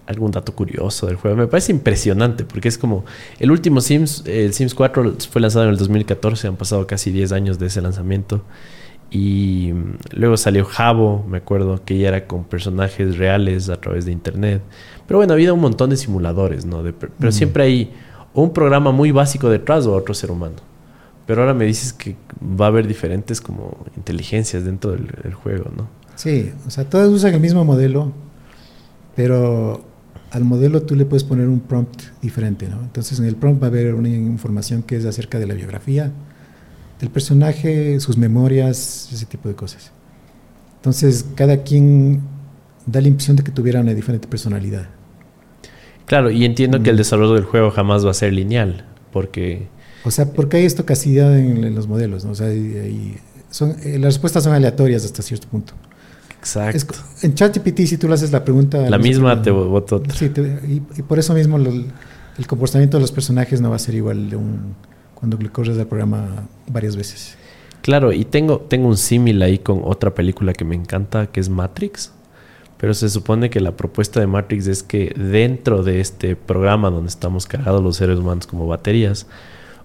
algún 0.07 0.31
dato 0.31 0.55
curioso 0.55 1.07
del 1.07 1.17
juego. 1.17 1.37
Me 1.37 1.47
parece 1.49 1.73
impresionante 1.73 2.45
porque 2.45 2.69
es 2.69 2.79
como 2.79 3.05
el 3.41 3.51
último 3.51 3.81
Sims, 3.81 4.23
el 4.27 4.55
Sims 4.55 4.75
4 4.75 5.17
fue 5.31 5.41
lanzado 5.41 5.65
en 5.65 5.73
el 5.73 5.77
2014, 5.77 6.47
han 6.47 6.57
pasado 6.57 6.87
casi 6.87 7.11
10 7.11 7.33
años 7.33 7.59
de 7.59 7.67
ese 7.67 7.81
lanzamiento. 7.83 8.45
Y 9.11 9.73
mm, 9.73 9.99
luego 10.13 10.37
salió 10.37 10.65
Jabo, 10.65 11.25
me 11.29 11.39
acuerdo, 11.39 11.85
que 11.85 11.99
ya 11.99 12.09
era 12.09 12.27
con 12.27 12.45
personajes 12.45 13.19
reales 13.19 13.69
a 13.69 13.77
través 13.81 14.05
de 14.05 14.13
internet. 14.13 14.63
Pero 15.07 15.19
bueno, 15.19 15.33
había 15.33 15.53
un 15.53 15.61
montón 15.61 15.91
de 15.91 15.97
simuladores, 15.97 16.65
¿no? 16.65 16.83
pero 17.19 17.33
siempre 17.33 17.65
hay 17.65 17.93
un 18.33 18.53
programa 18.53 18.93
muy 18.93 19.11
básico 19.11 19.51
detrás 19.51 19.87
o 19.87 19.95
otro 19.95 20.15
ser 20.15 20.31
humano. 20.31 20.57
Pero 21.27 21.43
ahora 21.43 21.55
me 21.55 21.65
dices 21.65 21.93
que 21.93 22.17
va 22.41 22.67
a 22.67 22.69
haber 22.69 22.87
diferentes 22.87 23.41
como 23.41 23.77
inteligencias 23.97 24.65
dentro 24.65 24.93
del, 24.93 25.35
juego, 25.35 25.71
¿no? 25.77 25.89
Sí, 26.17 26.53
o 26.67 26.71
sea, 26.71 26.85
todas 26.85 27.09
usan 27.09 27.35
el 27.35 27.41
mismo 27.41 27.65
modelo, 27.65 28.13
pero 29.15 29.83
al 30.31 30.45
modelo 30.45 30.83
tú 30.83 30.95
le 30.97 31.05
puedes 31.05 31.25
poner 31.25 31.49
un 31.49 31.61
prompt 31.61 32.03
diferente, 32.21 32.69
¿no? 32.69 32.81
Entonces 32.81 33.19
en 33.19 33.27
el 33.27 33.37
prompt 33.37 33.63
va 33.63 33.67
a 33.67 33.71
haber 33.71 33.95
una 33.95 34.09
información 34.09 34.83
que 34.83 34.97
es 34.97 35.05
acerca 35.05 35.39
de 35.39 35.47
la 35.47 35.55
biografía 35.55 36.13
del 37.01 37.11
personaje, 37.11 37.99
sus 37.99 38.17
memorias, 38.17 39.09
ese 39.13 39.27
tipo 39.27 39.49
de 39.49 39.55
cosas. 39.55 39.91
Entonces 40.77 41.27
cada 41.35 41.63
quien 41.63 42.21
da 42.87 43.01
la 43.01 43.09
impresión 43.09 43.37
de 43.37 43.43
que 43.43 43.51
tuviera 43.51 43.81
una 43.81 43.95
diferente 43.95 44.29
personalidad. 44.29 44.87
Claro, 46.07 46.31
y 46.31 46.45
entiendo 46.45 46.83
que 46.83 46.91
el 46.91 46.97
desarrollo 46.97 47.35
del 47.35 47.45
juego 47.45 47.71
jamás 47.71 48.05
va 48.05 48.11
a 48.11 48.15
ser 48.15 48.33
lineal, 48.33 48.85
porque... 49.13 49.69
O 50.05 50.11
sea, 50.11 50.33
porque 50.33 50.57
hay 50.57 50.65
estocacidad 50.65 51.39
en, 51.39 51.63
en 51.63 51.75
los 51.75 51.87
modelos, 51.87 52.25
¿no? 52.25 52.33
O 52.33 52.35
sea, 52.35 52.49
son, 53.51 53.77
eh, 53.83 53.99
las 53.99 54.15
respuestas 54.15 54.43
son 54.43 54.53
aleatorias 54.53 55.05
hasta 55.05 55.23
cierto 55.23 55.47
punto. 55.49 55.75
Exacto. 56.39 56.95
en 57.23 57.35
ChatGPT, 57.35 57.81
si 57.81 57.99
tú 57.99 58.09
le 58.09 58.15
haces 58.15 58.33
la 58.33 58.43
pregunta... 58.45 58.89
La 58.89 58.99
misma 58.99 59.41
te 59.43 59.51
votó. 59.51 60.03
Sí, 60.15 60.33
y, 60.69 61.03
por 61.03 61.19
eso 61.19 61.35
mismo 61.35 61.59
el 61.59 62.47
comportamiento 62.47 62.97
de 62.97 63.03
los 63.03 63.13
personajes 63.13 63.61
no 63.61 63.71
va 63.71 63.77
a 63.77 63.79
ser 63.79 63.95
igual 63.95 64.31
de 64.31 64.37
un, 64.37 64.75
cuando 65.21 65.39
le 65.39 65.51
corres 65.51 65.79
al 65.79 65.87
programa 65.87 66.49
varias 66.67 66.97
veces. 66.97 67.37
Claro, 67.83 68.13
y 68.13 68.25
tengo, 68.25 68.59
tengo 68.61 68.89
un 68.89 68.97
símil 68.97 69.41
ahí 69.43 69.59
con 69.59 69.83
otra 69.85 70.15
película 70.15 70.53
que 70.53 70.65
me 70.65 70.75
encanta, 70.75 71.27
que 71.27 71.41
es 71.41 71.49
Matrix. 71.49 72.13
Pero 72.77 72.95
se 72.95 73.09
supone 73.09 73.51
que 73.51 73.61
la 73.61 73.77
propuesta 73.77 74.21
de 74.21 74.27
Matrix 74.27 74.67
es 74.67 74.83
que 74.83 75.15
dentro 75.15 75.83
de 75.83 76.01
este 76.01 76.35
programa 76.35 76.91
donde 76.91 77.09
estamos 77.09 77.47
cargados 77.47 77.83
los 77.83 77.97
seres 77.97 78.19
humanos 78.19 78.47
como 78.47 78.67
baterías, 78.67 79.27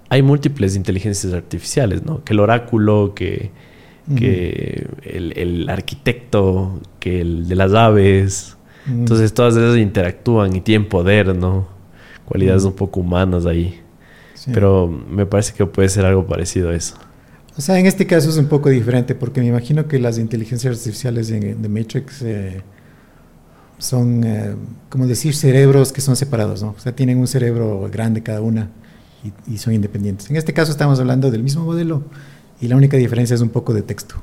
hay 0.09 0.21
múltiples 0.21 0.75
inteligencias 0.75 1.33
artificiales, 1.33 2.03
¿no? 2.03 2.23
Que 2.23 2.33
el 2.33 2.39
oráculo, 2.39 3.13
que 3.13 3.51
que 4.15 4.87
el, 5.03 5.67
arquitecto, 5.69 6.79
que 6.99 7.21
el 7.21 7.47
de 7.47 7.55
las 7.55 7.73
aves. 7.73 8.57
Entonces 8.87 9.33
todas 9.33 9.55
esas 9.55 9.77
interactúan 9.77 10.55
y 10.55 10.61
tienen 10.61 10.87
poder, 10.87 11.35
¿no? 11.35 11.67
Cualidades 12.25 12.65
un 12.65 12.73
poco 12.73 12.99
humanas 12.99 13.45
ahí. 13.45 13.81
Pero 14.53 14.88
me 14.88 15.26
parece 15.26 15.53
que 15.53 15.65
puede 15.65 15.89
ser 15.89 16.05
algo 16.05 16.26
parecido 16.27 16.69
a 16.69 16.76
eso. 16.76 16.95
O 17.57 17.61
sea, 17.61 17.80
en 17.80 17.85
este 17.85 18.05
caso 18.05 18.30
es 18.30 18.38
un 18.38 18.47
poco 18.47 18.69
diferente 18.69 19.15
porque 19.15 19.41
me 19.41 19.47
imagino 19.47 19.88
que 19.88 19.97
las 19.97 20.17
inteligencias 20.17 20.77
artificiales 20.77 21.30
de, 21.30 21.69
Matrix 21.69 22.22
eh, 22.22 22.61
son, 23.77 24.23
eh, 24.23 24.55
como 24.89 25.07
decir, 25.07 25.35
cerebros 25.35 25.91
que 25.91 26.01
son 26.01 26.15
separados, 26.15 26.61
¿no? 26.61 26.76
O 26.77 26.80
sea, 26.80 26.93
tienen 26.93 27.17
un 27.17 27.27
cerebro 27.27 27.89
grande 27.91 28.22
cada 28.22 28.41
una 28.41 28.69
y, 29.23 29.53
y 29.53 29.57
son 29.57 29.73
independientes. 29.73 30.30
En 30.30 30.35
este 30.35 30.53
caso 30.53 30.72
estamos 30.72 30.99
hablando 30.99 31.31
del 31.31 31.43
mismo 31.43 31.63
modelo, 31.63 32.03
y 32.61 32.67
la 32.67 32.76
única 32.76 32.97
diferencia 32.97 33.34
es 33.34 33.41
un 33.41 33.49
poco 33.49 33.73
de 33.73 33.81
texto. 33.81 34.15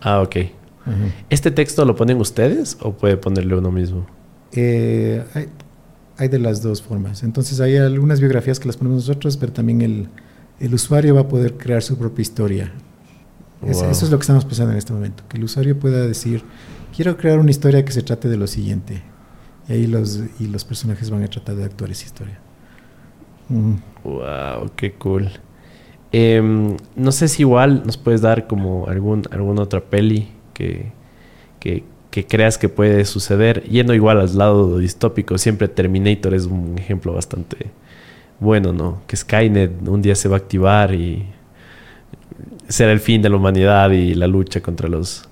Ah, 0.00 0.20
ok. 0.20 0.36
¿Este 1.28 1.50
texto 1.50 1.84
lo 1.84 1.94
ponen 1.94 2.18
ustedes 2.18 2.76
o 2.80 2.92
puede 2.92 3.16
ponerle 3.16 3.54
uno 3.54 3.70
mismo? 3.70 4.06
Eh, 4.52 5.22
hay, 6.20 6.28
de 6.28 6.38
las 6.38 6.62
dos 6.62 6.82
formas. 6.82 7.22
Entonces 7.22 7.60
hay 7.60 7.76
algunas 7.76 8.20
biografías 8.20 8.60
que 8.60 8.66
las 8.66 8.76
ponemos 8.76 9.08
nosotros, 9.08 9.36
pero 9.36 9.52
también 9.52 9.82
el, 9.82 10.08
el 10.60 10.74
usuario 10.74 11.14
va 11.14 11.22
a 11.22 11.28
poder 11.28 11.56
crear 11.56 11.82
su 11.82 11.96
propia 11.96 12.22
historia. 12.22 12.72
eso 13.66 13.90
es 13.90 14.10
lo 14.10 14.18
que 14.18 14.22
estamos 14.22 14.44
pensando 14.44 14.72
en 14.72 14.78
este 14.78 14.92
momento, 14.92 15.24
que 15.28 15.36
el 15.36 15.44
usuario 15.44 15.78
pueda 15.78 16.06
decir, 16.06 16.42
quiero 16.94 17.16
crear 17.16 17.38
una 17.38 17.50
historia 17.50 17.84
que 17.84 17.92
se 17.92 18.02
trate 18.02 18.28
de 18.28 18.36
lo 18.36 18.46
siguiente. 18.46 19.02
Y 19.68 19.72
ahí 19.72 19.86
los, 19.86 20.20
y 20.38 20.46
los 20.46 20.64
personajes 20.64 21.10
van 21.10 21.22
a 21.22 21.28
tratar 21.28 21.56
de 21.56 21.64
actuar 21.64 21.90
esa 21.90 22.04
historia. 22.04 22.38
Wow, 24.04 24.70
qué 24.76 24.92
cool. 24.94 25.28
Em, 26.12 26.76
no 26.96 27.12
sé 27.12 27.28
si 27.28 27.42
igual 27.42 27.82
nos 27.84 27.96
puedes 27.96 28.20
dar 28.20 28.46
como 28.46 28.88
algún, 28.88 29.22
alguna 29.30 29.62
otra 29.62 29.80
peli 29.80 30.28
que, 30.54 30.92
que, 31.60 31.84
creas 32.10 32.58
que 32.58 32.68
puede 32.68 33.04
suceder. 33.04 33.62
Yendo 33.64 33.94
igual 33.94 34.20
al 34.20 34.36
lado 34.36 34.78
distópico, 34.78 35.38
siempre 35.38 35.68
Terminator 35.68 36.34
es 36.34 36.46
un 36.46 36.76
ejemplo 36.78 37.12
bastante 37.12 37.70
bueno, 38.40 38.72
¿no? 38.72 39.02
Que 39.06 39.16
Skynet 39.16 39.86
un 39.86 40.02
día 40.02 40.14
se 40.14 40.28
va 40.28 40.36
a 40.36 40.38
activar 40.38 40.94
y 40.94 41.26
será 42.68 42.92
el 42.92 43.00
fin 43.00 43.22
de 43.22 43.28
la 43.28 43.36
humanidad 43.36 43.90
y 43.90 44.14
la 44.14 44.26
lucha 44.26 44.60
contra 44.60 44.88
los... 44.88 45.28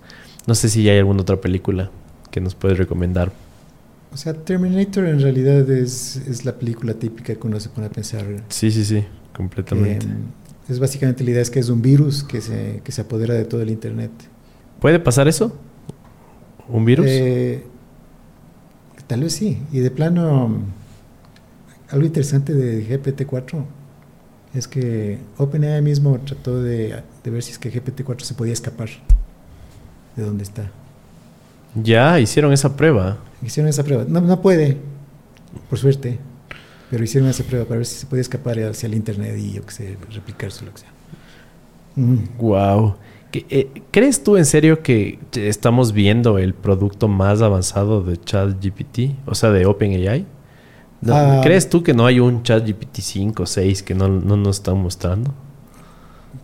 No 0.46 0.54
sé 0.54 0.68
si 0.68 0.88
hay 0.88 0.98
alguna 0.98 1.22
otra 1.22 1.40
película 1.40 1.90
que 2.30 2.40
nos 2.40 2.54
puedes 2.54 2.78
recomendar. 2.78 3.32
O 4.12 4.16
sea, 4.16 4.32
Terminator 4.32 5.06
en 5.06 5.20
realidad 5.20 5.68
es, 5.70 6.16
es 6.16 6.44
la 6.44 6.52
película 6.52 6.94
típica 6.94 7.34
que 7.34 7.46
uno 7.46 7.60
se 7.60 7.68
pone 7.68 7.86
a 7.86 7.90
pensar. 7.90 8.24
Sí, 8.48 8.70
sí, 8.70 8.84
sí, 8.84 9.04
completamente. 9.34 10.06
Es 10.68 10.78
básicamente 10.78 11.24
la 11.24 11.30
idea 11.30 11.42
es 11.42 11.50
que 11.50 11.58
es 11.58 11.68
un 11.68 11.82
virus 11.82 12.22
que 12.24 12.40
se, 12.40 12.80
que 12.84 12.92
se 12.92 13.00
apodera 13.02 13.34
de 13.34 13.44
todo 13.44 13.62
el 13.62 13.70
Internet. 13.70 14.10
¿Puede 14.80 14.98
pasar 14.98 15.28
eso? 15.28 15.54
¿Un 16.68 16.84
virus? 16.84 17.06
Eh, 17.08 17.64
tal 19.06 19.22
vez 19.22 19.32
sí. 19.32 19.62
Y 19.72 19.78
de 19.80 19.90
plano, 19.90 20.50
algo 21.90 22.06
interesante 22.06 22.54
de 22.54 22.86
GPT-4 22.86 23.64
es 24.54 24.68
que 24.68 25.18
OpenAI 25.36 25.82
mismo 25.82 26.18
trató 26.20 26.62
de, 26.62 27.02
de, 27.22 27.30
ver 27.30 27.42
si 27.42 27.52
es 27.52 27.58
que 27.58 27.72
GPT-4 27.72 28.20
se 28.20 28.34
podía 28.34 28.52
escapar 28.52 28.88
de 30.16 30.22
donde 30.22 30.42
está. 30.44 30.70
Ya, 31.74 32.18
hicieron 32.18 32.52
esa 32.52 32.76
prueba. 32.76 33.18
Hicieron 33.42 33.68
esa 33.68 33.84
prueba. 33.84 34.04
No, 34.08 34.20
no 34.20 34.40
puede, 34.40 34.78
por 35.68 35.78
suerte. 35.78 36.18
Pero 36.90 37.04
hicieron 37.04 37.28
esa 37.28 37.44
prueba 37.44 37.66
para 37.66 37.78
ver 37.78 37.86
si 37.86 37.96
se 37.96 38.06
podía 38.06 38.22
escapar 38.22 38.58
hacia 38.60 38.86
el 38.86 38.94
internet 38.94 39.36
y 39.38 39.52
yo 39.52 39.66
que 39.66 39.72
sé, 39.72 39.96
replicarse 40.10 40.64
lo 40.64 40.72
que 40.72 40.78
sea. 40.80 40.90
Wow. 42.38 42.96
Eh, 43.32 43.82
¿Crees 43.90 44.22
tú 44.22 44.36
en 44.36 44.46
serio 44.46 44.82
que 44.82 45.18
estamos 45.34 45.92
viendo 45.92 46.38
el 46.38 46.54
producto 46.54 47.08
más 47.08 47.42
avanzado 47.42 48.02
de 48.02 48.18
ChatGPT? 48.18 49.16
O 49.26 49.34
sea, 49.34 49.50
de 49.50 49.66
OpenAI. 49.66 50.26
Ah. 51.06 51.40
¿Crees 51.42 51.68
tú 51.68 51.82
que 51.82 51.94
no 51.94 52.06
hay 52.06 52.20
un 52.20 52.42
ChatGPT 52.42 53.00
5 53.00 53.42
o 53.42 53.46
6 53.46 53.82
que 53.82 53.94
no, 53.94 54.08
no 54.08 54.36
nos 54.36 54.56
están 54.56 54.78
mostrando? 54.78 55.32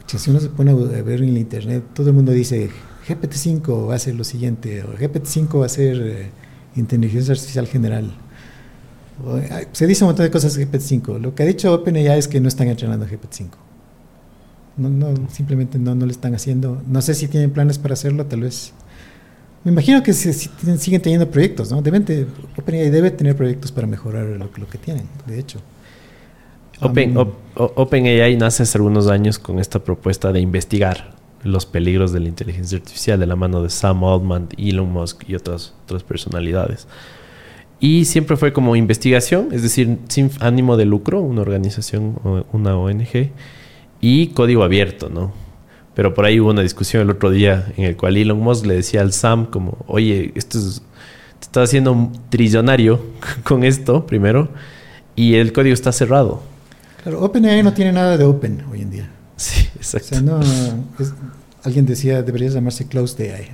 Si 0.07 0.31
uno 0.31 0.41
se 0.41 0.49
pone 0.49 0.71
a 0.71 0.75
ver 0.75 1.23
en 1.23 1.31
el 1.31 1.39
internet, 1.39 1.83
todo 1.95 2.09
el 2.09 2.15
mundo 2.15 2.31
dice 2.33 2.71
GPT-5 3.09 3.89
va 3.89 3.95
a 3.95 3.99
ser 3.99 4.15
lo 4.15 4.25
siguiente, 4.25 4.83
o 4.83 4.95
GPT-5 4.95 5.61
va 5.61 5.67
a 5.67 5.69
ser 5.69 6.01
eh, 6.01 6.31
inteligencia 6.77 7.33
artificial 7.33 7.67
general. 7.67 8.13
Se 9.73 9.87
dice 9.87 10.05
un 10.05 10.09
montón 10.09 10.25
de 10.25 10.31
cosas 10.31 10.55
de 10.55 10.69
GPT-5. 10.69 11.21
Lo 11.21 11.35
que 11.35 11.45
ha 11.45 11.47
dicho 11.47 11.73
OpenAI 11.73 12.19
es 12.19 12.29
que 12.29 12.41
no 12.41 12.49
están 12.49 12.69
entrenando 12.69 13.07
GPT-5. 13.07 13.51
No, 14.77 14.89
no, 14.89 15.29
simplemente 15.31 15.79
no, 15.79 15.95
no 15.95 16.05
lo 16.05 16.11
están 16.11 16.35
haciendo. 16.35 16.83
No 16.87 17.01
sé 17.03 17.15
si 17.15 17.29
tienen 17.29 17.51
planes 17.51 17.79
para 17.79 17.95
hacerlo, 17.95 18.27
tal 18.27 18.41
vez. 18.41 18.73
Me 19.63 19.73
imagino 19.73 20.03
que 20.03 20.13
siguen 20.13 21.01
teniendo 21.01 21.31
proyectos, 21.31 21.71
¿no? 21.71 21.81
Deben 21.81 22.05
OpenAI 22.59 22.91
debe 22.91 23.11
tener 23.11 23.35
proyectos 23.35 23.73
para 23.73 23.87
mejorar 23.87 24.27
lo, 24.27 24.51
lo 24.55 24.69
que 24.69 24.79
tienen, 24.79 25.09
de 25.27 25.39
hecho. 25.39 25.61
Open, 26.81 27.17
OpenAI 27.55 28.37
nace 28.37 28.65
hace 28.65 28.79
algunos 28.79 29.09
años 29.09 29.39
con 29.39 29.59
esta 29.59 29.83
propuesta 29.83 30.33
de 30.33 30.41
investigar 30.41 31.15
los 31.45 31.67
peligros 31.67 32.13
de 32.13 32.21
la 32.21 32.29
inteligencia 32.29 32.79
artificial 32.79 33.21
de 33.21 33.27
la 33.27 33.37
mano 33.37 33.63
de 33.63 33.71
Sam 33.71 34.03
Altman, 34.05 34.49
Elon 34.57 34.91
Musk 34.91 35.29
y 35.29 35.35
otras, 35.35 35.75
otras 35.85 36.03
personalidades. 36.03 36.87
Y 37.81 38.07
siempre 38.07 38.37
fue 38.37 38.53
como 38.53 38.77
investigación, 38.77 39.49
es 39.53 39.63
decir, 39.63 39.99
sin 40.09 40.31
ánimo 40.41 40.77
de 40.77 40.87
lucro, 40.87 41.21
una 41.21 41.43
organización, 41.43 42.19
una 42.53 42.77
ONG, 42.77 43.31
y 44.01 44.29
código 44.29 44.63
abierto, 44.63 45.09
¿no? 45.09 45.33
Pero 45.95 46.13
por 46.13 46.25
ahí 46.25 46.41
hubo 46.41 46.51
una 46.51 46.63
discusión 46.63 47.03
el 47.03 47.11
otro 47.11 47.31
día 47.31 47.73
en 47.77 47.85
el 47.85 47.97
cual 47.97 48.17
Elon 48.17 48.41
Musk 48.41 48.67
le 48.67 48.75
decía 48.75 49.01
al 49.01 49.13
Sam 49.13 49.47
como, 49.47 49.79
oye, 49.87 50.33
esto 50.35 50.59
es, 50.59 50.83
te 51.39 51.47
estás 51.47 51.69
haciendo 51.69 52.11
trillonario 52.31 53.01
con 53.45 53.65
esto, 53.65 54.07
primero, 54.07 54.49
y 55.15 55.35
el 55.35 55.53
código 55.53 55.75
está 55.75 55.93
cerrado. 55.93 56.43
Claro, 57.03 57.23
OpenAI 57.23 57.63
no 57.63 57.73
tiene 57.73 57.93
nada 57.93 58.17
de 58.17 58.25
open 58.25 58.65
hoy 58.71 58.81
en 58.81 58.91
día. 58.91 59.11
Sí, 59.37 59.69
exacto. 59.77 60.07
O 60.07 60.09
sea, 60.09 60.21
no, 60.21 60.41
alguien 61.63 61.87
decía, 61.87 62.23
debería 62.23 62.49
llamarse 62.49 62.89
Closed 62.89 63.21
AI. 63.33 63.51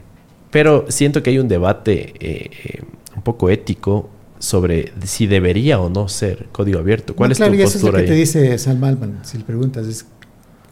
Pero 0.51 0.87
siento 0.89 1.23
que 1.23 1.31
hay 1.31 1.39
un 1.39 1.49
debate 1.49 2.15
eh, 2.21 2.51
eh, 2.65 2.83
un 3.15 3.23
poco 3.23 3.51
ético 3.51 4.09
sobre 4.39 4.93
si 5.05 5.27
debería 5.27 5.79
o 5.81 5.91
no 5.91 6.09
ser 6.09 6.47
código 6.51 6.79
abierto. 6.79 7.15
¿Cuál 7.15 7.33
es 7.33 7.39
tu 7.39 7.45
postura 7.45 7.65
eso 7.65 7.79
es 7.79 7.85
lo 7.85 7.93
que 7.93 8.03
te 8.05 8.15
dice 8.15 8.59
Sam 8.59 8.83
Altman, 8.83 9.21
si 9.23 9.39
le 9.39 9.45
preguntas. 9.45 9.87
Es, 9.87 10.07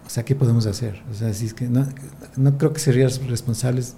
O 0.08 0.10
sea, 0.10 0.24
¿qué 0.24 0.34
podemos 0.34 0.64
hacer? 0.64 1.02
O 1.10 1.14
sea, 1.14 1.34
si 1.34 1.44
es 1.44 1.52
que 1.52 1.66
no, 1.68 1.86
no 2.38 2.56
creo 2.56 2.72
que 2.72 2.80
serían 2.80 3.10
responsables 3.28 3.94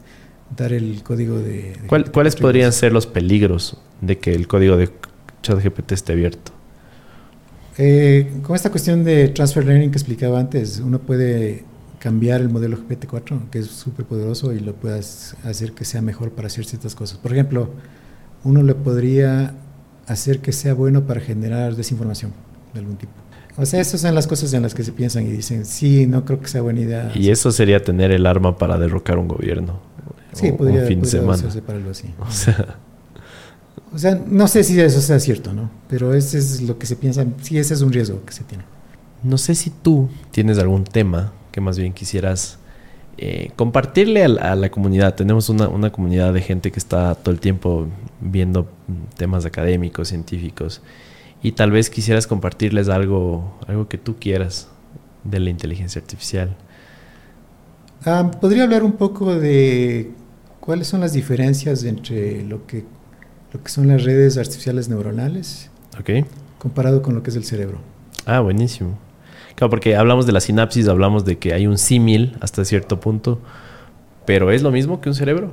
dar 0.57 0.73
el 0.73 1.05
código 1.05 1.39
de... 1.39 1.75
de 1.81 1.87
¿Cuál- 1.87 2.11
¿Cuáles 2.11 2.35
podrían 2.35 2.73
ser 2.73 2.93
los 2.93 3.07
peligros 3.07 3.79
de 4.01 4.19
que 4.19 4.35
el 4.35 4.49
código 4.49 4.77
de 4.77 4.91
ChatGPT 5.43 5.93
esté 5.93 6.13
abierto? 6.15 6.51
Eh, 7.79 8.41
con 8.43 8.57
esta 8.57 8.71
cuestión 8.71 9.05
de 9.05 9.29
transfer 9.29 9.65
learning 9.65 9.93
que 9.93 9.99
explicaba 9.99 10.41
antes, 10.41 10.81
uno 10.85 10.99
puede 10.99 11.65
cambiar 12.01 12.41
el 12.41 12.49
modelo 12.49 12.77
GPT-4, 12.77 13.49
que 13.51 13.61
es 13.61 13.67
súper 13.69 14.05
poderoso, 14.05 14.53
y 14.53 14.59
lo 14.59 14.75
puedas 14.75 15.37
hacer 15.45 15.73
que 15.75 15.85
sea 15.85 16.03
mejor 16.03 16.33
para 16.33 16.49
hacer 16.49 16.65
ciertas 16.65 16.97
cosas. 16.97 17.19
Por 17.19 17.33
ejemplo, 17.33 17.71
uno 18.43 18.65
le 18.65 18.75
podría 18.75 19.55
hacer 20.09 20.41
que 20.41 20.51
sea 20.51 20.75
bueno 20.75 21.07
para 21.07 21.21
generar 21.21 21.77
desinformación 21.77 22.33
de 22.75 22.81
algún 22.81 22.97
tipo. 22.97 23.13
O 23.57 23.67
sea, 23.67 23.81
esas 23.81 24.01
son 24.01 24.15
las 24.15 24.27
cosas 24.27 24.53
en 24.55 24.63
las 24.63 24.75
que 24.75 24.85
se 24.85 24.93
piensan 24.93 25.27
y 25.27 25.31
dicen, 25.31 25.65
sí, 25.67 26.07
no 26.07 26.25
creo 26.25 26.41
que 26.41 26.49
sea 26.49 26.63
buena 26.63 26.81
idea. 26.81 27.13
Y 27.15 27.31
eso 27.31 27.51
sería 27.53 27.83
tener 27.83 28.11
el 28.11 28.27
arma 28.27 28.57
para 28.57 28.79
derrocar 28.79 29.19
un 29.19 29.29
gobierno. 29.29 29.81
sí, 30.33 30.51
o 30.51 30.57
podría, 30.57 30.83
un 30.83 30.87
fin 30.87 31.01
de 31.03 31.19
podría 31.19 31.37
semana. 31.37 31.67
para 31.67 31.79
algo 31.79 31.91
así. 31.91 32.09
O 32.21 32.31
sea, 32.33 32.79
O 33.93 33.99
sea, 33.99 34.15
no 34.27 34.47
sé 34.47 34.63
si 34.63 34.81
eso 34.81 35.01
sea 35.01 35.19
cierto, 35.19 35.53
¿no? 35.53 35.71
Pero 35.89 36.15
ese 36.15 36.39
es 36.39 36.63
lo 36.63 36.79
que 36.79 36.87
se 36.87 36.97
piensa, 36.97 37.27
sí, 37.43 37.59
ese 37.59 37.75
es 37.75 37.83
un 37.83 37.93
riesgo 37.93 38.25
que 38.25 38.33
se 38.33 38.45
tiene. 38.45 38.65
no 39.23 39.37
sé 39.37 39.55
si 39.55 39.71
tú 39.71 40.09
tienes 40.31 40.59
algún 40.59 40.85
tema 40.85 41.33
que 41.53 41.61
más 41.61 41.77
bien 41.79 41.93
quisieras 41.93 42.59
eh, 43.19 43.51
compartirle 43.57 44.25
a 44.25 44.29
la, 44.29 44.53
a 44.53 44.55
la 44.55 44.71
comunidad. 44.71 45.15
Tenemos 45.15 45.49
una, 45.49 45.69
una 45.69 45.91
comunidad 45.91 46.33
de 46.33 46.41
gente 46.41 46.71
que 46.71 46.79
está 46.79 47.15
todo 47.17 47.35
el 47.35 47.41
tiempo 47.41 47.89
viendo 48.21 48.69
temas 49.17 49.45
académicos, 49.45 50.09
científicos, 50.09 50.81
y 51.43 51.53
tal 51.53 51.71
vez 51.71 51.91
quisieras 51.91 52.27
compartirles 52.27 52.89
algo, 52.89 53.59
algo 53.67 53.89
que 53.89 53.99
tú 53.99 54.17
quieras 54.19 54.69
de 55.25 55.41
la 55.41 55.51
inteligencia 55.51 56.01
artificial. 56.01 56.57
Ah, 58.05 58.31
¿Podría 58.41 58.65
hablar 58.65 58.83
un 58.83 58.93
poco 58.93 59.35
de 59.35 60.11
cuáles 60.61 60.87
son 60.89 61.01
las 61.01 61.13
diferencias 61.13 61.85
entre 61.85 62.43
lo 62.45 62.67
que, 62.67 62.85
lo 63.53 63.63
que 63.63 63.71
son 63.71 63.89
las 63.89 64.05
redes 64.05 64.39
artificiales 64.39 64.89
neuronales 64.89 65.71
¿Ok? 65.99 66.27
comparado 66.59 67.03
con 67.03 67.15
lo 67.15 67.23
que 67.23 67.31
es 67.31 67.37
el 67.37 67.45
cerebro? 67.45 67.79
Ah, 68.27 68.41
buenísimo. 68.41 68.99
Claro, 69.55 69.71
porque 69.71 69.97
hablamos 69.97 70.27
de 70.27 70.33
la 70.33 70.41
sinapsis, 70.41 70.89
hablamos 70.89 71.25
de 71.25 71.39
que 71.39 71.53
hay 71.53 71.67
un 71.67 71.77
símil 71.77 72.37
hasta 72.41 72.65
cierto 72.65 73.01
punto, 73.01 73.41
pero 74.25 74.51
¿es 74.51 74.63
lo 74.63 74.71
mismo 74.71 75.01
que 75.01 75.09
un 75.11 75.15
cerebro? 75.15 75.53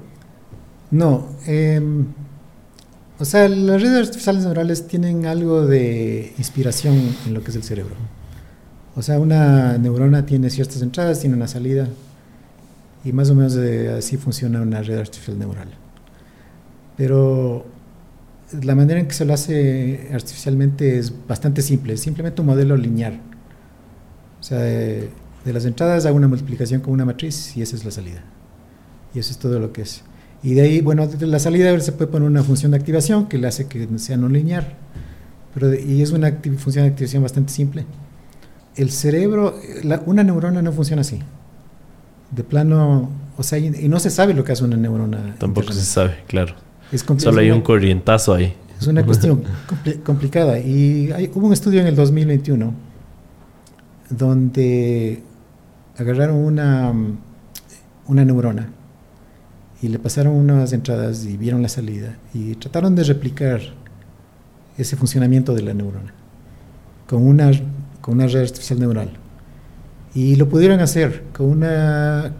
No, 0.91 1.27
em, 1.45 2.05
o 3.19 3.25
sea, 3.25 3.49
las 3.49 3.81
redes 3.81 4.07
artificiales 4.07 4.43
neurales 4.43 4.87
tienen 4.87 5.25
algo 5.25 5.65
de 5.65 6.33
inspiración 6.37 7.15
en 7.25 7.33
lo 7.33 7.43
que 7.43 7.49
es 7.49 7.55
el 7.55 7.63
cerebro. 7.63 7.95
O 8.95 9.01
sea, 9.01 9.19
una 9.19 9.77
neurona 9.77 10.25
tiene 10.25 10.49
ciertas 10.49 10.81
entradas, 10.81 11.19
tiene 11.19 11.35
una 11.35 11.47
salida, 11.47 11.87
y 13.03 13.11
más 13.11 13.29
o 13.29 13.35
menos 13.35 13.55
así 13.55 14.17
funciona 14.17 14.61
una 14.61 14.81
red 14.81 14.99
artificial 14.99 15.39
neural. 15.39 15.69
Pero 16.95 17.65
la 18.61 18.75
manera 18.75 18.99
en 18.99 19.07
que 19.07 19.13
se 19.13 19.25
lo 19.25 19.33
hace 19.33 20.09
artificialmente 20.13 20.97
es 20.97 21.13
bastante 21.27 21.61
simple, 21.61 21.93
es 21.93 22.01
simplemente 22.01 22.41
un 22.41 22.47
modelo 22.47 22.77
lineal. 22.77 23.19
O 24.39 24.43
sea, 24.43 24.59
de, 24.59 25.09
de 25.43 25.53
las 25.53 25.65
entradas 25.65 26.05
hago 26.05 26.17
una 26.17 26.27
multiplicación 26.27 26.81
con 26.81 26.93
una 26.93 27.05
matriz 27.05 27.55
y 27.57 27.61
esa 27.61 27.75
es 27.75 27.85
la 27.85 27.91
salida. 27.91 28.21
Y 29.13 29.19
eso 29.19 29.31
es 29.31 29.37
todo 29.37 29.59
lo 29.59 29.73
que 29.73 29.81
es. 29.81 30.03
Y 30.43 30.53
de 30.53 30.61
ahí, 30.61 30.81
bueno, 30.81 31.07
de 31.07 31.27
la 31.27 31.39
salida 31.39 31.77
se 31.79 31.91
puede 31.91 32.11
poner 32.11 32.27
una 32.29 32.43
función 32.43 32.71
de 32.71 32.77
activación 32.77 33.27
que 33.27 33.37
le 33.37 33.47
hace 33.47 33.67
que 33.67 33.87
sea 33.97 34.17
no 34.17 34.29
lineal. 34.29 34.75
Pero, 35.53 35.73
y 35.73 36.01
es 36.01 36.11
una 36.11 36.31
función 36.57 36.85
de 36.85 36.91
activación 36.91 37.23
bastante 37.23 37.51
simple. 37.51 37.85
El 38.75 38.91
cerebro, 38.91 39.55
la- 39.83 40.03
una 40.05 40.23
neurona 40.23 40.61
no 40.61 40.71
funciona 40.71 41.01
así. 41.01 41.19
De 42.31 42.43
plano, 42.43 43.09
o 43.37 43.43
sea, 43.43 43.57
y, 43.57 43.67
y 43.67 43.89
no 43.89 43.99
se 43.99 44.09
sabe 44.11 44.33
lo 44.35 44.43
que 44.43 44.51
hace 44.51 44.63
una 44.63 44.77
neurona. 44.77 45.35
Tampoco 45.39 45.73
se 45.73 45.83
sabe, 45.83 46.17
claro. 46.27 46.53
Es 46.91 47.03
Solo 47.17 47.39
hay 47.41 47.49
un 47.51 47.61
corrientazo 47.61 48.33
ahí. 48.35 48.53
es 48.79 48.85
una 48.87 49.03
cuestión 49.03 49.43
compli- 49.67 50.03
complicada. 50.03 50.59
Y 50.59 51.11
hay- 51.11 51.31
hubo 51.33 51.47
un 51.47 51.53
estudio 51.53 51.81
en 51.81 51.87
el 51.87 51.95
2021 51.95 52.73
donde 54.09 55.23
agarraron 55.97 56.37
una, 56.37 56.93
una 58.07 58.23
neurona 58.25 58.69
y 59.87 59.89
le 59.89 59.99
pasaron 59.99 60.33
unas 60.33 60.73
entradas 60.73 61.23
y 61.23 61.37
vieron 61.37 61.61
la 61.61 61.69
salida 61.69 62.17
y 62.33 62.55
trataron 62.55 62.93
de 62.93 63.05
replicar 63.05 63.61
ese 64.77 64.97
funcionamiento 64.97 65.55
de 65.55 65.61
la 65.61 65.73
neurona 65.73 66.13
con 67.07 67.25
una, 67.25 67.51
con 68.01 68.15
una 68.15 68.27
red 68.27 68.41
artificial 68.41 68.79
neural. 68.79 69.11
Y 70.13 70.35
lo 70.35 70.49
pudieron 70.49 70.81
hacer 70.81 71.23
con 71.31 71.47
una, 71.47 72.33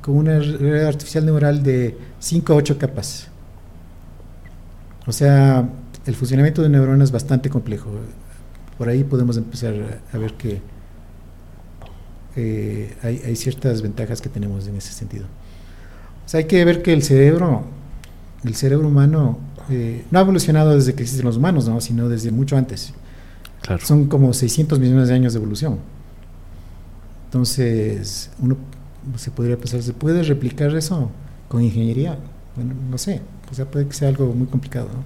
con 0.00 0.16
una 0.16 0.38
red 0.38 0.86
artificial 0.86 1.26
neural 1.26 1.62
de 1.62 1.94
5 2.20 2.52
a 2.54 2.56
8 2.56 2.78
capas. 2.78 3.28
O 5.06 5.12
sea, 5.12 5.68
el 6.06 6.14
funcionamiento 6.14 6.62
de 6.62 6.70
neurona 6.70 7.04
es 7.04 7.12
bastante 7.12 7.50
complejo. 7.50 7.90
Por 8.78 8.88
ahí 8.88 9.04
podemos 9.04 9.36
empezar 9.36 9.74
a, 9.74 10.16
a 10.16 10.18
ver 10.18 10.32
que 10.34 10.62
eh, 12.34 12.96
hay, 13.02 13.20
hay 13.26 13.36
ciertas 13.36 13.82
ventajas 13.82 14.22
que 14.22 14.30
tenemos 14.30 14.66
en 14.66 14.76
ese 14.76 14.94
sentido. 14.94 15.26
O 16.24 16.28
sea, 16.28 16.38
hay 16.38 16.46
que 16.46 16.64
ver 16.64 16.82
que 16.82 16.92
el 16.92 17.02
cerebro, 17.02 17.64
el 18.44 18.54
cerebro 18.54 18.88
humano, 18.88 19.38
eh, 19.70 20.04
no 20.10 20.18
ha 20.18 20.22
evolucionado 20.22 20.74
desde 20.74 20.94
que 20.94 21.02
existen 21.02 21.24
los 21.24 21.36
humanos, 21.36 21.68
¿no? 21.68 21.80
sino 21.80 22.08
desde 22.08 22.30
mucho 22.30 22.56
antes. 22.56 22.92
Claro. 23.60 23.84
Son 23.84 24.06
como 24.06 24.32
600 24.32 24.78
millones 24.78 25.08
de 25.08 25.14
años 25.14 25.32
de 25.32 25.38
evolución. 25.38 25.78
Entonces, 27.26 28.30
uno 28.40 28.56
se 29.16 29.30
podría 29.30 29.56
pensar, 29.56 29.82
¿se 29.82 29.92
puede 29.92 30.22
replicar 30.22 30.74
eso 30.76 31.10
con 31.48 31.62
ingeniería? 31.62 32.18
Bueno, 32.56 32.74
no 32.90 32.98
sé, 32.98 33.20
o 33.50 33.54
sea, 33.54 33.64
puede 33.64 33.86
que 33.86 33.94
sea 33.94 34.08
algo 34.08 34.26
muy 34.34 34.46
complicado. 34.46 34.88
¿no? 34.88 35.02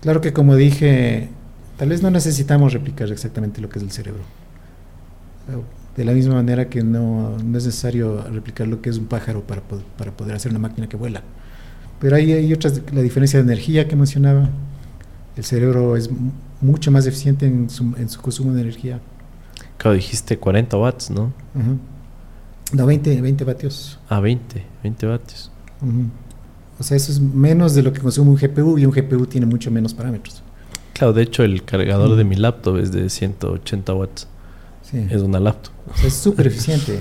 Claro 0.00 0.20
que 0.20 0.32
como 0.32 0.56
dije, 0.56 1.28
tal 1.76 1.90
vez 1.90 2.02
no 2.02 2.10
necesitamos 2.10 2.72
replicar 2.72 3.10
exactamente 3.10 3.60
lo 3.60 3.68
que 3.68 3.78
es 3.78 3.84
el 3.84 3.90
cerebro. 3.90 4.22
De 5.96 6.04
la 6.04 6.12
misma 6.12 6.34
manera 6.34 6.68
que 6.68 6.82
no, 6.82 7.30
no 7.38 7.58
es 7.58 7.64
necesario 7.64 8.22
replicar 8.30 8.66
lo 8.68 8.82
que 8.82 8.90
es 8.90 8.98
un 8.98 9.06
pájaro 9.06 9.40
para, 9.42 9.62
para 9.62 10.12
poder 10.12 10.34
hacer 10.36 10.50
una 10.50 10.58
máquina 10.58 10.88
que 10.88 10.96
vuela. 10.96 11.22
Pero 12.00 12.16
ahí 12.16 12.32
hay 12.32 12.52
otras, 12.52 12.82
la 12.92 13.00
diferencia 13.00 13.38
de 13.38 13.44
energía 13.44 13.88
que 13.88 13.96
mencionaba. 13.96 14.50
El 15.36 15.44
cerebro 15.44 15.96
es 15.96 16.10
mu- 16.10 16.32
mucho 16.60 16.90
más 16.90 17.06
eficiente 17.06 17.46
en 17.46 17.70
su, 17.70 17.94
en 17.96 18.08
su 18.10 18.20
consumo 18.20 18.52
de 18.52 18.60
energía. 18.62 19.00
Claro, 19.78 19.94
dijiste 19.96 20.38
40 20.38 20.76
watts, 20.76 21.10
¿no? 21.10 21.32
Ujú. 21.54 21.78
No, 22.72 22.84
20, 22.86 23.20
20 23.22 23.44
vatios. 23.44 23.98
Ah, 24.08 24.20
20, 24.20 24.64
20 24.82 25.06
vatios. 25.06 25.50
O 26.78 26.82
sea, 26.82 26.96
eso 26.96 27.10
es 27.12 27.20
menos 27.20 27.74
de 27.74 27.82
lo 27.82 27.92
que 27.92 28.00
consume 28.00 28.30
un 28.30 28.36
GPU 28.36 28.76
y 28.78 28.84
un 28.84 28.92
GPU 28.92 29.26
tiene 29.26 29.46
mucho 29.46 29.70
menos 29.70 29.94
parámetros. 29.94 30.42
Claro, 30.92 31.12
de 31.14 31.22
hecho 31.22 31.42
el 31.42 31.64
cargador 31.64 32.16
de 32.16 32.24
mi 32.24 32.36
laptop 32.36 32.76
es 32.78 32.92
de 32.92 33.08
180 33.08 33.94
watts. 33.94 34.26
Sí. 34.90 35.06
Es 35.10 35.20
una 35.22 35.40
laptop. 35.40 35.72
O 35.92 35.96
sea, 35.96 36.06
es 36.06 36.14
súper 36.14 36.46
eficiente. 36.46 37.00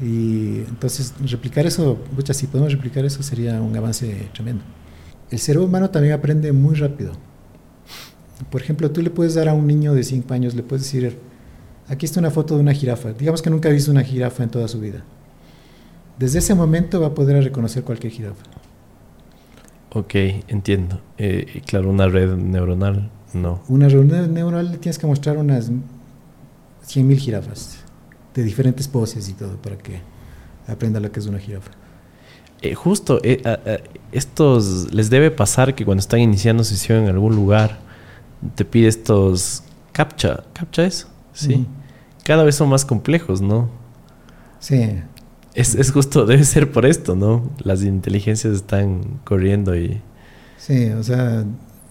Y 0.00 0.60
entonces 0.68 1.14
replicar 1.30 1.66
eso, 1.66 1.98
muchas 2.14 2.36
si 2.36 2.46
podemos 2.46 2.72
replicar 2.72 3.04
eso 3.04 3.22
sería 3.22 3.60
un 3.60 3.76
avance 3.76 4.28
tremendo. 4.32 4.62
El 5.30 5.38
cerebro 5.38 5.66
humano 5.66 5.90
también 5.90 6.14
aprende 6.14 6.52
muy 6.52 6.74
rápido. 6.74 7.12
Por 8.50 8.62
ejemplo, 8.62 8.90
tú 8.90 9.02
le 9.02 9.10
puedes 9.10 9.34
dar 9.34 9.48
a 9.48 9.54
un 9.54 9.66
niño 9.66 9.94
de 9.94 10.02
5 10.02 10.32
años, 10.32 10.54
le 10.54 10.62
puedes 10.62 10.84
decir, 10.84 11.18
aquí 11.88 12.06
está 12.06 12.20
una 12.20 12.30
foto 12.30 12.54
de 12.56 12.62
una 12.62 12.72
jirafa. 12.72 13.12
Digamos 13.12 13.42
que 13.42 13.50
nunca 13.50 13.68
ha 13.68 13.72
visto 13.72 13.90
una 13.90 14.02
jirafa 14.02 14.42
en 14.42 14.50
toda 14.50 14.68
su 14.68 14.80
vida. 14.80 15.04
Desde 16.18 16.38
ese 16.38 16.54
momento 16.54 17.00
va 17.00 17.08
a 17.08 17.14
poder 17.14 17.42
reconocer 17.42 17.84
cualquier 17.84 18.12
jirafa. 18.12 18.44
Ok, 19.92 20.14
entiendo. 20.48 21.00
Eh, 21.18 21.46
y 21.54 21.60
claro, 21.60 21.90
una 21.90 22.08
red 22.08 22.34
neuronal, 22.36 23.10
no. 23.34 23.62
Una 23.68 23.88
reunión 23.88 24.32
neural 24.32 24.72
le 24.72 24.78
tienes 24.78 24.98
que 24.98 25.06
mostrar 25.06 25.36
unas 25.36 25.70
100.000 26.82 27.18
jirafas 27.18 27.84
de 28.34 28.42
diferentes 28.44 28.88
poses 28.88 29.28
y 29.28 29.34
todo 29.34 29.60
para 29.60 29.78
que 29.78 30.02
aprenda 30.66 31.00
lo 31.00 31.12
que 31.12 31.20
es 31.20 31.26
una 31.26 31.38
jirafa. 31.38 31.72
Eh, 32.62 32.74
justo, 32.74 33.20
eh, 33.24 33.40
a- 33.44 33.50
a- 33.70 33.80
estos 34.12 34.92
les 34.92 35.08
debe 35.10 35.30
pasar 35.30 35.74
que 35.74 35.84
cuando 35.84 36.00
están 36.00 36.20
iniciando 36.20 36.62
sesión 36.64 37.04
en 37.04 37.08
algún 37.08 37.34
lugar, 37.34 37.78
te 38.56 38.64
pide 38.64 38.88
estos 38.88 39.64
captcha. 39.92 40.44
¿Captcha 40.54 40.84
es? 40.86 41.08
Sí. 41.32 41.66
Cada 42.24 42.44
vez 42.44 42.56
son 42.56 42.68
más 42.68 42.84
complejos, 42.84 43.40
¿no? 43.40 43.70
Sí, 44.58 45.02
Es, 45.54 45.74
es 45.74 45.90
justo, 45.92 46.26
debe 46.26 46.44
ser 46.44 46.70
por 46.72 46.86
esto, 46.86 47.14
¿no? 47.16 47.50
Las 47.62 47.82
inteligencias 47.82 48.54
están 48.54 49.20
corriendo 49.24 49.76
y... 49.76 50.00
sí, 50.56 50.90
o 50.90 51.02
sea, 51.02 51.44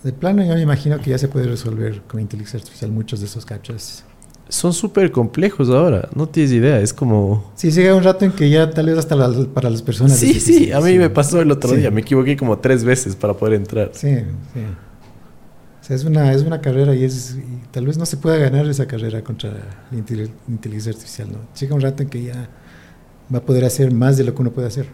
de 0.04 0.14
plano 0.14 0.44
yo 0.44 0.54
me 0.54 0.62
imagino 0.62 1.00
que 1.02 1.12
ya 1.12 1.18
se 1.18 1.28
puede 1.28 1.48
resolver 1.48 2.04
con 2.04 2.20
inteligencia 2.22 2.60
artificial 2.60 2.92
muchos 2.92 3.20
de 3.20 3.26
esos 3.28 3.46
captchas. 3.46 4.06
Son 4.50 4.74
súper 4.74 5.12
complejos 5.12 5.70
ahora, 5.70 6.10
no 6.16 6.28
tienes 6.28 6.52
idea, 6.52 6.80
es 6.82 6.92
como... 6.92 7.52
Sí, 7.56 7.70
llega 7.72 7.94
un 7.96 8.04
rato 8.04 8.26
en 8.26 8.32
que 8.32 8.50
ya 8.50 8.72
tal 8.72 8.88
vez 8.88 8.98
hasta 8.98 9.16
las- 9.16 9.46
para 9.48 9.70
las 9.70 9.82
personas. 9.84 10.18
Sí, 10.18 10.40
sí, 10.40 10.72
a 10.72 10.80
mí 10.82 10.92
sí. 10.94 10.98
me 10.98 11.10
pasó 11.12 11.40
el 11.40 11.52
otro 11.52 11.70
Sí. 11.70 11.78
día, 11.78 11.92
me 11.92 12.02
equivoqué 12.02 12.36
como 12.36 12.58
tres 12.58 12.84
veces 12.84 13.16
para 13.16 13.36
poder 13.36 13.54
entrar. 13.54 13.92
Sí, 13.94 14.16
sí. 14.54 14.62
O 15.80 15.84
sea, 15.84 15.96
es 15.96 16.04
una, 16.04 16.34
es 16.34 16.42
una 16.42 16.62
carrera 16.62 16.96
y, 16.96 17.04
es, 17.04 17.38
y 17.38 17.62
tal 17.72 17.86
vez 17.86 17.98
no 18.00 18.06
se 18.08 18.18
pueda 18.18 18.38
ganar 18.38 18.66
esa 18.68 18.88
carrera 18.88 19.24
contra 19.24 19.52
la 19.52 19.98
inteligencia 20.48 20.92
artificial. 20.92 21.32
¿no? 21.32 21.38
Llega 21.60 21.76
un 21.76 21.82
rato 21.82 22.02
en 22.04 22.10
que 22.10 22.24
ya 22.24 22.50
va 23.34 23.38
a 23.38 23.42
poder 23.42 23.66
hacer 23.66 23.92
más 23.94 24.18
de 24.18 24.24
lo 24.24 24.34
que 24.34 24.42
uno 24.42 24.52
puede 24.52 24.68
hacer. 24.68 24.88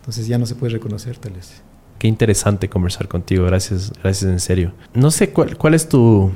Entonces 0.00 0.26
ya 0.26 0.36
no 0.38 0.44
se 0.44 0.54
puede 0.54 0.74
reconocer 0.74 1.16
tal 1.16 1.32
vez. 1.32 1.62
Qué 1.98 2.06
interesante 2.08 2.68
conversar 2.68 3.08
contigo, 3.08 3.46
gracias, 3.46 3.92
gracias 4.02 4.30
en 4.30 4.40
serio. 4.40 4.72
No 4.92 5.10
sé 5.10 5.30
cuál, 5.30 5.56
cuál 5.56 5.72
es 5.72 5.88
tu, 5.88 6.30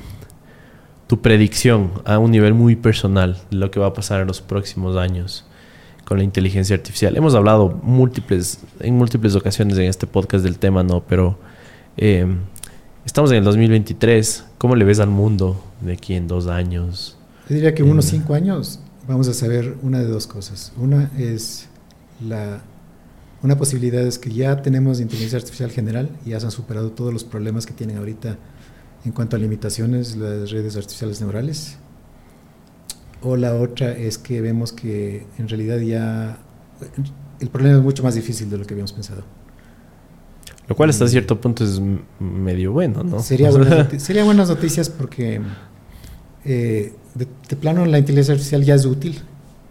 tu 1.09 1.21
predicción 1.23 1.91
a 2.05 2.19
un 2.19 2.31
nivel 2.31 2.55
muy 2.55 2.77
personal 2.77 3.37
de 3.51 3.57
lo 3.57 3.71
que 3.71 3.81
va 3.81 3.89
a 3.89 3.95
pasar 3.95 4.21
en 4.21 4.29
los 4.29 4.41
próximos 4.41 4.97
años 4.97 5.47
con 6.05 6.19
la 6.19 6.25
inteligencia 6.25 6.77
artificial. 6.77 7.17
Hemos 7.17 7.35
hablado 7.35 7.81
múltiples, 7.83 8.61
en 8.81 8.95
múltiples 8.97 9.35
ocasiones 9.35 9.77
en 9.79 9.85
este 9.85 10.07
podcast 10.07 10.45
del 10.45 10.59
tema, 10.59 10.83
¿no? 10.83 11.03
Pero 11.03 11.39
eh, 11.97 12.27
estamos 13.05 13.31
en 13.31 13.39
el 13.39 13.45
2023. 13.45 14.45
¿Cómo 14.59 14.77
le 14.77 14.85
ves 14.85 15.01
al 15.01 15.09
mundo 15.09 15.63
de 15.81 15.95
aquí 15.95 16.15
en 16.15 16.29
dos 16.29 16.47
años? 16.47 17.17
Yo 17.49 17.55
diría 17.55 17.75
que 17.75 17.83
en 17.83 17.91
unos 17.91 18.05
cinco 18.05 18.35
años 18.35 18.81
vamos 19.07 19.29
a 19.29 19.35
saber 19.35 19.77
una 19.83 20.01
de 20.01 20.07
dos 20.07 20.27
cosas. 20.27 20.73
Una 20.77 21.11
es 21.19 21.69
la 22.21 22.61
una 23.43 23.57
posibilidad 23.57 24.03
es 24.03 24.19
que 24.19 24.31
ya 24.33 24.63
tenemos 24.63 25.01
inteligencia 25.01 25.39
artificial 25.39 25.71
general 25.71 26.11
y 26.27 26.31
ya 26.31 26.41
se 26.41 26.47
han 26.47 26.53
superado 26.53 26.91
todos 26.91 27.13
los 27.13 27.23
problemas 27.23 27.67
que 27.67 27.73
tienen 27.73 27.97
ahorita 27.97 28.37
en 29.09 29.13
cuanto 29.13 29.37
a 29.37 29.39
limitaciones 29.39 30.17
las 30.17 30.51
redes 30.51 30.77
artificiales 30.77 31.21
neurales. 31.21 31.77
O 33.23 33.37
la 33.37 33.55
otra 33.55 33.93
es 33.93 34.19
que 34.19 34.41
vemos 34.41 34.73
que 34.73 35.27
en 35.39 35.49
realidad 35.49 35.79
ya 35.79 36.39
el 37.41 37.49
problema 37.49 37.79
es 37.79 37.83
mucho 37.83 38.03
más 38.03 38.15
difícil 38.15 38.49
de 38.49 38.59
lo 38.59 38.65
que 38.65 38.75
habíamos 38.75 38.93
pensado. 38.93 39.23
Lo 40.69 40.77
cual 40.77 40.91
hasta 40.91 41.09
cierto 41.09 41.41
punto 41.41 41.65
es 41.65 41.81
medio 42.21 42.73
bueno, 42.73 43.03
¿no? 43.03 43.21
Sería, 43.21 43.51
buenas, 43.53 44.03
sería 44.03 44.23
buenas 44.23 44.49
noticias 44.49 44.89
porque 44.89 45.41
eh, 46.45 46.93
de, 47.15 47.57
plano 47.57 47.85
la 47.87 47.99
inteligencia 47.99 48.35
artificial 48.35 48.63
ya 48.63 48.75
es 48.75 48.85
útil, 48.85 49.21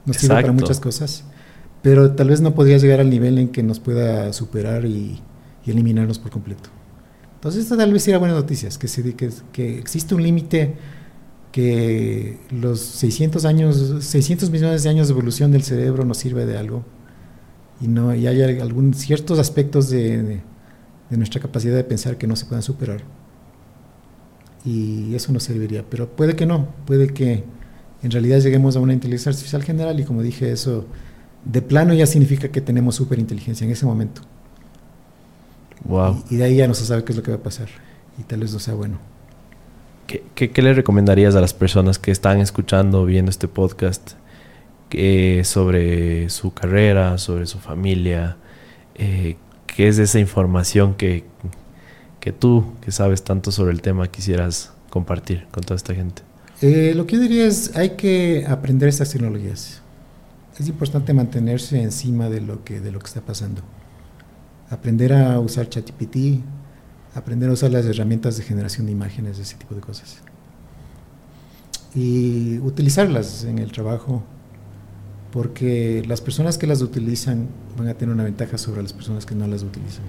nos 0.06 0.18
sirve 0.18 0.36
para 0.36 0.52
muchas 0.52 0.80
cosas 0.80 1.24
pero 1.82 2.12
tal 2.12 2.30
vez 2.30 2.42
no 2.42 2.54
podría 2.54 2.78
llegar 2.78 3.00
al 3.00 3.10
nivel 3.10 3.38
en 3.38 3.48
que 3.48 3.64
nos 3.64 3.80
pueda 3.80 4.34
superar 4.34 4.86
y, 4.86 5.22
eliminarnos 5.66 6.18
por 6.18 6.32
completo. 6.32 6.70
Entonces, 7.38 7.64
esta 7.64 7.78
tal 7.78 7.94
vez 7.94 8.04
sería 8.04 8.18
buenas 8.18 8.36
noticias, 8.36 8.78
que, 8.78 8.88
se, 8.88 9.16
que, 9.16 9.30
que 9.54 9.78
existe 9.78 10.16
un 10.16 10.24
límite 10.24 10.76
que 11.52 12.38
los 12.52 12.80
600 12.80 13.46
años, 13.46 13.96
600 14.02 14.50
millones 14.52 14.84
de 14.84 14.90
años 14.90 15.08
de 15.08 15.14
evolución 15.14 15.52
del 15.52 15.64
cerebro 15.64 16.06
nos 16.06 16.18
sirve 16.18 16.46
de 16.46 16.58
algo 16.58 16.84
y 17.82 17.88
no 17.88 18.14
y 18.14 18.28
hay 18.28 18.42
algún 18.60 18.94
ciertos 18.94 19.40
aspectos 19.40 19.90
de, 19.90 20.42
nuestra 21.10 21.42
capacidad 21.42 21.76
de 21.76 21.84
pensar 21.84 22.18
que 22.18 22.28
no 22.28 22.36
se 22.36 22.46
puedan 22.46 22.62
superar 22.62 23.02
y 24.66 25.16
eso 25.16 25.32
nos 25.32 25.44
serviría, 25.44 25.84
pero 25.90 26.10
puede 26.10 26.36
que 26.36 26.46
no, 26.46 26.68
puede 26.86 27.08
que 27.08 27.44
en 28.04 28.12
realidad 28.12 28.40
lleguemos 28.40 28.76
a 28.76 28.80
una 28.80 28.94
inteligencia 28.94 29.32
artificial 29.32 29.64
general 29.64 30.00
y 30.00 30.04
como 30.04 30.22
dije 30.22 30.52
eso 30.52 30.86
de 31.46 31.62
plano 31.62 31.94
ya 31.94 32.06
significa 32.06 32.50
que 32.50 32.62
tenemos 32.62 32.96
superinteligencia 32.96 33.66
en 33.66 33.72
ese 33.72 33.86
momento. 33.86 34.22
Wow. 35.88 36.24
Y, 36.30 36.38
de 36.38 36.44
ahí 36.44 36.56
ya 36.58 36.68
no 36.68 36.74
se 36.74 36.86
sabe 36.86 37.04
qué 37.04 37.12
es 37.12 37.18
lo 37.18 37.24
que 37.24 37.32
va 37.32 37.38
a 37.38 37.44
pasar. 37.44 37.68
Y 38.20 38.24
tal 38.24 38.42
vez 38.42 38.54
no 38.54 38.60
sea 38.60 38.74
bueno. 38.74 39.00
¿Qué, 40.08 40.24
qué, 40.52 40.62
le 40.62 40.74
recomendarías 40.74 41.36
a 41.36 41.42
las 41.42 41.54
personas 41.54 42.00
que 42.00 42.12
están 42.12 42.40
escuchando, 42.40 43.06
viendo 43.06 43.30
este 43.30 43.48
podcast 43.48 44.14
sobre 45.44 46.30
su 46.30 46.54
carrera, 46.54 47.18
sobre 47.18 47.46
su 47.46 47.60
familia? 47.60 48.38
Eh, 48.96 49.36
¿Qué 49.66 49.90
es 49.90 49.98
esa 49.98 50.20
información 50.20 50.96
que, 50.96 51.26
que 52.22 52.32
tú, 52.32 52.74
que 52.82 52.92
sabes 52.92 53.24
tanto 53.24 53.52
sobre 53.52 53.74
el 53.74 53.82
tema, 53.82 54.08
quisieras 54.08 54.72
compartir 54.90 55.46
con 55.52 55.64
toda 55.64 55.76
esta 55.76 55.94
gente? 55.94 56.22
Eh, 56.62 56.94
lo 56.96 57.06
que 57.06 57.18
yo 57.18 57.22
diría 57.22 57.46
es, 57.46 57.76
hay 57.76 57.92
que 57.92 58.46
aprender 58.48 58.88
estas 58.88 59.12
tecnologías 59.12 59.82
es 60.60 60.68
importante 60.68 61.14
mantenerse 61.14 61.82
encima 61.82 62.30
de 62.30 62.42
lo 62.42 62.64
que, 62.64 62.80
de 62.80 62.92
lo 62.92 63.00
que 63.00 63.08
está 63.08 63.22
pasando. 63.22 63.62
Aprender 64.70 65.14
a 65.14 65.40
usar 65.40 65.70
ChatGPT, 65.70 66.42
aprender 67.16 67.50
a 67.50 67.54
usar 67.54 67.72
las 67.72 67.86
herramientas 67.86 68.38
de 68.38 68.44
generación 68.44 68.86
de 68.86 68.92
imágenes, 68.92 69.40
ese 69.40 69.56
tipo 69.56 69.76
de 69.76 69.82
cosas. 69.82 70.22
Y 71.96 72.60
utilizarlas 72.60 73.44
en 73.44 73.60
el 73.60 73.72
trabajo, 73.72 74.24
porque 75.32 76.04
las 76.08 76.22
personas 76.22 76.58
que 76.58 76.68
las 76.68 76.82
utilizan 76.82 77.48
van 77.78 77.88
a 77.88 77.94
tener 77.94 78.14
una 78.14 78.24
ventaja 78.24 78.58
sobre 78.58 78.82
las 78.84 78.94
personas 78.94 79.26
que 79.26 79.36
no 79.36 79.48
las 79.48 79.64
utilizan. 79.64 80.04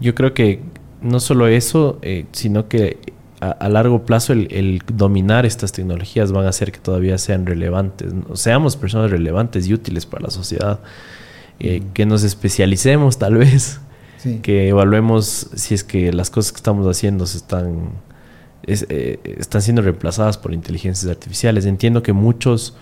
Yo 0.00 0.14
creo 0.14 0.34
que 0.34 0.62
no 1.00 1.20
solo 1.20 1.46
eso, 1.46 1.98
eh, 2.02 2.26
sino 2.32 2.68
que 2.68 2.98
a, 3.40 3.68
largo 3.68 4.04
plazo 4.04 4.34
el, 4.34 4.82
dominar 4.92 5.46
estas 5.46 5.72
tecnologías 5.72 6.30
van 6.30 6.46
a 6.46 6.50
hacer 6.50 6.72
que 6.72 6.78
todavía 6.78 7.16
sean 7.18 7.46
relevantes, 7.46 8.12
seamos 8.34 8.76
personas 8.76 9.10
relevantes 9.10 9.66
y 9.66 9.74
útiles 9.74 10.04
para 10.04 10.24
la 10.24 10.30
sociedad, 10.30 10.80
eh, 11.60 11.82
que 11.92 12.06
nos 12.06 12.24
especialicemos 12.24 13.18
tal 13.18 13.36
vez, 13.36 13.80
que 14.42 14.68
evaluemos 14.68 15.50
si 15.54 15.74
es 15.74 15.84
que 15.84 16.10
las 16.12 16.30
cosas 16.30 16.52
que 16.52 16.56
estamos 16.56 16.86
haciendo 16.86 17.26
se 17.26 17.36
están, 17.36 17.90
eh, 18.66 19.18
están 19.38 19.60
siendo 19.60 19.82
reemplazadas 19.82 20.38
por 20.38 20.54
inteligencias 20.54 21.10
artificiales. 21.10 21.66
Entiendo 21.66 22.02
que 22.02 22.14
muchos, 22.14 22.74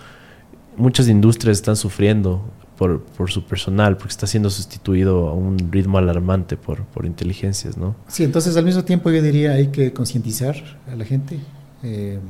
muchas 0.76 1.08
industrias 1.08 1.58
están 1.58 1.74
sufriendo 1.76 2.42
por, 2.76 3.02
por, 3.02 3.30
su 3.30 3.44
personal, 3.44 3.96
porque 3.96 4.12
está 4.12 4.28
siendo 4.28 4.48
sustituido 4.48 5.28
a 5.28 5.34
un 5.34 5.58
ritmo 5.72 5.98
alarmante 5.98 6.56
por, 6.56 6.84
por 6.84 7.04
inteligencias, 7.04 7.76
¿no? 7.76 7.96
Sí, 8.06 8.22
entonces 8.22 8.56
al 8.56 8.64
mismo 8.64 8.84
tiempo 8.84 9.10
yo 9.10 9.20
diría 9.20 9.52
hay 9.52 9.68
que 9.68 9.92
concientizar 9.92 10.54
a 10.86 10.94
la 10.94 11.04
gente, 11.04 11.40
eh, 11.82 12.20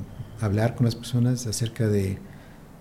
hablar 0.40 0.74
con 0.74 0.86
las 0.86 0.94
personas 0.94 1.46
acerca 1.46 1.86
de 1.86 2.18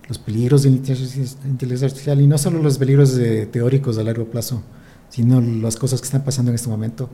los 0.07 0.17
peligros 0.17 0.63
de 0.63 0.71
la 0.71 0.77
inteligencia 0.77 1.87
artificial 1.87 2.21
y 2.21 2.27
no 2.27 2.37
solo 2.37 2.61
los 2.61 2.77
peligros 2.77 3.19
teóricos 3.51 3.97
a 3.97 4.03
largo 4.03 4.25
plazo, 4.25 4.63
sino 5.09 5.41
las 5.41 5.75
cosas 5.75 6.01
que 6.01 6.05
están 6.05 6.23
pasando 6.23 6.51
en 6.51 6.55
este 6.55 6.69
momento, 6.69 7.09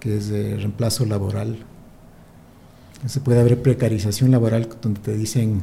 que 0.00 0.16
es 0.16 0.28
de 0.28 0.56
reemplazo 0.56 1.04
laboral. 1.06 1.58
Se 3.06 3.20
puede 3.20 3.40
haber 3.40 3.62
precarización 3.62 4.30
laboral 4.30 4.68
donde 4.82 5.00
te 5.00 5.16
dicen 5.16 5.62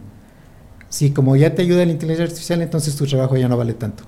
Sí, 0.89 1.11
como 1.11 1.35
ya 1.35 1.53
te 1.53 1.61
ayuda 1.61 1.85
la 1.85 1.91
inteligencia 1.91 2.25
artificial, 2.25 2.61
entonces 2.61 2.95
tu 2.95 3.05
trabajo 3.05 3.35
ya 3.35 3.49
no 3.49 3.57
vale 3.57 3.73
tanto. 3.73 4.03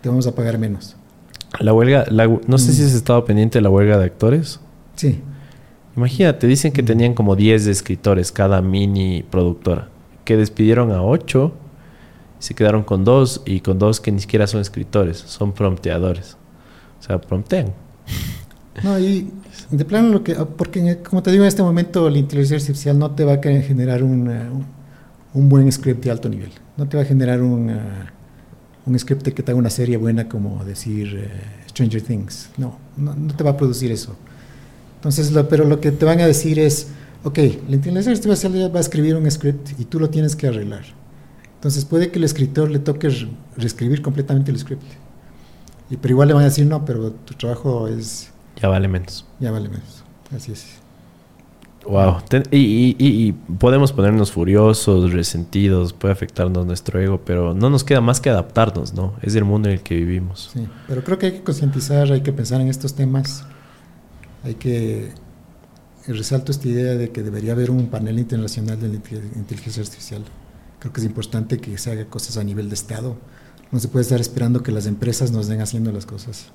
Te 0.00 0.08
vamos 0.08 0.26
a 0.26 0.34
pagar 0.34 0.58
menos. 0.58 0.96
La 1.58 1.72
huelga, 1.72 2.06
no 2.46 2.58
sé 2.58 2.72
si 2.72 2.82
has 2.82 2.92
estado 2.92 3.24
pendiente 3.24 3.58
de 3.58 3.62
la 3.62 3.70
huelga 3.70 3.98
de 3.98 4.04
actores. 4.04 4.60
Sí. 4.94 5.20
Imagínate, 5.96 6.46
dicen 6.46 6.72
que 6.72 6.82
tenían 6.82 7.14
como 7.14 7.34
10 7.34 7.66
escritores 7.66 8.30
cada 8.30 8.60
mini 8.62 9.24
productora, 9.28 9.88
que 10.26 10.36
despidieron 10.36 10.92
a 10.92 11.02
8, 11.02 11.52
se 12.38 12.54
quedaron 12.54 12.82
con 12.82 13.02
dos 13.04 13.40
y 13.46 13.60
con 13.60 13.78
dos 13.78 14.00
que 14.00 14.12
ni 14.12 14.20
siquiera 14.20 14.46
son 14.46 14.60
escritores, 14.60 15.16
son 15.16 15.52
prompteadores. 15.52 16.36
O 17.00 17.02
sea, 17.02 17.18
promptean. 17.20 17.72
No, 18.84 18.98
y 18.98 19.30
de 19.70 19.86
plano 19.86 20.10
lo 20.10 20.22
que, 20.22 20.34
porque 20.34 20.98
como 20.98 21.22
te 21.22 21.30
digo 21.30 21.44
en 21.44 21.48
este 21.48 21.62
momento 21.62 22.10
la 22.10 22.18
inteligencia 22.18 22.58
artificial 22.58 22.98
no 22.98 23.12
te 23.12 23.24
va 23.24 23.32
a 23.32 23.38
generar 23.38 24.02
un, 24.02 24.30
un 25.32 25.48
buen 25.48 25.72
script 25.72 26.04
de 26.04 26.10
alto 26.10 26.28
nivel. 26.28 26.50
No 26.76 26.86
te 26.86 26.98
va 26.98 27.02
a 27.02 27.06
generar 27.06 27.40
un, 27.40 27.74
un 28.86 28.98
script 28.98 29.28
que 29.28 29.42
te 29.42 29.50
haga 29.50 29.58
una 29.58 29.70
serie 29.70 29.96
buena 29.96 30.28
como 30.28 30.64
decir 30.64 31.14
eh, 31.16 31.30
Stranger 31.68 32.02
Things. 32.02 32.50
No, 32.56 32.78
no, 32.96 33.14
te 33.34 33.42
va 33.42 33.50
a 33.50 33.56
producir 33.56 33.90
eso. 33.90 34.14
Entonces, 34.96 35.32
lo, 35.32 35.48
pero 35.48 35.64
lo 35.64 35.80
que 35.80 35.90
te 35.90 36.04
van 36.04 36.20
a 36.20 36.26
decir 36.26 36.58
es, 36.58 36.88
ok, 37.24 37.38
la 37.68 37.76
inteligencia 37.76 38.12
artificial 38.12 38.74
va 38.74 38.78
a 38.78 38.80
escribir 38.80 39.16
un 39.16 39.30
script 39.30 39.78
y 39.78 39.84
tú 39.84 39.98
lo 39.98 40.10
tienes 40.10 40.36
que 40.36 40.48
arreglar. 40.48 40.84
Entonces 41.54 41.84
puede 41.84 42.10
que 42.10 42.18
el 42.18 42.24
escritor 42.24 42.70
le 42.70 42.78
toque 42.78 43.08
reescribir 43.56 44.02
completamente 44.02 44.50
el 44.50 44.58
script. 44.58 44.84
Y, 45.90 45.96
pero 45.96 46.12
igual 46.12 46.28
le 46.28 46.34
van 46.34 46.42
a 46.42 46.46
decir, 46.46 46.66
no, 46.66 46.84
pero 46.84 47.12
tu 47.12 47.34
trabajo 47.34 47.88
es... 47.88 48.30
Ya 48.60 48.68
vale 48.68 48.88
menos. 48.88 49.26
Ya 49.40 49.50
vale 49.50 49.68
menos. 49.68 50.04
Así 50.34 50.52
es. 50.52 50.78
Wow. 51.88 52.16
y, 52.50 53.32
podemos 53.58 53.92
ponernos 53.92 54.32
furiosos, 54.32 55.12
resentidos, 55.12 55.92
puede 55.92 56.12
afectarnos 56.12 56.66
nuestro 56.66 57.00
ego, 57.00 57.20
pero 57.24 57.54
no 57.54 57.70
nos 57.70 57.84
queda 57.84 58.00
más 58.00 58.20
que 58.20 58.28
adaptarnos, 58.28 58.92
¿no? 58.92 59.14
Es 59.22 59.36
el 59.36 59.44
mundo 59.44 59.68
en 59.68 59.76
el 59.76 59.82
que 59.82 59.94
vivimos. 59.94 60.50
Sí, 60.52 60.66
pero 60.88 61.04
creo 61.04 61.18
que 61.18 61.26
hay 61.26 61.32
que 61.32 61.42
concientizar, 61.42 62.10
hay 62.10 62.22
que 62.22 62.32
pensar 62.32 62.60
en 62.60 62.68
estos 62.68 62.94
temas, 62.94 63.46
hay 64.42 64.54
que 64.54 65.12
resalto 66.14 66.52
esta 66.52 66.68
idea 66.68 66.94
de 66.94 67.10
que 67.10 67.22
debería 67.22 67.52
haber 67.52 67.70
un 67.70 67.88
panel 67.88 68.18
internacional 68.18 68.78
de 68.80 68.88
inteligencia 69.36 69.82
artificial. 69.82 70.22
Creo 70.78 70.92
que 70.92 71.00
es 71.00 71.06
importante 71.06 71.58
que 71.58 71.76
se 71.78 71.90
haga 71.90 72.04
cosas 72.06 72.36
a 72.36 72.44
nivel 72.44 72.68
de 72.68 72.74
Estado. 72.74 73.16
No 73.72 73.80
se 73.80 73.88
puede 73.88 74.02
estar 74.02 74.20
esperando 74.20 74.62
que 74.62 74.72
las 74.72 74.86
empresas 74.86 75.32
nos 75.32 75.48
den 75.48 75.60
haciendo 75.60 75.90
las 75.90 76.06
cosas. 76.06 76.46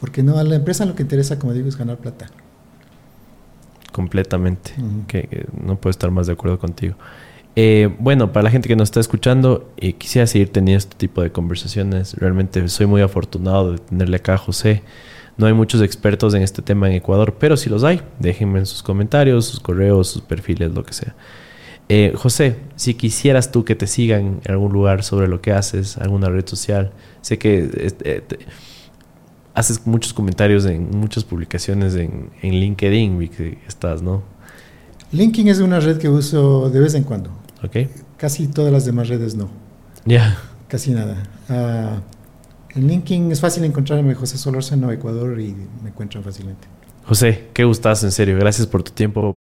Porque 0.00 0.22
no, 0.22 0.38
a 0.38 0.44
la 0.44 0.56
empresa 0.56 0.86
lo 0.86 0.96
que 0.96 1.02
interesa, 1.02 1.38
como 1.38 1.52
digo, 1.52 1.68
es 1.68 1.76
ganar 1.76 1.98
plata 1.98 2.30
completamente. 3.90 4.72
que, 5.06 5.46
no 5.62 5.76
puedo 5.76 5.90
estar 5.90 6.10
más 6.10 6.26
de 6.26 6.32
acuerdo 6.32 6.58
contigo. 6.58 6.96
Eh, 7.56 7.94
bueno, 7.98 8.32
para 8.32 8.44
la 8.44 8.50
gente 8.50 8.68
que 8.68 8.76
nos 8.76 8.88
está 8.88 9.00
escuchando, 9.00 9.70
eh, 9.76 9.94
quisiera 9.94 10.26
seguir 10.26 10.50
teniendo 10.52 10.78
este 10.78 10.96
tipo 10.96 11.20
de 11.22 11.30
conversaciones. 11.32 12.14
Realmente 12.14 12.66
soy 12.68 12.86
muy 12.86 13.02
afortunado 13.02 13.72
de 13.72 13.78
tenerle 13.78 14.16
acá 14.16 14.34
a 14.34 14.38
José. 14.38 14.82
No 15.36 15.46
hay 15.46 15.52
muchos 15.52 15.82
expertos 15.82 16.34
en 16.34 16.42
este 16.42 16.62
tema 16.62 16.88
en 16.88 16.94
Ecuador, 16.94 17.36
pero 17.38 17.56
si 17.56 17.70
los 17.70 17.84
hay, 17.84 18.02
déjenme 18.18 18.58
en 18.58 18.66
sus 18.66 18.82
comentarios, 18.82 19.46
sus 19.46 19.60
correos, 19.60 20.08
sus 20.08 20.22
perfiles, 20.22 20.72
lo 20.72 20.84
que 20.84 20.92
sea. 20.92 21.14
Eh, 21.88 22.12
José, 22.14 22.56
si 22.76 22.94
quisieras 22.94 23.50
tú 23.50 23.64
que 23.64 23.74
te 23.74 23.86
sigan 23.86 24.40
en 24.44 24.50
algún 24.52 24.72
lugar 24.72 25.02
sobre 25.02 25.26
lo 25.26 25.40
que 25.40 25.52
haces, 25.52 25.98
alguna 25.98 26.28
red 26.28 26.46
social, 26.46 26.92
sé 27.20 27.38
que 27.38 27.68
eh, 28.04 28.22
haces 29.54 29.86
muchos 29.86 30.12
comentarios 30.12 30.66
en 30.66 30.90
muchas 30.90 31.24
publicaciones 31.24 31.94
en, 31.94 32.30
en 32.42 32.54
LinkedIn, 32.54 33.28
que 33.28 33.58
estás, 33.66 34.02
¿no? 34.02 34.22
LinkedIn 35.12 35.48
es 35.48 35.58
una 35.58 35.80
red 35.80 35.98
que 35.98 36.08
uso 36.08 36.70
de 36.70 36.80
vez 36.80 36.94
en 36.94 37.02
cuando. 37.02 37.30
Ok. 37.64 37.88
Casi 38.16 38.46
todas 38.46 38.72
las 38.72 38.84
demás 38.84 39.08
redes 39.08 39.34
no. 39.34 39.50
Ya. 40.04 40.38
Casi 40.68 40.92
nada. 40.92 41.16
Uh, 41.48 42.00
en 42.74 42.86
LinkedIn 42.86 43.32
es 43.32 43.40
fácil 43.40 43.64
encontrarme 43.64 44.14
José 44.14 44.38
Solórzano, 44.38 44.90
Ecuador, 44.90 45.40
y 45.40 45.54
me 45.82 45.90
encuentran 45.90 46.22
fácilmente. 46.22 46.68
José, 47.04 47.48
qué 47.52 47.64
gustas, 47.64 48.04
en 48.04 48.12
serio. 48.12 48.36
Gracias 48.38 48.66
por 48.66 48.82
tu 48.82 48.92
tiempo. 48.92 49.34